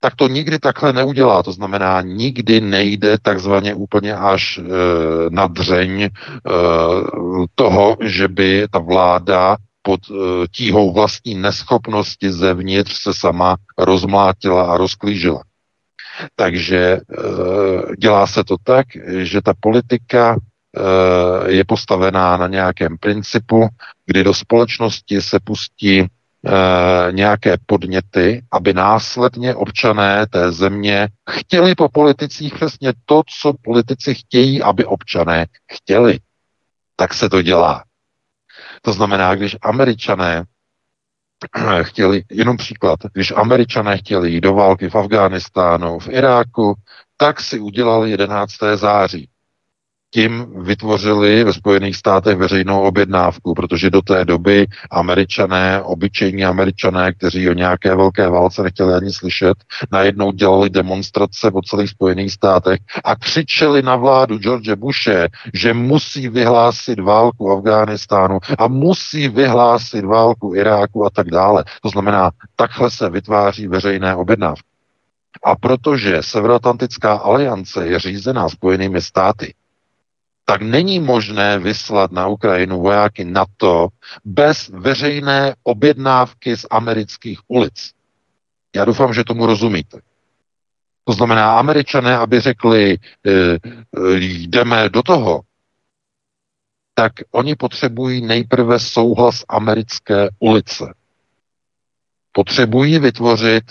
tak 0.00 0.16
to 0.16 0.28
nikdy 0.28 0.58
takhle 0.58 0.92
neudělá. 0.92 1.42
To 1.42 1.52
znamená, 1.52 2.00
nikdy 2.00 2.60
nejde 2.60 3.18
takzvaně 3.22 3.74
úplně 3.74 4.14
až 4.14 4.58
e, 4.58 4.62
na 5.30 5.46
dřeň 5.46 6.02
e, 6.02 6.10
toho, 7.54 7.96
že 8.00 8.28
by 8.28 8.66
ta 8.70 8.78
vláda 8.78 9.56
pod 9.82 10.00
e, 10.10 10.14
tíhou 10.50 10.92
vlastní 10.92 11.34
neschopnosti 11.34 12.32
zevnitř 12.32 13.02
se 13.02 13.14
sama 13.14 13.56
rozmlátila 13.78 14.62
a 14.72 14.76
rozklížila. 14.76 15.42
Takže 16.34 16.78
e, 16.78 17.00
dělá 17.98 18.26
se 18.26 18.44
to 18.44 18.56
tak, 18.64 18.86
že 19.22 19.42
ta 19.42 19.52
politika 19.60 20.36
je 21.46 21.64
postavená 21.64 22.36
na 22.36 22.46
nějakém 22.46 22.98
principu, 22.98 23.68
kdy 24.06 24.24
do 24.24 24.34
společnosti 24.34 25.22
se 25.22 25.38
pustí 25.44 26.00
e, 26.00 26.06
nějaké 27.10 27.56
podněty, 27.66 28.42
aby 28.52 28.74
následně 28.74 29.54
občané 29.54 30.26
té 30.26 30.52
země 30.52 31.08
chtěli 31.30 31.74
po 31.74 31.88
politicích 31.88 32.54
přesně 32.54 32.92
to, 33.04 33.22
co 33.40 33.52
politici 33.62 34.14
chtějí, 34.14 34.62
aby 34.62 34.84
občané 34.84 35.46
chtěli. 35.72 36.18
Tak 36.96 37.14
se 37.14 37.28
to 37.28 37.42
dělá. 37.42 37.84
To 38.82 38.92
znamená, 38.92 39.34
když 39.34 39.56
američané 39.62 40.44
chtěli, 41.82 42.22
jenom 42.30 42.56
příklad, 42.56 42.98
když 43.12 43.32
američané 43.36 43.98
chtěli 43.98 44.30
jít 44.30 44.40
do 44.40 44.54
války 44.54 44.90
v 44.90 44.94
Afghánistánu, 44.94 45.98
v 45.98 46.08
Iráku, 46.08 46.74
tak 47.16 47.40
si 47.40 47.60
udělali 47.60 48.10
11. 48.10 48.52
září 48.74 49.28
tím 50.16 50.46
vytvořili 50.62 51.44
ve 51.44 51.52
Spojených 51.52 51.96
státech 51.96 52.36
veřejnou 52.36 52.80
objednávku, 52.80 53.54
protože 53.54 53.90
do 53.90 54.02
té 54.02 54.24
doby 54.24 54.66
američané, 54.90 55.82
obyčejní 55.82 56.44
američané, 56.44 57.12
kteří 57.12 57.50
o 57.50 57.52
nějaké 57.52 57.94
velké 57.94 58.28
válce 58.28 58.62
nechtěli 58.62 58.94
ani 58.94 59.12
slyšet, 59.12 59.54
najednou 59.92 60.32
dělali 60.32 60.70
demonstrace 60.70 61.50
po 61.50 61.62
celých 61.62 61.90
Spojených 61.90 62.32
státech 62.32 62.80
a 63.04 63.16
křičeli 63.16 63.82
na 63.82 63.96
vládu 63.96 64.38
George 64.38 64.74
Bushe, 64.74 65.28
že 65.54 65.74
musí 65.74 66.28
vyhlásit 66.28 67.00
válku 67.00 67.50
Afghánistánu 67.50 68.38
a 68.58 68.68
musí 68.68 69.28
vyhlásit 69.28 70.04
válku 70.04 70.54
Iráku 70.54 71.06
a 71.06 71.10
tak 71.10 71.30
dále. 71.30 71.64
To 71.82 71.88
znamená, 71.88 72.30
takhle 72.56 72.90
se 72.90 73.10
vytváří 73.10 73.68
veřejné 73.68 74.16
objednávky. 74.16 74.68
A 75.44 75.56
protože 75.56 76.22
Severoatlantická 76.22 77.12
aliance 77.12 77.86
je 77.86 77.98
řízená 77.98 78.48
Spojenými 78.48 79.02
státy, 79.02 79.54
tak 80.48 80.62
není 80.62 81.00
možné 81.00 81.58
vyslat 81.58 82.12
na 82.12 82.26
Ukrajinu 82.26 82.80
vojáky 82.80 83.24
NATO 83.24 83.88
bez 84.24 84.68
veřejné 84.68 85.54
objednávky 85.62 86.56
z 86.56 86.66
amerických 86.70 87.40
ulic. 87.48 87.92
Já 88.76 88.84
doufám, 88.84 89.14
že 89.14 89.24
tomu 89.24 89.46
rozumíte. 89.46 90.00
To 91.04 91.12
znamená, 91.12 91.58
američané, 91.58 92.16
aby 92.16 92.40
řekli, 92.40 92.98
e, 93.26 93.30
e, 93.30 93.58
jdeme 94.46 94.88
do 94.88 95.02
toho, 95.02 95.40
tak 96.94 97.12
oni 97.30 97.56
potřebují 97.56 98.20
nejprve 98.20 98.80
souhlas 98.80 99.44
americké 99.48 100.28
ulice. 100.38 100.94
Potřebují 102.32 102.98
vytvořit 102.98 103.64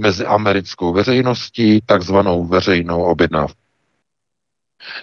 mezi 0.00 0.26
americkou 0.26 0.92
veřejností 0.92 1.80
takzvanou 1.86 2.46
veřejnou 2.46 3.02
objednávku. 3.02 3.60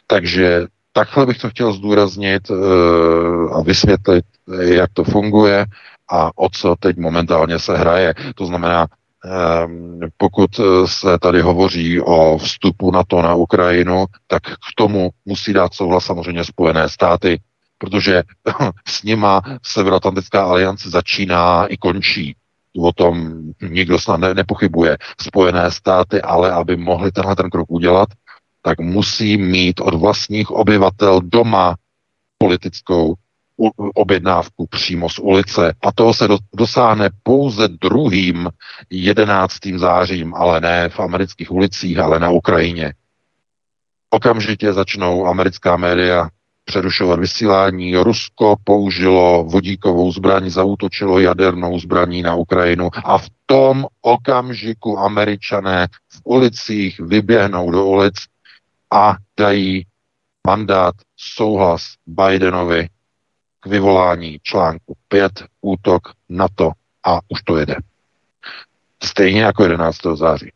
Takže 0.07 0.67
takhle 0.97 1.25
bych 1.25 1.37
to 1.37 1.49
chtěl 1.49 1.73
zdůraznit 1.73 2.49
uh, 2.49 3.57
a 3.57 3.61
vysvětlit, 3.61 4.25
jak 4.59 4.89
to 4.93 5.03
funguje 5.03 5.65
a 6.09 6.31
o 6.35 6.49
co 6.49 6.75
teď 6.79 6.97
momentálně 6.97 7.59
se 7.59 7.77
hraje. 7.77 8.13
To 8.35 8.45
znamená, 8.45 8.87
um, 8.87 9.99
pokud 10.17 10.49
se 10.85 11.17
tady 11.21 11.41
hovoří 11.41 12.01
o 12.01 12.37
vstupu 12.37 12.91
NATO 12.91 13.21
na 13.21 13.35
Ukrajinu, 13.35 14.05
tak 14.27 14.43
k 14.43 14.69
tomu 14.75 15.09
musí 15.25 15.53
dát 15.53 15.73
souhlas 15.73 16.05
samozřejmě 16.05 16.43
Spojené 16.43 16.89
státy, 16.89 17.39
protože 17.77 18.23
s 18.87 19.03
nima 19.03 19.41
Severoatlantická 19.63 20.43
aliance 20.43 20.89
začíná 20.89 21.65
i 21.65 21.77
končí. 21.77 22.35
O 22.77 22.93
tom 22.93 23.31
nikdo 23.61 23.99
snad 23.99 24.17
ne, 24.17 24.33
nepochybuje. 24.33 24.97
Spojené 25.21 25.71
státy, 25.71 26.21
ale 26.21 26.51
aby 26.51 26.77
mohli 26.77 27.11
tenhle 27.11 27.35
ten 27.35 27.49
krok 27.49 27.71
udělat, 27.71 28.09
tak 28.67 28.79
musí 28.79 29.37
mít 29.37 29.79
od 29.79 29.93
vlastních 29.93 30.51
obyvatel 30.51 31.21
doma 31.21 31.75
politickou 32.37 33.15
objednávku 33.95 34.67
přímo 34.67 35.09
z 35.09 35.19
ulice. 35.19 35.73
A 35.81 35.91
toho 35.91 36.13
se 36.13 36.27
dosáhne 36.55 37.09
pouze 37.23 37.67
druhým 37.67 38.49
11. 38.89 39.53
zářím, 39.75 40.35
ale 40.35 40.61
ne 40.61 40.89
v 40.89 40.99
amerických 40.99 41.51
ulicích, 41.51 41.97
ale 41.97 42.19
na 42.19 42.29
Ukrajině. 42.29 42.93
Okamžitě 44.09 44.73
začnou 44.73 45.25
americká 45.27 45.77
média 45.77 46.29
přerušovat 46.65 47.19
vysílání. 47.19 47.95
Rusko 47.95 48.55
použilo 48.63 49.43
vodíkovou 49.43 50.11
zbraň, 50.11 50.49
zautočilo 50.49 51.19
jadernou 51.19 51.79
zbraní 51.79 52.21
na 52.21 52.35
Ukrajinu 52.35 52.89
a 53.03 53.17
v 53.17 53.27
tom 53.45 53.85
okamžiku 54.01 54.99
američané 54.99 55.87
v 56.09 56.21
ulicích 56.23 56.99
vyběhnou 56.99 57.71
do 57.71 57.85
ulic 57.85 58.15
a 58.93 59.15
dají 59.39 59.85
mandát, 60.47 60.95
souhlas 61.17 61.83
Bidenovi 62.07 62.87
k 63.59 63.65
vyvolání 63.65 64.39
článku 64.43 64.97
5, 65.07 65.43
útok 65.61 66.01
NATO 66.29 66.71
a 67.03 67.19
už 67.29 67.41
to 67.43 67.57
jede. 67.57 67.75
Stejně 69.03 69.41
jako 69.41 69.63
11. 69.63 69.97
září. 70.13 70.51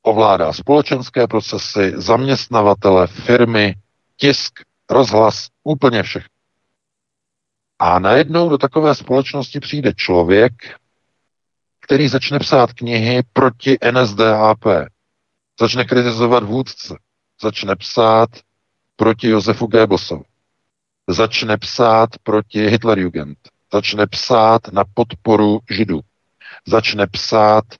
ovládá 0.02 0.52
společenské 0.52 1.26
procesy, 1.26 1.92
zaměstnavatele, 1.96 3.06
firmy, 3.06 3.74
tisk, 4.16 4.60
rozhlas, 4.90 5.48
úplně 5.64 6.02
všechno. 6.02 6.28
A 7.78 7.98
najednou 7.98 8.48
do 8.48 8.58
takové 8.58 8.94
společnosti 8.94 9.60
přijde 9.60 9.94
člověk, 9.94 10.52
který 11.80 12.08
začne 12.08 12.38
psát 12.38 12.72
knihy 12.72 13.22
proti 13.32 13.78
NSDAP, 13.92 14.64
začne 15.60 15.84
kritizovat 15.84 16.44
vůdce, 16.44 16.98
začne 17.42 17.76
psát 17.76 18.28
proti 18.96 19.28
Josefu 19.28 19.66
Goebbelsovi, 19.66 20.24
začne 21.08 21.56
psát 21.56 22.10
proti 22.22 22.66
Hitlerjugend, 22.66 23.38
začne 23.74 24.06
psát 24.06 24.72
na 24.72 24.84
podporu 24.94 25.58
židů, 25.70 26.00
začne 26.66 27.06
psát 27.06 27.64
e, 27.72 27.78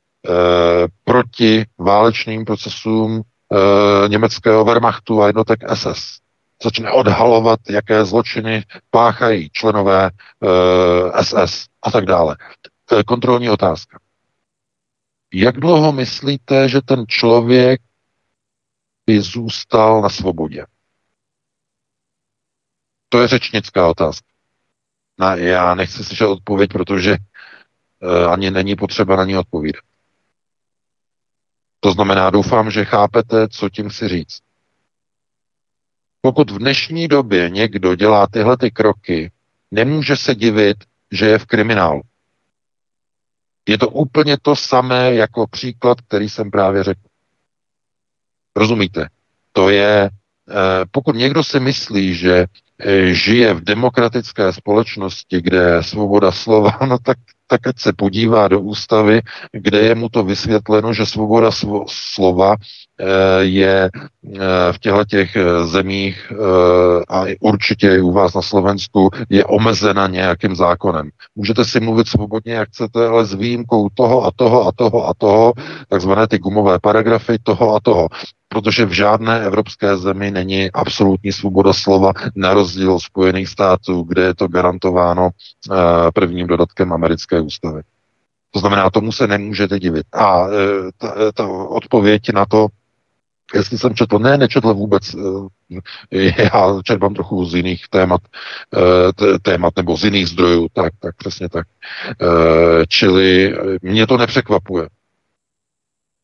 proti 1.05 1.67
válečným 1.79 2.45
procesům 2.45 3.21
e, 3.21 4.09
německého 4.09 4.65
Wehrmachtu 4.65 5.23
a 5.23 5.27
jednotek 5.27 5.61
SS. 5.75 6.21
Začne 6.65 6.91
odhalovat, 6.93 7.61
jaké 7.71 8.05
zločiny 8.05 8.65
páchají 8.91 9.51
členové 9.53 10.07
e, 10.07 10.11
eh, 11.15 11.25
SS 11.25 11.67
a 11.83 11.91
tak 11.91 12.05
dále. 12.05 12.37
Kontrolní 13.07 13.51
otázka. 13.51 14.01
Jak 15.35 15.57
dlouho 15.57 15.93
myslíte, 15.93 16.69
že 16.69 16.81
ten 16.81 17.05
člověk 17.09 17.81
by 19.07 19.21
zůstal 19.21 20.03
na 20.03 20.09
svobodě? 20.09 20.65
To 23.09 23.21
je 23.21 23.29
řečnická 23.29 23.89
otázka. 23.89 24.29
Na, 25.21 25.35
já 25.35 25.75
nechci 25.75 26.05
slyšet 26.05 26.27
odpověď, 26.27 26.71
protože 26.73 27.17
uh, 27.17 28.33
ani 28.33 28.51
není 28.51 28.77
potřeba 28.77 29.17
na 29.17 29.25
ní 29.25 29.37
odpovídat. 29.37 29.85
To 31.81 31.93
znamená, 31.93 32.31
doufám, 32.31 32.71
že 32.71 32.85
chápete, 32.85 33.49
co 33.49 33.69
tím 33.69 33.89
chci 33.89 34.09
říct. 34.09 34.39
Pokud 36.21 36.51
v 36.51 36.59
dnešní 36.59 37.09
době 37.09 37.51
někdo 37.51 37.95
dělá 37.95 38.27
tyhle 38.27 38.57
ty 38.57 38.71
kroky, 38.71 39.33
nemůže 39.71 40.17
se 40.17 40.35
divit, 40.35 40.77
že 41.11 41.27
je 41.27 41.39
v 41.39 41.47
kriminálu. 41.47 42.01
Je 43.69 43.79
to 43.79 43.89
úplně 43.89 44.39
to 44.43 44.57
samé 44.57 45.15
jako 45.15 45.47
příklad, 45.47 46.01
který 46.01 46.29
jsem 46.29 46.51
právě 46.51 46.85
řekl. 46.85 47.01
Rozumíte? 48.57 49.09
To 49.53 49.71
je, 49.71 50.11
pokud 50.91 51.17
někdo 51.17 51.45
si 51.45 51.61
myslí, 51.61 52.15
že 52.15 52.47
eh, 52.79 53.15
žije 53.15 53.55
v 53.55 53.65
demokratické 53.65 54.53
společnosti, 54.53 55.41
kde 55.41 55.59
je 55.59 55.83
svoboda 55.83 56.33
slova, 56.33 56.79
no 56.87 56.99
tak 56.99 57.19
tak 57.51 57.67
ať 57.67 57.79
se 57.79 57.93
podívá 57.93 58.49
do 58.49 58.61
ústavy, 58.61 59.23
kde 59.53 59.79
je 59.81 59.95
mu 59.95 60.09
to 60.09 60.23
vysvětleno, 60.23 60.95
že 60.95 61.07
svoboda 61.07 61.51
slova 61.87 62.55
eh, 62.55 62.65
je 63.41 63.91
eh, 63.91 64.73
v 64.73 64.79
těchto 64.79 65.05
těch 65.05 65.37
eh, 65.37 65.67
zemích 65.67 66.33
a 67.09 67.25
určitě 67.41 67.97
i 67.97 68.01
u 68.01 68.13
vás 68.13 68.35
na 68.35 68.43
Slovensku 68.43 69.11
je 69.29 69.45
omezena 69.45 70.07
nějakým 70.07 70.57
zákonem. 70.57 71.11
Můžete 71.37 71.65
si 71.65 71.81
mluvit 71.81 72.09
svobodně, 72.09 72.53
jak 72.53 72.69
chcete, 72.69 73.07
ale 73.07 73.25
s 73.25 73.35
výjimkou 73.35 73.89
toho 73.95 74.25
a 74.25 74.31
toho 74.37 74.67
a 74.67 74.73
toho 74.77 75.09
a 75.09 75.13
toho, 75.19 75.53
takzvané 75.89 76.27
ty 76.27 76.39
gumové 76.39 76.79
paragrafy 76.79 77.39
toho 77.43 77.75
a 77.75 77.81
toho 77.83 78.09
protože 78.53 78.87
v 78.87 78.93
žádné 78.93 79.45
evropské 79.45 79.97
zemi 79.97 80.31
není 80.31 80.71
absolutní 80.73 81.33
svoboda 81.33 81.73
slova, 81.73 82.13
na 82.35 82.55
rozdíl 82.55 82.93
od 82.93 83.01
Spojených 83.01 83.49
států, 83.49 84.03
kde 84.03 84.23
je 84.23 84.35
to 84.35 84.49
garantováno 84.49 85.31
prvním 86.15 86.47
dodatkem 86.47 86.93
americké 86.93 87.41
ústavy. 87.41 87.83
To 88.51 88.61
znamená, 88.61 88.91
tomu 88.91 89.13
se 89.13 89.27
nemůžete 89.27 89.79
divit. 89.79 90.07
A 90.13 90.47
ta, 90.99 91.15
ta 91.35 91.47
odpověď 91.49 92.23
na 92.33 92.47
to, 92.47 92.67
jestli 93.55 93.79
jsem 93.79 93.95
četl, 93.95 94.19
ne, 94.19 94.39
nečetl 94.39 94.75
vůbec, 94.75 95.15
uh, 95.15 95.49
já 96.11 96.81
čerpám 96.85 97.15
trochu 97.15 97.45
z 97.45 97.55
jiných 97.55 97.89
témat, 97.89 98.21
témat 99.43 99.73
nebo 99.77 99.97
z 99.97 100.05
jiných 100.05 100.29
zdrojů, 100.29 100.69
tak, 100.73 100.93
tak 101.01 101.17
přesně 101.17 101.49
tak. 101.49 101.67
Čili 102.89 103.57
mě 103.83 104.07
to 104.07 104.17
nepřekvapuje. 104.17 104.89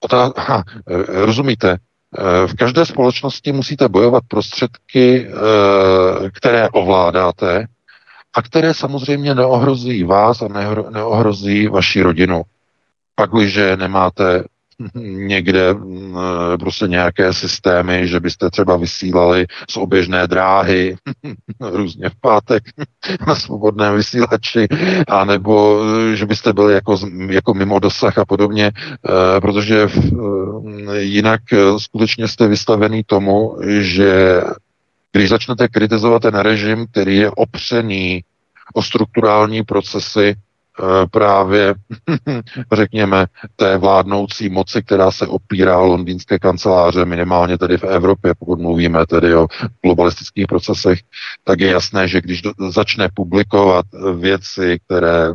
Otá- 0.05 0.33
ha, 0.37 0.65
rozumíte, 1.09 1.79
v 2.47 2.55
každé 2.59 2.87
společnosti 2.87 3.53
musíte 3.53 3.89
bojovat 3.89 4.23
prostředky, 4.29 5.29
eh, 5.29 6.31
které 6.31 6.69
ovládáte 6.69 7.67
a 8.35 8.43
které 8.43 8.75
samozřejmě 8.75 9.35
neohrozí 9.35 10.05
vás 10.05 10.43
a 10.43 10.49
neohrozí 10.91 11.67
vaši 11.67 12.03
rodinu. 12.03 12.43
Pakliže 13.15 13.77
nemáte 13.77 14.45
někde 15.05 15.75
mm, 15.75 16.17
eh, 16.19 16.59
prostě 16.59 16.87
nějaké 16.87 17.33
systémy, 17.33 18.09
že 18.09 18.21
byste 18.21 18.51
třeba 18.51 18.77
vysílali 18.77 19.47
z 19.71 19.77
oběžné 19.77 20.27
dráhy 20.27 20.97
různě 21.61 22.09
v 22.09 22.21
pátek 22.21 22.63
na 23.27 23.35
svobodném 23.35 23.97
vysílači, 23.97 24.69
anebo 25.09 25.83
eh, 26.13 26.17
že 26.17 26.27
byste 26.27 26.53
byli 26.53 26.75
jako, 26.75 26.99
jako 27.31 27.55
mimo 27.55 27.79
dosah 27.79 28.19
a 28.19 28.25
podobně, 28.25 28.73
eh, 28.77 29.41
protože 29.41 29.89
jinak 30.99 31.41
skutečně 31.79 32.29
jste 32.29 32.49
vystavený 32.49 33.03
tomu, 33.07 33.57
že 33.81 34.41
když 35.13 35.29
začnete 35.29 35.69
kritizovat 35.69 36.23
ten 36.23 36.35
režim, 36.35 36.87
který 36.87 37.17
je 37.17 37.31
opřený 37.31 38.25
o 38.75 38.83
strukturální 38.83 39.63
procesy, 39.63 40.37
Eh, 40.37 40.46
právě, 41.11 41.75
řekněme, 42.73 43.27
té 43.57 43.79
vládnoucí 43.79 44.49
moci, 44.49 44.83
která 44.83 45.11
se 45.11 45.27
opírá 45.27 45.79
londýnské 45.79 46.39
kanceláře, 46.39 47.05
minimálně 47.05 47.59
tedy 47.59 47.79
v 47.79 47.85
Evropě, 47.85 48.35
pokud 48.39 48.61
mluvíme 48.61 49.07
tedy 49.07 49.35
o 49.35 49.47
globalistických 49.85 50.47
procesech, 50.47 51.01
tak 51.45 51.61
je 51.61 51.71
jasné, 51.71 52.09
že 52.09 52.21
když 52.21 52.43
začne 52.69 53.09
publikovat 53.15 53.87
věci, 54.19 54.79
které 54.87 55.29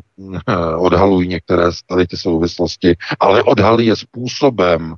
eh, 0.47 0.55
odhalují 0.75 1.27
některé 1.27 1.63
tady 1.89 2.07
ty 2.07 2.17
souvislosti, 2.17 2.95
ale 3.19 3.43
odhalí 3.43 3.85
je 3.85 3.95
způsobem, 3.95 4.95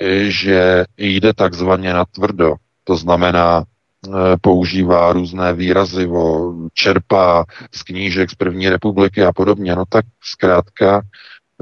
eh, 0.00 0.24
že 0.30 0.84
jde 0.96 1.32
takzvaně 1.34 1.92
na 1.92 2.04
tvrdo, 2.04 2.54
to 2.84 2.96
znamená, 2.96 3.62
Eh, 3.62 3.75
používá 4.40 5.12
různé 5.12 5.52
výrazy, 5.52 6.06
o, 6.06 6.52
čerpá 6.74 7.44
z 7.74 7.82
knížek 7.82 8.30
z 8.30 8.34
první 8.34 8.68
republiky 8.68 9.24
a 9.24 9.32
podobně, 9.32 9.76
no 9.76 9.84
tak 9.88 10.04
zkrátka 10.22 11.02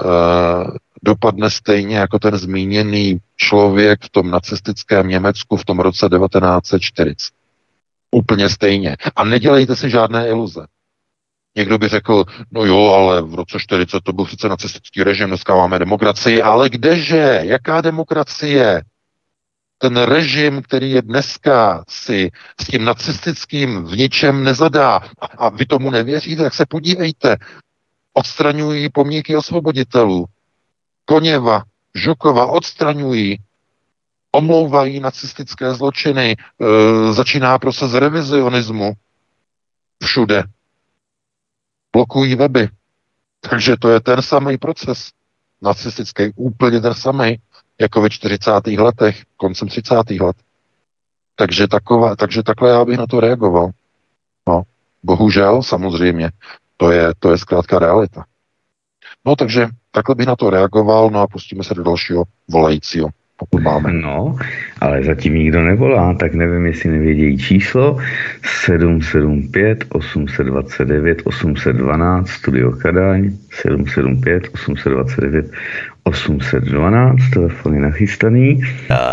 uh, 0.05 0.77
dopadne 1.03 1.51
stejně 1.51 1.97
jako 1.97 2.19
ten 2.19 2.39
zmíněný 2.39 3.19
člověk 3.37 4.05
v 4.05 4.09
tom 4.11 4.31
nacistickém 4.31 5.09
Německu 5.09 5.57
v 5.57 5.65
tom 5.65 5.81
roce 5.81 6.09
1940. 6.09 7.35
Úplně 8.11 8.49
stejně. 8.49 8.97
A 9.17 9.25
nedělejte 9.25 9.77
si 9.77 9.91
žádné 9.91 10.29
iluze. 10.29 10.67
Někdo 11.57 11.79
by 11.79 11.89
řekl, 11.89 12.25
no 12.51 12.65
jo, 12.65 12.87
ale 12.87 13.23
v 13.23 13.35
roce 13.35 13.59
40 13.61 14.01
to 14.05 14.13
byl 14.13 14.27
sice 14.27 14.49
nacistický 14.49 15.03
režim, 15.03 15.29
dneska 15.29 15.55
máme 15.55 15.79
demokracii, 15.79 16.43
ale 16.43 16.71
kdeže? 16.71 17.41
Jaká 17.43 17.81
demokracie? 17.81 18.83
Ten 19.85 19.97
režim, 19.97 20.63
který 20.63 20.91
je 20.91 21.03
dneska 21.03 21.85
si 21.89 22.31
s 22.61 22.67
tím 22.67 22.85
nacistickým 22.85 23.85
v 23.85 23.97
ničem 23.97 24.45
nezadá 24.45 25.01
a 25.39 25.49
vy 25.49 25.67
tomu 25.67 25.91
nevěříte, 25.91 26.43
tak 26.43 26.55
se 26.55 26.67
podívejte. 26.67 27.37
Odstraňují 28.13 28.89
pomníky 28.89 29.37
osvoboditelů. 29.37 30.25
Koněva, 31.05 31.63
Žukova 31.95 32.47
odstraňují, 32.47 33.39
omlouvají 34.33 35.01
nacistické 35.01 35.75
zločiny, 35.75 36.37
e, 36.37 37.13
začíná 37.13 37.59
proces 37.59 37.95
revizionismu 37.95 38.93
všude. 40.05 40.43
Blokují 41.93 42.35
weby. 42.35 42.69
Takže 43.51 43.77
to 43.77 43.89
je 43.89 44.01
ten 44.01 44.23
samý 44.23 44.59
proces 44.59 45.11
nacistický, 45.63 46.33
úplně 46.37 46.81
ten 46.81 46.95
samý 46.95 47.37
jako 47.81 48.01
ve 48.01 48.11
40. 48.11 48.51
letech, 48.67 49.23
koncem 49.37 49.69
30. 49.69 49.95
let. 50.21 50.37
Takže, 51.37 51.69
taková, 51.69 52.17
takže 52.17 52.43
takhle 52.43 52.71
já 52.71 52.85
bych 52.85 52.99
na 52.99 53.07
to 53.07 53.21
reagoval. 53.21 53.71
No, 54.49 54.63
bohužel, 55.03 55.63
samozřejmě, 55.63 56.31
to 56.77 56.91
je, 56.91 57.13
to 57.19 57.31
je 57.31 57.39
zkrátka 57.39 57.79
realita. 57.79 58.25
No, 59.25 59.37
takže 59.37 59.69
takhle 59.91 60.15
bych 60.15 60.27
na 60.27 60.37
to 60.37 60.51
reagoval, 60.51 61.11
no 61.11 61.21
a 61.21 61.27
pustíme 61.27 61.65
se 61.65 61.75
do 61.75 61.83
dalšího 61.83 62.25
volajícího 62.49 63.09
pokud 63.37 63.63
máme. 63.63 63.93
No, 63.93 64.37
ale 64.81 65.05
zatím 65.05 65.35
nikdo 65.35 65.63
nevolá, 65.63 66.15
tak 66.15 66.35
nevím, 66.35 66.67
jestli 66.67 66.91
nevědějí 66.91 67.39
číslo 67.39 67.99
775 68.65 69.85
829 69.89 71.23
812 71.25 72.29
Studio 72.29 72.73
Kadaň 72.73 73.31
775 73.51 74.49
829 74.55 75.51
812, 76.05 77.31
telefony 77.33 77.81
nachystaný. 77.81 78.61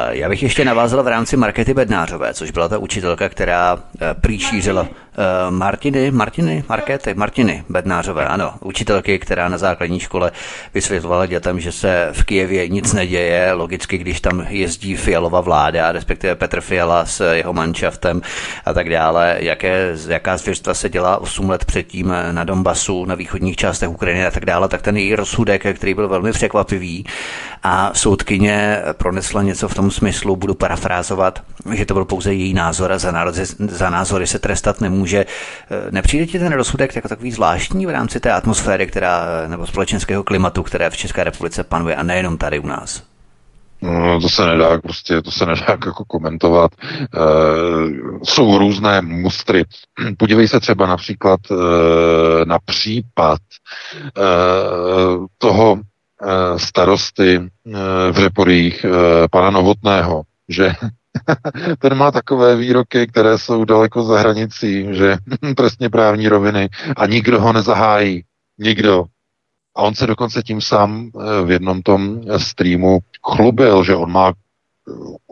Já 0.10 0.30
bych 0.30 0.44
ještě 0.44 0.66
navázal 0.66 1.04
v 1.04 1.08
rámci 1.08 1.38
Markety 1.38 1.74
Bednářové, 1.74 2.34
což 2.34 2.52
byla 2.52 2.68
ta 2.68 2.78
učitelka, 2.78 3.30
která 3.30 3.78
eh, 4.02 4.14
prý 4.22 4.38
eh, 4.38 5.11
Martiny, 5.50 6.12
Martiny, 6.12 6.64
Markety, 6.70 7.14
Martiny 7.14 7.64
Bednářové, 7.70 8.28
ano, 8.28 8.54
učitelky, 8.62 9.20
která 9.20 9.50
na 9.50 9.58
základní 9.58 10.00
škole 10.00 10.32
vysvětlovala 10.74 11.26
dětem, 11.26 11.60
že 11.60 11.72
se 11.72 12.10
v 12.12 12.24
Kijevě 12.24 12.68
nic 12.68 12.94
neděje, 12.94 13.52
logicky, 13.52 13.98
když 13.98 14.22
tam 14.22 14.46
jezdí 14.50 14.96
Fialova 14.96 15.42
vláda, 15.42 15.92
respektive 15.92 16.36
Petr 16.36 16.62
Fiala 16.62 17.06
s 17.06 17.34
jeho 17.34 17.54
manšaftem 17.54 18.22
a 18.66 18.74
tak 18.74 18.90
dále, 18.90 19.36
jaké, 19.40 19.96
jaká 20.08 20.38
zvěrstva 20.38 20.74
se 20.74 20.90
dělá 20.90 21.18
8 21.18 21.50
let 21.50 21.66
předtím 21.66 22.14
na 22.32 22.44
Donbasu, 22.44 23.06
na 23.06 23.16
východních 23.16 23.56
částech 23.56 23.90
Ukrajiny 23.90 24.26
a 24.26 24.32
tak 24.32 24.46
dále, 24.46 24.68
tak 24.68 24.82
ten 24.82 24.98
její 24.98 25.16
rozsudek, 25.16 25.76
který 25.76 25.94
byl 25.94 26.08
velmi 26.08 26.32
překvapivý, 26.32 27.06
a 27.64 27.92
soudkyně 27.94 28.82
pronesla 28.94 29.42
něco 29.42 29.68
v 29.68 29.76
tom 29.76 29.92
smyslu, 29.92 30.36
budu 30.36 30.54
parafrázovat, 30.54 31.44
že 31.74 31.86
to 31.86 31.94
byl 31.94 32.06
pouze 32.06 32.34
její 32.34 32.54
názor 32.54 32.92
a 32.92 32.98
za, 32.98 33.12
názory, 33.12 33.46
za 33.60 33.90
názory 33.90 34.28
se 34.28 34.40
trestat 34.40 34.82
nemůže. 34.82 35.26
Nepřijde 35.92 36.26
ti 36.26 36.40
ten 36.40 36.54
rozsudek 36.54 36.96
jako 36.96 37.08
takový 37.08 37.32
zvláštní 37.32 37.86
v 37.86 37.90
rámci 37.90 38.20
té 38.20 38.32
atmosféry, 38.32 38.88
která, 38.88 39.26
nebo 39.48 39.68
společenského 39.68 40.24
klimatu, 40.24 40.64
které 40.64 40.90
v 40.90 40.98
České 40.98 41.24
republice 41.24 41.64
panuje 41.64 41.96
a 41.96 42.04
nejenom 42.04 42.38
tady 42.38 42.60
u 42.60 42.68
nás? 42.68 43.04
No, 43.82 44.22
to 44.22 44.30
se 44.30 44.46
nedá, 44.46 44.82
prostě 44.82 45.22
to 45.22 45.32
se 45.32 45.46
nedá 45.46 45.66
jako 45.68 46.06
komentovat. 46.06 46.72
E, 46.82 46.98
jsou 48.24 48.58
různé 48.58 49.02
mustry. 49.02 49.64
Podívej 50.18 50.48
se 50.48 50.60
třeba 50.60 50.88
například 50.88 51.40
e, 51.52 51.56
na 52.46 52.60
případ 52.66 53.40
e, 53.40 54.22
toho 55.38 55.80
starosty 56.58 57.36
eh, 57.38 57.72
v 58.12 58.16
Řeporích, 58.16 58.86
eh, 58.86 59.28
pana 59.32 59.50
Novotného, 59.50 60.24
že 60.50 60.74
ten 61.80 61.96
má 61.96 62.12
takové 62.12 62.56
výroky, 62.56 63.08
které 63.08 63.38
jsou 63.38 63.66
daleko 63.66 64.04
za 64.04 64.20
hranicí, 64.20 64.88
že 64.92 65.18
trestně 65.58 65.90
právní 65.90 66.28
roviny 66.28 66.70
a 66.98 67.06
nikdo 67.06 67.42
ho 67.42 67.54
nezahájí. 67.54 68.24
Nikdo. 68.58 69.06
A 69.76 69.82
on 69.82 69.96
se 69.96 70.08
dokonce 70.08 70.44
tím 70.44 70.62
sám 70.62 71.12
v 71.46 71.52
jednom 71.52 71.82
tom 71.82 72.22
streamu 72.38 73.00
chlubil, 73.32 73.84
že 73.84 73.96
on 73.96 74.12
má, 74.12 74.34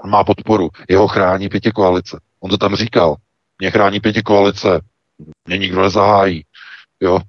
on 0.04 0.10
má 0.10 0.24
podporu. 0.24 0.70
Jeho 0.90 1.08
chrání 1.08 1.50
pěti 1.50 1.72
koalice. 1.72 2.20
On 2.40 2.50
to 2.50 2.58
tam 2.58 2.76
říkal. 2.76 3.16
Mě 3.60 3.72
chrání 3.72 4.00
pěti 4.00 4.22
koalice. 4.22 4.82
Mě 5.48 5.58
nikdo 5.58 5.82
nezahájí 5.82 6.44
jo. 7.00 7.20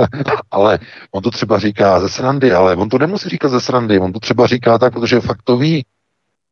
ale 0.50 0.78
on 1.10 1.22
to 1.22 1.30
třeba 1.30 1.58
říká 1.58 2.00
ze 2.00 2.08
srandy, 2.08 2.52
ale 2.52 2.76
on 2.76 2.88
to 2.88 2.98
nemusí 2.98 3.28
říkat 3.28 3.48
ze 3.48 3.60
srandy, 3.60 3.98
on 3.98 4.12
to 4.12 4.20
třeba 4.20 4.46
říká 4.46 4.78
tak, 4.78 4.92
protože 4.92 5.20
fakt 5.20 5.42
to 5.44 5.56
ví. 5.56 5.84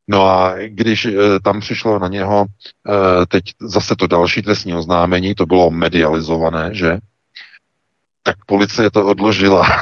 No 0.08 0.26
a 0.26 0.54
když 0.66 1.04
e, 1.04 1.12
tam 1.44 1.60
přišlo 1.60 1.98
na 1.98 2.08
něho 2.08 2.46
e, 2.46 3.26
teď 3.26 3.44
zase 3.60 3.96
to 3.96 4.06
další 4.06 4.42
trestní 4.42 4.74
oznámení, 4.74 5.34
to 5.34 5.46
bylo 5.46 5.70
medializované, 5.70 6.74
že? 6.74 6.98
Tak 8.22 8.36
policie 8.46 8.90
to 8.90 9.06
odložila. 9.06 9.66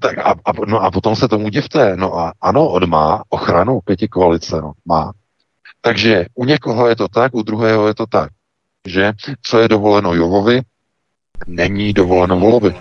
Tak 0.00 0.18
a, 0.18 0.30
a, 0.30 0.52
no 0.66 0.80
a 0.80 0.90
potom 0.90 1.16
se 1.16 1.28
tomu 1.28 1.48
divte. 1.48 1.96
No 1.96 2.18
a 2.18 2.32
ano, 2.40 2.68
on 2.68 2.88
má 2.88 3.22
ochranu 3.28 3.80
pěti 3.84 4.08
koalice, 4.08 4.60
no, 4.60 4.72
má. 4.84 5.12
Takže 5.80 6.26
u 6.34 6.44
někoho 6.44 6.88
je 6.88 6.96
to 6.96 7.08
tak, 7.08 7.34
u 7.34 7.42
druhého 7.42 7.86
je 7.86 7.94
to 7.94 8.06
tak, 8.06 8.30
že 8.86 9.12
co 9.42 9.58
je 9.58 9.68
dovoleno 9.68 10.14
Jovovi, 10.14 10.62
není 11.46 11.92
dovoleno 11.92 12.38
volovy. 12.40 12.74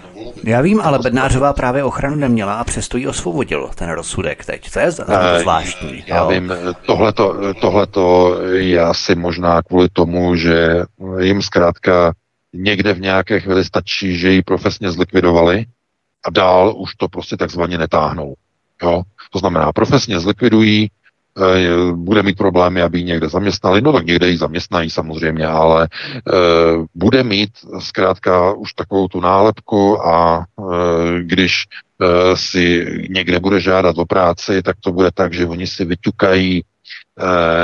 Já 0.44 0.62
vím, 0.62 0.82
ale 0.82 1.00
Bednářová 1.00 1.54
právě 1.54 1.84
ochranu 1.84 2.16
neměla 2.16 2.54
a 2.54 2.64
přesto 2.64 2.98
ji 2.98 3.08
osvobodil 3.08 3.70
ten 3.76 3.90
rozsudek 3.90 4.46
teď. 4.46 4.72
To 4.72 4.80
je 4.80 4.86
uh, 4.88 5.40
zvláštní. 5.42 6.04
Já 6.08 6.18
jo. 6.18 6.28
vím, 6.28 6.54
tohleto, 6.86 7.54
tohleto 7.62 8.38
je 8.52 8.82
asi 8.82 9.16
možná 9.16 9.62
kvůli 9.62 9.90
tomu, 9.94 10.36
že 10.36 10.84
jim 11.20 11.42
zkrátka 11.42 12.14
někde 12.54 12.94
v 12.94 13.02
nějaké 13.02 13.40
chvíli 13.40 13.66
stačí, 13.66 14.18
že 14.18 14.30
ji 14.30 14.42
profesně 14.42 14.92
zlikvidovali 14.92 15.66
a 16.26 16.30
dál 16.30 16.74
už 16.78 16.96
to 16.96 17.08
prostě 17.08 17.38
takzvaně 17.38 17.78
netáhnou. 17.78 18.34
Jo? 18.84 19.02
To 19.32 19.40
znamená, 19.40 19.72
profesně 19.74 20.20
zlikvidují, 20.20 20.90
Eh, 20.90 21.07
bude 21.92 22.24
mít 22.24 22.38
problémy, 22.38 22.82
aby 22.82 23.00
ji 23.00 23.04
někde 23.04 23.30
zaměstnali, 23.30 23.82
no 23.82 23.94
tak 23.94 24.06
někde 24.06 24.30
ji 24.30 24.38
zaměstnají 24.38 24.90
samozřejmě, 24.90 25.48
ale 25.48 25.84
e, 25.84 25.88
bude 26.96 27.24
mít 27.24 27.50
zkrátka 27.80 28.54
už 28.54 28.74
takovou 28.74 29.08
tu 29.08 29.22
nálepku 29.22 30.08
a 30.08 30.40
e, 30.40 31.24
když 31.24 31.64
si 32.34 32.86
někde 33.10 33.40
bude 33.40 33.62
žádat 33.62 33.98
o 33.98 34.06
práci, 34.06 34.62
tak 34.62 34.76
to 34.84 34.92
bude 34.92 35.10
tak, 35.14 35.34
že 35.34 35.46
oni 35.46 35.68
si 35.68 35.86
vyťukají 35.86 36.64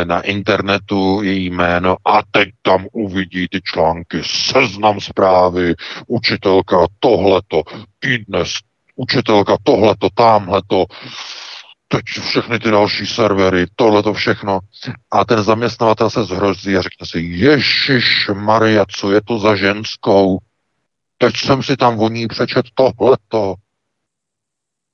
na 0.03 0.21
internetu 0.21 1.21
její 1.23 1.49
jméno 1.49 1.97
a 2.05 2.21
teď 2.31 2.49
tam 2.61 2.87
uvidí 2.91 3.47
ty 3.47 3.61
články, 3.63 4.21
seznam 4.23 5.01
zprávy, 5.01 5.75
učitelka 6.07 6.77
tohleto, 6.99 7.63
i 8.05 8.17
dnes. 8.17 8.53
Učitelka 8.95 9.57
tohleto, 9.63 10.09
tamhleto, 10.13 10.85
teď 11.93 12.05
všechny 12.05 12.59
ty 12.59 12.71
další 12.71 13.05
servery, 13.05 13.65
tohle 13.75 14.03
to 14.03 14.13
všechno. 14.13 14.59
A 15.11 15.25
ten 15.25 15.43
zaměstnavatel 15.43 16.09
se 16.09 16.23
zhrozí 16.23 16.77
a 16.77 16.81
řekne 16.81 17.07
si, 17.07 17.19
Ježíš 17.19 18.29
Maria, 18.33 18.85
co 18.89 19.11
je 19.11 19.21
to 19.21 19.39
za 19.39 19.55
ženskou? 19.55 20.39
Teď 21.17 21.37
jsem 21.37 21.63
si 21.63 21.77
tam 21.77 21.95
voní 21.95 22.27
přečet 22.27 22.65
tohleto. 22.73 23.55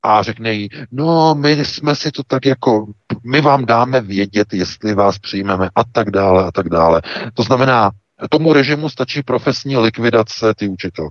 A 0.04 0.24
řekne 0.24 0.54
jí, 0.54 0.70
no 0.92 1.36
my 1.36 1.66
jsme 1.66 1.96
si 1.96 2.12
to 2.12 2.24
tak 2.24 2.46
jako, 2.46 2.86
my 3.24 3.42
vám 3.42 3.66
dáme 3.66 4.02
vědět, 4.02 4.54
jestli 4.54 4.94
vás 4.94 5.20
přijmeme 5.20 5.70
a 5.76 5.84
tak 5.84 6.12
dále 6.12 6.46
a 6.46 6.52
tak 6.52 6.70
dále. 6.70 7.02
To 7.34 7.44
znamená, 7.44 7.92
tomu 8.30 8.54
režimu 8.54 8.90
stačí 8.90 9.24
profesní 9.24 9.78
likvidace 9.78 10.54
ty 10.54 10.68
učitel. 10.68 11.10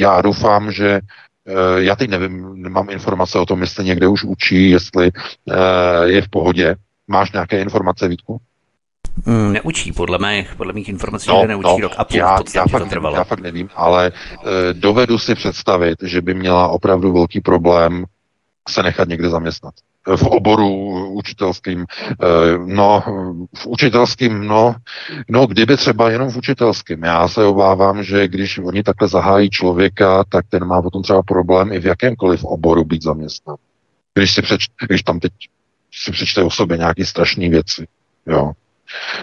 Já 0.00 0.22
doufám, 0.22 0.72
že 0.72 1.00
já 1.76 1.96
teď 1.96 2.10
nevím, 2.10 2.62
nemám 2.62 2.90
informace 2.90 3.38
o 3.38 3.46
tom, 3.46 3.60
jestli 3.60 3.84
někde 3.84 4.08
už 4.08 4.24
učí, 4.24 4.70
jestli 4.70 5.10
eh, 5.50 6.08
je 6.08 6.22
v 6.22 6.28
pohodě. 6.28 6.76
Máš 7.08 7.32
nějaké 7.32 7.60
informace, 7.60 8.08
Vítku? 8.08 8.40
Mm, 9.26 9.52
neučí, 9.52 9.92
podle 9.92 10.18
mých, 10.18 10.54
podle 10.54 10.72
mých 10.72 10.88
informací, 10.88 11.30
no, 11.30 11.40
že 11.40 11.48
neučí 11.48 11.68
no, 11.68 11.78
rok 11.78 11.92
a 11.96 12.04
půl 12.04 12.18
já, 12.18 12.38
já, 12.54 12.66
fakt, 12.66 12.82
to 12.82 12.88
trvalo. 12.88 13.16
já 13.16 13.24
fakt 13.24 13.40
nevím, 13.40 13.68
ale 13.74 14.06
e, 14.06 14.12
dovedu 14.72 15.18
si 15.18 15.34
představit, 15.34 15.98
že 16.02 16.20
by 16.20 16.34
měla 16.34 16.68
opravdu 16.68 17.12
velký 17.12 17.40
problém 17.40 18.04
se 18.68 18.82
nechat 18.82 19.08
někde 19.08 19.28
zaměstnat 19.28 19.74
v 20.16 20.22
oboru 20.22 20.68
učitelským. 21.12 21.86
Eh, 22.10 22.58
no, 22.66 23.04
v 23.56 23.66
učitelským, 23.66 24.46
no, 24.46 24.74
no, 25.28 25.46
kdyby 25.46 25.76
třeba 25.76 26.10
jenom 26.10 26.30
v 26.30 26.36
učitelským. 26.36 27.04
Já 27.04 27.28
se 27.28 27.44
obávám, 27.44 28.02
že 28.02 28.28
když 28.28 28.58
oni 28.58 28.82
takhle 28.82 29.08
zahájí 29.08 29.50
člověka, 29.50 30.24
tak 30.24 30.44
ten 30.48 30.64
má 30.64 30.82
potom 30.82 31.02
třeba 31.02 31.22
problém 31.22 31.72
i 31.72 31.80
v 31.80 31.86
jakémkoliv 31.86 32.44
oboru 32.44 32.84
být 32.84 33.02
zaměstnán. 33.02 33.56
Když, 34.14 34.34
si 34.34 34.42
přeč, 34.42 34.66
když 34.88 35.02
tam 35.02 35.20
teď 35.20 35.32
si 35.92 36.12
přečte 36.12 36.42
o 36.42 36.50
sobě 36.50 36.78
nějaké 36.78 37.04
strašné 37.04 37.48
věci. 37.48 37.86
Jo. 38.26 38.52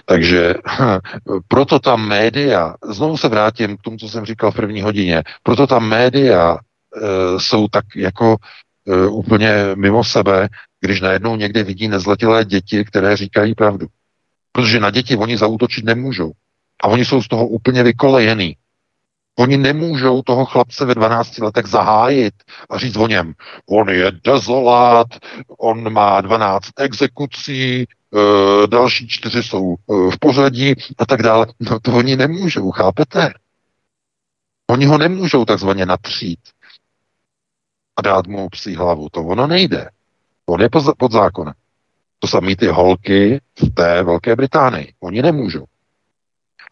Takže 0.04 0.54
proto 1.48 1.78
ta 1.78 1.96
média, 1.96 2.74
znovu 2.90 3.16
se 3.16 3.28
vrátím 3.28 3.76
k 3.76 3.82
tomu, 3.82 3.96
co 3.96 4.08
jsem 4.08 4.24
říkal 4.24 4.50
v 4.50 4.56
první 4.56 4.82
hodině, 4.82 5.22
proto 5.42 5.66
ta 5.66 5.78
média 5.78 6.56
e, 6.56 7.40
jsou 7.40 7.68
tak 7.68 7.84
jako 7.96 8.36
e, 8.88 9.06
úplně 9.06 9.52
mimo 9.74 10.04
sebe, 10.04 10.48
když 10.84 11.00
najednou 11.00 11.36
někde 11.36 11.62
vidí 11.62 11.88
nezletilé 11.88 12.44
děti, 12.44 12.84
které 12.84 13.16
říkají 13.16 13.54
pravdu. 13.54 13.86
Protože 14.52 14.80
na 14.80 14.90
děti 14.90 15.16
oni 15.16 15.36
zautočit 15.36 15.84
nemůžou. 15.84 16.32
A 16.82 16.88
oni 16.88 17.04
jsou 17.04 17.22
z 17.22 17.28
toho 17.28 17.46
úplně 17.46 17.82
vykolejený. 17.82 18.56
Oni 19.38 19.56
nemůžou 19.56 20.22
toho 20.22 20.44
chlapce 20.44 20.84
ve 20.84 20.94
12 20.94 21.38
letech 21.38 21.66
zahájit 21.66 22.34
a 22.70 22.78
říct 22.78 22.96
o 22.96 23.06
něm, 23.06 23.32
on 23.68 23.88
je 23.88 24.12
dezolát, 24.24 25.06
on 25.58 25.92
má 25.92 26.20
12 26.20 26.68
exekucí, 26.80 27.82
e, 27.82 27.86
další 28.66 29.08
čtyři 29.08 29.42
jsou 29.42 29.74
e, 29.74 30.10
v 30.10 30.18
pořadí 30.20 30.74
a 30.98 31.06
tak 31.06 31.22
dále. 31.22 31.46
No 31.60 31.80
to 31.80 31.92
oni 31.92 32.16
nemůžou, 32.16 32.70
chápete? 32.70 33.32
Oni 34.70 34.86
ho 34.86 34.98
nemůžou 34.98 35.44
takzvaně 35.44 35.86
natřít 35.86 36.40
a 37.96 38.02
dát 38.02 38.26
mu 38.26 38.48
psí 38.48 38.76
hlavu. 38.76 39.08
To 39.08 39.20
ono 39.22 39.46
nejde. 39.46 39.88
On 40.46 40.60
je 40.60 40.68
pod 40.98 41.12
zákonem. 41.12 41.54
To 42.18 42.28
samé 42.28 42.56
ty 42.56 42.66
holky 42.66 43.40
v 43.58 43.74
té 43.74 44.02
Velké 44.02 44.36
Británii. 44.36 44.92
Oni 45.00 45.22
nemůžou. 45.22 45.64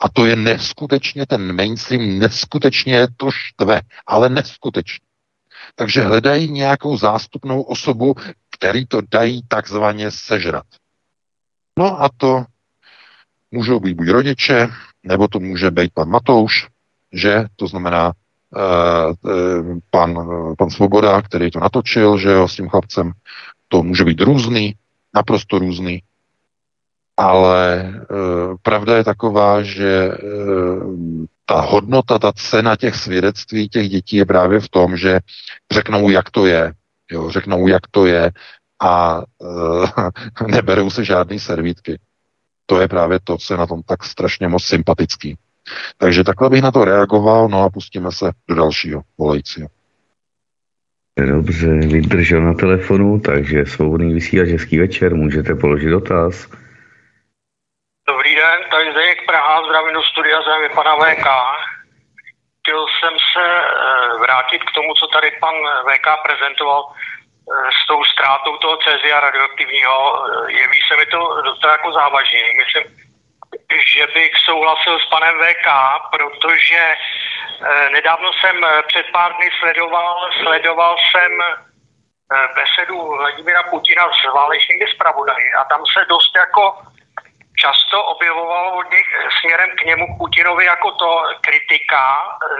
A 0.00 0.08
to 0.08 0.26
je 0.26 0.36
neskutečně, 0.36 1.26
ten 1.26 1.56
mainstream 1.56 2.18
neskutečně 2.18 3.06
to 3.16 3.30
štve, 3.30 3.80
ale 4.06 4.28
neskutečně. 4.28 5.06
Takže 5.74 6.02
hledají 6.02 6.50
nějakou 6.50 6.96
zástupnou 6.96 7.62
osobu, 7.62 8.14
který 8.50 8.86
to 8.86 9.00
dají 9.10 9.42
takzvaně 9.48 10.10
sežrat. 10.10 10.66
No 11.78 12.02
a 12.02 12.08
to 12.16 12.44
můžou 13.50 13.80
být 13.80 13.94
buď 13.94 14.08
rodiče, 14.08 14.68
nebo 15.02 15.28
to 15.28 15.40
může 15.40 15.70
být 15.70 15.92
pan 15.94 16.08
Matouš, 16.08 16.68
že 17.12 17.44
to 17.56 17.66
znamená 17.66 18.12
uh, 18.12 19.78
pan, 19.90 20.16
pan 20.58 20.70
Svoboda, 20.70 21.22
který 21.22 21.50
to 21.50 21.60
natočil, 21.60 22.18
že 22.18 22.30
jo, 22.30 22.48
s 22.48 22.56
tím 22.56 22.68
chlapcem. 22.68 23.12
To 23.72 23.82
může 23.82 24.04
být 24.04 24.20
různý, 24.20 24.74
naprosto 25.14 25.58
různý. 25.58 26.02
Ale 27.16 27.78
e, 27.78 28.04
pravda 28.62 28.96
je 28.96 29.04
taková, 29.04 29.62
že 29.62 29.88
e, 29.88 30.18
ta 31.46 31.60
hodnota, 31.60 32.18
ta 32.18 32.32
cena 32.32 32.76
těch 32.76 32.96
svědectví 32.96 33.68
těch 33.68 33.88
dětí 33.88 34.16
je 34.16 34.26
právě 34.26 34.60
v 34.60 34.68
tom, 34.68 34.96
že 34.96 35.20
řeknou, 35.70 36.10
jak 36.10 36.30
to 36.30 36.46
je. 36.46 36.72
Jo, 37.10 37.30
řeknou, 37.30 37.66
jak 37.66 37.82
to 37.90 38.06
je 38.06 38.30
a 38.82 39.22
e, 40.40 40.46
neberou 40.46 40.90
se 40.90 41.04
žádné 41.04 41.38
servítky. 41.38 41.98
To 42.66 42.80
je 42.80 42.88
právě 42.88 43.18
to, 43.24 43.38
co 43.38 43.54
je 43.54 43.58
na 43.58 43.66
tom 43.66 43.82
tak 43.82 44.04
strašně 44.04 44.48
moc 44.48 44.64
sympatický. 44.64 45.36
Takže 45.96 46.24
takhle 46.24 46.50
bych 46.50 46.62
na 46.62 46.70
to 46.70 46.84
reagoval, 46.84 47.48
no 47.48 47.62
a 47.62 47.70
pustíme 47.70 48.12
se 48.12 48.30
do 48.48 48.54
dalšího 48.54 49.02
volajícího. 49.18 49.68
Dobře, 51.18 51.68
vydržel 51.68 52.40
na 52.40 52.54
telefonu, 52.54 53.20
takže 53.20 53.66
svobodný 53.66 54.14
vysílač, 54.14 54.48
hezký 54.48 54.78
večer, 54.78 55.14
můžete 55.14 55.54
položit 55.54 55.90
dotaz. 55.90 56.48
Dobrý 58.08 58.34
den, 58.34 58.58
tady 58.70 58.92
Zdeněk 58.92 59.26
Praha, 59.26 59.64
zdravím 59.64 59.94
do 59.94 60.02
studia, 60.02 60.42
zdravím 60.42 60.70
pana 60.74 60.94
VK. 60.96 61.28
Chtěl 62.60 62.86
jsem 62.86 63.14
se 63.32 63.44
eh, 63.44 64.18
vrátit 64.20 64.62
k 64.64 64.74
tomu, 64.76 64.94
co 64.94 65.06
tady 65.06 65.30
pan 65.40 65.54
VK 65.86 66.06
prezentoval 66.26 66.82
eh, 66.92 67.70
s 67.78 67.86
tou 67.86 68.04
ztrátou 68.04 68.56
toho 68.56 68.76
cezia 68.76 69.20
radioaktivního. 69.20 69.96
Eh, 70.16 70.52
jeví 70.52 70.80
se 70.88 70.96
mi 70.96 71.06
to 71.06 71.42
docela 71.42 71.72
jako 71.72 71.92
závažný. 71.92 72.40
Myslím, 72.62 72.84
že 73.86 74.06
bych 74.06 74.32
souhlasil 74.44 74.98
s 74.98 75.06
panem 75.06 75.34
VK, 75.38 75.68
protože 76.10 76.94
nedávno 77.92 78.32
jsem 78.32 78.66
před 78.86 79.06
pár 79.12 79.32
dny 79.32 79.50
sledoval, 79.60 80.30
sledoval 80.42 80.96
jsem 81.10 81.32
besedu 82.54 83.16
Vladimira 83.16 83.62
Putina 83.62 84.04
s 84.12 84.34
válečnými 84.34 84.86
zpravodaji 84.94 85.52
a 85.52 85.64
tam 85.64 85.80
se 85.86 86.04
dost 86.08 86.36
jako 86.36 86.78
často 87.56 88.04
objevovalo 88.04 88.78
od 88.78 88.90
nich 88.90 89.08
směrem 89.40 89.70
k 89.76 89.84
němu 89.84 90.06
k 90.06 90.18
Putinovi 90.18 90.64
jako 90.64 90.90
to 90.92 91.22
kritika 91.40 92.04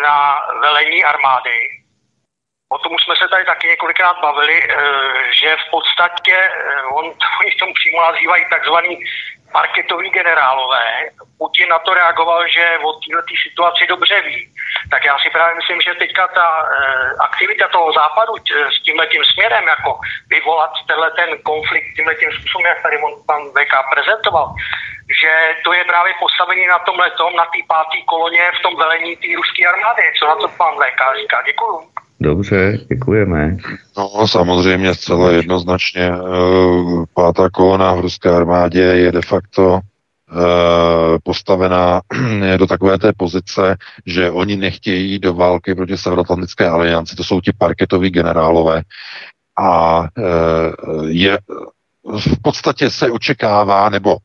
na 0.03 0.43
velení 0.61 1.05
armády. 1.05 1.59
O 2.69 2.79
tom 2.79 2.93
jsme 2.99 3.15
se 3.17 3.29
tady 3.29 3.45
taky 3.45 3.67
několikrát 3.69 4.21
bavili, 4.21 4.63
eh, 4.63 4.69
že 5.41 5.57
v 5.57 5.71
podstatě 5.71 6.37
eh, 6.37 6.83
on, 6.83 7.05
oni 7.41 7.51
v 7.51 7.59
tom 7.59 7.73
přímo 7.75 8.03
nazývají 8.03 8.45
takzvaný 8.51 9.05
marketoví 9.55 10.11
generálové. 10.11 10.87
Putin 11.39 11.69
na 11.69 11.79
to 11.79 11.95
reagoval, 11.95 12.49
že 12.49 12.79
o 12.83 12.93
této 12.93 13.35
situaci 13.43 13.87
dobře 13.87 14.21
ví. 14.21 14.49
Tak 14.91 15.05
já 15.05 15.19
si 15.19 15.31
právě 15.31 15.55
myslím, 15.55 15.81
že 15.81 15.95
teďka 15.95 16.29
ta 16.29 16.49
e, 16.49 16.77
aktivita 17.21 17.69
toho 17.69 17.93
západu 17.93 18.33
t, 18.35 18.55
s 18.77 18.83
tímhle 18.83 19.07
tím 19.07 19.25
směrem, 19.25 19.65
jako 19.69 20.01
vyvolat 20.29 20.73
tenhle 20.87 21.11
ten 21.11 21.43
konflikt 21.43 21.95
tímhle 21.97 22.15
tím 22.15 22.31
způsobem, 22.33 22.67
jak 22.67 22.83
tady 22.83 22.97
on, 22.99 23.13
pan 23.27 23.43
VK 23.55 23.75
prezentoval, 23.95 24.55
že 25.21 25.33
to 25.65 25.73
je 25.73 25.85
právě 25.85 26.13
postavení 26.21 26.67
na 26.67 26.79
tomhle 26.79 27.11
tom, 27.11 27.37
na 27.37 27.45
té 27.45 27.61
páté 27.69 27.99
koloně 28.07 28.51
v 28.59 28.63
tom 28.63 28.77
velení 28.77 29.17
té 29.17 29.29
ruské 29.37 29.67
armády. 29.67 30.03
Co 30.19 30.27
na 30.27 30.37
to 30.37 30.49
pan 30.49 30.75
VK 30.75 31.01
říká? 31.21 31.43
Děkuju. 31.47 32.02
Dobře, 32.23 32.79
děkujeme. 32.89 33.57
No 33.97 34.29
samozřejmě 34.29 34.95
zcela 34.95 35.31
jednoznačně 35.31 36.13
eh, 36.13 36.19
pátá 37.15 37.51
kolona 37.51 37.95
v 37.95 38.01
ruské 38.01 38.31
armádě 38.31 38.81
je 38.81 39.13
de 39.13 39.23
facto 39.23 39.81
eh, 39.81 41.19
postavená 41.23 42.01
do 42.57 42.67
takové 42.67 42.99
té 42.99 43.13
pozice, 43.17 43.77
že 44.07 44.31
oni 44.31 44.57
nechtějí 44.57 45.19
do 45.19 45.35
války 45.35 45.75
proti 45.75 45.97
Severoatlantické 45.97 46.69
alianci, 46.69 47.17
to 47.17 47.25
jsou 47.25 47.41
ti 47.41 47.53
parketoví 47.59 48.11
generálové. 48.11 48.83
A 49.59 50.03
eh, 50.19 50.23
je, 51.07 51.39
v 52.05 52.43
podstatě 52.43 52.91
se 52.91 53.11
očekává, 53.11 53.89
nebo 53.89 54.17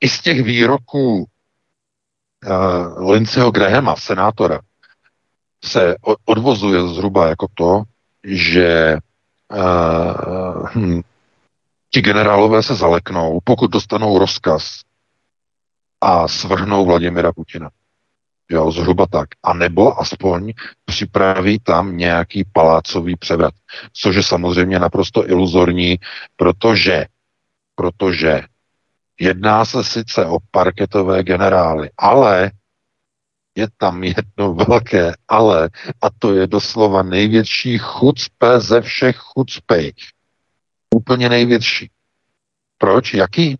i 0.00 0.08
z 0.08 0.20
těch 0.20 0.42
výroků 0.42 1.26
Lindseyho 3.10 3.50
Grahama, 3.50 3.96
senátora, 3.96 4.60
se 5.64 5.96
odvozuje 6.24 6.88
zhruba 6.88 7.28
jako 7.28 7.46
to, 7.54 7.82
že 8.24 8.98
uh, 9.52 10.68
hm, 10.74 11.00
ti 11.90 12.00
generálové 12.00 12.62
se 12.62 12.74
zaleknou, 12.74 13.40
pokud 13.44 13.70
dostanou 13.70 14.18
rozkaz 14.18 14.80
a 16.00 16.28
svrhnou 16.28 16.84
Vladimira 16.86 17.32
Putina. 17.32 17.70
Jo, 18.50 18.70
zhruba 18.70 19.06
tak. 19.06 19.28
A 19.42 19.54
nebo 19.54 20.00
aspoň 20.00 20.52
připraví 20.84 21.58
tam 21.58 21.96
nějaký 21.96 22.44
palácový 22.52 23.16
převrat. 23.16 23.54
Což 23.92 24.16
je 24.16 24.22
samozřejmě 24.22 24.78
naprosto 24.78 25.30
iluzorní, 25.30 25.96
protože, 26.36 27.06
protože 27.74 28.42
jedná 29.20 29.64
se 29.64 29.84
sice 29.84 30.26
o 30.26 30.38
parketové 30.50 31.22
generály, 31.22 31.90
ale 31.98 32.50
je 33.56 33.68
tam 33.76 34.04
jedno 34.04 34.54
velké 34.54 35.12
ale 35.28 35.70
a 36.02 36.06
to 36.18 36.34
je 36.34 36.46
doslova 36.46 37.02
největší 37.02 37.78
chucpe 37.78 38.60
ze 38.60 38.80
všech 38.80 39.16
chucpej. 39.16 39.92
Úplně 40.94 41.28
největší. 41.28 41.90
Proč? 42.78 43.14
Jaký? 43.14 43.58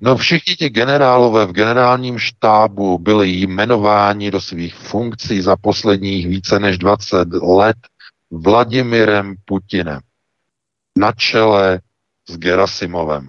No 0.00 0.16
všichni 0.16 0.56
ti 0.56 0.68
generálové 0.68 1.46
v 1.46 1.52
generálním 1.52 2.18
štábu 2.18 2.98
byli 2.98 3.28
jmenováni 3.28 4.30
do 4.30 4.40
svých 4.40 4.74
funkcí 4.74 5.40
za 5.40 5.56
posledních 5.56 6.28
více 6.28 6.58
než 6.58 6.78
20 6.78 7.28
let 7.32 7.76
Vladimirem 8.30 9.34
Putinem 9.44 10.00
na 10.96 11.12
čele 11.12 11.80
s 12.28 12.36
Gerasimovem. 12.36 13.28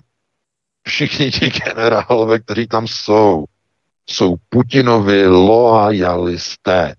Všichni 0.88 1.32
ti 1.32 1.50
generálové, 1.50 2.40
kteří 2.40 2.68
tam 2.68 2.88
jsou, 2.88 3.45
jsou 4.10 4.36
Putinovi 4.50 5.28
loajalisté. 5.28 6.96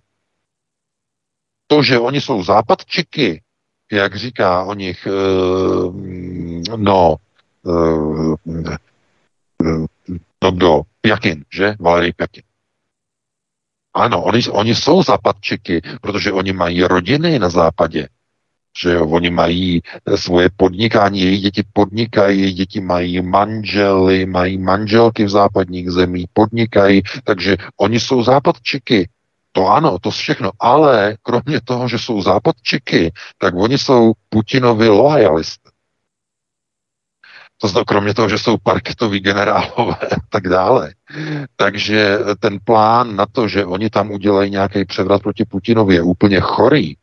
To, 1.67 1.83
že 1.83 1.99
oni 1.99 2.21
jsou 2.21 2.45
západčiky, 2.45 3.43
jak 3.93 4.17
říká 4.17 4.65
o 4.65 4.75
nich, 4.75 5.07
eh, 5.07 6.77
no, 6.77 7.17
eh, 7.67 8.77
no 10.43 10.51
kdo, 10.53 10.83
Pjakin, 11.01 11.45
že? 11.53 11.75
Valery 11.81 12.13
Pjakin. 12.13 12.43
Ano, 13.95 14.23
oni, 14.23 14.43
oni 14.51 14.75
jsou 14.75 15.03
západčiky, 15.03 15.83
protože 16.01 16.33
oni 16.33 16.53
mají 16.53 16.83
rodiny 16.83 17.39
na 17.39 17.49
západě 17.49 18.09
že 18.83 18.93
jo, 18.93 19.07
oni 19.07 19.31
mají 19.31 19.83
svoje 20.15 20.51
podnikání, 20.57 21.21
jejich 21.21 21.41
děti 21.41 21.63
podnikají, 21.73 22.41
jejich 22.41 22.55
děti 22.55 22.81
mají 22.81 23.23
manžely, 23.23 24.27
mají 24.27 24.59
manželky 24.59 25.25
v 25.25 25.29
západních 25.29 25.91
zemích, 25.91 26.27
podnikají, 26.33 27.03
takže 27.25 27.57
oni 27.77 28.01
jsou 28.01 28.23
západčiky. 28.23 29.09
To 29.53 29.67
ano, 29.67 29.99
to 29.99 30.11
všechno, 30.11 30.51
ale 30.61 31.17
kromě 31.23 31.61
toho, 31.65 31.89
že 31.89 31.99
jsou 31.99 32.23
západčiky, 32.23 33.13
tak 33.39 33.55
oni 33.55 33.79
jsou 33.79 34.13
Putinovi 34.29 34.89
loajalisté. 34.89 35.71
To 37.61 37.69
znamená, 37.69 37.85
kromě 37.85 38.15
toho, 38.15 38.29
že 38.29 38.39
jsou 38.39 38.57
parketoví 38.59 39.21
generálové 39.21 39.95
a 40.13 40.17
tak 40.29 40.49
dále. 40.49 40.95
Takže 41.57 42.19
ten 42.41 42.59
plán 42.65 43.17
na 43.17 43.27
to, 43.27 43.49
že 43.49 43.65
oni 43.65 43.91
tam 43.91 44.11
udělají 44.11 44.51
nějaký 44.51 44.85
převrat 44.85 45.23
proti 45.23 45.45
Putinovi, 45.45 45.95
je 45.95 46.03
úplně 46.03 46.41
chorý. 46.41 46.97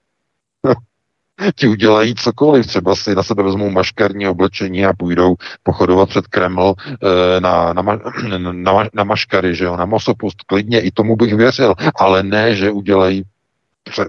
Ti 1.55 1.67
udělají 1.67 2.15
cokoliv, 2.15 2.67
třeba 2.67 2.95
si 2.95 3.15
na 3.15 3.23
sebe 3.23 3.43
vezmou 3.43 3.69
maškarní 3.69 4.27
oblečení 4.27 4.85
a 4.85 4.93
půjdou 4.93 5.35
pochodovat 5.63 6.09
před 6.09 6.27
Kreml 6.27 6.73
eh, 6.79 7.41
na, 7.41 7.73
na, 7.73 7.81
na, 8.51 8.89
na 8.93 9.03
maškary, 9.03 9.55
že 9.55 9.65
jo, 9.65 9.77
na 9.77 9.85
Mosopust, 9.85 10.43
klidně, 10.45 10.81
i 10.81 10.91
tomu 10.91 11.15
bych 11.15 11.33
věřil, 11.33 11.75
ale 11.95 12.23
ne, 12.23 12.55
že 12.55 12.71
udělají 12.71 13.23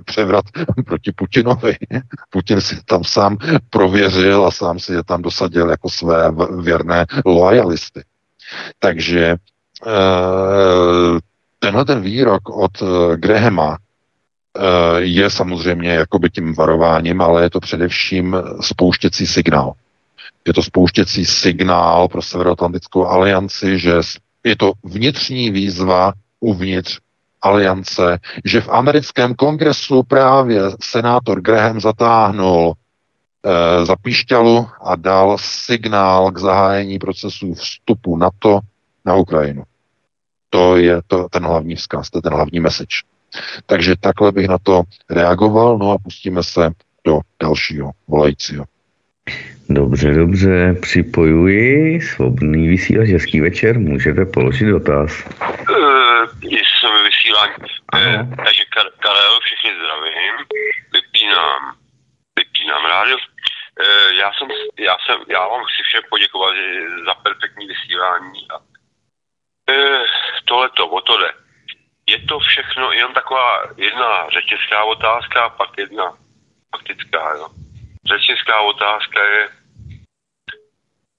převrat 0.04 0.44
proti 0.86 1.12
Putinovi. 1.12 1.76
Putin 2.30 2.60
si 2.60 2.76
tam 2.84 3.04
sám 3.04 3.36
prověřil 3.70 4.46
a 4.46 4.50
sám 4.50 4.78
si 4.78 4.92
je 4.92 5.04
tam 5.04 5.22
dosadil 5.22 5.70
jako 5.70 5.90
své 5.90 6.32
věrné 6.62 7.06
loajalisty. 7.26 8.02
Takže 8.78 9.36
eh, 9.86 11.20
tenhle 11.58 11.84
ten 11.84 12.00
výrok 12.00 12.48
od 12.48 12.70
eh, 12.82 13.16
Grahama 13.16 13.78
eh, 13.78 13.91
je 14.98 15.30
samozřejmě 15.30 15.90
jakoby 15.90 16.30
tím 16.30 16.54
varováním, 16.54 17.20
ale 17.20 17.42
je 17.42 17.50
to 17.50 17.60
především 17.60 18.36
spouštěcí 18.60 19.26
signál. 19.26 19.72
Je 20.46 20.54
to 20.54 20.62
spouštěcí 20.62 21.26
signál 21.26 22.08
pro 22.08 22.22
Severoatlantickou 22.22 23.06
alianci, 23.06 23.78
že 23.78 23.94
je 24.44 24.56
to 24.56 24.72
vnitřní 24.84 25.50
výzva 25.50 26.12
uvnitř 26.40 26.98
aliance, 27.42 28.18
že 28.44 28.60
v 28.60 28.68
americkém 28.68 29.34
kongresu 29.34 30.02
právě 30.02 30.60
senátor 30.82 31.40
Graham 31.40 31.80
zatáhnul 31.80 32.72
e, 32.72 33.86
za 33.86 33.96
píšťalu 33.96 34.68
a 34.84 34.96
dal 34.96 35.36
signál 35.40 36.30
k 36.30 36.38
zahájení 36.38 36.98
procesu 36.98 37.54
vstupu 37.54 38.16
NATO 38.16 38.60
na 39.04 39.14
Ukrajinu. 39.14 39.62
To 40.50 40.76
je 40.76 41.00
to, 41.06 41.28
ten 41.30 41.44
hlavní 41.44 41.76
vzkaz, 41.76 42.10
to 42.10 42.18
je 42.18 42.22
ten 42.22 42.32
hlavní 42.32 42.60
message. 42.60 42.94
Takže 43.66 43.94
takhle 44.00 44.32
bych 44.32 44.48
na 44.48 44.58
to 44.58 44.82
reagoval, 45.10 45.78
no 45.78 45.90
a 45.90 45.98
pustíme 45.98 46.42
se 46.42 46.70
do 47.06 47.20
dalšího 47.42 47.90
volajícího. 48.08 48.64
Dobře, 49.68 50.14
dobře, 50.14 50.76
připojuji 50.82 52.00
svobodný 52.00 52.68
vysílač, 52.68 53.08
hezký 53.08 53.40
večer, 53.40 53.78
můžete 53.78 54.24
položit 54.24 54.64
dotaz. 54.64 55.24
Uh, 55.70 56.22
jestli 56.42 56.76
jsem 56.80 56.90
vysílání. 57.04 57.54
Uh, 57.94 58.34
takže 58.44 58.64
Karel, 58.98 59.40
všechny 59.40 59.70
zdravím, 59.78 60.34
vypínám, 60.92 61.62
vypínám 62.36 62.84
rádio. 62.84 63.16
Uh, 63.16 64.12
já 64.18 64.32
jsem, 64.32 64.48
já 64.78 64.96
jsem, 65.04 65.16
já 65.28 65.48
vám 65.48 65.64
chci 65.64 65.82
všem 65.82 66.02
poděkovat 66.10 66.54
za 67.06 67.14
perfektní 67.14 67.66
vysílání 67.66 68.40
a 68.50 68.56
uh, 68.58 70.06
tohleto, 70.44 70.88
o 70.88 71.00
to 71.00 71.18
jde. 71.18 71.41
Je 72.06 72.18
to 72.26 72.38
všechno 72.38 72.92
jenom 72.92 73.14
taková 73.14 73.62
jedna 73.76 74.30
řečnická 74.30 74.84
otázka, 74.84 75.48
pak 75.48 75.78
jedna 75.78 76.16
faktická, 76.76 77.34
jo. 77.36 77.48
Řečnická 78.06 78.60
otázka 78.60 79.24
je, 79.24 79.48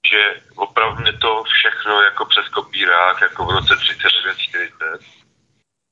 že 0.09 0.41
opravdu 0.55 1.05
je 1.05 1.17
to 1.17 1.43
všechno 1.43 2.01
jako 2.01 2.25
přes 2.25 2.49
kopírák, 2.49 3.21
jako 3.21 3.45
v 3.45 3.49
roce 3.49 3.73
39-40, 3.73 4.99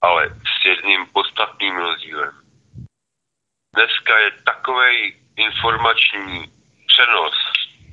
ale 0.02 0.30
s 0.30 0.66
jedním 0.66 1.06
podstatným 1.06 1.78
rozdílem. 1.78 2.32
Dneska 3.76 4.20
je 4.20 4.32
takový 4.32 5.16
informační 5.36 6.52
přenos 6.88 7.34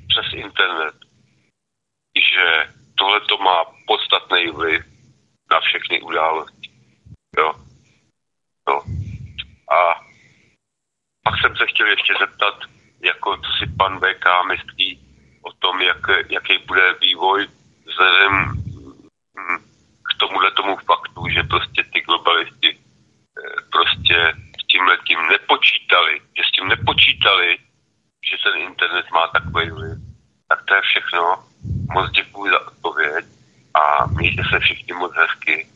přes 0.07 0.33
internet, 0.33 0.95
že 2.17 2.73
tohle 2.95 3.21
to 3.21 3.37
má 3.37 3.65
podstatný 3.87 4.47
vliv 4.47 4.85
na 5.51 5.59
všechny 5.59 6.01
události. 6.01 6.58
Jo? 7.39 7.53
No. 8.67 8.75
A 9.77 9.99
pak 11.23 11.35
jsem 11.41 11.55
se 11.55 11.65
chtěl 11.67 11.87
ještě 11.87 12.13
zeptat, 12.19 12.55
jako 13.01 13.37
co 13.37 13.51
si 13.59 13.65
pan 13.77 13.99
VK 13.99 14.25
myslí 14.47 14.99
o 15.41 15.51
tom, 15.51 15.81
jak, 15.81 16.03
jaký 16.29 16.57
bude 16.67 16.93
vývoj 17.01 17.47
vzhledem 17.87 18.33
hm, 19.35 19.57
k 20.07 20.17
tomuhle 20.19 20.51
tomu 20.51 20.77
faktu, 20.77 21.27
že 21.29 21.43
prostě 21.43 21.83
ty 21.93 22.01
globalisti 22.01 22.69
eh, 22.77 23.61
prostě 23.71 24.33
s 24.61 24.67
tím 24.67 24.83
letím 24.85 25.19
nepočítali, 25.27 26.21
že 26.37 26.43
s 26.43 26.51
tím 26.51 26.67
nepočítali, 26.67 27.57
že 28.29 28.37
ten 28.43 28.61
internet 28.61 29.05
má 29.11 29.27
takový 29.27 29.69
vliv. 29.71 29.97
Tak 30.47 30.59
to 30.65 30.75
je 30.75 30.81
všechno. 30.81 31.43
Moc 31.93 32.11
děkuji 32.11 32.51
za 32.51 32.67
odpověď 32.67 33.25
a 33.73 34.05
mějte 34.05 34.43
se 34.49 34.59
všichni 34.59 34.93
moc 34.93 35.11
hezky 35.15 35.67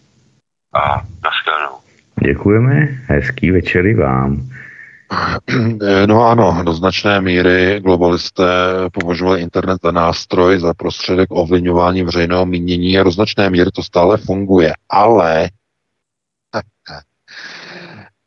a 0.74 1.02
nashledanou. 1.24 1.78
Děkujeme, 2.26 2.88
hezký 3.06 3.52
večery 3.52 3.96
vám. 3.96 4.50
No 6.06 6.26
ano, 6.26 6.64
do 6.66 6.74
značné 6.74 7.22
míry 7.22 7.80
globalisté 7.80 8.44
považovali 8.92 9.42
internet 9.42 9.78
za 9.84 9.92
nástroj, 9.92 10.60
za 10.60 10.74
prostředek 10.74 11.30
ovlivňování 11.32 12.04
veřejného 12.04 12.46
mínění 12.46 13.00
a 13.00 13.04
do 13.04 13.12
značné 13.12 13.50
míry 13.50 13.72
to 13.72 13.84
stále 13.84 14.18
funguje. 14.18 14.74
Ale 14.90 15.50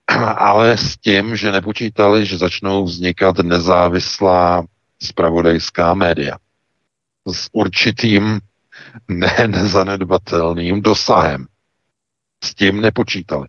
ale 0.37 0.79
s 0.79 0.97
tím, 0.97 1.37
že 1.37 1.53
nepočítali, 1.53 2.27
že 2.27 2.39
začnou 2.39 2.85
vznikat 2.85 3.39
nezávislá 3.39 4.65
spravodajská 5.03 5.95
média 5.95 6.37
s 7.27 7.49
určitým 7.53 8.41
ne 9.09 9.35
nezanedbatelným 9.47 10.83
dosahem. 10.83 11.47
S 12.47 12.55
tím 12.55 12.81
nepočítali. 12.81 13.49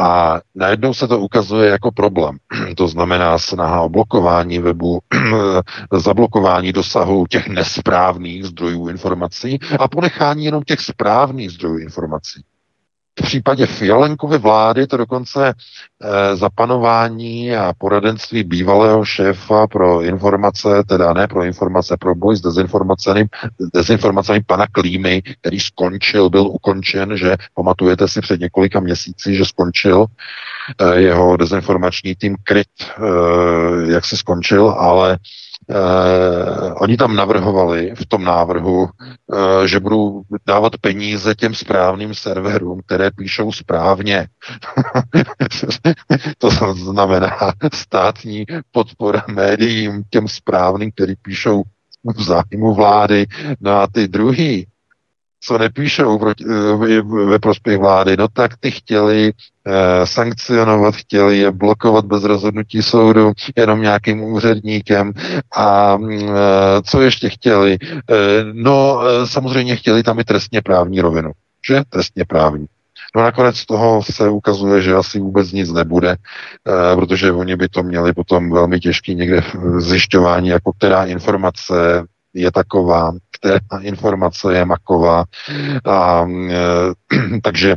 A 0.00 0.40
najednou 0.54 0.94
se 0.94 1.08
to 1.08 1.18
ukazuje 1.20 1.70
jako 1.70 1.92
problém. 1.92 2.36
To 2.76 2.88
znamená 2.88 3.38
snaha 3.38 3.82
o 3.82 3.88
blokování 3.88 4.58
webu, 4.58 5.00
zablokování 5.92 6.72
dosahu 6.72 7.26
těch 7.26 7.48
nesprávných 7.48 8.44
zdrojů 8.44 8.88
informací 8.88 9.58
a 9.78 9.88
ponechání 9.88 10.44
jenom 10.44 10.62
těch 10.62 10.80
správných 10.80 11.50
zdrojů 11.50 11.78
informací. 11.78 12.44
V 13.20 13.22
případě 13.22 13.66
Fialenkovy 13.66 14.38
vlády 14.38 14.86
to 14.86 14.96
dokonce 14.96 15.48
e, 15.48 16.36
zapanování 16.36 17.56
a 17.56 17.72
poradenství 17.78 18.44
bývalého 18.44 19.04
šéfa 19.04 19.66
pro 19.66 20.02
informace, 20.02 20.68
teda 20.88 21.12
ne 21.12 21.28
pro 21.28 21.44
informace, 21.44 21.96
pro 22.00 22.14
boj 22.14 22.36
s 22.36 22.40
dezinformacemi, 22.40 23.26
dezinformacemi 23.74 24.42
pana 24.46 24.66
Klímy, 24.72 25.22
který 25.40 25.60
skončil, 25.60 26.30
byl 26.30 26.46
ukončen, 26.46 27.16
že 27.16 27.36
pamatujete 27.54 28.08
si 28.08 28.20
před 28.20 28.40
několika 28.40 28.80
měsíci, 28.80 29.34
že 29.34 29.44
skončil 29.44 30.06
e, 30.80 31.00
jeho 31.00 31.36
dezinformační 31.36 32.14
tým 32.14 32.36
kryt, 32.44 32.68
e, 32.82 33.92
jak 33.92 34.04
se 34.04 34.16
skončil, 34.16 34.68
ale 34.68 35.18
Eh, 35.70 36.72
oni 36.74 36.96
tam 36.96 37.16
navrhovali 37.16 37.94
v 37.94 38.06
tom 38.06 38.24
návrhu, 38.24 38.88
eh, 38.88 39.68
že 39.68 39.80
budou 39.80 40.22
dávat 40.46 40.72
peníze 40.80 41.34
těm 41.34 41.54
správným 41.54 42.14
serverům, 42.14 42.80
které 42.86 43.10
píšou 43.10 43.52
správně. 43.52 44.28
to 46.38 46.50
znamená 46.74 47.36
státní 47.74 48.46
podpora 48.72 49.24
médiím 49.28 50.02
těm 50.10 50.28
správným, 50.28 50.92
který 50.92 51.14
píšou 51.22 51.62
v 52.16 52.22
zájmu 52.22 52.74
vlády. 52.74 53.26
No 53.60 53.72
a 53.72 53.86
ty 53.86 54.08
druhý, 54.08 54.66
co 55.40 55.58
nepíšou 55.58 56.18
proti, 56.18 56.44
eh, 56.44 57.02
ve 57.02 57.38
prospěch 57.38 57.78
vlády, 57.78 58.16
no 58.16 58.28
tak 58.28 58.56
ty 58.60 58.70
chtěli 58.70 59.32
sankcionovat, 60.04 60.94
chtěli 60.94 61.38
je 61.38 61.52
blokovat 61.52 62.04
bez 62.04 62.24
rozhodnutí 62.24 62.82
soudu 62.82 63.32
jenom 63.56 63.80
nějakým 63.80 64.22
úředníkem 64.22 65.12
a 65.56 65.98
eh, 66.12 66.28
co 66.82 67.00
ještě 67.00 67.28
chtěli? 67.28 67.78
Eh, 67.80 68.14
no 68.52 69.00
eh, 69.02 69.26
samozřejmě 69.26 69.76
chtěli 69.76 70.02
tam 70.02 70.18
i 70.18 70.24
trestně 70.24 70.62
právní 70.62 71.00
rovinu, 71.00 71.32
že? 71.68 71.82
Trestně 71.88 72.24
právní. 72.24 72.66
No 73.16 73.22
nakonec 73.22 73.56
z 73.56 73.66
toho 73.66 74.02
se 74.02 74.28
ukazuje, 74.28 74.82
že 74.82 74.94
asi 74.94 75.18
vůbec 75.20 75.52
nic 75.52 75.72
nebude, 75.72 76.10
eh, 76.12 76.96
protože 76.96 77.32
oni 77.32 77.56
by 77.56 77.68
to 77.68 77.82
měli 77.82 78.12
potom 78.12 78.50
velmi 78.50 78.80
těžký 78.80 79.14
někde 79.14 79.42
zjišťování, 79.78 80.48
jako 80.48 80.72
která 80.72 81.04
informace 81.04 82.04
je 82.34 82.52
taková, 82.52 83.12
která 83.38 83.58
informace 83.80 84.54
je 84.54 84.64
maková. 84.64 85.24
A, 85.84 86.26
e, 86.50 87.40
takže 87.42 87.76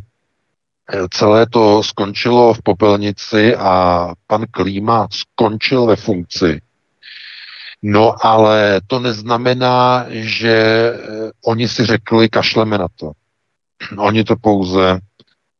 celé 1.09 1.47
to 1.47 1.84
skončilo 1.84 2.53
v 2.53 2.61
popelnici 2.61 3.55
a 3.55 4.07
pan 4.27 4.45
Klíma 4.51 5.07
skončil 5.11 5.85
ve 5.85 5.95
funkci. 5.95 6.61
No 7.81 8.26
ale 8.26 8.81
to 8.88 8.99
neznamená, 8.99 10.05
že 10.09 10.53
e, 10.53 10.93
oni 11.45 11.68
si 11.68 11.85
řekli, 11.85 12.30
kašleme 12.30 12.77
na 12.77 12.88
to. 12.95 13.11
Oni 13.97 14.23
to 14.23 14.35
pouze 14.41 14.99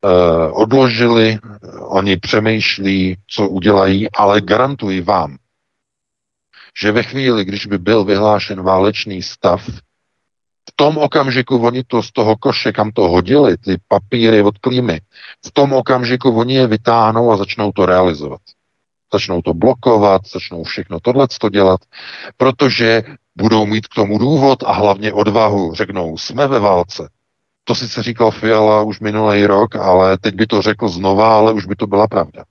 uh, 0.02 0.62
odložili, 0.62 1.40
oni 1.88 2.18
přemýšlí, 2.18 3.18
co 3.28 3.48
udělají, 3.48 4.12
ale 4.12 4.42
garantuji 4.42 5.02
vám, 5.02 5.38
že 6.82 6.92
ve 6.92 7.04
chvíli, 7.04 7.46
když 7.46 7.66
by 7.66 7.78
byl 7.78 8.04
vyhlášen 8.04 8.62
válečný 8.62 9.22
stav, 9.22 9.70
tom 10.80 10.98
okamžiku 10.98 11.58
oni 11.58 11.84
to 11.84 12.04
z 12.04 12.12
toho 12.12 12.38
koše, 12.38 12.72
kam 12.72 12.92
to 12.92 13.10
hodili, 13.10 13.58
ty 13.58 13.78
papíry 13.88 14.42
od 14.42 14.58
klímy, 14.58 15.02
v 15.46 15.52
tom 15.52 15.74
okamžiku 15.74 16.30
oni 16.30 16.54
je 16.54 16.68
vytáhnou 16.68 17.32
a 17.32 17.38
začnou 17.38 17.72
to 17.72 17.86
realizovat. 17.86 18.42
začnou 19.14 19.42
to 19.42 19.54
blokovat, 19.54 20.22
začnou 20.34 20.64
všechno 20.64 21.00
tohle 21.00 21.28
dělat, 21.52 21.80
protože 22.38 23.04
budou 23.36 23.66
mít 23.66 23.88
k 23.88 23.96
tomu 23.96 24.18
důvod 24.18 24.64
a 24.64 24.74
hlavně 24.74 25.14
odvahu. 25.14 25.74
Řeknou, 25.74 26.18
jsme 26.18 26.48
ve 26.48 26.60
válce. 26.60 27.10
To 27.64 27.76
sice 27.76 28.04
říkal 28.04 28.32
Fiala 28.32 28.82
už 28.82 29.00
minulý 29.00 29.46
rok, 29.46 29.76
ale 29.76 30.18
teď 30.18 30.36
by 30.36 30.48
to 30.48 30.62
řekl 30.62 30.88
znova, 30.88 31.38
ale 31.38 31.54
už 31.54 31.66
by 31.66 31.76
to 31.76 31.88
byla 31.88 32.08
pravda. 32.08 32.44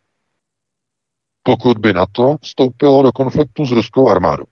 Pokud 1.43 1.79
by 1.79 1.93
na 1.93 2.07
to 2.13 2.37
vstoupilo 2.43 3.03
do 3.03 3.13
konfliktu 3.13 3.67
s 3.67 3.71
ruskou 3.71 4.09
armádou. 4.09 4.45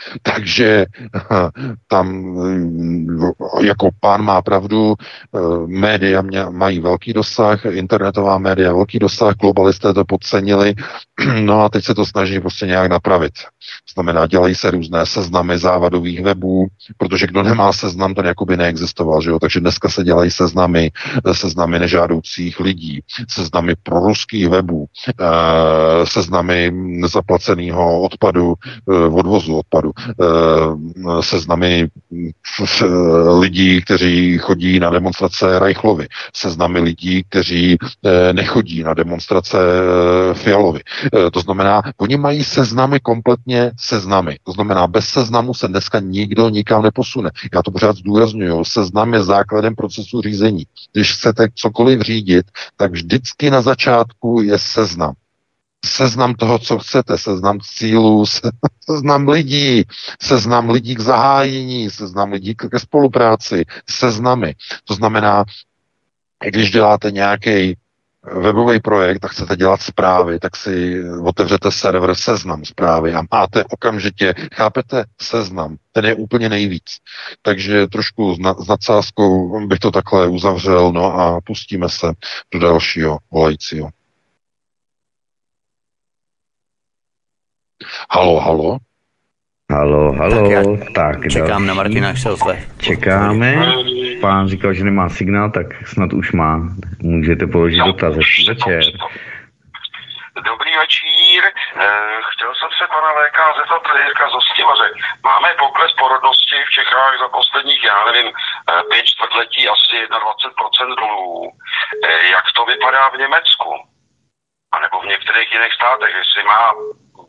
Takže 0.22 0.86
tam 1.88 2.36
jako 3.62 3.88
pán 4.00 4.22
má 4.22 4.42
pravdu, 4.42 4.94
eh, 4.94 5.38
média 5.66 6.22
mají 6.50 6.80
velký 6.80 7.12
dosah, 7.12 7.64
internetová 7.64 8.38
média 8.38 8.72
velký 8.72 8.98
dosah, 8.98 9.34
globalisté 9.36 9.94
to 9.94 10.04
podcenili, 10.04 10.74
no 11.40 11.62
a 11.62 11.68
teď 11.68 11.84
se 11.84 11.94
to 11.94 12.06
snaží 12.06 12.40
prostě 12.40 12.66
nějak 12.66 12.90
napravit. 12.90 13.32
Znamená, 13.94 14.26
dělají 14.26 14.54
se 14.54 14.70
různé 14.70 15.06
seznamy 15.06 15.58
závadových 15.58 16.22
webů, 16.22 16.66
protože 16.96 17.26
kdo 17.26 17.42
nemá 17.42 17.72
seznam, 17.72 18.14
ten 18.14 18.26
jakoby 18.26 18.56
neexistoval, 18.56 19.22
že 19.22 19.30
jo? 19.30 19.38
Takže 19.38 19.60
dneska 19.60 19.88
se 19.88 20.04
dělají 20.04 20.30
seznamy, 20.30 20.90
seznamy 21.32 21.78
nežádoucích 21.78 22.60
lidí, 22.60 23.00
seznamy 23.28 23.74
proruských 23.82 24.48
webů, 24.48 24.86
eh, 25.08 26.06
seznamy 26.06 26.70
nezaplaceného 26.74 28.00
odpadu, 28.00 28.54
eh, 28.92 28.94
odvozu 28.94 29.58
odpadu, 29.58 29.89
eh, 29.98 31.22
seznamy 31.22 31.88
lidí, 33.38 33.82
kteří 33.82 34.38
chodí 34.38 34.80
na 34.80 34.90
demonstrace 34.90 35.58
Reichlovi, 35.58 36.08
seznamy 36.34 36.80
lidí, 36.80 37.24
kteří 37.28 37.78
nechodí 38.32 38.82
na 38.82 38.94
demonstrace 38.94 39.58
Fialovi. 40.34 40.80
To 41.32 41.40
znamená, 41.40 41.82
oni 41.96 42.16
mají 42.16 42.44
seznamy 42.44 43.00
kompletně 43.00 43.72
seznamy. 43.80 44.36
To 44.44 44.52
znamená, 44.52 44.86
bez 44.86 45.04
seznamu 45.08 45.54
se 45.54 45.68
dneska 45.68 46.00
nikdo 46.00 46.48
nikam 46.48 46.82
neposune. 46.82 47.30
Já 47.54 47.62
to 47.62 47.70
pořád 47.70 47.96
zdůraznuju. 47.96 48.64
Seznam 48.64 49.14
je 49.14 49.22
základem 49.22 49.74
procesu 49.74 50.20
řízení. 50.20 50.64
Když 50.92 51.12
chcete 51.12 51.48
cokoliv 51.54 52.00
řídit, 52.00 52.46
tak 52.76 52.92
vždycky 52.92 53.50
na 53.50 53.62
začátku 53.62 54.42
je 54.42 54.58
seznam. 54.58 55.14
Seznam 55.84 56.34
toho, 56.34 56.58
co 56.58 56.78
chcete, 56.78 57.18
seznam 57.18 57.58
cílů, 57.60 58.24
seznam 58.90 59.28
lidí, 59.28 59.84
seznam 60.22 60.70
lidí 60.70 60.94
k 60.94 61.00
zahájení, 61.00 61.90
seznam 61.90 62.32
lidí 62.32 62.54
ke 62.54 62.78
spolupráci, 62.78 63.64
seznamy. 63.90 64.54
To 64.84 64.94
znamená, 64.94 65.44
když 66.44 66.70
děláte 66.70 67.10
nějaký 67.10 67.76
webový 68.22 68.80
projekt 68.80 69.24
a 69.24 69.28
chcete 69.28 69.56
dělat 69.56 69.82
zprávy, 69.82 70.38
tak 70.38 70.56
si 70.56 71.02
otevřete 71.24 71.70
server 71.70 72.14
seznam 72.14 72.64
zprávy 72.64 73.14
a 73.14 73.22
máte 73.32 73.64
okamžitě, 73.64 74.34
chápete, 74.54 75.04
seznam, 75.22 75.76
ten 75.92 76.04
je 76.04 76.14
úplně 76.14 76.48
nejvíc. 76.48 76.96
Takže 77.42 77.86
trošku 77.86 78.34
s 78.58 78.68
nadsázkou 78.68 79.66
bych 79.66 79.78
to 79.78 79.90
takhle 79.90 80.28
uzavřel, 80.28 80.92
no 80.92 81.20
a 81.20 81.40
pustíme 81.40 81.88
se 81.88 82.12
do 82.52 82.58
dalšího 82.58 83.18
volajícího. 83.30 83.88
Halo, 88.10 88.40
halo. 88.40 88.78
Halo, 89.70 90.12
halo. 90.12 90.36
Tak, 90.36 90.50
já 90.50 90.62
tak 90.94 91.30
čekám 91.30 91.48
další. 91.48 91.66
na 91.66 91.74
Martina, 91.74 92.10
až 92.10 92.22
se 92.22 92.30
ozve. 92.30 92.54
Čekáme. 92.78 93.56
Pán 94.20 94.48
říkal, 94.48 94.72
že 94.74 94.84
nemá 94.84 95.08
signál, 95.08 95.50
tak 95.50 95.66
snad 95.86 96.12
už 96.12 96.32
má. 96.32 96.60
Můžete 97.02 97.46
položit 97.46 97.78
no, 97.78 97.86
dotaz. 97.86 98.16
večer. 98.16 98.82
Dobrý 100.50 100.72
večír. 100.82 101.42
Eh, 101.46 102.20
chtěl 102.30 102.52
jsem 102.54 102.70
se 102.78 102.84
pana 102.94 103.10
VK 103.18 103.38
zeptat 103.58 103.82
Jirka 104.04 104.26
Zostivaře. 104.30 104.88
Máme 105.24 105.48
pokles 105.58 105.92
porodnosti 105.92 106.56
v 106.66 106.70
Čechách 106.76 107.14
za 107.22 107.28
posledních, 107.28 107.84
já 107.84 108.04
nevím, 108.04 108.28
eh, 108.32 108.82
pět 108.90 109.06
čtvrtletí 109.06 109.68
asi 109.68 109.96
21% 110.08 110.94
dolů. 111.02 111.52
Eh, 112.04 112.26
jak 112.34 112.44
to 112.56 112.64
vypadá 112.64 113.08
v 113.08 113.18
Německu? 113.22 113.70
A 114.72 114.80
nebo 114.80 115.00
v 115.00 115.10
některých 115.12 115.52
jiných 115.52 115.72
státech, 115.72 116.14
jestli 116.20 116.42
má 116.44 116.62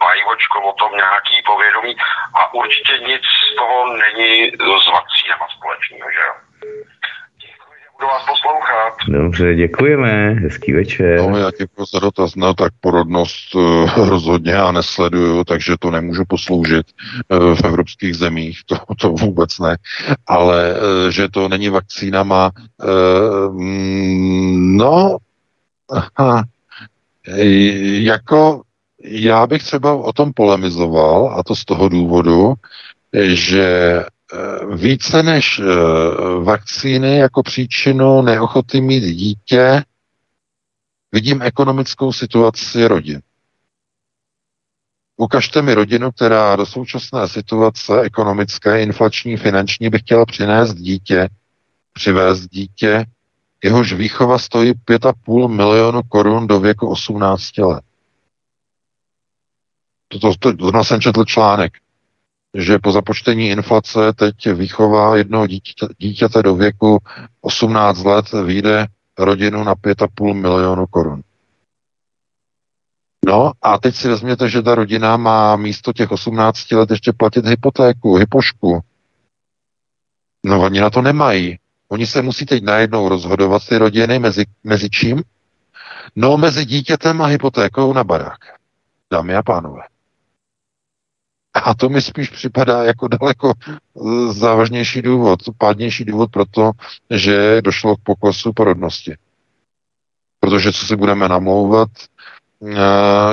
Bajvočko 0.01 0.57
o 0.69 0.73
tom 0.73 0.91
nějaký 0.95 1.35
povědomí 1.45 1.93
a 2.39 2.53
určitě 2.53 2.93
nic 3.09 3.21
z 3.21 3.55
toho 3.59 3.77
není 4.03 4.31
s 4.83 4.87
vakcínama 4.97 5.47
společného, 5.57 6.07
že 6.15 6.21
jo? 6.27 6.35
budu 8.01 8.11
vás 8.11 8.25
poslouchat. 8.25 8.93
Dobře, 9.07 9.55
děkujeme, 9.55 10.33
hezký 10.33 10.73
večer. 10.73 11.21
No, 11.21 11.37
já 11.37 11.51
děkuji 11.59 11.85
za 11.93 11.99
dotaz, 11.99 12.35
no 12.35 12.53
tak 12.53 12.73
porodnost 12.81 13.55
uh, 13.55 14.09
rozhodně 14.09 14.51
já 14.51 14.71
nesleduju, 14.71 15.43
takže 15.43 15.75
to 15.79 15.91
nemůžu 15.91 16.23
posloužit 16.27 16.85
uh, 17.27 17.55
v 17.55 17.63
evropských 17.63 18.15
zemích, 18.15 18.59
to, 18.65 18.75
to 19.01 19.09
vůbec 19.09 19.59
ne, 19.59 19.77
ale 20.27 20.73
uh, 20.73 21.09
že 21.09 21.29
to 21.29 21.49
není 21.49 21.69
vakcínama, 21.69 22.51
uh, 22.83 23.55
no, 24.77 25.17
aha, 25.89 26.43
jako 28.01 28.61
já 29.03 29.47
bych 29.47 29.63
třeba 29.63 29.93
o 29.93 30.13
tom 30.13 30.33
polemizoval, 30.33 31.35
a 31.39 31.43
to 31.43 31.55
z 31.55 31.65
toho 31.65 31.89
důvodu, 31.89 32.53
že 33.13 33.65
eh, 33.99 34.75
více 34.75 35.23
než 35.23 35.59
eh, 35.59 35.63
vakcíny 36.43 37.17
jako 37.17 37.43
příčinu 37.43 38.21
neochoty 38.21 38.81
mít 38.81 39.03
dítě, 39.03 39.83
vidím 41.11 41.41
ekonomickou 41.41 42.13
situaci 42.13 42.87
rodin. 42.87 43.21
Ukažte 45.17 45.61
mi 45.61 45.73
rodinu, 45.73 46.11
která 46.11 46.55
do 46.55 46.65
současné 46.65 47.27
situace 47.27 48.01
ekonomické, 48.01 48.81
inflační, 48.81 49.37
finanční 49.37 49.89
by 49.89 49.99
chtěla 49.99 50.25
přinést 50.25 50.73
dítě, 50.73 51.29
přivést 51.93 52.47
dítě, 52.47 53.05
jehož 53.63 53.93
výchova 53.93 54.39
stojí 54.39 54.73
5,5 54.73 55.47
milionu 55.47 56.01
korun 56.09 56.47
do 56.47 56.59
věku 56.59 56.87
18 56.87 57.57
let. 57.57 57.83
To, 60.19 60.33
to, 60.39 60.71
to, 60.71 60.83
jsem 60.83 61.01
četl 61.01 61.25
článek, 61.25 61.73
že 62.53 62.79
po 62.79 62.91
započtení 62.91 63.49
inflace 63.49 64.13
teď 64.13 64.35
výchova 64.53 65.17
jednoho 65.17 65.47
dítěte, 65.47 65.87
dítěte 65.97 66.43
do 66.43 66.55
věku 66.55 66.99
18 67.41 68.03
let 68.03 68.31
vyjde 68.31 68.87
rodinu 69.17 69.63
na 69.63 69.75
5,5 69.75 70.33
milionu 70.33 70.85
korun. 70.87 71.21
No 73.25 73.51
a 73.61 73.77
teď 73.77 73.95
si 73.95 74.07
vezměte, 74.07 74.49
že 74.49 74.61
ta 74.61 74.75
rodina 74.75 75.17
má 75.17 75.55
místo 75.55 75.93
těch 75.93 76.11
18 76.11 76.71
let 76.71 76.91
ještě 76.91 77.13
platit 77.13 77.45
hypotéku, 77.45 78.15
hypošku. 78.15 78.79
No 80.45 80.61
oni 80.61 80.79
na 80.79 80.89
to 80.89 81.01
nemají. 81.01 81.59
Oni 81.89 82.07
se 82.07 82.21
musí 82.21 82.45
teď 82.45 82.63
najednou 82.63 83.09
rozhodovat 83.09 83.67
ty 83.67 83.77
rodiny 83.77 84.19
mezi, 84.19 84.45
mezi 84.63 84.89
čím? 84.89 85.23
No 86.15 86.37
mezi 86.37 86.65
dítětem 86.65 87.21
a 87.21 87.25
hypotékou 87.25 87.93
na 87.93 88.03
barák. 88.03 88.39
Dámy 89.11 89.35
a 89.35 89.43
pánové. 89.43 89.90
A 91.53 91.73
to 91.73 91.89
mi 91.89 92.01
spíš 92.01 92.29
připadá 92.29 92.83
jako 92.83 93.07
daleko 93.07 93.53
eh, 93.65 94.33
závažnější 94.33 95.01
důvod, 95.01 95.39
pádnější 95.57 96.05
důvod 96.05 96.31
pro 96.31 96.45
to, 96.45 96.71
že 97.09 97.61
došlo 97.61 97.95
k 97.95 98.03
poklesu 98.03 98.53
porodnosti. 98.53 99.15
Protože 100.39 100.71
co 100.71 100.85
si 100.85 100.95
budeme 100.95 101.29
namlouvat, 101.29 101.89
eh, 102.65 102.75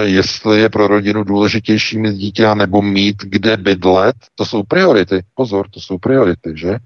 jestli 0.02 0.60
je 0.60 0.68
pro 0.68 0.86
rodinu 0.86 1.24
důležitější 1.24 1.98
mít 1.98 2.14
dítě 2.14 2.54
nebo 2.54 2.82
mít 2.82 3.16
kde 3.22 3.56
bydlet, 3.56 4.16
to 4.34 4.44
jsou 4.44 4.62
priority. 4.62 5.24
Pozor, 5.34 5.70
to 5.70 5.80
jsou 5.80 5.98
priority, 5.98 6.52
že? 6.54 6.78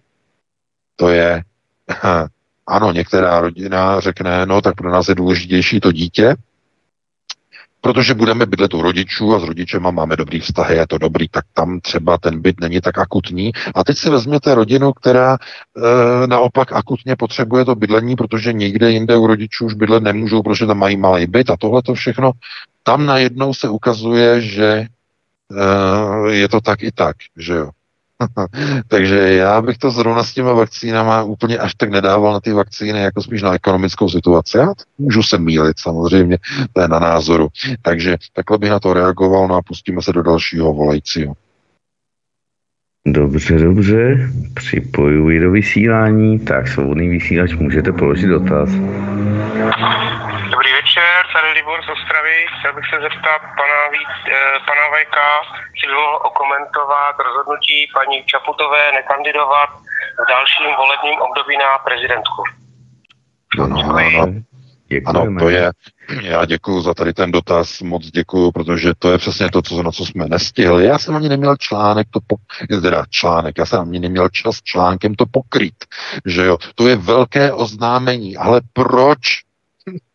To 0.96 1.08
je, 1.08 1.42
ano, 2.66 2.92
některá 2.92 3.40
rodina 3.40 4.00
řekne, 4.00 4.46
no 4.46 4.60
tak 4.62 4.74
pro 4.74 4.90
nás 4.90 5.08
je 5.08 5.14
důležitější 5.14 5.80
to 5.80 5.92
dítě, 5.92 6.36
protože 7.82 8.14
budeme 8.14 8.46
bydlet 8.46 8.74
u 8.74 8.82
rodičů 8.82 9.34
a 9.34 9.40
s 9.40 9.42
rodičema 9.42 9.90
máme 9.90 10.16
dobrý 10.16 10.40
vztahy, 10.40 10.76
je 10.76 10.86
to 10.86 10.98
dobrý, 10.98 11.28
tak 11.28 11.44
tam 11.54 11.80
třeba 11.80 12.18
ten 12.18 12.40
byt 12.40 12.60
není 12.60 12.80
tak 12.80 12.98
akutní. 12.98 13.52
A 13.74 13.84
teď 13.84 13.98
si 13.98 14.10
vezměte 14.10 14.54
rodinu, 14.54 14.92
která 14.92 15.36
e, 15.36 16.26
naopak 16.26 16.72
akutně 16.72 17.16
potřebuje 17.16 17.64
to 17.64 17.74
bydlení, 17.74 18.16
protože 18.16 18.52
nikde 18.52 18.90
jinde 18.90 19.16
u 19.16 19.26
rodičů 19.26 19.66
už 19.66 19.74
bydlet 19.74 20.02
nemůžou, 20.02 20.42
protože 20.42 20.66
tam 20.66 20.78
mají 20.78 20.96
malý 20.96 21.26
byt 21.26 21.50
a 21.50 21.56
tohle 21.56 21.82
to 21.82 21.94
všechno. 21.94 22.32
Tam 22.82 23.06
najednou 23.06 23.54
se 23.54 23.68
ukazuje, 23.68 24.40
že 24.40 24.66
e, 24.66 24.86
je 26.30 26.48
to 26.48 26.60
tak 26.60 26.82
i 26.82 26.92
tak, 26.92 27.16
že 27.36 27.54
jo. 27.54 27.70
Takže 28.88 29.18
já 29.18 29.62
bych 29.62 29.78
to 29.78 29.90
zrovna 29.90 30.24
s 30.24 30.34
těma 30.34 30.52
vakcínama 30.52 31.22
úplně 31.22 31.58
až 31.58 31.74
tak 31.74 31.90
nedával 31.90 32.32
na 32.32 32.40
ty 32.40 32.52
vakcíny, 32.52 33.00
jako 33.00 33.22
spíš 33.22 33.42
na 33.42 33.54
ekonomickou 33.54 34.08
situaci. 34.08 34.58
Já 34.58 34.72
můžu 34.98 35.22
se 35.22 35.38
mílit 35.38 35.78
samozřejmě, 35.78 36.38
to 36.72 36.80
je 36.80 36.88
na 36.88 36.98
názoru. 36.98 37.48
Takže 37.82 38.16
takhle 38.32 38.58
bych 38.58 38.70
na 38.70 38.80
to 38.80 38.92
reagoval, 38.92 39.48
no 39.48 39.54
a 39.54 39.62
pustíme 39.62 40.02
se 40.02 40.12
do 40.12 40.22
dalšího 40.22 40.72
volajícího. 40.72 41.34
Dobře, 43.06 43.58
dobře, 43.58 44.30
připojuji 44.54 45.40
do 45.40 45.50
vysílání, 45.50 46.38
tak 46.38 46.68
svobodný 46.68 47.08
vysílač, 47.08 47.54
můžete 47.54 47.92
položit 47.92 48.26
dotaz. 48.26 48.70
Večer, 50.82 51.26
tady 51.32 51.48
Libor 51.52 51.78
z 51.84 51.88
Ostravy. 51.94 52.36
Chtěl 52.58 52.72
bych 52.74 52.86
se 52.90 52.96
zeptat 53.06 53.40
pana, 53.60 53.78
eh, 53.94 54.58
pana 54.68 54.84
by 54.94 55.02
mohl 55.94 56.16
okomentovat 56.30 57.14
rozhodnutí 57.26 57.76
paní 57.98 58.16
Čaputové 58.30 58.92
nekandidovat 58.92 59.70
v 60.22 60.24
dalším 60.28 60.70
volebním 60.82 61.18
období 61.26 61.54
na 61.64 61.70
prezidentku. 61.86 62.42
Ano, 63.64 63.76
ano, 65.06 65.20
ano, 65.20 65.38
to 65.38 65.48
je, 65.48 65.70
já 66.22 66.44
děkuji 66.44 66.80
za 66.80 66.94
tady 66.94 67.12
ten 67.12 67.30
dotaz, 67.30 67.80
moc 67.80 68.06
děkuji, 68.06 68.52
protože 68.52 68.92
to 68.98 69.12
je 69.12 69.18
přesně 69.18 69.50
to, 69.50 69.62
co, 69.62 69.82
na 69.82 69.90
co 69.90 70.06
jsme 70.06 70.24
nestihli. 70.28 70.86
Já 70.86 70.98
jsem 70.98 71.16
ani 71.16 71.28
neměl 71.28 71.56
článek, 71.56 72.06
to 72.10 72.20
po, 72.26 72.36
teda 72.80 73.04
článek, 73.10 73.58
já 73.58 73.66
jsem 73.66 73.80
ani 73.80 73.98
neměl 73.98 74.28
čas 74.28 74.62
článkem 74.62 75.14
to 75.14 75.24
pokryt, 75.26 75.78
že 76.26 76.44
jo. 76.44 76.58
To 76.74 76.88
je 76.88 76.96
velké 76.96 77.52
oznámení, 77.52 78.36
ale 78.36 78.60
proč 78.72 79.18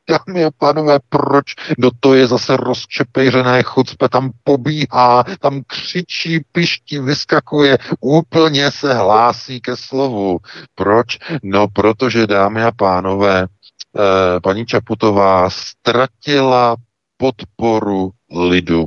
dámy 0.10 0.46
a 0.46 0.52
pánové, 0.58 1.00
proč 1.10 1.44
do 1.78 1.92
to 2.00 2.14
je 2.14 2.28
zase 2.28 2.58
rozčepejřené 2.58 3.64
chucpe, 3.64 4.10
tam 4.10 4.32
pobíhá, 4.44 5.24
tam 5.40 5.62
křičí, 5.68 6.40
piští, 6.52 7.00
vyskakuje, 7.00 7.78
úplně 8.00 8.72
se 8.72 8.94
hlásí 8.94 9.62
ke 9.62 9.76
slovu. 9.76 10.40
Proč? 10.76 11.18
No, 11.44 11.68
protože, 11.68 12.28
dámy 12.28 12.64
a 12.64 12.72
pánové, 12.72 13.44
eh, 13.44 14.40
paní 14.40 14.66
Čaputová 14.66 15.50
ztratila 15.50 16.76
podporu 17.18 18.12
lidu. 18.32 18.86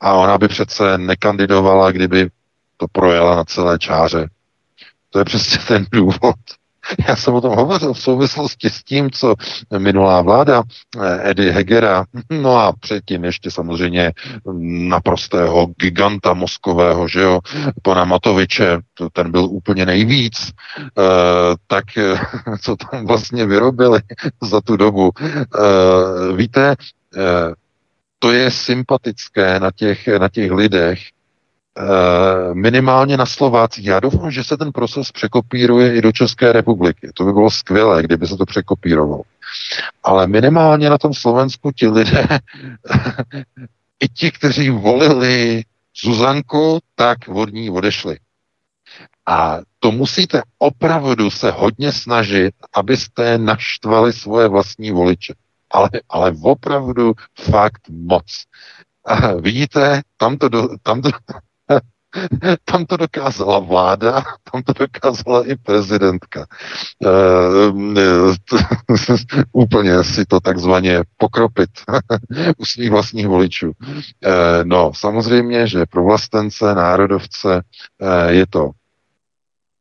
A 0.00 0.12
ona 0.12 0.38
by 0.38 0.48
přece 0.48 0.98
nekandidovala, 0.98 1.92
kdyby 1.92 2.30
to 2.76 2.86
projela 2.92 3.36
na 3.36 3.44
celé 3.44 3.78
čáře. 3.78 4.28
To 5.10 5.18
je 5.18 5.24
přesně 5.24 5.58
ten 5.58 5.86
důvod. 5.92 6.36
Já 7.08 7.16
jsem 7.16 7.34
o 7.34 7.40
tom 7.40 7.56
hovořil 7.56 7.92
v 7.92 8.00
souvislosti 8.00 8.70
s 8.70 8.84
tím, 8.84 9.10
co 9.10 9.34
minulá 9.78 10.22
vláda 10.22 10.62
eh, 11.00 11.30
Edy 11.30 11.50
Hegera, 11.50 12.04
no 12.30 12.58
a 12.58 12.72
předtím 12.80 13.24
ještě 13.24 13.50
samozřejmě 13.50 14.12
naprostého 14.88 15.66
giganta 15.66 16.34
mozkového, 16.34 17.08
že 17.08 17.20
jo, 17.20 17.40
pana 17.82 18.04
Matoviče, 18.04 18.78
ten 19.12 19.30
byl 19.30 19.44
úplně 19.44 19.86
nejvíc, 19.86 20.52
eh, 20.78 21.02
tak 21.66 21.84
co 22.62 22.76
tam 22.76 23.06
vlastně 23.06 23.46
vyrobili 23.46 24.00
za 24.42 24.60
tu 24.60 24.76
dobu. 24.76 25.10
Eh, 25.20 26.36
víte, 26.36 26.74
to 28.18 28.32
je 28.32 28.50
sympatické 28.50 29.60
na 29.60 29.70
těch, 29.70 30.08
na 30.08 30.28
těch 30.28 30.52
lidech, 30.52 30.98
Eh, 30.98 31.21
minimálně 32.52 33.16
na 33.16 33.26
Slovácích. 33.26 33.86
Já 33.86 34.00
doufám, 34.00 34.30
že 34.30 34.44
se 34.44 34.56
ten 34.56 34.72
proces 34.72 35.12
překopíruje 35.12 35.96
i 35.96 36.02
do 36.02 36.12
České 36.12 36.52
republiky. 36.52 37.10
To 37.14 37.24
by 37.24 37.32
bylo 37.32 37.50
skvělé, 37.50 38.02
kdyby 38.02 38.26
se 38.26 38.36
to 38.36 38.46
překopírovalo. 38.46 39.22
Ale 40.02 40.26
minimálně 40.26 40.90
na 40.90 40.98
tom 40.98 41.14
Slovensku 41.14 41.72
ti 41.72 41.88
lidé, 41.88 42.26
i 44.00 44.08
ti, 44.08 44.30
kteří 44.30 44.70
volili 44.70 45.62
Zuzanku, 46.04 46.78
tak 46.94 47.18
od 47.28 47.52
ní 47.52 47.70
odešli. 47.70 48.18
A 49.26 49.58
to 49.78 49.92
musíte 49.92 50.42
opravdu 50.58 51.30
se 51.30 51.50
hodně 51.50 51.92
snažit, 51.92 52.54
abyste 52.72 53.38
naštvali 53.38 54.12
svoje 54.12 54.48
vlastní 54.48 54.90
voliče. 54.90 55.34
Ale, 55.70 55.90
ale 56.08 56.34
opravdu 56.42 57.12
fakt 57.40 57.88
moc. 57.88 58.44
A 59.04 59.34
vidíte, 59.34 60.02
tam 60.16 60.36
to, 60.36 60.48
do, 60.48 60.68
tam 60.82 61.02
to, 61.02 61.10
tam 62.64 62.86
to 62.86 62.96
dokázala 62.96 63.58
vláda, 63.58 64.22
tam 64.52 64.62
to 64.62 64.72
dokázala 64.72 65.46
i 65.46 65.56
prezidentka. 65.56 66.46
E, 67.04 67.08
úplně 69.52 70.04
si 70.04 70.24
to 70.24 70.40
takzvaně 70.40 71.02
pokropit 71.16 71.70
u 72.56 72.64
svých 72.64 72.90
vlastních 72.90 73.28
voličů. 73.28 73.72
E, 74.24 74.64
no, 74.64 74.92
samozřejmě, 74.94 75.66
že 75.66 75.86
pro 75.86 76.04
vlastence, 76.04 76.74
národovce 76.74 77.62
e, 78.00 78.32
je 78.32 78.46
to 78.46 78.70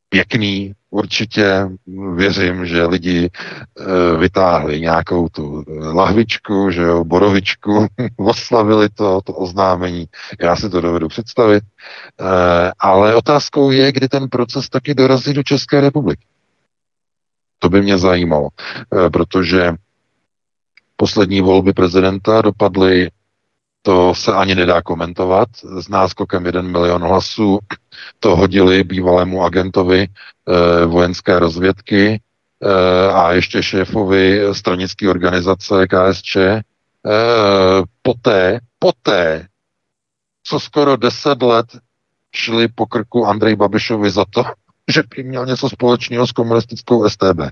pěkný, 0.09 0.73
určitě 0.91 1.69
věřím, 2.15 2.65
že 2.65 2.85
lidi 2.85 3.29
e, 3.29 4.17
vytáhli 4.17 4.81
nějakou 4.81 5.29
tu 5.29 5.63
lahvičku, 5.77 6.71
že 6.71 6.81
jo, 6.81 7.03
borovičku, 7.03 7.87
oslavili 8.17 8.89
to, 8.89 9.21
to 9.21 9.33
oznámení. 9.33 10.05
Já 10.41 10.55
si 10.55 10.69
to 10.69 10.81
dovedu 10.81 11.07
představit. 11.07 11.63
E, 11.63 12.71
ale 12.79 13.15
otázkou 13.15 13.71
je, 13.71 13.91
kdy 13.91 14.07
ten 14.07 14.29
proces 14.29 14.69
taky 14.69 14.93
dorazí 14.93 15.33
do 15.33 15.43
České 15.43 15.81
republiky. 15.81 16.25
To 17.59 17.69
by 17.69 17.81
mě 17.81 17.97
zajímalo, 17.97 18.49
protože 19.13 19.75
poslední 20.95 21.41
volby 21.41 21.73
prezidenta 21.73 22.41
dopadly 22.41 23.09
to 23.81 24.15
se 24.15 24.33
ani 24.33 24.55
nedá 24.55 24.81
komentovat. 24.81 25.49
S 25.79 25.89
náskokem 25.89 26.45
1 26.45 26.61
milion 26.61 27.01
hlasů 27.01 27.59
to 28.19 28.35
hodili 28.35 28.83
bývalému 28.83 29.43
agentovi 29.43 30.01
e, 30.01 30.85
vojenské 30.85 31.39
rozvědky 31.39 32.07
e, 32.09 32.19
a 33.11 33.31
ještě 33.31 33.63
šéfovi 33.63 34.41
stranické 34.51 35.09
organizace 35.09 35.87
KSČ. 35.87 36.35
E, 36.35 36.63
eh, 37.05 37.83
poté, 38.01 38.59
poté, 38.79 39.47
co 40.43 40.59
skoro 40.59 40.97
10 40.97 41.41
let 41.41 41.65
šli 42.35 42.67
po 42.67 42.85
krku 42.85 43.25
Andrej 43.25 43.55
Babišovi 43.55 44.09
za 44.09 44.25
to, 44.29 44.43
že 44.93 45.03
by 45.15 45.23
měl 45.23 45.45
něco 45.45 45.69
společného 45.69 46.27
s 46.27 46.31
komunistickou 46.31 47.09
STB. 47.09 47.39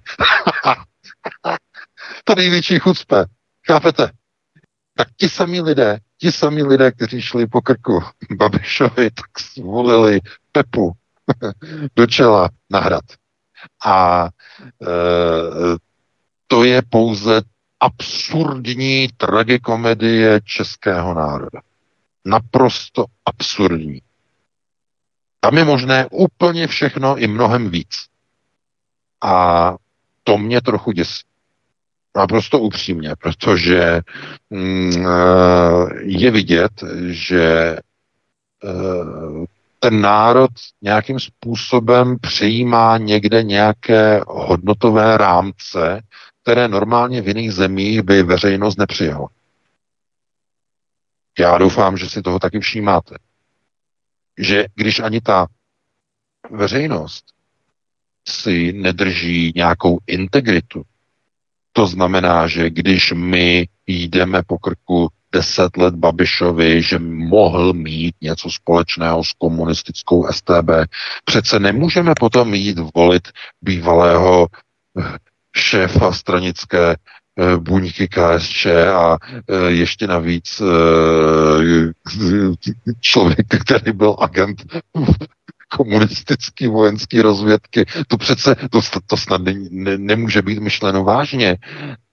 to 2.23 2.35
největší 2.35 2.79
chucpe. 2.79 3.25
Chápete? 3.67 4.11
Tak 4.99 5.15
ti 5.15 5.29
samí 5.31 5.63
lidé 5.63 6.03
ti 6.19 6.31
samí 6.31 6.63
lidé, 6.63 6.91
kteří 6.91 7.21
šli 7.21 7.47
po 7.47 7.61
krku 7.61 8.03
Babišovi, 8.31 9.11
tak 9.11 9.31
zvolili 9.55 10.19
Pepu 10.51 10.91
do 11.95 12.07
čela 12.07 12.49
na 12.69 12.79
hrad. 12.79 13.03
A 13.85 14.25
e, 14.25 14.87
to 16.47 16.63
je 16.63 16.81
pouze 16.89 17.41
absurdní 17.79 19.07
tragikomedie 19.17 20.41
českého 20.43 21.13
národa. 21.13 21.61
Naprosto 22.25 23.05
absurdní. 23.25 24.01
Tam 25.39 25.57
je 25.57 25.65
možné 25.65 26.07
úplně 26.11 26.67
všechno 26.67 27.17
i 27.17 27.27
mnohem 27.27 27.69
víc. 27.69 27.95
A 29.21 29.75
to 30.23 30.37
mě 30.37 30.61
trochu 30.61 30.91
děsí. 30.91 31.28
Naprosto 32.17 32.59
upřímně, 32.59 33.15
protože 33.15 34.01
mm, 34.49 35.05
eh, 35.07 35.89
je 36.01 36.31
vidět, 36.31 36.71
že 37.09 37.77
eh, 38.63 39.45
ten 39.79 40.01
národ 40.01 40.51
nějakým 40.81 41.19
způsobem 41.19 42.17
přijímá 42.21 42.97
někde 42.97 43.43
nějaké 43.43 44.21
hodnotové 44.27 45.17
rámce, 45.17 46.01
které 46.43 46.67
normálně 46.67 47.21
v 47.21 47.27
jiných 47.27 47.51
zemích 47.53 48.01
by 48.01 48.23
veřejnost 48.23 48.77
nepřijala. 48.77 49.27
Já 51.39 51.57
doufám, 51.57 51.97
že 51.97 52.09
si 52.09 52.21
toho 52.21 52.39
taky 52.39 52.59
všímáte. 52.59 53.15
Že 54.37 54.65
když 54.75 54.99
ani 54.99 55.21
ta 55.21 55.47
veřejnost 56.51 57.25
si 58.27 58.73
nedrží 58.73 59.51
nějakou 59.55 59.99
integritu, 60.07 60.83
to 61.73 61.87
znamená, 61.87 62.47
že 62.47 62.69
když 62.69 63.13
my 63.15 63.67
jdeme 63.87 64.41
po 64.47 64.57
krku 64.57 65.09
deset 65.31 65.77
let 65.77 65.95
Babišovi, 65.95 66.83
že 66.83 66.99
mohl 66.99 67.73
mít 67.73 68.15
něco 68.21 68.49
společného 68.51 69.23
s 69.23 69.33
komunistickou 69.33 70.27
STB, 70.31 70.69
přece 71.25 71.59
nemůžeme 71.59 72.13
potom 72.19 72.53
jít 72.53 72.79
volit 72.95 73.27
bývalého 73.61 74.47
eh, 74.99 75.17
šéfa 75.57 76.11
stranické 76.11 76.95
eh, 76.95 77.57
buňky 77.57 78.07
KSČ 78.07 78.65
a 78.93 79.17
eh, 79.27 79.55
ještě 79.71 80.07
navíc 80.07 80.61
člověk, 83.01 83.47
který 83.65 83.91
byl 83.91 84.15
agent 84.19 84.63
komunistický 85.77 86.67
vojenský 86.67 87.21
rozvědky. 87.21 87.85
To 88.07 88.17
přece, 88.17 88.55
to, 88.55 88.81
to 89.07 89.17
snad 89.17 89.41
ne, 89.41 89.53
ne, 89.69 89.97
nemůže 89.97 90.41
být 90.41 90.59
myšleno 90.59 91.03
vážně. 91.03 91.57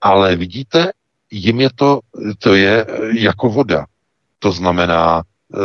Ale 0.00 0.36
vidíte, 0.36 0.92
jim 1.30 1.60
je 1.60 1.70
to, 1.74 2.00
to 2.38 2.54
je 2.54 2.86
jako 3.12 3.48
voda. 3.48 3.86
To 4.38 4.52
znamená, 4.52 5.22
eh, 5.54 5.60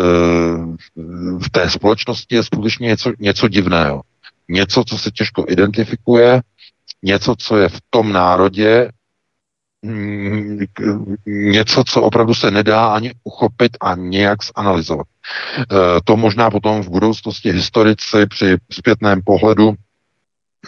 v 1.38 1.50
té 1.52 1.70
společnosti 1.70 2.36
je 2.36 2.44
skutečně 2.44 2.88
něco, 2.88 3.12
něco 3.20 3.48
divného. 3.48 4.02
Něco, 4.50 4.84
co 4.84 4.98
se 4.98 5.12
těžko 5.12 5.46
identifikuje, 5.48 6.42
něco, 7.04 7.36
co 7.38 7.58
je 7.58 7.70
v 7.70 7.80
tom 7.90 8.14
národě 8.14 8.90
něco, 11.26 11.84
co 11.84 12.02
opravdu 12.02 12.34
se 12.34 12.52
nedá 12.52 12.86
ani 12.86 13.12
uchopit 13.24 13.78
a 13.82 13.96
nějak 13.96 14.40
zanalizovat. 14.58 15.08
E, 15.08 15.66
to 16.04 16.18
možná 16.18 16.50
potom 16.50 16.82
v 16.82 16.90
budoucnosti 16.90 17.52
historici 17.52 18.26
při 18.30 18.58
zpětném 18.72 19.22
pohledu 19.26 19.74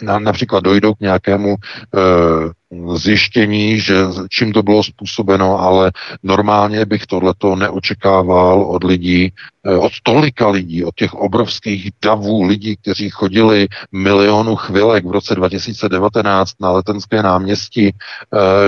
například 0.02 0.64
dojdou 0.64 0.94
k 0.94 1.00
nějakému 1.00 1.54
e, 1.54 2.96
zjištění, 2.96 3.80
že 3.80 3.94
čím 4.30 4.52
to 4.52 4.62
bylo 4.62 4.82
způsobeno, 4.82 5.60
ale 5.60 5.92
normálně 6.22 6.86
bych 6.86 7.06
tohleto 7.06 7.56
neočekával 7.56 8.62
od 8.62 8.84
lidí, 8.84 9.32
e, 9.66 9.76
od 9.76 9.92
tolika 10.02 10.48
lidí, 10.48 10.84
od 10.84 10.94
těch 10.94 11.14
obrovských 11.14 11.90
davů 12.02 12.42
lidí, 12.42 12.76
kteří 12.76 13.10
chodili 13.10 13.68
milionu 13.92 14.56
chvilek 14.56 15.04
v 15.04 15.10
roce 15.10 15.34
2019 15.34 16.52
na 16.60 16.70
letenské 16.70 17.22
náměstí, 17.22 17.88
e, 17.88 17.94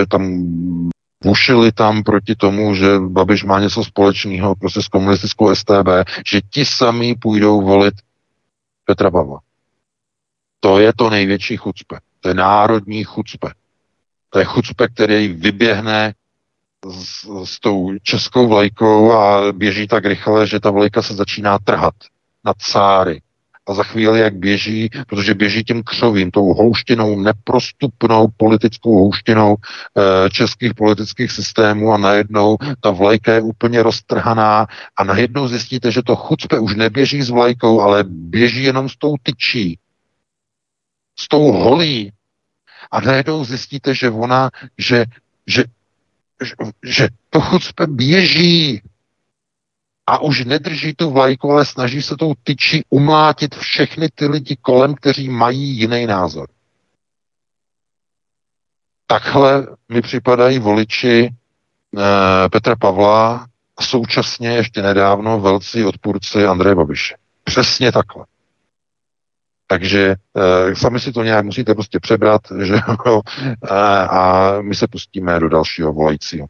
tam 0.08 0.44
bušili 1.24 1.72
tam 1.72 2.02
proti 2.02 2.34
tomu, 2.34 2.74
že 2.74 2.86
Babiš 2.98 3.44
má 3.44 3.60
něco 3.60 3.84
společného 3.84 4.54
prostě 4.54 4.82
s 4.82 4.88
komunistickou 4.88 5.54
STB, 5.54 5.88
že 6.26 6.40
ti 6.50 6.64
sami 6.64 7.14
půjdou 7.14 7.62
volit 7.62 7.94
Petra 8.84 9.10
Pavla. 9.10 9.45
To 10.60 10.78
je 10.78 10.92
to 10.92 11.10
největší 11.10 11.56
chucpe. 11.56 11.98
To 12.20 12.28
je 12.28 12.34
národní 12.34 13.04
chucpe. 13.04 13.48
To 14.30 14.38
je 14.38 14.44
chucpe, 14.44 14.88
který 14.88 15.28
vyběhne 15.28 16.14
s, 16.90 17.28
s 17.44 17.60
tou 17.60 17.92
českou 18.02 18.48
vlajkou 18.48 19.12
a 19.12 19.52
běží 19.52 19.86
tak 19.86 20.04
rychle, 20.04 20.46
že 20.46 20.60
ta 20.60 20.70
vlajka 20.70 21.02
se 21.02 21.14
začíná 21.14 21.58
trhat 21.58 21.94
na 22.44 22.52
cáry. 22.58 23.20
A 23.68 23.74
za 23.74 23.82
chvíli, 23.82 24.20
jak 24.20 24.34
běží, 24.34 24.90
protože 25.06 25.34
běží 25.34 25.64
tím 25.64 25.82
křovím, 25.82 26.30
tou 26.30 26.54
houštinou, 26.54 27.20
neprostupnou 27.20 28.28
politickou 28.36 28.98
houštinou 28.98 29.56
e, 29.56 30.30
českých 30.30 30.74
politických 30.74 31.32
systémů 31.32 31.92
a 31.92 31.96
najednou 31.98 32.56
ta 32.80 32.90
vlajka 32.90 33.34
je 33.34 33.40
úplně 33.40 33.82
roztrhaná 33.82 34.66
a 34.96 35.04
najednou 35.04 35.48
zjistíte, 35.48 35.90
že 35.90 36.02
to 36.02 36.16
chucpe 36.16 36.58
už 36.58 36.74
neběží 36.74 37.22
s 37.22 37.30
vlajkou, 37.30 37.80
ale 37.80 38.04
běží 38.08 38.62
jenom 38.62 38.88
s 38.88 38.96
tou 38.96 39.14
tyčí 39.22 39.78
s 41.18 41.28
tou 41.28 41.52
holí 41.52 42.12
a 42.90 43.00
najednou 43.00 43.44
zjistíte, 43.44 43.94
že 43.94 44.10
ona, 44.10 44.50
že, 44.78 45.04
že, 45.46 45.64
že, 46.44 46.54
že 46.84 47.08
to 47.30 47.40
chucpe 47.40 47.86
běží 47.86 48.82
a 50.06 50.18
už 50.18 50.44
nedrží 50.44 50.94
tu 50.94 51.10
vlajku, 51.10 51.52
ale 51.52 51.64
snaží 51.64 52.02
se 52.02 52.16
tou 52.16 52.34
tyčí 52.42 52.84
umlátit 52.90 53.54
všechny 53.54 54.08
ty 54.14 54.26
lidi 54.26 54.56
kolem, 54.56 54.94
kteří 54.94 55.28
mají 55.28 55.78
jiný 55.78 56.06
názor. 56.06 56.48
Takhle 59.06 59.66
mi 59.88 60.02
připadají 60.02 60.58
voliči 60.58 61.30
eh, 61.30 62.48
Petra 62.48 62.76
Pavla 62.76 63.46
a 63.76 63.82
současně 63.82 64.48
ještě 64.48 64.82
nedávno 64.82 65.40
velcí 65.40 65.84
odpůrci 65.84 66.46
Andreje 66.46 66.74
Babiše. 66.74 67.16
Přesně 67.44 67.92
takhle. 67.92 68.24
Takže 69.66 70.14
e, 70.36 70.76
sami 70.76 71.00
si 71.00 71.12
to 71.12 71.22
nějak 71.22 71.44
musíte 71.44 71.74
prostě 71.74 72.00
přebrat, 72.00 72.40
že 72.62 72.74
jo, 73.06 73.20
a, 73.70 74.02
a 74.02 74.52
my 74.60 74.74
se 74.74 74.86
pustíme 74.90 75.40
do 75.40 75.48
dalšího 75.48 75.92
volajícího. 75.92 76.46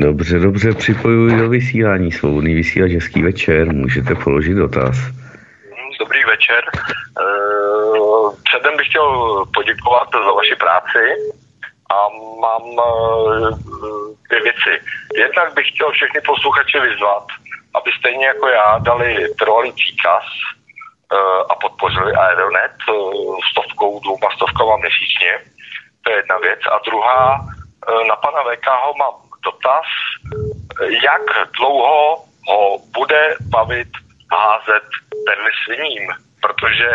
Dobře, 0.00 0.38
dobře, 0.38 0.74
připojuji 0.74 1.38
do 1.38 1.48
vysílání 1.48 2.12
svobodný 2.12 2.54
vysílač 2.54 2.90
Český 2.90 3.22
večer, 3.22 3.72
můžete 3.74 4.14
položit 4.14 4.54
dotaz. 4.54 4.96
Dobrý 6.00 6.24
večer. 6.24 6.62
E, 6.74 7.26
předem 8.44 8.76
bych 8.76 8.86
chtěl 8.86 9.08
poděkovat 9.54 10.08
za 10.12 10.32
vaši 10.32 10.56
práci 10.64 11.04
a 11.94 11.96
mám 12.40 12.62
e, 12.62 13.50
dvě 14.28 14.42
věci. 14.42 14.72
Jednak 15.16 15.54
bych 15.54 15.68
chtěl 15.68 15.90
všechny 15.92 16.20
posluchače 16.26 16.80
vyzvat, 16.80 17.26
aby 17.74 17.90
stejně 17.98 18.26
jako 18.26 18.48
já 18.48 18.78
dali 18.78 19.34
trvalý 19.38 19.72
příkaz 19.72 20.24
uh, 21.12 21.42
a 21.50 21.54
podpořili 21.54 22.12
Aeronet 22.12 22.76
uh, 22.88 23.38
stovkou, 23.50 24.00
dvouma 24.00 24.28
stovkama 24.36 24.76
měsíčně. 24.76 25.32
To 26.04 26.10
je 26.10 26.16
jedna 26.16 26.38
věc. 26.38 26.60
A 26.70 26.78
druhá, 26.86 27.40
uh, 27.40 28.06
na 28.06 28.16
pana 28.16 28.42
VK 28.42 28.66
ho 28.66 28.94
mám 28.94 29.14
dotaz, 29.44 29.86
jak 31.02 31.22
dlouho 31.58 32.24
ho 32.48 32.78
bude 32.94 33.34
bavit 33.40 33.88
házet 34.32 34.84
perly 35.26 35.50
sviním, 35.64 36.12
protože 36.40 36.90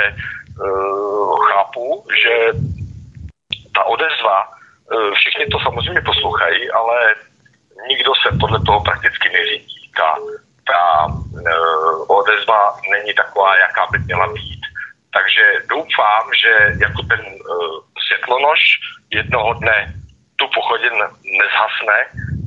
uh, 0.61 1.47
chápu, 1.47 2.05
že 2.23 2.47
ta 3.75 3.83
odezva, 3.83 4.47
uh, 4.47 5.13
všichni 5.13 5.45
to 5.45 5.59
samozřejmě 5.59 6.01
poslouchají, 6.01 6.71
ale 6.71 7.15
nikdo 7.87 8.11
se 8.15 8.37
podle 8.39 8.59
toho 8.65 8.83
prakticky 8.83 9.29
neřídí. 9.29 9.91
Ta 9.97 10.15
ta 10.71 11.05
uh, 11.05 12.17
odezva 12.17 12.61
není 12.91 13.13
taková, 13.13 13.57
jaká 13.57 13.87
by 13.91 13.99
měla 13.99 14.27
být. 14.33 14.61
Takže 15.13 15.45
doufám, 15.69 16.23
že 16.41 16.51
jako 16.85 17.01
ten 17.11 17.21
uh, 17.25 17.77
světlonož 18.05 18.59
jednoho 19.11 19.53
dne 19.53 19.93
tu 20.35 20.45
pochodin 20.55 20.95
nezhasne 21.39 21.97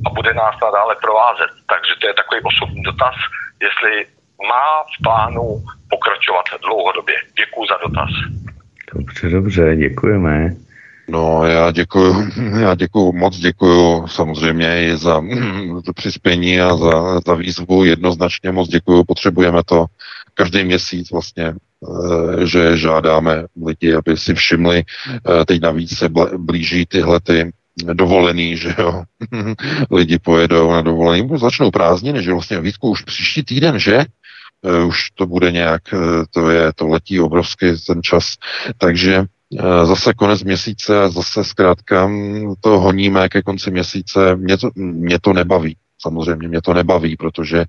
a 0.05 0.09
bude 0.09 0.33
nás 0.33 0.55
nadále 0.61 0.95
provázet. 1.01 1.51
Takže 1.71 1.93
to 2.01 2.07
je 2.07 2.13
takový 2.13 2.41
osobní 2.43 2.81
dotaz, 2.83 3.15
jestli 3.65 4.05
má 4.49 4.83
v 4.83 5.03
plánu 5.03 5.63
pokračovat 5.89 6.45
dlouhodobě. 6.61 7.15
Děkuji 7.39 7.65
za 7.71 7.77
dotaz. 7.87 8.09
Dobře, 8.93 9.29
dobře, 9.29 9.75
děkujeme. 9.75 10.62
No, 11.07 11.45
já 11.45 11.71
děkuju, 11.71 12.27
já 12.59 12.75
děkuju, 12.75 13.11
moc 13.11 13.37
děkuju 13.37 14.07
samozřejmě 14.07 14.87
i 14.87 14.97
za 14.97 15.21
to 15.85 15.93
přispění 15.93 16.61
a 16.61 16.77
za, 16.77 17.19
za 17.19 17.33
výzvu. 17.33 17.85
Jednoznačně 17.85 18.51
moc 18.51 18.69
děkuju, 18.69 19.03
potřebujeme 19.03 19.61
to 19.65 19.85
každý 20.33 20.63
měsíc 20.63 21.11
vlastně, 21.11 21.45
eh, 21.53 22.45
že 22.47 22.77
žádáme 22.77 23.45
lidi, 23.65 23.93
aby 23.95 24.17
si 24.17 24.33
všimli, 24.33 24.83
eh, 24.83 25.45
teď 25.45 25.61
navíc 25.61 25.97
se 25.97 26.09
blíží 26.37 26.85
tyhle 26.85 27.19
ty 27.19 27.51
dovolený, 27.93 28.57
že 28.57 28.75
jo, 28.77 29.03
lidi 29.91 30.19
pojedou 30.19 30.71
na 30.71 30.81
dovolený, 30.81 31.29
začnou 31.35 31.71
prázdniny, 31.71 32.23
že 32.23 32.33
vlastně 32.33 32.61
Vítku 32.61 32.89
už 32.89 33.01
příští 33.01 33.43
týden, 33.43 33.79
že? 33.79 34.05
Eh, 34.65 34.83
už 34.83 35.11
to 35.11 35.25
bude 35.25 35.51
nějak, 35.51 35.81
to 36.29 36.49
je, 36.49 36.73
to 36.75 36.87
letí 36.87 37.19
obrovský 37.19 37.65
ten 37.87 38.03
čas, 38.03 38.35
takže 38.77 39.25
zase 39.83 40.13
konec 40.13 40.43
měsíce, 40.43 41.09
zase 41.09 41.43
zkrátka 41.43 42.07
mm, 42.07 42.53
to 42.61 42.79
honíme 42.79 43.29
ke 43.29 43.41
konci 43.41 43.71
měsíce. 43.71 44.35
Mě 44.35 44.57
to, 44.57 44.69
mě 44.75 45.19
to 45.19 45.33
nebaví. 45.33 45.77
Samozřejmě 46.01 46.47
mě 46.47 46.61
to 46.61 46.73
nebaví, 46.73 47.15
protože 47.17 47.59
eh, 47.59 47.65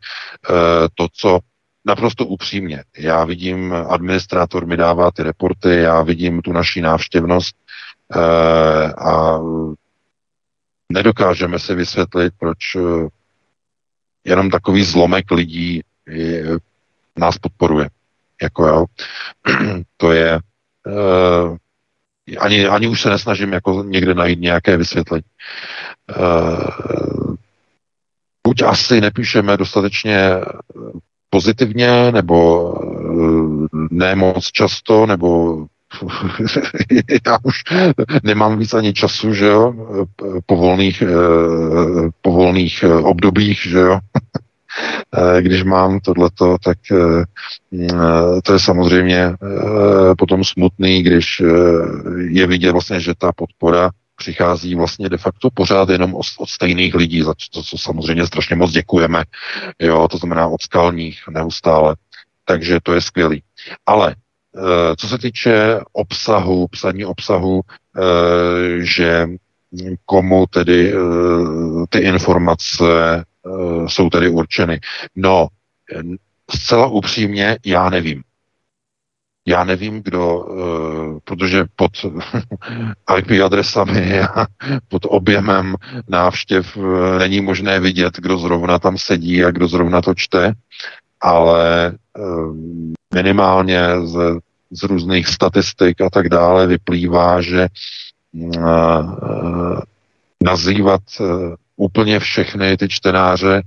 to, 0.94 1.06
co 1.12 1.38
naprosto 1.84 2.26
upřímně, 2.26 2.84
já 2.98 3.24
vidím, 3.24 3.74
administrátor 3.88 4.66
mi 4.66 4.76
dává 4.76 5.10
ty 5.10 5.22
reporty, 5.22 5.76
já 5.76 6.02
vidím 6.02 6.42
tu 6.42 6.52
naší 6.52 6.80
návštěvnost 6.80 7.56
eh, 8.16 8.92
a 8.92 9.38
nedokážeme 10.92 11.58
si 11.58 11.74
vysvětlit, 11.74 12.34
proč 12.38 12.58
jenom 14.24 14.50
takový 14.50 14.84
zlomek 14.84 15.30
lidí 15.30 15.82
nás 17.18 17.38
podporuje. 17.38 17.88
Jako 18.42 18.66
jo. 18.66 18.84
to 19.96 20.12
je 20.12 20.40
ani, 22.38 22.66
ani 22.66 22.86
už 22.86 23.02
se 23.02 23.10
nesnažím 23.10 23.52
jako 23.52 23.82
někde 23.82 24.14
najít 24.14 24.40
nějaké 24.40 24.76
vysvětlení. 24.76 25.24
Uh, 26.18 27.34
buď 28.46 28.62
asi 28.62 29.00
nepíšeme 29.00 29.56
dostatečně 29.56 30.40
pozitivně, 31.30 32.12
nebo 32.12 32.70
uh, 32.72 33.66
ne 33.90 34.14
moc 34.14 34.46
často, 34.46 35.06
nebo 35.06 35.58
já 37.26 37.38
už 37.42 37.62
nemám 38.22 38.58
víc 38.58 38.74
ani 38.74 38.92
času, 38.92 39.34
že 39.34 39.46
jo, 39.46 39.74
po 40.46 40.56
volných, 40.56 41.02
po 42.22 42.32
volných 42.32 42.84
obdobích, 43.02 43.62
že 43.62 43.78
jo. 43.78 43.98
Eh, 45.16 45.42
když 45.42 45.62
mám 45.62 46.00
tohleto, 46.00 46.56
tak 46.64 46.78
eh, 46.92 47.24
eh, 47.82 48.42
to 48.44 48.52
je 48.52 48.58
samozřejmě 48.58 49.32
potom 50.18 50.44
smutný, 50.44 51.02
když 51.02 51.42
je 52.28 52.46
vidět 52.46 52.72
vlastně, 52.72 53.00
že 53.00 53.14
ta 53.18 53.32
podpora 53.32 53.90
přichází 54.16 54.74
vlastně 54.74 55.08
de 55.08 55.18
facto 55.18 55.48
pořád 55.54 55.88
jenom 55.88 56.14
od, 56.14 56.48
stejných 56.48 56.94
lidí, 56.94 57.22
za 57.22 57.34
to, 57.52 57.62
co 57.62 57.78
samozřejmě 57.78 58.26
strašně 58.26 58.56
moc 58.56 58.70
děkujeme, 58.70 59.22
jo, 59.78 60.08
to 60.10 60.18
znamená 60.18 60.46
od 60.46 60.62
skalních 60.62 61.20
neustále, 61.30 61.96
takže 62.44 62.78
to 62.82 62.94
je 62.94 63.00
skvělý. 63.00 63.42
Ale 63.86 64.14
co 64.96 65.08
se 65.08 65.18
týče 65.18 65.80
obsahu, 65.92 66.66
psaní 66.68 67.04
obsahu, 67.04 67.60
že 68.78 69.26
komu 70.06 70.46
tedy 70.46 70.94
ty 71.88 71.98
informace 71.98 73.24
jsou 73.86 74.10
tedy 74.10 74.28
určeny. 74.28 74.80
No, 75.16 75.48
zcela 76.50 76.86
upřímně, 76.86 77.58
já 77.64 77.90
nevím. 77.90 78.22
Já 79.46 79.64
nevím, 79.64 80.02
kdo, 80.02 80.46
eh, 80.48 81.20
protože 81.24 81.64
pod 81.76 81.90
IP 83.18 83.44
adresami 83.44 84.20
a 84.20 84.46
pod 84.88 85.02
objemem 85.08 85.74
návštěv 86.08 86.76
eh, 86.76 87.18
není 87.18 87.40
možné 87.40 87.80
vidět, 87.80 88.16
kdo 88.16 88.38
zrovna 88.38 88.78
tam 88.78 88.98
sedí 88.98 89.44
a 89.44 89.50
kdo 89.50 89.68
zrovna 89.68 90.02
to 90.02 90.14
čte, 90.14 90.52
ale 91.20 91.92
minimálně 93.14 93.80
z 94.04 94.40
z 94.74 94.82
různých 94.82 95.28
statistik 95.28 96.00
a 96.00 96.10
tak 96.10 96.28
dále 96.28 96.66
vyplývá, 96.66 97.40
že 97.40 97.68
nazývat 100.44 101.02
úplně 101.76 102.18
všechny 102.18 102.76
ty 102.76 102.88
čtenáře 102.88 103.62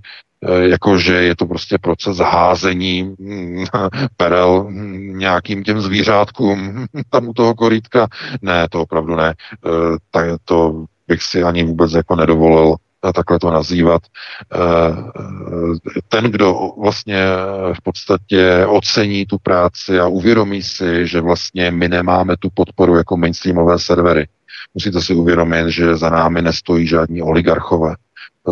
jakože 0.61 1.13
je 1.13 1.35
to 1.35 1.45
prostě 1.45 1.77
proces 1.77 2.17
házení 2.17 3.03
mm, 3.03 3.65
perel 4.17 4.63
mm, 4.69 5.17
nějakým 5.17 5.63
těm 5.63 5.81
zvířátkům 5.81 6.85
tam 7.09 7.27
u 7.27 7.33
toho 7.33 7.55
korítka. 7.55 8.07
Ne, 8.41 8.67
to 8.69 8.81
opravdu 8.81 9.15
ne. 9.15 9.33
Tak 10.11 10.25
to 10.45 10.85
bych 11.07 11.23
si 11.23 11.43
ani 11.43 11.63
vůbec 11.63 11.93
jako 11.93 12.15
nedovolil 12.15 12.75
takhle 13.15 13.39
to 13.39 13.51
nazývat. 13.51 14.01
Ten, 16.09 16.23
kdo 16.23 16.71
vlastně 16.81 17.25
v 17.73 17.81
podstatě 17.83 18.65
ocení 18.65 19.25
tu 19.25 19.37
práci 19.37 19.99
a 19.99 20.07
uvědomí 20.07 20.63
si, 20.63 21.07
že 21.07 21.21
vlastně 21.21 21.71
my 21.71 21.89
nemáme 21.89 22.37
tu 22.37 22.49
podporu 22.53 22.95
jako 22.95 23.17
mainstreamové 23.17 23.79
servery. 23.79 24.27
Musíte 24.73 25.01
si 25.01 25.13
uvědomit, 25.13 25.67
že 25.67 25.95
za 25.95 26.09
námi 26.09 26.41
nestojí 26.41 26.87
žádní 26.87 27.21
oligarchové 27.21 27.95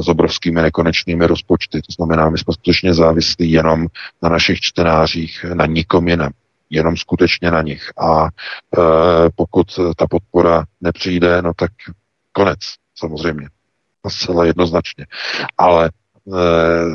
s 0.01 0.07
obrovskými 0.07 0.61
nekonečnými 0.61 1.27
rozpočty. 1.27 1.81
To 1.81 1.91
znamená, 1.91 2.29
my 2.29 2.37
jsme 2.37 2.53
skutečně 2.53 2.93
závislí 2.93 3.51
jenom 3.51 3.87
na 4.21 4.29
našich 4.29 4.59
čtenářích, 4.59 5.45
na 5.53 5.65
nikom 5.65 6.07
jiném 6.07 6.31
jenom 6.69 6.97
skutečně 6.97 7.51
na 7.51 7.61
nich. 7.61 7.91
A 7.97 8.25
e, 8.25 8.29
pokud 9.35 9.79
ta 9.97 10.07
podpora 10.07 10.63
nepřijde, 10.81 11.41
no 11.41 11.51
tak 11.55 11.71
konec, 12.31 12.59
samozřejmě. 12.95 13.49
Zcela 14.07 14.45
jednoznačně. 14.45 15.05
Ale 15.57 15.85
e, 15.85 15.91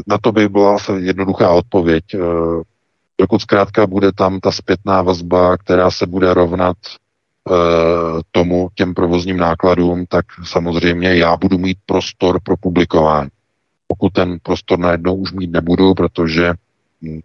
na 0.06 0.18
to 0.18 0.32
by 0.32 0.48
byla 0.48 0.76
jednoduchá 0.96 1.50
odpověď. 1.50 2.14
E, 2.14 2.18
dokud 3.18 3.42
zkrátka 3.42 3.86
bude 3.86 4.12
tam 4.12 4.40
ta 4.40 4.52
zpětná 4.52 5.02
vazba, 5.02 5.56
která 5.56 5.90
se 5.90 6.06
bude 6.06 6.34
rovnat 6.34 6.76
tomu, 8.30 8.68
těm 8.74 8.94
provozním 8.94 9.36
nákladům, 9.36 10.06
tak 10.08 10.24
samozřejmě 10.44 11.16
já 11.16 11.36
budu 11.36 11.58
mít 11.58 11.78
prostor 11.86 12.40
pro 12.42 12.56
publikování. 12.56 13.30
Pokud 13.86 14.12
ten 14.12 14.38
prostor 14.42 14.78
najednou 14.78 15.14
už 15.14 15.32
mít 15.32 15.50
nebudu, 15.50 15.94
protože 15.94 16.52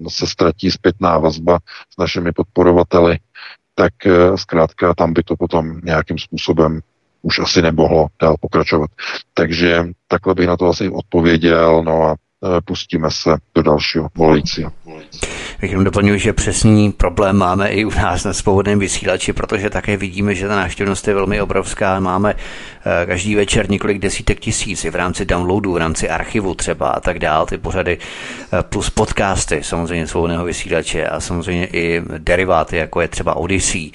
se 0.08 0.28
ztratí 0.28 0.72
zpětná 0.72 1.18
vazba 1.18 1.60
s 1.94 1.98
našimi 1.98 2.32
podporovateli, 2.32 3.18
tak 3.76 3.94
zkrátka 4.36 4.94
tam 4.94 5.14
by 5.14 5.24
to 5.24 5.36
potom 5.36 5.82
nějakým 5.84 6.18
způsobem 6.18 6.82
už 7.26 7.40
asi 7.40 7.62
nemohlo 7.62 8.08
dál 8.22 8.36
pokračovat. 8.40 8.90
Takže 9.34 9.88
takhle 10.08 10.36
bych 10.36 10.48
na 10.48 10.58
to 10.58 10.66
asi 10.66 10.90
odpověděl, 10.90 11.84
no 11.84 12.04
a 12.04 12.12
e, 12.14 12.16
pustíme 12.62 13.12
se 13.12 13.38
do 13.56 13.62
dalšího 13.64 14.10
volajícího. 14.16 14.72
Jenom 15.62 15.84
doplňuji, 15.84 16.20
že 16.20 16.34
přesný 16.34 16.91
problém 16.91 17.36
máme 17.36 17.70
i 17.70 17.86
u 17.86 17.90
nás 17.90 18.24
na 18.24 18.34
svobodném 18.34 18.80
vysílači, 18.80 19.34
protože 19.34 19.70
také 19.70 19.98
vidíme, 19.98 20.36
že 20.36 20.48
ta 20.48 20.56
návštěvnost 20.56 21.07
je 21.07 21.14
velmi 21.14 21.41
obrovská. 21.41 21.99
Máme 21.99 22.34
eh, 22.36 23.06
každý 23.06 23.36
večer 23.36 23.70
několik 23.70 23.99
desítek 23.99 24.40
tisíc 24.40 24.86
i 24.86 24.90
v 24.90 24.95
rámci 24.95 25.26
downloadu, 25.26 25.72
v 25.72 25.78
rámci 25.78 26.10
archivu 26.10 26.56
třeba 26.56 26.90
a 26.90 26.99
tak 26.99 27.20
dál, 27.20 27.45
ty 27.45 27.57
pořady 27.57 27.98
eh, 27.98 28.64
plus 28.64 28.90
podcasty 28.90 29.64
samozřejmě 29.64 30.07
svobodného 30.07 30.45
vysílače 30.45 31.07
a 31.07 31.20
samozřejmě 31.20 31.66
i 31.66 32.02
deriváty, 32.18 32.78
jako 32.78 33.02
je 33.02 33.07
třeba 33.07 33.36
Odyssey 33.36 33.91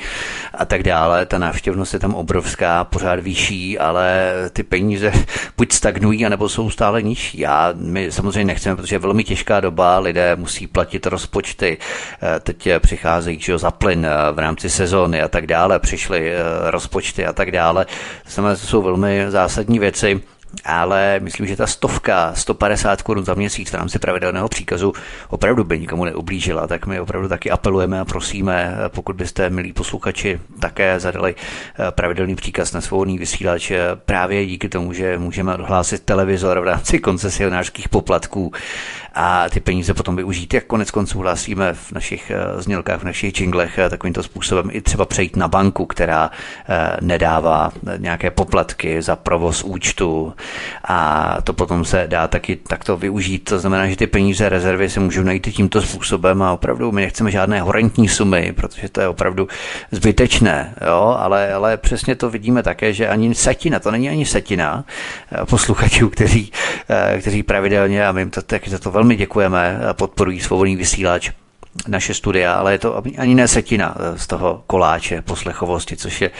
a 0.54 0.64
tak 0.64 0.82
dále. 0.82 1.26
Ta 1.26 1.38
návštěvnost 1.38 1.94
je 1.94 2.00
tam 2.00 2.14
obrovská, 2.14 2.84
pořád 2.84 3.20
vyšší, 3.20 3.78
ale 3.78 4.32
ty 4.52 4.62
peníze 4.62 5.12
buď 5.56 5.72
stagnují, 5.72 6.26
anebo 6.26 6.48
jsou 6.48 6.70
stále 6.70 7.02
nižší. 7.02 7.46
A 7.46 7.74
my 7.76 8.12
samozřejmě 8.12 8.44
nechceme, 8.44 8.76
protože 8.76 8.94
je 8.94 8.98
velmi 8.98 9.24
těžká 9.24 9.60
doba, 9.60 9.98
lidé 9.98 10.36
musí 10.36 10.66
platit 10.66 10.79
rozpočet 10.84 11.06
rozpočty, 11.06 11.78
eh, 12.22 12.40
teď 12.40 12.68
přicházejí 12.78 13.40
že 13.40 13.58
za 13.58 13.70
plyn 13.70 14.06
eh, 14.06 14.32
v 14.32 14.38
rámci 14.38 14.70
sezóny 14.70 15.22
a 15.22 15.28
tak 15.28 15.46
dále, 15.46 15.78
přišly 15.78 16.32
eh, 16.32 16.42
rozpočty 16.70 17.26
a 17.26 17.32
tak 17.32 17.50
dále. 17.50 17.86
To 18.24 18.30
to 18.56 18.66
jsou 18.66 18.82
velmi 18.82 19.24
zásadní 19.28 19.78
věci 19.78 20.20
ale 20.64 21.20
myslím, 21.22 21.46
že 21.46 21.56
ta 21.56 21.66
stovka, 21.66 22.34
150 22.34 23.02
korun 23.02 23.24
za 23.24 23.34
měsíc 23.34 23.70
v 23.70 23.74
rámci 23.74 23.98
pravidelného 23.98 24.48
příkazu 24.48 24.92
opravdu 25.28 25.64
by 25.64 25.80
nikomu 25.80 26.04
neublížila, 26.04 26.66
tak 26.66 26.86
my 26.86 27.00
opravdu 27.00 27.28
taky 27.28 27.50
apelujeme 27.50 28.00
a 28.00 28.04
prosíme, 28.04 28.76
pokud 28.88 29.16
byste, 29.16 29.50
milí 29.50 29.72
posluchači, 29.72 30.40
také 30.60 31.00
zadali 31.00 31.34
pravidelný 31.90 32.36
příkaz 32.36 32.72
na 32.72 32.80
svobodný 32.80 33.18
vysílač 33.18 33.72
právě 34.04 34.46
díky 34.46 34.68
tomu, 34.68 34.92
že 34.92 35.18
můžeme 35.18 35.54
odhlásit 35.54 36.02
televizor 36.02 36.60
v 36.60 36.64
rámci 36.64 36.98
koncesionářských 36.98 37.88
poplatků 37.88 38.52
a 39.14 39.48
ty 39.48 39.60
peníze 39.60 39.94
potom 39.94 40.16
využít, 40.16 40.54
jak 40.54 40.64
konec 40.64 40.90
konců 40.90 41.18
hlásíme 41.18 41.74
v 41.74 41.92
našich 41.92 42.30
eh, 42.30 42.62
znělkách, 42.62 43.00
v 43.00 43.04
našich 43.04 43.40
jinglech, 43.40 43.78
eh, 43.78 43.90
takovýmto 43.90 44.22
způsobem 44.22 44.68
i 44.72 44.80
třeba 44.80 45.04
přejít 45.04 45.36
na 45.36 45.48
banku, 45.48 45.86
která 45.86 46.30
eh, 46.68 46.96
nedává 47.00 47.72
nějaké 47.96 48.30
poplatky 48.30 49.02
za 49.02 49.16
provoz 49.16 49.62
účtu 49.64 50.34
a 50.84 51.36
to 51.44 51.52
potom 51.52 51.84
se 51.84 52.04
dá 52.06 52.28
taky 52.28 52.56
takto 52.56 52.96
využít. 52.96 53.38
To 53.38 53.58
znamená, 53.58 53.86
že 53.86 53.96
ty 53.96 54.06
peníze 54.06 54.48
rezervy 54.48 54.90
se 54.90 55.00
můžou 55.00 55.22
najít 55.22 55.48
tímto 55.54 55.82
způsobem 55.82 56.42
a 56.42 56.52
opravdu 56.52 56.92
my 56.92 57.00
nechceme 57.00 57.30
žádné 57.30 57.60
horentní 57.60 58.08
sumy, 58.08 58.52
protože 58.52 58.88
to 58.88 59.00
je 59.00 59.08
opravdu 59.08 59.48
zbytečné, 59.90 60.74
jo? 60.86 61.16
Ale, 61.18 61.52
ale 61.52 61.76
přesně 61.76 62.14
to 62.14 62.30
vidíme 62.30 62.62
také, 62.62 62.92
že 62.92 63.08
ani 63.08 63.34
setina, 63.34 63.80
to 63.80 63.90
není 63.90 64.08
ani 64.08 64.26
setina 64.26 64.84
posluchačů, 65.44 66.08
kteří, 66.10 66.52
kteří 67.20 67.42
pravidelně, 67.42 68.06
a 68.06 68.12
my 68.12 68.20
jim 68.20 68.30
to, 68.30 68.42
tak 68.42 68.68
za 68.68 68.78
to 68.78 68.90
velmi 68.90 69.16
děkujeme, 69.16 69.80
podporují 69.92 70.40
svobodný 70.40 70.76
vysílač 70.76 71.30
naše 71.88 72.14
studia, 72.14 72.54
ale 72.54 72.72
je 72.72 72.78
to 72.78 73.02
ani 73.18 73.34
ne 73.34 73.48
setina 73.48 73.94
z 74.16 74.26
toho 74.26 74.62
koláče 74.66 75.22
poslechovosti, 75.22 75.96
což 75.96 76.20
je 76.20 76.30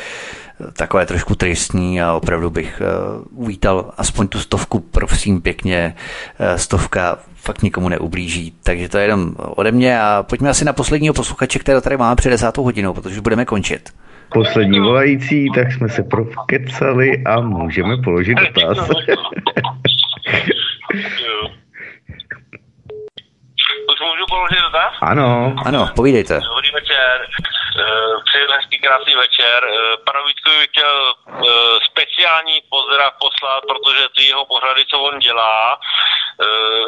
takové 0.77 1.07
trošku 1.07 1.35
tristní 1.35 2.03
a 2.03 2.13
opravdu 2.13 2.51
bych 2.51 2.83
eh, 2.85 2.87
uvítal 3.31 3.93
aspoň 3.97 4.29
tu 4.29 4.39
stovku, 4.39 4.81
prosím 4.81 5.43
pěkně, 5.43 5.95
eh, 6.39 6.59
stovka 6.59 7.19
fakt 7.35 7.63
nikomu 7.63 7.89
neublíží. 7.89 8.53
Takže 8.63 8.89
to 8.89 8.99
je 8.99 9.05
jenom 9.05 9.35
ode 9.39 9.73
mě 9.73 10.01
a 10.01 10.23
pojďme 10.23 10.51
asi 10.51 10.65
na 10.65 10.73
posledního 10.73 11.15
posluchače, 11.15 11.59
kterého 11.59 11.81
tady 11.81 11.97
máme 11.97 12.17
před 12.17 12.31
desátou 12.31 12.63
hodinou, 12.63 12.93
protože 12.93 13.15
už 13.15 13.21
budeme 13.21 13.45
končit. 13.45 13.91
Poslední 14.33 14.81
volající, 14.81 15.47
tak 15.55 15.73
jsme 15.73 15.89
se 15.89 16.03
provkecali 16.03 17.25
a 17.25 17.41
můžeme 17.41 17.97
položit 18.05 18.35
dotaz. 18.35 18.89
Už 23.93 23.99
můžu 24.01 24.25
položit 24.29 24.63
dotaz? 24.67 24.93
Ano. 25.03 25.55
Ano, 25.65 25.89
povídejte. 25.97 26.35
Dobrý 26.35 26.71
večer. 26.75 27.17
Eh, 27.79 28.23
přeji 28.25 28.47
hezký 28.51 28.79
krásný 28.79 29.15
večer. 29.15 29.65
Eh, 29.65 29.97
panu 29.97 30.27
Vítkovi 30.27 30.59
bych 30.59 30.69
chtěl 30.69 31.15
eh, 31.15 31.45
speciální 31.91 32.63
pozdrav 32.71 33.13
poslat, 33.19 33.61
protože 33.61 34.09
ty 34.17 34.25
jeho 34.25 34.45
pořady, 34.45 34.87
co 34.87 35.01
on 35.01 35.19
dělá, 35.19 35.81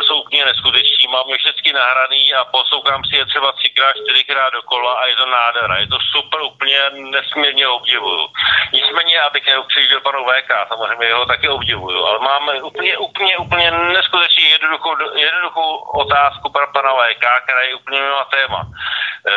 jsou 0.06 0.20
úplně 0.22 0.44
neskuteční. 0.44 1.06
Mám 1.08 1.28
je 1.28 1.38
všechny 1.38 1.72
nahraný 1.72 2.34
a 2.34 2.44
poslouchám 2.44 3.04
si 3.04 3.16
je 3.16 3.26
třeba 3.26 3.52
třikrát, 3.52 3.92
čtyřikrát 3.92 4.52
dokola 4.52 4.92
a 4.92 5.06
je 5.06 5.16
to 5.16 5.26
nádhera. 5.26 5.78
Je 5.78 5.86
to 5.86 5.98
super, 6.12 6.40
úplně 6.40 6.78
nesmírně 6.90 7.68
obdivuju. 7.68 8.28
Nicméně, 8.72 9.20
abych 9.20 9.46
neukřižil 9.46 10.00
panu 10.00 10.24
VK, 10.24 10.50
samozřejmě 10.68 11.06
jeho 11.06 11.26
taky 11.26 11.48
obdivuju, 11.48 12.04
ale 12.04 12.18
máme 12.18 12.62
úplně, 12.62 12.98
úplně, 12.98 13.38
úplně 13.38 13.70
neskutečně 13.70 14.48
jednoduchou, 14.48 14.96
jednoduchou 15.16 15.76
otázku 15.76 16.52
pro 16.52 16.72
pana 16.72 16.92
VK, 16.92 17.24
která 17.44 17.60
je 17.62 17.74
úplně 17.74 18.00
mimo 18.00 18.24
téma. 18.24 18.66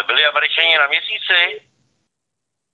Byli 0.08 0.26
američani 0.26 0.78
na 0.78 0.88
měsíci? 0.88 1.35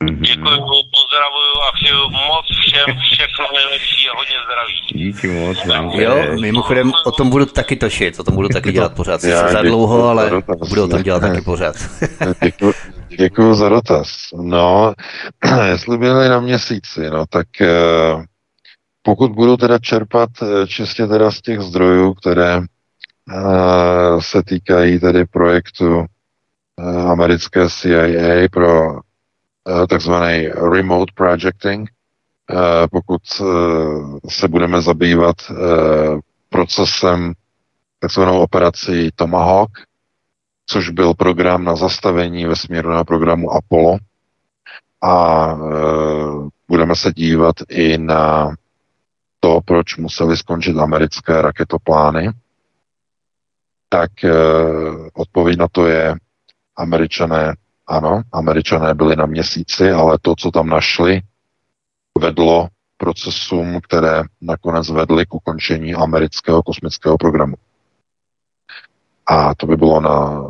Mhm. 0.04 0.22
Děkuji, 0.22 0.60
pozdravuju 0.98 1.56
a 1.68 1.72
přeju 1.76 2.10
moc 2.10 2.46
všem 2.62 2.98
všechno 3.12 3.46
nejlepší 3.56 4.10
a 4.10 4.18
hodně 4.18 4.36
zdraví. 4.46 5.06
Díky 5.06 5.28
moc 5.28 5.66
vám. 5.66 5.90
Jo, 5.90 6.42
mimochodem 6.42 6.92
o 7.06 7.12
tom 7.12 7.30
budu 7.30 7.46
taky 7.46 7.76
točit, 7.76 8.20
o 8.20 8.24
tom 8.24 8.36
budu 8.36 8.50
taky 8.50 8.72
dělat 8.72 8.96
pořád. 8.96 9.22
Sice 9.22 9.48
za 9.52 9.62
dlouho, 9.62 10.08
ale 10.08 10.32
budu 10.70 10.84
o 10.84 10.88
tom 10.88 11.04
dělat 11.04 11.20
taky 11.20 11.42
pořád. 11.42 11.76
Děkuji, 12.44 12.74
děkuji 13.18 13.54
za 13.54 13.70
dotaz. 13.70 14.28
No, 14.42 14.94
jestli 15.72 15.98
byli 15.98 16.30
na 16.30 16.40
měsíci, 16.40 17.10
no 17.10 17.26
tak 17.30 17.48
eh, 17.62 17.70
pokud 19.02 19.32
budu 19.32 19.58
teda 19.58 19.80
čerpat 19.80 20.30
eh, 20.42 20.68
čistě 20.68 21.08
teda 21.08 21.32
z 21.32 21.42
těch 21.42 21.60
zdrojů, 21.60 22.14
které 22.14 22.58
eh, 22.58 22.62
se 24.20 24.44
týkají 24.44 25.00
tedy 25.00 25.26
projektu 25.26 26.06
americké 27.12 27.70
CIA 27.70 28.48
pro 28.52 29.02
Eh, 29.68 29.88
takzvaný 29.88 30.48
remote 30.48 31.14
projecting, 31.16 31.90
eh, 32.50 32.88
pokud 32.92 33.22
eh, 33.42 33.46
se 34.30 34.48
budeme 34.48 34.82
zabývat 34.82 35.36
procesem 36.50 37.34
takzvanou 38.00 38.40
operací 38.40 39.10
Tomahawk, 39.16 39.72
což 40.66 40.90
byl 40.90 41.14
program 41.14 41.64
na 41.64 41.76
zastavení 41.76 42.46
vesmírného 42.46 43.06
programu 43.06 43.52
Apollo. 43.52 43.98
A 45.04 45.56
budeme 46.68 46.96
se 46.96 47.12
dívat 47.14 47.56
i 47.70 47.98
na 47.98 48.54
to, 49.40 49.60
proč 49.66 49.98
museli 49.98 50.38
skončit 50.38 50.78
americké 50.78 51.42
raketoplány, 51.42 52.30
tak 53.90 54.12
odpověď 55.14 55.58
na 55.58 55.68
to 55.72 55.88
je, 55.88 56.16
američané 56.78 57.56
Ano, 57.92 58.22
američané 58.32 58.94
byli 58.94 59.16
na 59.16 59.26
měsíci, 59.26 59.92
ale 59.92 60.18
to, 60.22 60.36
co 60.36 60.52
tam 60.52 60.70
našli, 60.70 61.22
vedlo 62.20 62.68
procesům, 62.98 63.80
které 63.84 64.24
nakonec 64.42 64.90
vedly 64.90 65.26
k 65.26 65.34
ukončení 65.34 65.96
amerického 65.96 66.64
kosmického 66.64 67.18
programu. 67.18 67.56
A 69.26 69.56
to 69.56 69.68
by 69.68 69.76
bylo 69.76 70.02
na, 70.02 70.50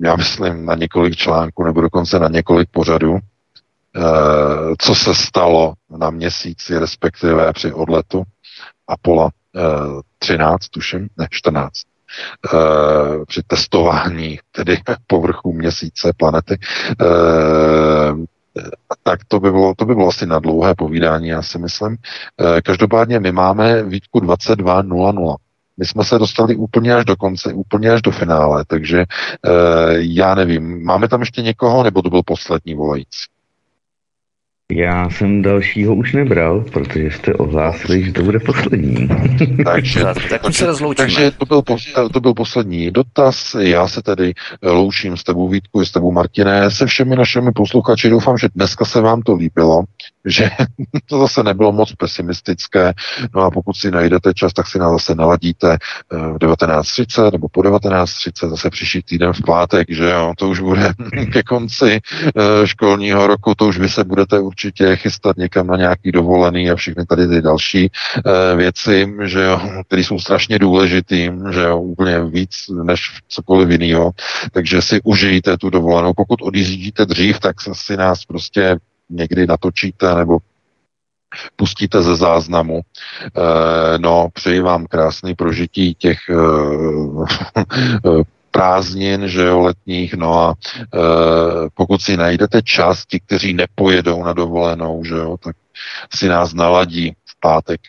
já 0.00 0.16
myslím, 0.16 0.66
na 0.66 0.74
několik 0.74 1.16
článků 1.16 1.64
nebo 1.64 1.80
dokonce 1.80 2.18
na 2.18 2.28
několik 2.28 2.70
pořadů, 2.70 3.18
eh, 3.18 4.00
co 4.78 4.94
se 4.94 5.14
stalo 5.14 5.74
na 5.98 6.10
měsíci, 6.10 6.78
respektive 6.78 7.52
při 7.52 7.72
odletu 7.72 8.22
Apollo 8.88 9.28
13, 10.18 10.68
tuším, 10.68 11.08
ne 11.16 11.26
14, 11.30 11.82
eh, 12.54 13.24
při 13.26 13.42
testování 13.46 14.38
tedy 14.52 14.78
povrchu 15.06 15.52
měsíce, 15.52 16.12
planety, 16.16 16.58
eh, 17.00 17.06
tak 19.02 19.20
to 19.28 19.40
by, 19.40 19.50
bylo, 19.50 19.74
to 19.74 19.84
by 19.84 19.94
bylo 19.94 20.08
asi 20.08 20.26
na 20.26 20.38
dlouhé 20.38 20.74
povídání, 20.74 21.28
já 21.28 21.42
si 21.42 21.58
myslím. 21.58 21.96
Každopádně 22.64 23.20
my 23.20 23.32
máme 23.32 23.82
výtku 23.82 24.20
22.00. 24.20 25.36
My 25.80 25.86
jsme 25.86 26.04
se 26.04 26.18
dostali 26.18 26.56
úplně 26.56 26.94
až 26.94 27.04
do 27.04 27.16
konce, 27.16 27.52
úplně 27.52 27.90
až 27.90 28.02
do 28.02 28.10
finále, 28.10 28.64
takže 28.66 29.00
e, 29.00 29.06
já 29.98 30.34
nevím, 30.34 30.84
máme 30.84 31.08
tam 31.08 31.20
ještě 31.20 31.42
někoho, 31.42 31.82
nebo 31.82 32.02
to 32.02 32.10
byl 32.10 32.22
poslední 32.22 32.74
volající? 32.74 33.26
Já 34.70 35.10
jsem 35.10 35.42
dalšího 35.42 35.94
už 35.94 36.12
nebral, 36.12 36.64
protože 36.72 37.10
jste 37.10 37.34
ohlásili, 37.34 38.04
že 38.04 38.12
to 38.12 38.22
bude 38.22 38.38
poslední. 38.38 39.08
takže, 39.64 40.04
tak 40.30 40.54
se 40.54 40.66
rozloučíme. 40.66 41.06
takže 41.06 41.30
to, 41.30 41.46
byl, 41.46 41.62
to 42.12 42.20
byl 42.20 42.34
poslední 42.34 42.90
dotaz. 42.90 43.56
Já 43.60 43.88
se 43.88 44.02
tedy 44.02 44.32
loučím 44.62 45.16
s 45.16 45.24
tebou 45.24 45.48
Vítku, 45.48 45.84
s 45.84 45.90
tebou 45.90 46.12
Martiné, 46.12 46.70
se 46.70 46.86
všemi 46.86 47.16
našimi 47.16 47.52
posluchači. 47.52 48.10
Doufám, 48.10 48.38
že 48.38 48.48
dneska 48.54 48.84
se 48.84 49.00
vám 49.00 49.22
to 49.22 49.34
líbilo, 49.34 49.82
že 50.24 50.50
to 51.06 51.18
zase 51.18 51.42
nebylo 51.42 51.72
moc 51.72 51.92
pesimistické. 51.92 52.92
No 53.34 53.42
a 53.42 53.50
pokud 53.50 53.76
si 53.76 53.90
najdete 53.90 54.34
čas, 54.34 54.52
tak 54.52 54.66
si 54.66 54.78
nás 54.78 54.92
zase 54.92 55.14
naladíte 55.14 55.72
eh, 55.72 56.16
v 56.16 56.36
19.30 56.36 57.32
nebo 57.32 57.48
po 57.48 57.60
19.30, 57.60 58.50
zase 58.50 58.70
příští 58.70 59.02
týden 59.02 59.32
v 59.32 59.42
pátek, 59.46 59.86
že 59.90 60.10
jo, 60.10 60.32
to 60.38 60.48
už 60.48 60.60
bude 60.60 60.92
ke 61.32 61.42
konci 61.42 62.00
eh, 62.00 62.66
školního 62.66 63.26
roku, 63.26 63.54
to 63.54 63.66
už 63.66 63.78
vy 63.78 63.88
se 63.88 64.04
budete 64.04 64.38
určitě 64.38 64.96
chystat 64.96 65.36
někam 65.36 65.66
na 65.66 65.76
nějaký 65.76 66.12
dovolený 66.12 66.70
a 66.70 66.76
všechny 66.76 67.06
tady 67.06 67.28
ty 67.28 67.42
další 67.42 67.84
e, 67.84 68.56
věci, 68.56 69.14
že 69.24 69.42
jo, 69.42 69.60
které 69.86 70.04
jsou 70.04 70.18
strašně 70.18 70.58
důležitý, 70.58 71.30
že 71.52 71.60
jo, 71.60 71.78
úplně 71.78 72.24
víc 72.24 72.50
než 72.84 73.00
cokoliv 73.28 73.70
jiného. 73.70 74.10
Takže 74.52 74.82
si 74.82 75.00
užijte 75.04 75.56
tu 75.56 75.70
dovolenou. 75.70 76.12
Pokud 76.16 76.42
odjíždíte 76.42 77.06
dřív, 77.06 77.40
tak 77.40 77.56
si 77.72 77.96
nás 77.96 78.24
prostě 78.24 78.76
někdy 79.10 79.46
natočíte 79.46 80.14
nebo 80.14 80.38
pustíte 81.56 82.02
ze 82.02 82.16
záznamu. 82.16 82.80
E, 82.80 83.98
no, 83.98 84.28
přeji 84.32 84.60
vám 84.60 84.86
krásný 84.86 85.34
prožití 85.34 85.94
těch 85.94 86.18
e, 86.28 86.34
prázdnin, 88.50 89.28
že 89.28 89.42
jo, 89.42 89.60
letních, 89.60 90.14
no 90.14 90.40
a 90.40 90.54
e, 90.54 90.98
pokud 91.74 92.02
si 92.02 92.16
najdete 92.16 92.62
čas, 92.62 93.06
ti, 93.06 93.20
kteří 93.20 93.54
nepojedou 93.54 94.24
na 94.24 94.32
dovolenou, 94.32 95.04
že 95.04 95.14
jo, 95.14 95.36
tak 95.36 95.56
si 96.14 96.28
nás 96.28 96.54
naladí 96.54 97.12
v 97.24 97.40
pátek. 97.40 97.80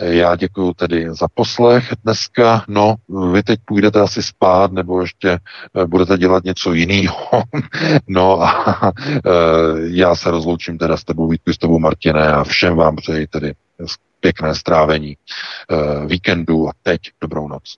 Já 0.00 0.36
děkuji 0.36 0.74
tedy 0.74 1.06
za 1.10 1.26
poslech 1.34 1.92
dneska. 2.04 2.64
No, 2.68 2.94
vy 3.32 3.42
teď 3.42 3.60
půjdete 3.64 4.00
asi 4.00 4.22
spát, 4.22 4.72
nebo 4.72 5.00
ještě 5.00 5.30
e, 5.30 5.38
budete 5.86 6.18
dělat 6.18 6.44
něco 6.44 6.72
jiného. 6.72 7.42
no 8.08 8.42
a 8.42 8.92
e, 9.08 9.30
já 9.82 10.14
se 10.14 10.30
rozloučím 10.30 10.78
teda 10.78 10.96
s 10.96 11.04
tebou 11.04 11.28
Vítku, 11.28 11.52
s 11.52 11.58
tebou 11.58 11.78
Martine 11.78 12.32
a 12.32 12.44
všem 12.44 12.76
vám 12.76 12.96
přeji 12.96 13.26
tedy 13.26 13.54
pěkné 14.20 14.54
strávení 14.54 15.16
víkendu 16.06 16.68
a 16.68 16.72
teď 16.82 17.00
dobrou 17.20 17.48
noc. 17.48 17.76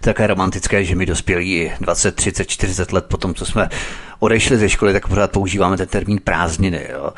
Také 0.00 0.26
romantické, 0.26 0.84
že 0.84 0.94
mi 0.94 1.06
dospělí 1.06 1.72
20, 1.80 2.14
30, 2.14 2.44
40 2.44 2.92
let 2.92 3.04
po 3.08 3.16
tom, 3.16 3.34
co 3.34 3.46
jsme 3.46 3.68
odešli 4.24 4.56
ze 4.56 4.68
školy, 4.68 4.92
tak 4.92 5.08
pořád 5.08 5.30
používáme 5.30 5.76
ten 5.76 5.88
termín 5.88 6.20
prázdniny. 6.24 6.86
Jo. 6.92 7.12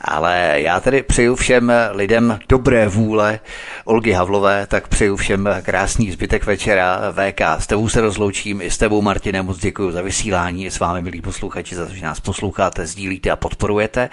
Ale 0.00 0.54
já 0.54 0.80
tedy 0.80 1.02
přeju 1.02 1.36
všem 1.36 1.72
lidem 1.92 2.38
dobré 2.48 2.88
vůle 2.88 3.40
Olgy 3.84 4.12
Havlové, 4.12 4.66
tak 4.66 4.88
přeju 4.88 5.16
všem 5.16 5.48
krásný 5.62 6.10
zbytek 6.10 6.46
večera 6.46 7.00
VK. 7.12 7.40
S 7.58 7.66
tebou 7.66 7.88
se 7.88 8.00
rozloučím 8.00 8.62
i 8.62 8.70
s 8.70 8.78
tebou, 8.78 9.02
Martine, 9.02 9.42
moc 9.42 9.58
děkuji 9.58 9.92
za 9.92 10.02
vysílání, 10.02 10.70
s 10.70 10.78
vámi, 10.78 11.02
milí 11.02 11.20
posluchači, 11.20 11.74
za 11.74 11.86
to, 11.86 11.94
že 11.94 12.04
nás 12.04 12.20
posloucháte, 12.20 12.86
sdílíte 12.86 13.30
a 13.30 13.36
podporujete. 13.36 14.10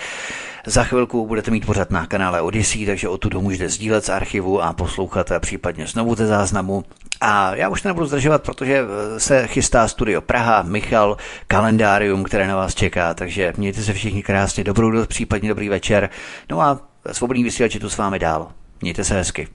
Za 0.69 0.83
chvilku 0.83 1.27
budete 1.27 1.51
mít 1.51 1.65
pořád 1.65 1.91
na 1.91 2.05
kanále 2.05 2.41
Odyssey, 2.41 2.85
takže 2.85 3.07
o 3.07 3.17
tu 3.17 3.41
můžete 3.41 3.69
sdílet 3.69 4.05
z 4.05 4.09
archivu 4.09 4.63
a 4.63 4.73
poslouchat 4.73 5.31
a 5.31 5.39
případně 5.39 5.87
znovu 5.87 6.15
ze 6.15 6.27
záznamu. 6.27 6.83
A 7.21 7.55
já 7.55 7.69
už 7.69 7.81
to 7.81 7.89
nebudu 7.89 8.05
zdržovat, 8.05 8.43
protože 8.43 8.81
se 9.17 9.47
chystá 9.47 9.87
studio 9.87 10.21
Praha, 10.21 10.61
Michal, 10.61 11.17
kalendárium, 11.47 12.23
které 12.23 12.47
na 12.47 12.55
vás 12.55 12.75
čeká, 12.75 13.13
takže 13.13 13.53
mějte 13.57 13.81
se 13.81 13.93
všichni 13.93 14.23
krásně, 14.23 14.63
dobrou 14.63 14.91
noc, 14.91 15.07
případně 15.07 15.49
dobrý 15.49 15.69
večer. 15.69 16.09
No 16.49 16.61
a 16.61 16.79
svobodný 17.11 17.43
vysílač 17.43 17.73
je 17.73 17.79
tu 17.79 17.89
s 17.89 17.97
vámi 17.97 18.19
dál. 18.19 18.47
Mějte 18.81 19.03
se 19.03 19.13
hezky. 19.13 19.47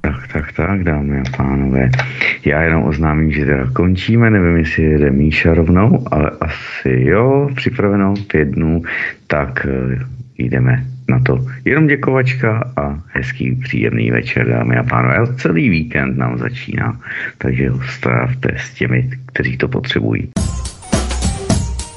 Tak, 0.00 0.32
tak, 0.32 0.52
tak, 0.52 0.84
dámy 0.84 1.20
a 1.20 1.36
pánové. 1.36 1.90
Já 2.44 2.62
jenom 2.62 2.84
oznámím, 2.84 3.32
že 3.32 3.44
teda 3.44 3.70
končíme, 3.72 4.30
nevím, 4.30 4.56
jestli 4.56 4.82
jede 4.82 5.10
Míša 5.10 5.54
rovnou, 5.54 6.04
ale 6.10 6.30
asi 6.40 6.90
jo, 7.00 7.48
připraveno 7.56 8.14
pět 8.26 8.48
dnů, 8.48 8.82
tak 9.26 9.66
eh, 9.66 10.14
jdeme 10.38 10.84
na 11.08 11.20
to. 11.20 11.46
Jenom 11.64 11.86
děkovačka 11.86 12.72
a 12.76 12.98
hezký, 13.06 13.54
příjemný 13.54 14.10
večer, 14.10 14.48
dámy 14.48 14.76
a 14.76 14.82
pánové. 14.82 15.34
Celý 15.36 15.68
víkend 15.68 16.16
nám 16.16 16.38
začíná, 16.38 17.00
takže 17.38 17.68
ho 17.70 17.80
strávte 17.82 18.48
s 18.58 18.74
těmi, 18.74 19.10
kteří 19.26 19.56
to 19.56 19.68
potřebují. 19.68 20.28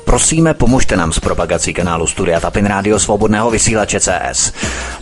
Prosíme, 0.05 0.53
pomožte 0.53 0.97
nám 0.97 1.13
s 1.13 1.19
propagací 1.19 1.73
kanálu 1.73 2.07
Studia 2.07 2.39
Tapin 2.39 2.65
Rádio 2.65 2.99
Svobodného 2.99 3.51
vysílače 3.51 3.99
CS. 3.99 4.53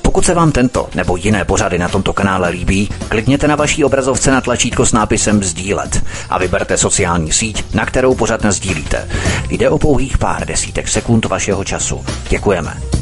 Pokud 0.02 0.26
se 0.26 0.34
vám 0.34 0.52
tento 0.52 0.90
nebo 0.95 1.16
jiné 1.16 1.45
pořady 1.45 1.78
na 1.78 1.90
tomto 1.90 2.14
kanále 2.14 2.49
líbí, 2.49 2.90
klikněte 3.10 3.48
na 3.48 3.56
vaší 3.56 3.84
obrazovce 3.84 4.32
na 4.32 4.41
tlačítko 4.41 4.86
s 4.86 4.94
nápisem 4.94 5.44
Sdílet 5.44 6.06
a 6.30 6.38
vyberte 6.38 6.78
sociální 6.78 7.32
síť, 7.32 7.74
na 7.74 7.86
kterou 7.86 8.16
pořád 8.16 8.45
sdílíte. 8.45 9.07
Jde 9.49 9.70
o 9.70 9.78
pouhých 9.78 10.18
pár 10.18 10.48
desítek 10.48 10.88
sekund 10.88 11.26
vašeho 11.26 11.64
času. 11.64 12.06
Děkujeme. 12.30 12.95